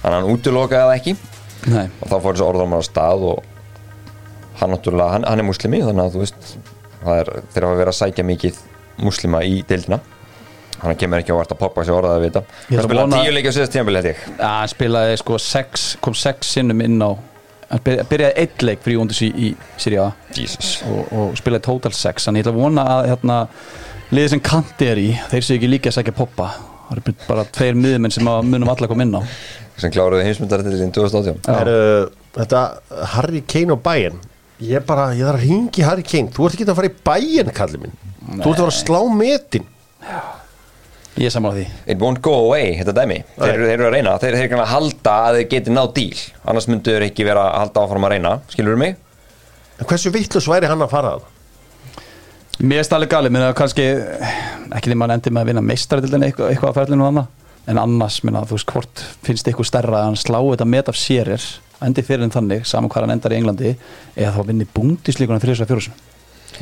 Þannig 0.00 0.08
að 0.08 0.16
hann 0.16 0.30
útilokaði 0.34 0.86
það 0.86 0.96
ekki. 0.96 1.16
Nei, 1.66 1.86
og 2.00 2.10
þá 2.10 2.16
fór 2.16 2.32
þessi 2.32 2.46
orðan 2.46 2.76
á 2.78 2.80
stað 2.86 3.26
og 3.30 3.38
hann 4.60 4.72
náttúrulega, 4.72 5.12
hann, 5.14 5.26
hann 5.26 5.42
er 5.42 5.46
muslimi 5.46 5.82
þannig 5.84 6.04
að 6.06 6.14
þú 6.16 6.24
veist, 6.24 6.52
það 7.02 7.22
er 7.22 7.32
þeir 7.52 7.66
hafa 7.68 7.80
verið 7.82 7.92
að 7.92 7.98
sækja 8.00 8.26
mikið 8.30 8.60
muslima 9.04 9.42
í 9.44 9.58
deildina 9.68 9.98
hann 10.82 10.96
kemur 11.00 11.18
ekki 11.22 11.32
á 11.32 11.38
vart 11.38 11.52
að 11.54 11.58
poppa 11.62 11.84
sér 11.86 11.96
orðað 12.00 12.16
að 12.18 12.24
vita. 12.26 12.42
Hann 12.68 12.78
að 12.78 12.84
spilaði 12.88 13.06
vona- 13.06 13.22
tíu 13.24 13.32
leikja 13.36 13.50
á 13.50 13.56
síðast 13.56 13.76
Ja, 14.38 14.50
hann 14.60 14.68
spilaði 14.68 15.16
sko 15.22 15.38
sex, 15.38 15.96
kom 16.00 16.14
sex 16.14 16.52
sinnum 16.56 16.80
inn 16.84 16.98
á 17.02 17.10
hann 17.70 17.80
byrja- 17.84 18.04
byrjaði 18.10 18.36
eitt 18.36 18.62
leik 18.62 18.82
fyrir 18.84 18.98
Jóndis 19.00 19.22
í, 19.26 19.30
í 19.34 19.56
Siri 19.76 19.96
A. 19.98 20.12
Jesus. 20.36 20.82
Og, 20.86 21.12
og 21.12 21.36
spilaði 21.36 21.62
total 21.66 21.92
sex. 21.92 22.26
Þannig 22.28 22.44
ég 22.44 22.46
ætla 22.46 22.54
að 22.54 22.62
vona 22.62 22.84
að 22.96 23.08
hérna, 23.10 23.38
liðið 24.12 24.30
sem 24.36 24.40
kanti 24.40 24.86
er 24.92 24.96
í 25.02 25.08
þeir 25.32 25.42
séu 25.48 25.56
ekki 25.58 25.70
líka 25.72 25.90
að 25.90 25.98
sækja 25.98 26.14
poppa. 26.14 26.50
Það 26.86 27.00
eru 27.00 27.14
bara 27.26 27.44
tveir 27.56 27.74
miðmenn 27.74 28.12
sem 28.14 28.28
að 28.30 28.44
munum 28.46 28.68
alla 28.70 28.86
koma 28.86 29.02
inn 29.02 29.16
á. 29.18 29.22
Sem 29.76 29.90
kláruði 29.90 30.22
heimsmyndartitilin 30.28 30.92
2018 30.94 31.40
Já. 31.42 31.60
er, 31.60 31.68
uh, 31.68 32.08
Þetta 32.36 32.60
Harry 33.16 33.40
Kane 33.48 33.72
og 33.72 33.82
Bayern. 33.82 34.20
Ég 34.60 34.84
bara, 34.86 35.08
ég 35.16 35.24
þarf 35.26 35.40
að 35.40 35.48
ringi 35.48 35.82
Harry 35.84 36.02
Kane. 36.06 36.28
Þú 36.32 36.46
ert 36.46 36.54
ekki 36.54 36.66
að 36.68 36.76
fara 36.78 36.88
í 36.88 36.94
Bayern, 37.04 37.50
kallið 37.50 37.80
minn. 37.82 37.96
Þú 38.38 38.52
ert 38.52 38.60
að 38.60 38.62
fara 38.62 38.72
að 38.72 38.78
slá 38.84 39.00
metin 39.16 39.66
ég 41.16 41.30
er 41.30 41.46
á 41.48 41.52
því. 41.56 41.66
It 41.86 41.98
won't 42.02 42.20
go 42.22 42.34
away, 42.46 42.74
þetta 42.80 42.92
dæmi. 42.96 43.18
Þeir, 43.38 43.52
eru- 43.54 43.66
þeir 43.70 43.74
eru 43.78 43.86
að 43.88 43.94
reyna, 43.96 44.16
þeir 44.22 44.36
þeir 44.36 44.48
eru 44.50 44.60
að 44.62 44.72
halda 44.74 45.14
að 45.28 45.38
þeir 45.40 45.48
geti 45.54 45.70
náð 45.76 45.92
díl 45.96 46.18
annars 46.44 46.68
myndu 46.68 46.92
þeir 46.96 47.06
ekki 47.10 47.24
vera 47.28 47.46
að 47.50 47.58
halda 47.64 47.84
áfram 47.86 48.04
að 48.08 48.14
reyna 48.16 48.34
skilur 48.52 48.76
mig? 48.80 48.96
En 49.80 49.86
hversu 49.90 50.12
vittlust 50.14 50.48
væri 50.48 50.68
hann 50.70 50.84
að 50.84 50.92
fara 50.92 51.14
að? 51.16 51.24
Mér 52.64 52.80
er 52.80 52.86
stærlega 52.88 53.12
galið, 53.18 53.32
minna 53.36 53.50
kannski 53.56 53.84
ekki 54.72 54.88
því 54.90 54.96
maður 54.96 55.16
endi 55.18 55.32
með 55.36 55.42
að 55.44 55.50
vinna 55.50 55.62
meistaradildin 55.68 56.22
eitthvað, 56.24 56.52
eitthvað 56.54 56.70
að 56.70 56.78
ferlinu 56.78 57.04
og 57.04 57.10
annað 57.12 57.26
en 57.66 57.80
annars, 57.82 58.16
minna, 58.24 58.44
þú 58.46 58.56
veist, 58.56 58.70
hvort 58.72 59.02
finnst 59.26 59.48
ykkur 59.50 59.66
stærra 59.68 59.98
að 59.98 60.06
hann 60.06 60.16
slá 60.20 60.38
þetta 60.40 60.68
met 60.70 60.88
af 60.88 60.96
sérir 60.96 61.42
endi 61.84 62.04
fyrir 62.06 62.24
en 62.24 62.32
þannig, 62.32 62.62
saman 62.64 62.88
hvað 62.88 63.04
hann 63.04 63.12
endar 63.16 63.34
í 63.34 63.40
Englandi 63.42 63.72
eða 64.16 64.32
þá 64.38 64.46
vinni 64.48 64.68
búndislíkuna 64.72 65.40
fyrir 65.42 65.58
þess 65.58 65.66
að 65.66 65.72
fjórusun 65.74 65.98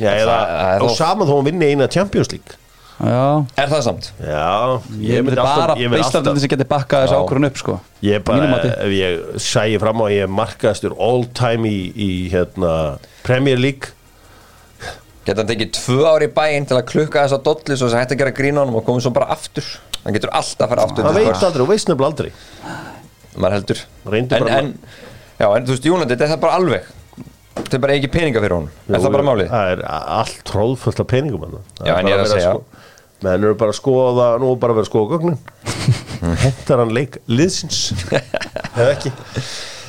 Já, 0.01 0.09
eða 0.19 0.37
er 0.75 0.83
þó- 0.83 0.95
saman 0.97 1.29
þó 1.29 1.35
hann 1.37 1.47
vinni 1.47 1.69
eina 1.71 1.87
Champions 1.87 2.33
League 2.33 2.57
Já, 2.95 3.43
Er 3.59 3.67
það 3.67 3.81
samt? 3.83 4.05
Já, 4.23 4.79
ég 5.03 5.23
myndi 5.25 5.35
bara 5.35 5.73
Íslandin 5.75 6.39
sem 6.39 6.51
geti 6.53 6.67
bakkað 6.69 7.03
þessu 7.05 7.17
ákvörðun 7.19 7.47
upp 7.49 7.57
sko. 7.59 7.73
Ég 8.07 8.23
bara, 8.23 8.47
ef 8.71 8.93
ég 8.95 9.41
sæði 9.43 9.81
fram 9.83 9.99
á 9.99 10.03
að 10.07 10.13
ég 10.15 10.23
er 10.23 10.31
markaðstur 10.31 10.95
all 11.03 11.25
time 11.35 11.67
í, 11.67 11.81
í 11.91 12.09
hérna, 12.31 12.71
Premier 13.27 13.59
League. 13.59 13.91
Geta 15.25 15.41
hann 15.41 15.49
tekið 15.49 15.71
tvö 15.75 15.99
ári 16.07 16.29
í 16.29 16.33
bæinn 16.37 16.67
til 16.69 16.77
að 16.79 16.85
klukka 16.93 17.25
þess 17.25 17.35
að 17.39 17.43
dolli 17.49 17.75
svo 17.75 17.87
þess 17.89 17.97
að 17.97 18.03
hætti 18.05 18.15
að 18.15 18.21
gera 18.23 18.35
grín 18.39 18.59
á 18.59 18.63
hann 18.63 18.75
og 18.77 18.85
komið 18.87 19.07
svo 19.07 19.13
bara 19.15 19.27
aftur? 19.35 19.67
Hann 20.05 20.15
getur 20.15 20.31
alltaf 20.37 20.67
að 20.67 20.71
fara 20.75 20.83
aftur 20.85 21.07
Það 21.07 21.17
veit 21.19 21.31
aldrei, 21.33 21.61
þú 21.63 21.69
veist 21.73 21.89
nefnilega 21.89 22.11
aldrei. 22.13 22.31
Maður 23.35 23.55
heldur. 23.57 23.81
En, 24.05 24.27
bara- 24.29 24.59
en, 24.61 24.69
já, 25.41 25.47
en 25.49 25.65
þú 25.65 25.73
veist, 25.75 25.87
Jónandi, 25.89 26.15
þetta 26.21 26.37
er 26.37 26.43
bara 26.45 26.59
alveg. 26.61 26.91
Þetta 27.55 27.75
er 27.77 27.81
bara 27.87 27.95
ekki 27.97 28.11
peninga 28.13 28.41
fyrir 28.43 28.55
honum. 28.55 28.71
Er 28.87 28.99
það 29.01 29.13
bara 29.15 29.25
málið? 29.31 29.49
Það 29.51 29.71
er 29.73 29.83
allt 30.19 30.39
tróðfullt 30.47 30.99
af 31.01 31.07
peningum 31.09 31.43
hann 31.47 31.57
Já, 31.87 31.93
en 31.97 32.09
ég 32.11 32.13
er 32.15 32.21
að 32.23 32.31
segja. 32.35 32.53
Menn 33.25 33.45
eru 33.47 33.57
bara 33.57 33.73
að 33.73 33.79
skoða, 33.79 34.27
nú 34.41 34.51
er 34.53 34.59
bara 34.61 34.75
að 34.75 34.81
vera 34.81 34.85
að 34.85 34.91
skoða 34.91 35.15
gögnin. 35.15 35.39
Hentar 36.43 36.83
hann 36.83 36.93
leik 36.95 37.17
liðsins? 37.29 37.87
Eða 38.77 38.91
ekki? 38.91 39.13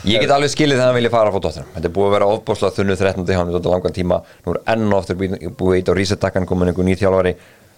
Ég 0.07 0.23
get 0.23 0.31
alveg 0.31 0.53
skilið 0.53 0.79
þegar 0.79 0.91
hann 0.91 0.97
vilja 1.01 1.11
fara 1.11 1.31
á 1.33 1.35
fóttóttunum 1.35 1.71
Þetta 1.75 1.89
er 1.89 1.93
búið 1.97 2.07
að 2.07 2.13
vera 2.15 2.27
ofbáslega 2.31 2.77
þunnu 2.77 2.97
13. 3.01 3.31
hann 3.35 3.49
við 3.51 3.69
langan 3.73 3.95
tíma, 3.97 4.19
nú 4.45 4.55
er 4.55 4.61
enn 4.75 4.87
og 4.87 4.99
aftur 5.01 5.19
búið 5.19 5.79
eitt 5.81 5.91
á 5.91 5.95
resetakkan, 5.99 6.47
komin 6.47 6.71
einhver 6.71 6.87
nýð 6.87 7.01
þjálfari. 7.03 7.33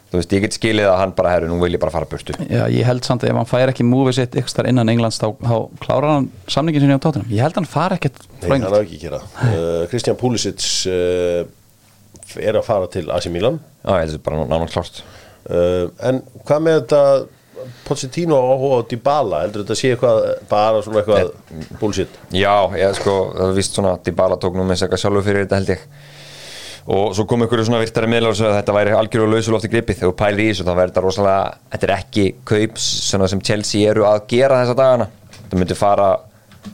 Þú 0.09 0.17
veist, 0.17 0.33
ég 0.33 0.45
get 0.45 0.57
skilið 0.57 0.89
að 0.89 0.99
hann 1.03 1.11
bara 1.17 1.33
herru, 1.35 1.49
nú 1.51 1.59
vil 1.61 1.75
ég 1.75 1.81
bara 1.83 1.93
fara 1.93 2.09
burtu. 2.09 2.33
Já, 2.49 2.63
ég 2.73 2.87
held 2.89 3.05
samt 3.05 3.25
að 3.25 3.33
ef 3.33 3.37
hann 3.37 3.49
fær 3.49 3.73
ekki 3.73 3.85
múfið 3.85 4.17
sitt 4.17 4.39
ykkur 4.41 4.53
starf 4.53 4.71
innan 4.71 4.89
Englands 4.89 5.21
þá, 5.21 5.27
þá 5.37 5.57
klárar 5.85 6.15
hann 6.15 6.31
samningin 6.49 6.85
sinni 6.85 6.97
á 6.97 7.01
tóttunum 7.05 7.29
Ég 7.29 7.45
held 7.45 7.53
að 7.53 7.61
hann 7.61 7.69
far 7.69 7.93
ekkert 7.97 8.17
Nei, 8.25 8.31
frá 8.41 8.49
hann 8.49 8.57
England 8.57 8.77
á 8.77 8.81
ekki 8.81 8.97
að 8.97 9.05
gera. 9.05 9.21
Uh, 9.43 9.83
Kristján 9.93 10.17
Púlisic 10.21 10.65
uh, 10.89 11.45
er 12.41 12.57
að 12.57 12.65
fara 12.71 12.89
til 12.93 13.05
AC 13.13 13.29
Milan. 13.33 13.61
Já, 13.85 13.93
ég 14.01 14.17
held 14.17 15.05
uh, 15.47 15.89
En 16.11 16.23
hvað 16.45 16.65
með 16.67 16.81
þetta 16.81 17.03
Pochettino 17.89 18.37
áhuga 18.39 18.83
á 18.85 18.89
Dybala? 18.91 19.41
Heldur 19.45 19.65
þetta 19.65 19.77
sé 19.79 19.91
eitthvað 19.95 20.21
bara 20.51 20.83
svona 20.85 21.03
eitthvað 21.03 21.33
bullshit? 21.81 22.21
Já, 22.35 22.55
ég 22.79 22.95
sko, 22.99 23.17
það 23.35 23.51
er 23.51 23.59
vist 23.59 23.79
svona 23.79 23.97
Dybala 24.05 24.39
tók 24.41 24.57
nú 24.59 24.67
með 24.69 24.83
segja 24.83 25.01
sjálfur 25.03 25.27
fyrir 25.27 25.47
þetta 25.47 25.59
held 25.59 25.73
ég. 25.75 25.83
Og 26.89 27.11
svo 27.17 27.27
kom 27.29 27.45
ykkur 27.45 27.65
svona 27.67 27.83
virtari 27.83 28.09
miðlar 28.09 28.33
og 28.33 28.39
sagði 28.39 28.53
að 28.55 28.61
þetta 28.63 28.77
væri 28.79 28.95
algjörðu 28.97 29.33
lausulofti 29.35 29.73
gripið. 29.73 29.99
Þegar 30.03 30.15
pælir 30.23 30.45
í 30.45 30.53
þessu 30.53 30.65
þá 30.65 30.71
verður 30.71 30.93
þetta 30.93 31.05
rosalega 31.05 31.43
þetta 31.75 31.89
er 31.89 31.95
ekki 31.99 32.27
kaups 32.49 32.87
sem 33.13 33.45
Chelsea 33.51 33.91
eru 33.91 34.07
að 34.09 34.23
gera 34.31 34.63
þessa 34.63 34.79
dagana. 34.79 35.11
Það 35.49 35.59
myndi 35.59 35.77
fara 35.77 36.09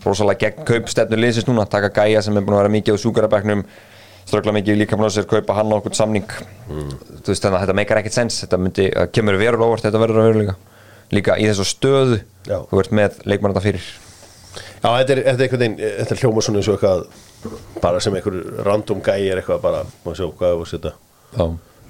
rosalega 0.05 0.45
gegn 0.45 0.69
kaupstefnu 0.69 1.19
liðsins 1.19 1.49
núna, 1.49 1.67
taka 1.71 1.91
gæja 1.95 2.23
sem 2.23 2.37
er 2.37 2.45
búin 2.45 2.59
að 2.59 2.65
vera 2.65 2.75
mikið 2.77 2.99
á 2.99 3.03
súkarabæknum 3.03 3.65
ströggla 4.25 4.55
mikið 4.57 4.79
líka 4.81 4.99
með 4.99 5.13
sér, 5.19 5.27
kaupa 5.31 5.57
hann 5.59 5.73
á 5.73 5.77
okkur 5.77 5.97
samning. 5.97 6.31
Þú 6.69 7.29
veist 7.29 7.45
þannig 7.45 7.59
að 7.59 7.65
þetta 7.65 7.77
meikar 7.81 8.01
ekkert 8.01 8.17
sens. 8.17 8.41
Þetta 8.45 8.61
myndi, 8.61 8.87
kemur 9.15 9.39
verulega 9.41 9.69
óvart 9.69 9.85
þetta 9.87 10.01
verður 10.03 10.23
að 10.23 10.31
verulega 10.31 10.57
líka 11.15 11.37
í 11.39 11.47
þessu 11.51 11.67
stöðu 11.69 12.19
Já. 12.49 12.59
þú 12.71 12.81
ert 12.81 12.95
með 12.97 13.21
leikmann 13.29 13.55
þetta 13.55 13.65
fyrir. 13.65 13.87
Já, 14.55 14.89
þetta 15.01 15.15
er, 15.15 15.21
þetta 15.21 15.35
er 15.35 15.45
einhvern 15.47 15.63
veginn, 15.65 15.79
þetta 16.01 16.15
er 16.15 16.21
hljóma 16.23 16.45
svona 16.45 16.61
eins 16.61 16.69
og 16.71 16.77
eitthvað 16.77 17.81
bara 17.85 18.01
sem 18.05 18.17
einhver 18.19 18.37
random 18.67 19.01
gæi 19.05 19.29
er 19.33 19.41
eitthvað 19.41 19.63
bara, 19.65 19.83
maður 20.05 20.21
sjá 20.21 20.27
hvað 20.39 20.55
er 20.55 20.63
að 20.65 20.71
setja. 20.73 20.95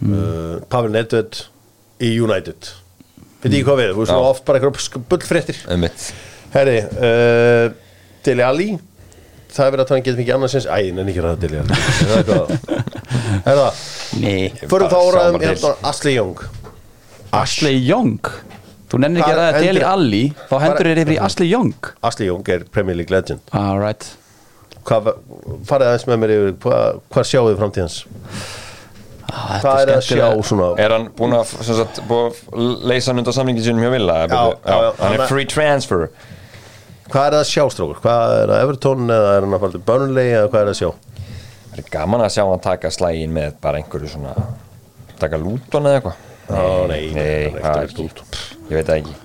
Uh, 0.05 0.57
Pavel 0.73 0.95
Nedved 0.95 1.41
í 2.03 2.11
United. 2.25 2.71
Veit 3.45 3.51
ekki 3.53 3.65
hvað 3.67 3.81
við, 3.83 3.93
þú 3.95 4.05
veist 4.05 4.15
oft 4.31 4.47
bara 4.49 4.61
eitthvað 4.61 5.09
bullfréttir. 5.13 5.61
Herri, 6.55 6.77
uh, 6.97 7.67
Deli 8.25 8.47
Ali 8.47 8.69
það 9.55 9.67
er 9.67 9.75
verið 9.75 9.85
að 9.85 9.89
tala 9.91 10.01
um 10.01 10.07
getum 10.09 10.23
ekki 10.25 10.35
annars 10.37 10.57
eins 10.59 10.67
Æ, 10.67 10.79
nenni 10.97 11.13
ekki 11.15 11.25
ræða 11.25 11.39
Deli 11.45 11.61
Ali 11.61 11.77
Er 11.77 12.11
það 12.11 12.19
eitthvað? 12.19 12.49
Er 13.45 13.61
það? 13.61 13.85
Nei. 14.25 14.41
Förum 14.71 14.91
þá 14.91 14.99
til. 14.99 15.47
hérna 15.47 15.73
Ashley 15.91 16.15
Young. 16.19 16.43
Ashley 17.35 17.79
Young? 17.89 18.19
Þú 18.91 19.01
nennir 19.03 19.23
ekki 19.25 19.33
að 19.35 19.39
ræða 19.41 19.55
hendur- 19.55 19.67
Deli 19.73 19.87
Alli. 19.93 20.25
Þá 20.51 20.57
hendur 20.65 20.89
þér 20.91 21.01
yfir 21.05 21.15
í 21.17 21.23
Ashley 21.29 21.49
Young. 21.51 21.73
Ashley 22.11 22.29
Young 22.31 22.51
er 22.55 22.67
Premier 22.75 22.99
League 23.01 23.15
legend. 23.15 23.41
Alright 23.55 24.11
hvað, 24.85 25.07
farið 25.65 25.89
aðeins 25.89 26.03
með 26.11 26.19
mér 26.21 26.33
yfir 26.35 26.51
hvað, 26.61 26.99
hvað 27.15 27.25
sjáu 27.31 27.47
þið 27.47 27.55
framtíðans 27.63 27.95
ah, 29.33 29.55
hvað 29.63 29.79
er 29.81 29.93
að 29.95 30.03
sjá 30.05 30.27
svona? 30.45 30.67
Er 30.85 30.93
hann 30.93 31.07
búin 31.17 31.33
að, 31.39 31.55
sem 31.65 31.79
sagt, 31.79 32.03
búin 32.09 32.29
að 32.29 32.83
leysa 32.91 33.11
hann 33.13 33.23
undan 33.23 33.37
samlingin 33.39 33.65
sinum 33.65 33.81
hjá 33.85 33.93
Villa? 33.95 34.19
Já, 34.29 34.29
já, 34.29 34.43
já. 34.61 34.77
Hann 34.77 35.01
Hann 35.01 35.17
er 35.17 35.25
er- 35.25 35.31
free 35.33 35.49
transfer 35.49 36.05
hvað 37.13 37.27
er 37.29 37.37
að 37.39 37.49
sjá 37.51 37.65
strókur, 37.73 38.01
hvað 38.05 38.37
er 38.43 38.53
að 38.55 38.63
Everton 38.65 39.11
eða 39.13 39.33
er 39.35 39.47
hann 39.47 39.57
að 39.57 39.65
fara 39.65 39.75
til 39.75 39.83
Burnley 39.89 40.31
eða 40.35 40.53
hvað 40.53 40.63
er 40.63 40.71
að 40.73 40.79
sjá? 40.81 40.91
Það 41.71 41.83
er 41.83 41.91
gaman 41.97 42.25
að 42.25 42.33
sjá 42.37 42.45
hann 42.49 42.65
taka 42.65 42.93
slægin 42.95 43.35
með 43.35 43.59
bara 43.65 43.81
einhverju 43.81 44.13
svona 44.15 44.35
taka 45.21 45.41
lúton 45.41 45.91
eða 45.91 46.01
eitthvað. 46.01 46.23
Ó, 46.45 46.63
nei, 46.91 47.03
nei, 47.15 47.27
hann 47.51 47.59
er 47.59 47.61
það 47.65 47.83
er 47.83 47.91
ekki. 47.91 48.09
Ég 48.71 48.79
veit 48.79 48.89
það 48.89 48.99
ekki. 49.01 49.17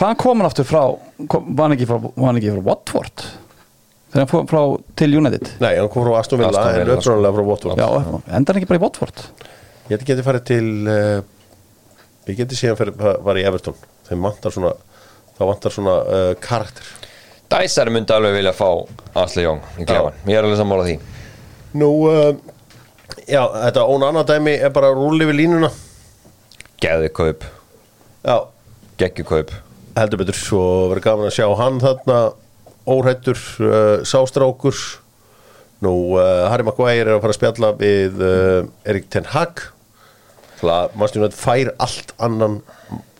Hvaðan 0.00 0.20
kom 0.22 0.40
hann 0.40 0.48
aftur 0.48 0.68
frá? 0.68 0.82
Kom, 1.28 1.50
var 1.56 1.68
hann 1.68 1.76
ekki 1.76 1.88
frá, 1.90 1.98
var 2.00 2.30
hann 2.30 2.40
ekki 2.40 2.54
frá 2.54 2.66
Watford? 2.70 3.26
Þegar 4.10 4.24
hann 4.24 4.30
fór 4.30 4.46
frá 4.50 4.62
til 4.98 5.18
United? 5.20 5.50
Nei, 5.62 5.74
hann 5.76 5.90
kom 5.92 6.06
frá 6.06 6.16
Aston 6.18 6.40
Villa 6.40 6.62
en 6.70 6.80
Villa, 6.80 6.96
upprunalega 6.96 7.36
frá 7.36 7.50
Watford. 7.50 7.82
Já, 7.82 8.22
endar 8.38 8.54
hann 8.56 8.62
ekki 8.62 8.70
bara 8.70 8.80
í 8.80 8.84
Watford? 8.86 9.26
Ég 9.90 10.06
þið 10.06 10.24
farið 10.26 10.46
til 10.46 10.66
uh, 10.86 11.20
Ég 12.30 12.38
geti 12.38 12.58
síðan 12.58 12.78
fyrir 12.78 12.94
var 12.96 13.38
í 13.40 13.44
Everton. 13.48 13.76
Þeim 14.06 14.26
vantar 14.26 14.54
svona 14.54 14.72
þá 15.40 15.46
vantar 15.48 15.72
svona 15.72 15.94
uh, 16.04 16.30
karakter. 16.44 16.88
Dæsar 17.50 17.88
myndi 17.90 18.12
alveg 18.14 18.36
vilja 18.36 18.52
fá 18.54 18.68
Asli 19.18 19.46
Jóng 19.46 19.62
í 19.80 19.86
klefan, 19.88 20.18
ég 20.28 20.36
er 20.36 20.44
alveg 20.46 20.60
sammála 20.60 20.84
því. 20.86 20.98
Nú, 21.80 21.88
uh, 22.10 22.34
já, 23.24 23.40
þetta 23.40 23.86
ón 23.88 24.04
annað 24.06 24.34
dæmi 24.34 24.54
er 24.60 24.74
bara 24.74 24.92
rúli 24.94 25.26
við 25.30 25.40
línuna. 25.42 25.72
Geðu 26.80 27.10
kaup, 27.16 27.48
Já, 28.20 28.36
geggju 29.00 29.24
kaup. 29.24 29.52
Heldur 29.96 30.20
betur 30.20 30.36
svo 30.36 30.64
verður 30.90 31.06
gaman 31.06 31.30
að 31.30 31.38
sjá 31.38 31.46
hann 31.56 31.80
þarna 31.80 32.18
óhættur 32.84 33.40
uh, 33.64 34.04
sástrákur. 34.04 34.76
Nú 35.80 35.94
Harry 36.20 36.64
Maguire 36.66 37.06
er 37.06 37.14
að 37.14 37.22
fara 37.22 37.32
að 37.32 37.38
spjalla 37.38 37.68
við 37.80 38.18
Erik 38.84 39.06
Ten 39.08 39.24
Hag. 39.32 39.62
Mannstjónu 40.60 41.30
að 41.30 41.38
fær 41.40 41.70
allt 41.80 42.12
annan 42.20 42.58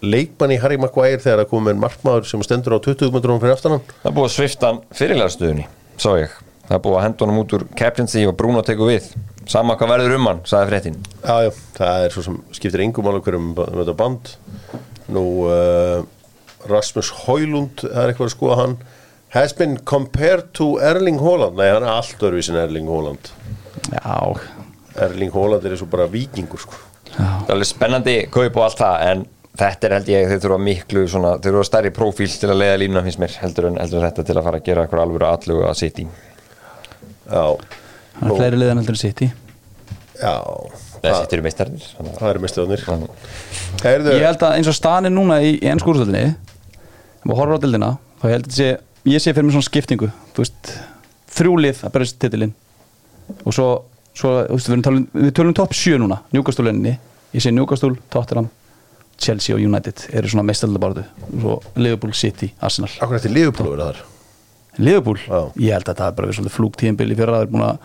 leikmann 0.03 0.55
í 0.55 0.61
Harry 0.63 0.79
Maguire 0.81 1.21
þegar 1.21 1.45
að 1.45 1.51
koma 1.53 1.71
með 1.71 1.83
markmaður 1.85 2.31
sem 2.31 2.43
stendur 2.47 2.79
á 2.79 2.85
20 2.85 3.13
metrum 3.15 3.43
fyrir 3.43 3.57
aftan 3.57 3.77
hann 3.77 3.85
Það 4.01 4.09
er 4.11 4.17
búið 4.17 4.31
að 4.31 4.37
svifta 4.39 4.71
hann 4.71 4.83
fyrirlegarstöðunni 4.97 5.67
Sá 6.01 6.15
ég, 6.17 6.33
það 6.65 6.79
er 6.79 6.81
búið 6.81 6.95
að 6.97 7.03
henda 7.05 7.27
honum 7.27 7.39
út 7.43 7.53
úr 7.59 7.63
captaincy 7.77 8.23
og 8.25 8.37
Bruno 8.39 8.63
tekur 8.65 8.89
við. 8.89 9.11
Sama 9.51 9.75
hvað 9.77 9.91
verður 9.93 10.15
um 10.17 10.29
hann, 10.31 10.39
sagði 10.49 10.71
fréttin. 10.71 10.95
Já, 11.21 11.35
já, 11.45 11.51
það 11.77 12.05
er 12.05 12.15
svo 12.15 12.23
sem 12.25 12.39
skiptir 12.57 12.83
engum 12.87 13.11
alveg 13.11 13.27
hverjum 13.27 13.51
um 13.51 13.59
þetta 13.83 13.95
band. 13.99 14.31
Nú 15.13 15.25
uh, 15.45 15.99
Rasmus 16.71 17.11
Højlund 17.27 17.85
það 17.85 18.01
er 18.01 18.15
eitthvað 18.15 18.31
að 18.31 18.33
skoða 18.33 18.59
hann. 18.63 18.79
Has 19.35 19.53
been 19.59 19.77
compared 19.93 20.49
to 20.57 20.71
Erling 20.81 21.21
Haaland. 21.21 21.61
Nei, 21.61 21.69
hann 21.69 21.85
er 21.85 21.93
allt 21.99 22.25
öðruvísin 22.25 22.57
Erling 22.63 22.89
Haaland. 22.89 23.29
Já, 23.93 24.17
Erling 25.05 25.37
Haaland 25.37 25.69
er 25.69 25.77
eins 25.77 25.85
og 25.85 25.93
bara 25.93 26.09
vikingur 26.09 26.65
sko. 26.65 26.81
Það 27.11 27.45
er 27.45 27.55
alveg 27.59 27.69
spennandi 27.75 28.17
kaup 28.33 28.57
og 28.57 28.65
allt 28.71 28.81
það 28.81 29.05
En 29.11 29.29
þetta 29.59 29.89
er 29.89 29.95
held 29.97 30.11
ég, 30.13 30.29
þeir 30.31 30.43
þurfa 30.45 30.61
miklu 30.63 31.05
svona, 31.11 31.33
Þeir 31.39 31.57
þurfa 31.57 31.69
stærri 31.69 31.93
prófíl 31.95 32.31
til 32.33 32.51
að 32.51 32.61
leiða 32.63 32.77
línuna 32.83 33.05
finnst 33.07 33.23
mér 33.23 33.39
heldur 33.43 33.71
en, 33.71 33.79
heldur 33.83 34.01
en 34.01 34.07
þetta 34.09 34.27
til 34.29 34.37
að 34.37 34.47
fara 34.47 34.61
að 34.61 34.69
gera 34.69 34.85
eitthvað 34.85 35.05
alveg 35.07 35.27
allugu 35.31 35.67
að 35.67 35.79
sitt 35.81 36.03
í 36.03 36.07
já, 36.07 37.47
hann 38.21 38.31
er 38.31 38.39
fleiri 38.39 38.61
liðan 38.61 38.83
heldur 38.83 38.99
en 38.99 39.03
sitt 39.03 39.25
í 39.27 39.31
já 40.21 40.35
Það 41.01 41.15
það, 41.15 41.23
sittir 41.23 41.41
í 41.41 41.45
meistarnir 41.47 41.85
það 42.19 42.27
eru 42.29 42.41
Heyrðu, 43.81 44.15
ég 44.19 44.27
held 44.27 44.43
að 44.45 44.57
eins 44.59 44.69
og 44.69 44.77
staðan 44.77 45.09
er 45.09 45.15
núna 45.15 45.39
í, 45.41 45.55
í 45.57 45.71
ennskúrstöldinni 45.71 46.35
og 47.25 47.39
horfður 47.39 47.57
á 47.57 47.63
dildina 47.65 47.91
þá 48.21 48.27
ég 48.29 48.35
held 48.35 48.49
að 48.51 48.59
sé, 48.59 48.67
ég 49.09 49.25
sé 49.25 49.33
fyrir 49.33 49.49
mig 49.49 49.57
svona 49.57 49.69
skiptingu 49.71 50.11
þú 50.37 50.45
veist, 50.45 50.73
þrjúlið 51.41 51.81
að 51.87 51.95
berjast 51.95 52.19
titilinn. 52.21 52.53
Og 53.47 53.57
svo, 53.57 53.69
svo 54.13 54.35
veist, 54.51 54.69
við, 54.69 55.07
við 55.15 55.33
tölum 55.39 55.57
topp 55.57 55.73
7 55.79 55.97
núna 56.03 56.21
Newcastle-lenni, 56.35 56.97
ég 57.33 57.45
sé 57.45 57.53
Newcastle, 57.55 57.95
Tottenham 58.13 58.51
Chelsea 59.21 59.57
og 59.57 59.61
United 59.63 60.07
eru 60.17 60.31
svona 60.33 60.47
meistarlega 60.49 61.05
og 61.05 61.43
svo 61.43 61.59
Liverpool, 61.77 62.15
City, 62.17 62.51
Arsenal. 62.61 62.93
Akkur 63.01 63.19
eftir 63.19 63.35
Liverpool 63.35 63.75
verið 63.75 63.91
þar? 63.91 64.01
Liverpool, 64.81 65.19
Já. 65.27 65.41
ég 65.61 65.77
held 65.77 65.91
að 65.91 65.99
það 66.01 66.07
er 66.07 66.17
bara 66.17 66.31
verið 66.31 66.39
svolítið 66.39 66.57
flúgtíðinbili 66.57 67.19
fyrir 67.19 67.35
að 67.35 67.41
það 67.41 67.47
er 67.47 67.53
búin 67.53 67.67
að 67.67 67.77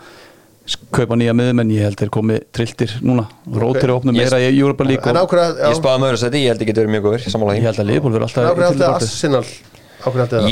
kaupa 0.96 1.18
nýja 1.18 1.34
miðum 1.36 1.62
en 1.62 1.70
ég 1.70 1.84
held 1.86 2.00
þeir 2.00 2.10
komi 2.16 2.40
trilltir 2.56 2.96
núna, 3.06 3.26
rótir 3.54 3.92
og 3.92 4.00
opnum 4.00 4.16
meira 4.16 4.40
í 4.42 4.48
Europa 4.50 4.86
League 4.86 5.12
að, 5.12 5.60
Ég 5.62 5.78
spáði 5.78 6.02
með 6.02 6.10
öðru 6.10 6.20
seti, 6.24 6.42
ég 6.42 6.50
held 6.50 6.62
að 6.62 6.70
þetta 6.72 6.82
verið 6.82 6.94
mjög 6.96 7.06
góður 7.06 7.56
ég 7.60 7.68
held 7.68 7.82
að 7.82 7.90
Liverpool 7.92 8.16
verður 8.16 8.26
alltaf 8.26 9.50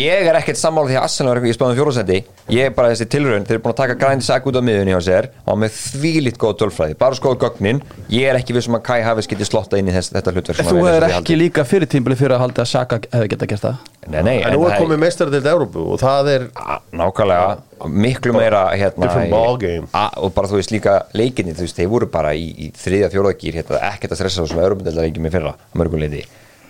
Ég 0.01 0.27
er 0.31 0.35
ekkert 0.41 0.59
sammála 0.61 0.89
því 0.91 0.97
að 0.99 1.05
Arsenal 1.07 1.31
var 1.31 1.39
eitthvað 1.41 1.53
ég 1.53 1.59
spáði 1.59 1.71
með 1.75 1.79
fjóruðseti 1.81 2.19
Ég 2.55 2.67
er 2.69 2.75
bara 2.77 2.91
þessi 2.93 3.07
tilraun, 3.09 3.45
þeir 3.49 3.55
eru 3.57 3.63
búin 3.65 3.73
að 3.73 3.77
taka 3.81 3.95
grænt 3.97 4.25
sak 4.27 4.45
út 4.51 4.57
á 4.59 4.63
miðunni 4.65 4.93
á 4.93 5.01
sér 5.01 5.29
og 5.49 5.57
með 5.63 5.71
þvílitt 5.79 6.37
góð 6.39 6.57
tölfræði, 6.61 6.97
bara 7.01 7.17
skoðu 7.17 7.39
gögnin. 7.41 7.81
Ég 8.13 8.29
er 8.29 8.37
ekki 8.37 8.53
vissum 8.53 8.77
að 8.77 8.83
Kai 8.85 9.01
Havertz 9.03 9.29
geti 9.31 9.45
slotta 9.49 9.79
inn 9.81 9.89
í 9.89 9.95
þess, 9.95 10.13
þetta 10.13 10.35
hlutverk 10.35 10.57
sem 10.61 10.67
Þú 10.69 10.85
er 10.91 11.07
ekki 11.09 11.39
líka 11.41 11.65
fyrir 11.65 11.89
tímbili 11.89 12.17
fyrir 12.21 12.37
að 12.37 12.43
halda 12.45 12.63
að 12.67 12.69
Saka 12.75 12.99
hefði 13.15 13.29
geta 13.33 13.47
gert 13.47 13.65
það? 13.65 13.77
Nei, 14.13 14.23
nei, 14.23 14.37
en 14.45 14.53
nú 14.53 14.67
er 14.69 14.77
komið 14.83 15.01
meistardeild 15.01 15.47
Európu 15.49 15.81
og 15.95 16.01
það 16.03 16.29
er 16.35 16.43
A- 16.61 16.81
nákvæmlega. 16.93 17.57
Miklu 17.89 18.33
meira 18.37 18.67
hérna 18.77 19.09
Different 19.09 19.29
í- 19.29 19.31
ball 19.33 19.57
game. 19.57 19.89
a- 19.95 20.11
og 20.21 20.35
bara 20.35 20.49
þú 20.49 20.61
veist 20.61 20.71
líka 20.73 21.07
leikinni 21.15 21.55
þú 21.57 21.65
veist, 21.65 21.77
þeir 21.81 21.89
voru 21.89 22.07
bara 22.13 22.35
í, 22.37 22.45
í 22.69 22.73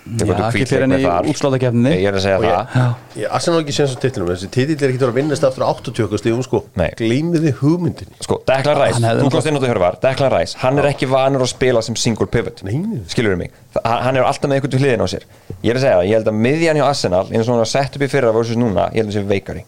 að 0.04 0.24
svo 0.28 0.34
ekki 0.50 0.66
fyrir 0.68 0.84
henni 0.84 0.98
í 1.00 1.30
útsláttakeppninni. 1.32 1.92
ég 1.96 2.08
er 2.10 2.16
að 2.18 2.24
segja 2.24 2.38
Og 2.38 2.44
það. 2.44 2.94
Ég, 3.16 3.28
Arsenal 3.38 3.56
á 3.56 3.62
ekki 3.64 3.74
séns 3.76 3.94
á 3.94 3.98
titlunum 4.02 4.30
þessi 4.34 4.48
titill 4.52 4.76
er 4.84 4.92
ekki 4.92 5.06
að 5.06 5.12
vinnast 5.16 5.46
aftur 5.48 5.64
á 5.64 5.68
80 5.72 6.18
stífum 6.20 6.42
sko. 6.44 6.60
Glýmiði 7.00 7.52
hugmyndin 7.62 8.10
sko, 8.20 8.40
Declan 8.48 8.80
Rice, 8.82 9.00
þú 9.00 9.30
komst 9.32 9.48
inn 9.48 9.56
á 9.56 9.60
þetta 9.62 9.70
hjörvar 9.72 9.98
Declan 10.04 10.32
Rice, 10.36 10.58
hann 10.60 10.78
er 10.82 10.90
ekki 10.92 11.08
vanur 11.08 11.44
að 11.46 11.52
spila 11.54 11.82
sem 11.82 11.96
single 11.96 12.26
pivot. 12.26 12.62
Nei, 12.68 12.76
nei. 12.76 13.00
skilur 13.08 13.36
mig, 13.40 13.50
Þa- 13.74 13.84
hann 14.04 14.16
er 14.16 14.28
alltaf 14.28 14.50
með 14.50 14.60
eitthvað 14.60 14.74
til 14.76 14.82
hliðin 14.84 15.04
á 15.04 15.08
sér. 15.08 15.24
Ég 15.64 15.70
er 15.72 15.76
að 15.80 15.84
segja 15.86 15.96
það, 15.98 16.08
ég 16.10 16.18
held 16.18 16.28
að 16.28 16.40
miðjan 16.44 16.76
hjá 16.80 16.86
Arsenal 16.88 17.24
eins 17.30 17.48
og 17.48 17.54
hann 17.54 17.64
er 17.64 17.70
sett 17.72 17.96
upp 17.96 18.02
í 18.04 18.10
fyrra 18.12 18.32
versus 18.36 18.56
núna 18.60 18.90
ég 18.92 19.00
held 19.00 19.08
að 19.08 19.14
hann 19.14 19.16
sé 19.16 19.28
veikari 19.32 19.64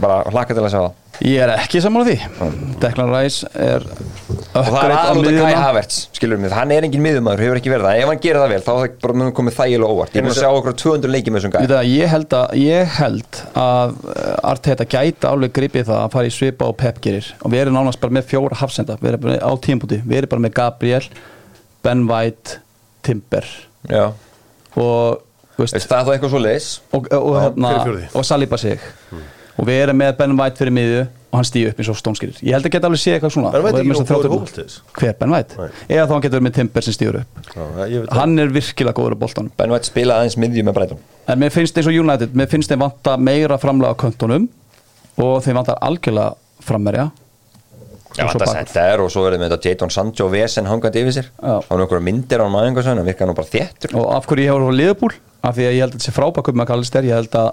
bara 0.00 0.22
hlakka 0.30 0.56
til 0.56 0.64
að 0.64 0.72
segja 0.72 0.88
það. 0.88 0.98
Ég 1.20 1.42
er 1.44 1.50
ekki 1.52 1.80
sammála 1.84 2.06
því. 2.08 2.46
Declan 2.80 3.10
Rice 3.12 3.48
er 3.60 3.82
og 4.50 4.66
það 4.66 4.78
er 4.80 4.92
aðlóta 4.96 5.42
Kai 5.44 5.58
Havertz 5.58 5.98
skilur 6.16 6.38
mig, 6.40 6.52
hann 6.54 6.72
er 6.72 6.86
engin 6.86 7.02
miðumæður, 7.04 7.42
hefur 7.44 7.60
ekki 7.60 7.72
verið 7.72 7.86
það. 7.86 7.98
Ef 8.00 8.10
hann 8.10 8.22
gerir 8.24 8.40
það 8.40 8.54
vel, 8.54 8.60
þá 8.64 8.70
er 8.72 8.78
það 8.80 8.94
bara 9.04 9.16
mun 9.20 9.34
komið 9.36 9.56
þægilega 9.58 9.96
óvart. 9.96 10.16
Ég 10.16 10.24
er 10.24 10.30
að 10.30 10.38
sjá 10.40 10.48
okkur 10.48 10.76
200 10.80 11.12
leikið 11.12 11.34
með 11.34 11.44
þessum 11.44 11.54
gæð 11.54 11.74
ég, 11.90 12.06
held 12.14 12.36
að, 12.38 12.54
ég 12.60 12.94
held 12.96 13.40
að 13.62 13.92
uh, 14.00 14.50
Arteta 14.50 14.86
gæti 14.94 15.28
alveg 15.28 15.54
gripið 15.60 15.86
það 15.90 16.00
að 16.06 16.14
fara 16.16 16.30
í 16.30 16.34
svipa 16.34 16.70
og 16.72 16.78
Pep 16.80 17.02
gerir. 17.04 17.28
Og 17.44 17.52
við 17.52 17.64
erum 17.66 17.76
nánast 17.76 18.00
bara 18.00 18.16
með 18.16 18.30
fjóra 18.32 18.60
hafsenda. 18.62 18.96
Við 19.02 19.12
erum 19.12 19.26
bara 19.26 19.38
á 19.44 19.52
tímpúti, 19.66 20.00
við 20.00 20.22
erum 20.22 20.32
bara 20.34 20.46
með 20.46 20.56
Gabriel 20.56 21.04
Ben 21.84 22.06
White, 22.08 22.60
Timber. 23.06 23.46
Já, 23.90 24.06
og, 24.80 25.20
veist, 25.58 25.76
það 25.76 25.98
er 25.98 26.08
þá 26.08 26.14
eitthvað 26.14 26.32
svo 26.34 26.40
leis 26.42 26.70
og, 26.92 27.06
og, 27.16 27.30
hérna, 27.40 27.70
er 27.76 27.86
fjórði? 27.88 28.08
og 28.16 28.26
Saliba 28.28 28.58
sig 28.60 28.90
og 29.60 29.66
við 29.68 29.80
erum 29.84 29.98
með 30.00 30.12
Ben 30.18 30.36
White 30.38 30.60
fyrir 30.60 30.74
miðju 30.74 31.00
og 31.30 31.36
hann 31.38 31.46
stýði 31.46 31.70
upp 31.70 31.80
eins 31.82 31.90
og 31.92 31.98
stónskilir 32.00 32.38
ég 32.42 32.56
held 32.56 32.66
að 32.66 32.74
geta 32.74 32.88
alveg 32.88 33.00
séð 33.02 33.16
eitthvað 33.18 33.34
svona. 33.36 33.52
Ben 33.54 33.64
White 33.66 33.80
er 33.80 33.86
við 33.86 33.92
ekki 33.94 34.06
góður 34.08 34.24
tilboð. 34.26 34.76
hver 34.98 35.16
Ben 35.20 35.34
White? 35.34 35.68
Eða 35.86 36.06
þá 36.08 36.14
hann 36.16 36.24
getur 36.24 36.36
verið 36.40 36.46
með 36.48 36.56
Timber 36.58 36.86
sem 36.86 36.96
stýður 36.96 37.20
upp. 37.20 37.40
Já, 37.54 37.62
ég 37.84 38.02
veit 38.02 38.10
það. 38.10 38.18
hann 38.18 38.42
er 38.42 38.54
virkilega 38.56 38.96
góður 38.98 39.14
á 39.14 39.18
boltanum. 39.20 39.52
Ben 39.60 39.74
White 39.74 39.90
spilaði 39.90 40.24
aðeins 40.24 40.38
miðjum 40.42 40.70
með 40.70 40.78
Brighton. 40.80 41.02
En 41.30 41.42
mér 41.44 41.54
finnst 41.54 41.78
eins 41.78 41.90
og 41.90 42.00
United, 42.02 42.34
mér 42.34 42.50
finnst 42.50 42.72
þeim 42.72 42.82
vanta 42.82 43.16
meira 43.20 43.60
framlega 43.62 43.94
á 43.94 44.00
köntunum 44.00 44.48
og 45.20 45.36
þeim 45.44 45.60
vantar 45.60 45.78
algjörlega 45.86 46.34
frammerja 46.66 47.10
já, 48.18 48.26
þetta 48.26 48.84
er 48.90 49.02
og 49.04 49.10
svo 49.12 49.26
er 49.28 49.38
með 49.38 49.54
þetta 49.54 49.70
Jadon 49.70 49.92
Sancho 49.94 50.28
Vesen 50.32 50.68
hangandi 50.68 51.02
yfir 51.04 51.16
sér. 51.20 51.30
Já. 51.38 51.60
á 51.62 51.72
einhverja 51.76 52.04
myndir 52.04 52.42
á 52.42 52.44
hann 52.46 52.58
aðeins 52.58 52.88
hann 52.90 53.04
virkar 53.06 53.30
nú 53.30 53.36
bara 53.38 53.50
þéttur. 53.50 53.94
Og 53.94 54.10
af 54.16 54.26
hverju 54.26 54.46
ég 54.46 54.50
hefur 54.50 54.66
á 54.66 54.78
Liverpool? 54.80 55.14
Af 55.40 55.56
því 55.56 55.66
að 55.68 55.74
ég 55.76 55.84
held 55.84 55.94
að 55.94 55.96
þetta 55.96 56.08
sé 56.08 56.16
frábakum 56.16 56.58
með 56.60 56.68
Kallister 56.68 57.06
ég 57.06 57.16
held 57.16 57.36
að, 57.38 57.50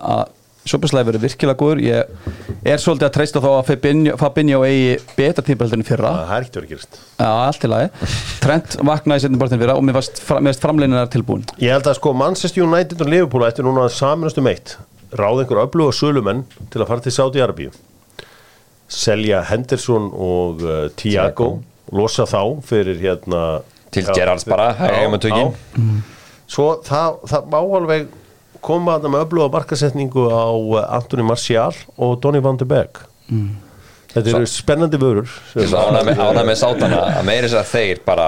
að 0.68 0.72
Sjópeslæði 0.74 1.08
verið 1.10 1.24
virkilega 1.26 1.60
góður. 1.62 1.82
Ég 1.86 2.74
er 2.74 2.82
svolítið 2.84 3.08
að 3.08 3.14
treysta 3.18 3.42
þá 3.44 3.48
að 3.54 4.18
Fabinho, 4.20 4.60
eigi 4.68 4.98
betra 5.18 5.46
tímpöldin 5.48 5.86
fyrra. 5.88 6.12
Það 6.28 6.34
er 6.38 6.46
ekkert 6.46 6.60
verið 6.60 6.68
að 6.68 6.74
gerast. 6.76 7.00
Já, 7.18 7.30
allt 7.48 7.64
í 7.64 7.72
lagi. 7.72 8.12
Trent 8.44 8.78
vaknaði 8.92 9.24
setjum 9.26 9.42
bara 9.42 9.60
fyrra 9.64 9.78
og 9.80 9.88
mér 9.88 9.98
varst, 9.98 10.22
mér 10.36 10.50
varst 10.52 10.66
framleinar 10.68 11.10
tilbúin. 11.14 11.46
Ég 11.64 11.74
held 11.78 11.88
að 11.90 11.98
sko 12.02 12.14
Manchester 12.18 12.66
United 12.68 13.02
og 13.06 13.12
Liverpool 13.14 13.48
ættu 13.48 13.66
núna 13.66 13.88
að 13.88 13.96
saminast 13.98 14.42
um 14.42 14.52
eitt. 14.52 14.76
Ráða 15.16 15.46
einhver 15.46 15.64
öfluga 15.64 15.96
sölumenn 15.96 16.44
til 16.74 16.84
að 16.84 16.90
fara 16.92 17.06
til 17.06 17.16
Saudi-Arabíu. 17.16 17.72
Selja 18.92 19.42
Henderson 19.48 20.12
og 20.14 20.62
uh, 20.64 20.78
Thiago. 21.00 21.58
Losa 21.96 22.26
þá 22.28 22.42
fyrir 22.68 23.00
hérna 23.00 23.42
Til 23.96 24.04
fyrir- 24.04 24.44
bara, 24.52 24.74
að 24.76 25.20
tökin. 25.24 25.54
já. 25.56 26.16
svo 26.52 26.66
það, 26.84 27.16
það 27.32 27.46
má 27.54 27.58
alveg 27.80 28.08
koma 28.66 28.98
þarna 28.98 29.14
með 29.14 29.26
öfluga 29.28 29.52
markasetningu 29.58 30.26
á 30.32 30.46
uh, 30.50 30.82
Anthony 30.98 31.26
Martial 31.28 31.74
og 31.98 32.18
Donny 32.24 32.42
van 32.44 32.60
de 32.60 32.68
Beek. 32.70 33.04
Þetta 34.14 34.34
eru 34.34 34.50
spennandi 34.50 34.98
vörur. 35.02 35.30
Er 35.56 35.70
ánægð 35.70 36.12
með, 36.14 36.42
með 36.48 36.60
sátana 36.64 37.04
að 37.20 37.28
meiri 37.28 37.50
þess 37.50 37.62
að 37.62 37.72
þeir 37.76 38.04
bara 38.08 38.28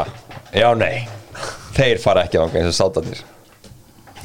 já 0.54 0.70
nei, 0.78 1.08
þeir 1.78 2.02
fara 2.04 2.28
ekki 2.28 2.42
á 2.42 2.46
eins 2.46 2.72
og 2.74 2.78
sátanir 2.78 3.26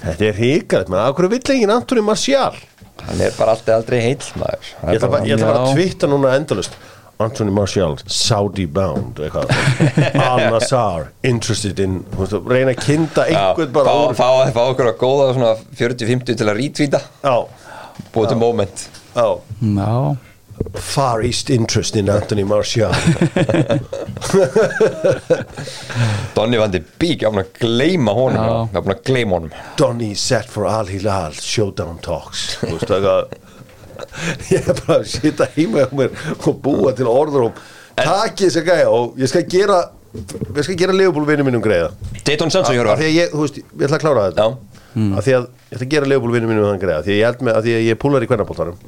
þetta 0.05 0.27
er 0.29 0.39
híkart, 0.39 0.91
menn 0.93 1.01
af 1.01 1.15
hverju 1.17 1.33
vill 1.33 1.55
enginn 1.55 1.73
Anthony 1.75 2.05
Martial? 2.05 2.57
Hann 3.05 3.21
er 3.21 3.35
bara 3.37 3.55
alltaf 3.55 3.79
aldrei 3.79 4.01
heill 4.05 4.27
maður. 4.41 4.69
Það 4.81 4.93
Ég 4.95 4.99
ætla 5.01 5.11
bara, 5.13 5.23
að 5.25 5.69
Já. 5.69 5.75
twitta 5.75 6.11
núna 6.11 6.35
endalust 6.39 6.77
Anthony 7.23 7.51
Martial, 7.55 7.97
Saudi 8.07 8.67
bound 8.67 9.21
Al-Nassar 9.23 11.13
interested 11.23 11.79
in, 11.79 12.01
reyna 12.19 12.75
að 12.75 12.81
kynda 12.83 13.27
Já, 13.31 13.39
einhvern 13.55 13.73
bara 13.77 13.95
fá, 13.95 14.15
fá, 14.19 14.53
fá 14.57 14.63
okkur 14.65 14.91
að 14.91 14.99
góða 15.01 15.29
svona 15.37 15.53
40-50 15.79 16.41
til 16.41 16.49
að 16.51 16.59
rítvíta 16.59 17.01
Já, 17.23 17.37
búið 18.15 18.33
til 18.33 18.41
moment. 18.41 18.87
Já. 19.15 19.29
Já, 19.63 20.17
Far 20.75 21.23
East 21.23 21.51
interest 21.51 21.97
in 21.97 22.09
Anthony 22.11 22.45
Martial. 22.45 22.93
Donny 26.35 26.57
Van 26.59 26.71
de 26.71 26.81
Beek, 26.99 27.23
ég 27.23 27.29
var 27.29 27.35
búin 27.35 27.43
að 27.45 27.59
gleyma 27.59 28.15
honum. 28.15 28.69
Búin 28.75 28.95
að 28.95 29.03
gleyma 29.07 29.39
honum. 29.39 29.57
Donny 29.79 30.13
set 30.19 30.51
for 30.51 30.67
Al 30.71 30.91
Hilal 30.91 31.35
Showdown 31.39 31.99
Talks. 32.05 32.57
Þú 32.63 32.73
veist 32.77 32.91
það 32.91 33.09
að 33.11 33.23
ég 34.53 34.69
er 34.69 34.81
bara 34.85 35.01
að 35.01 35.09
sita 35.11 35.49
heima 35.57 35.85
hjá 35.85 35.97
mér 35.99 36.15
og 36.37 36.61
búa 36.65 36.95
til 36.97 37.09
orður 37.11 37.49
og 37.49 37.61
taki 37.99 38.49
þess 38.49 38.61
að 38.63 38.71
gæja 38.71 38.89
og 38.91 39.21
ég 39.21 39.31
skal 39.31 39.45
gera 39.51 39.81
ég 40.15 40.63
skal 40.67 40.77
gera 40.79 40.95
Leopold 40.95 41.27
vinnu 41.27 41.47
mínum 41.47 41.63
greiða. 41.65 41.91
Dayton 42.25 42.53
Sands 42.53 42.69
og 42.69 42.75
af 42.75 42.79
Hjörvar 42.79 43.03
að 43.03 43.17
ég, 43.17 43.33
þú 43.35 43.43
veist, 43.43 43.59
ég 43.59 43.87
ætla 43.89 43.99
að 43.99 44.05
klára 44.05 44.27
þetta. 44.29 44.47
Af 44.95 45.27
því 45.27 45.33
að 45.35 45.47
ég 45.49 45.75
ætla 45.75 45.87
að 45.89 45.93
gera 45.97 46.11
Leopold 46.13 46.37
vinnu 46.37 46.51
mínum 46.53 46.69
þann 46.69 46.83
greiða. 46.85 47.03
Því 47.03 47.15
að 47.15 47.19
ég 47.19 47.29
held 47.29 47.43
með 47.49 47.59
að 47.59 47.67
því 47.67 47.75
að 47.75 47.83
ég 47.89 47.97
er 47.97 48.01
púlar 48.05 48.27
í 48.27 48.31
kvennabóltarum 48.31 48.79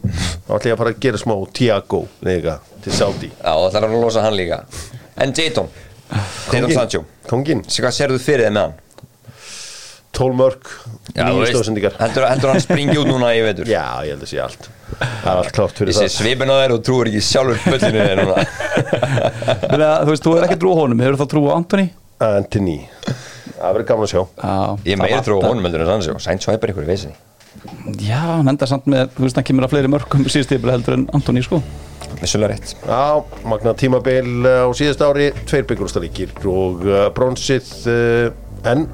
þá 0.46 0.52
ætla 0.54 0.70
ég 0.70 0.76
að 0.76 0.80
fara 0.82 0.94
að 0.94 1.00
gera 1.06 1.22
smá 1.22 1.34
Tiago 1.58 2.02
til 2.22 2.94
Saudi. 2.94 3.32
Já 3.34 3.52
það 3.66 3.78
er 3.80 3.88
að 3.88 3.98
losa 4.04 4.22
hann 4.26 4.38
líka. 4.38 4.60
En 5.16 5.34
Dayton, 5.34 5.70
Dayton 6.52 7.06
Kongin, 7.26 7.64
Sér 7.66 7.88
hvað 7.88 7.96
serðu 7.96 8.22
fyrir 8.22 8.46
þið 8.46 8.54
með 8.54 8.66
hann? 8.68 8.76
12 10.16 10.36
mörg 10.40 10.70
Já, 11.16 11.22
þú 11.26 11.36
nýju 11.36 11.50
stóðsendingar 11.52 11.94
heldur, 12.00 12.26
heldur 12.30 12.52
hann 12.52 12.62
springi 12.64 12.96
út 13.00 13.08
núna 13.10 13.30
í 13.36 13.42
vetur? 13.44 13.68
Já, 13.70 13.84
ég 14.06 14.16
held 14.16 14.24
að 14.26 14.30
sé 14.32 14.40
allt. 14.44 14.68
Það 14.96 15.28
er 15.32 15.40
allt 15.42 15.52
klátt 15.56 15.80
fyrir 15.80 15.92
Ég 15.92 15.96
sé 15.98 16.06
það. 16.06 16.16
svipin 16.16 16.52
á 16.52 16.56
þér 16.60 16.74
og 16.76 16.82
trúir 16.88 17.10
ekki 17.10 17.22
sjálfur 17.26 17.62
bullinu 17.66 18.02
þér 18.06 18.20
núna. 18.22 18.46
Þannig 19.70 19.86
að, 19.86 19.96
þú 20.02 20.10
veist, 20.12 20.26
þú 20.26 20.34
er 20.36 20.46
ekki 20.48 20.58
trú 20.62 20.72
á 20.72 20.76
honum. 20.80 21.02
Hefur 21.06 21.18
þá 21.20 21.26
trú 21.32 21.42
á 21.46 21.52
Antoni? 21.56 21.86
Anthony. 22.26 22.76
Það 23.56 23.72
verður 23.76 23.88
gaman 23.92 24.06
að 24.06 24.12
sjá. 24.12 24.20
Já, 24.36 24.52
Ég 24.86 24.92
það 24.96 25.02
meiri 25.04 25.22
trú 25.26 25.38
á 25.40 25.48
honum 25.48 25.68
heldur 25.68 25.84
en 25.86 25.90
Sancho. 25.94 26.18
Sancho 26.26 26.52
er 26.54 26.60
bara 26.62 26.74
ykkur 26.76 26.86
í 26.86 26.90
vesinni 26.92 27.16
Já, 28.04 28.20
hann 28.36 28.50
enda 28.52 28.66
samt 28.68 28.84
með, 28.90 29.08
þú 29.16 29.24
veist, 29.24 29.38
hann 29.40 29.46
kemur 29.48 29.64
að 29.66 29.72
fleiri 29.72 29.88
mörgum 29.90 30.26
síðust 30.28 30.50
tíðbili 30.52 30.74
heldur 30.74 30.96
en 30.98 31.06
Antoni, 31.16 31.42
sko. 31.42 31.62
Vissulega 32.20 32.52
rétt. 32.52 32.74
Já, 32.84 33.24
magna 33.48 33.72
tímabil 33.80 34.28
uh, 34.44 34.68
á 34.68 34.70
síðast 34.76 35.02
ári 35.02 35.30
Tveir 35.48 35.64
byggjúrstaríkir 35.70 36.34
og 36.52 36.84
uh, 36.86 37.06
bronsið 37.16 37.72
uh, 37.90 38.68
En 38.70 38.84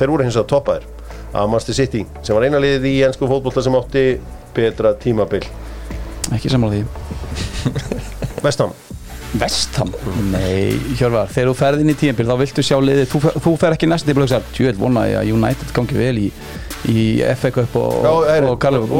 þeir 0.00 0.12
voru 0.14 0.26
hins 0.26 0.36
að 0.40 0.48
toppaðir 0.54 0.88
Að 1.30 1.50
Master 1.52 1.76
City 1.78 2.04
sem 2.26 2.34
var 2.34 2.42
eina 2.48 2.58
liðið 2.58 2.86
í 2.90 2.94
ennsku 3.06 3.28
fótbolta 3.30 3.62
sem 3.62 3.74
átti 3.78 4.04
betra 4.56 4.90
tímabil. 4.98 5.44
Ekki 6.34 6.50
sammála 6.50 6.80
því. 6.80 8.00
Vestam 8.42 8.72
Vestham? 9.38 9.92
Nei, 10.32 10.72
Hjörvar, 10.98 11.28
þegar 11.30 11.52
þú 11.52 11.54
ferð 11.54 11.82
inn 11.84 11.92
í 11.92 11.94
tíðanbíl 11.94 12.24
þá 12.26 12.32
viltu 12.40 12.62
sjá 12.66 12.74
liðið, 12.82 13.04
þú, 13.12 13.20
þú 13.44 13.52
fer 13.62 13.76
ekki 13.76 13.86
næstu 13.86 14.08
tíðanbíl 14.10 14.24
og 14.26 14.30
tjóðil 14.56 14.80
vona 14.80 15.04
ég 15.06 15.18
að 15.20 15.30
United 15.36 15.70
gangi 15.76 15.98
vel 16.00 16.18
í, 16.18 16.24
í 16.90 17.04
FA 17.38 17.52
Cup 17.54 17.76
og, 17.78 18.08
er- 18.26 18.48
og 18.50 18.56
Karlu, 18.64 18.80
og- 18.88 18.90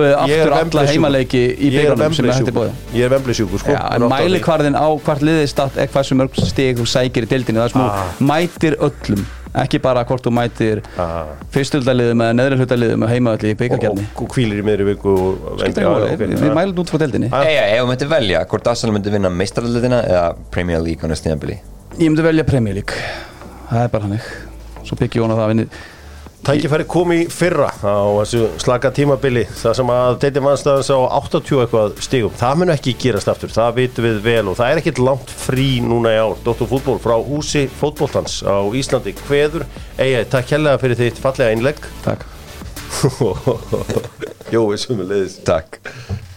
við 0.00 0.14
ég 0.32 0.40
er 0.46 0.54
aftur 0.54 0.56
alla 0.62 0.86
heimaleiki 0.88 1.42
í 1.44 1.68
er 1.68 1.76
byggarnum 1.76 2.16
sem 2.16 2.24
er 2.24 2.32
Wembley 2.32 2.38
hætti 2.40 2.56
bóði 2.56 2.70
sjúkur. 2.72 2.96
Ég 2.96 3.04
er 3.04 3.12
vembli 3.18 3.36
sjúkur 3.36 3.60
sko. 3.66 3.76
Já, 3.76 3.82
en 3.98 4.08
mæli 4.14 4.40
hvarðin 4.48 4.80
á 4.80 4.86
hvort 4.96 5.26
liðið 5.28 5.48
start 5.52 5.76
eða 5.76 5.92
hversu 5.98 6.16
mörg 6.22 6.40
stig 6.40 6.80
þú 6.80 6.88
sækir 6.96 7.28
í 7.28 7.32
deildinni. 7.34 7.60
Það 7.60 7.68
er 7.68 7.76
smú, 7.76 7.84
Ah. 7.84 8.16
mætir 8.32 8.78
öllum 8.80 9.26
ekki 9.62 9.78
bara 9.82 10.04
hvort 10.08 10.22
þú 10.26 10.32
mætir 10.36 10.82
Ah. 10.98 11.24
fyrstöldarliðum 11.54 12.22
eða 12.26 12.34
neðri 12.38 12.58
hlutaliðum 12.60 13.02
og 13.06 13.12
heimaðalli 13.12 13.50
í 13.52 13.56
og, 13.56 13.60
byggarkjarni 13.62 14.04
og, 14.16 14.28
kvílir 14.34 14.60
í 14.60 14.66
miðri 14.66 14.86
viku 14.92 15.14
við- 15.62 16.36
við 16.40 16.54
mælum 16.54 16.82
út 16.82 16.90
frá 16.92 16.98
deildinni. 17.04 17.30
Ah. 17.32 17.44
Eða, 17.44 17.64
ef 17.72 17.80
þú 17.82 17.88
myndi 17.92 18.08
velja 18.10 18.44
hvort 18.46 18.66
Arsenal 18.72 18.94
myndi 18.98 19.10
vinna 19.16 19.30
meistarallitina 19.30 20.02
eða 20.04 20.36
Premier 20.50 20.80
League 20.80 21.02
á 21.02 21.06
næst 21.08 21.24
tíðanbili 21.26 21.58
ég 21.98 22.08
myndi 22.10 22.22
velja 22.22 22.44
Premier 22.46 22.74
League. 22.74 22.94
Það 23.70 23.84
er 23.84 23.88
bara 23.88 24.04
hannig 24.04 24.22
svo 24.84 24.96
byggjum 25.00 25.22
ég 25.22 25.26
vona 25.26 25.34
það 25.40 25.44
að 25.46 25.52
vinni 25.54 25.66
Tækifæri 26.46 26.84
kom 26.86 27.10
í 27.10 27.24
fyrra 27.26 27.72
á 27.82 28.06
þessu 28.20 28.44
slaka 28.62 28.92
tímabili 28.94 29.42
það 29.50 29.72
sem 29.80 29.88
að 29.90 30.18
deiti 30.22 30.42
mannstæðans 30.44 30.90
á 30.94 30.98
80 31.18 31.62
eitthvað 31.64 31.96
stigum, 32.06 32.36
það 32.38 32.60
mun 32.60 32.70
ekki 32.76 32.94
gerast 33.02 33.30
aftur 33.32 33.50
það 33.50 33.72
vitum 33.80 34.06
við 34.06 34.20
vel 34.28 34.44
og 34.52 34.54
það 34.60 34.70
er 34.70 34.80
ekkit 34.82 35.00
langt 35.02 35.32
frí 35.42 35.66
núna 35.82 36.12
í 36.14 36.20
ár, 36.22 36.36
Dóttur 36.46 36.70
fútból 36.70 37.00
frá 37.02 37.16
húsi 37.18 37.64
fótbóltans 37.80 38.44
á 38.46 38.62
Íslandi 38.78 39.16
hveður, 39.24 39.66
eiga, 39.98 40.22
takk 40.36 40.54
helga 40.54 40.76
fyrir 40.84 41.00
þitt 41.00 41.18
fallega 41.24 41.56
innlegg. 41.56 41.82
Takk. 42.06 42.22
Jó, 44.54 44.62
við 44.70 44.78
sumum 44.84 45.10
leiðis 45.10 45.40
Takk 45.42 45.82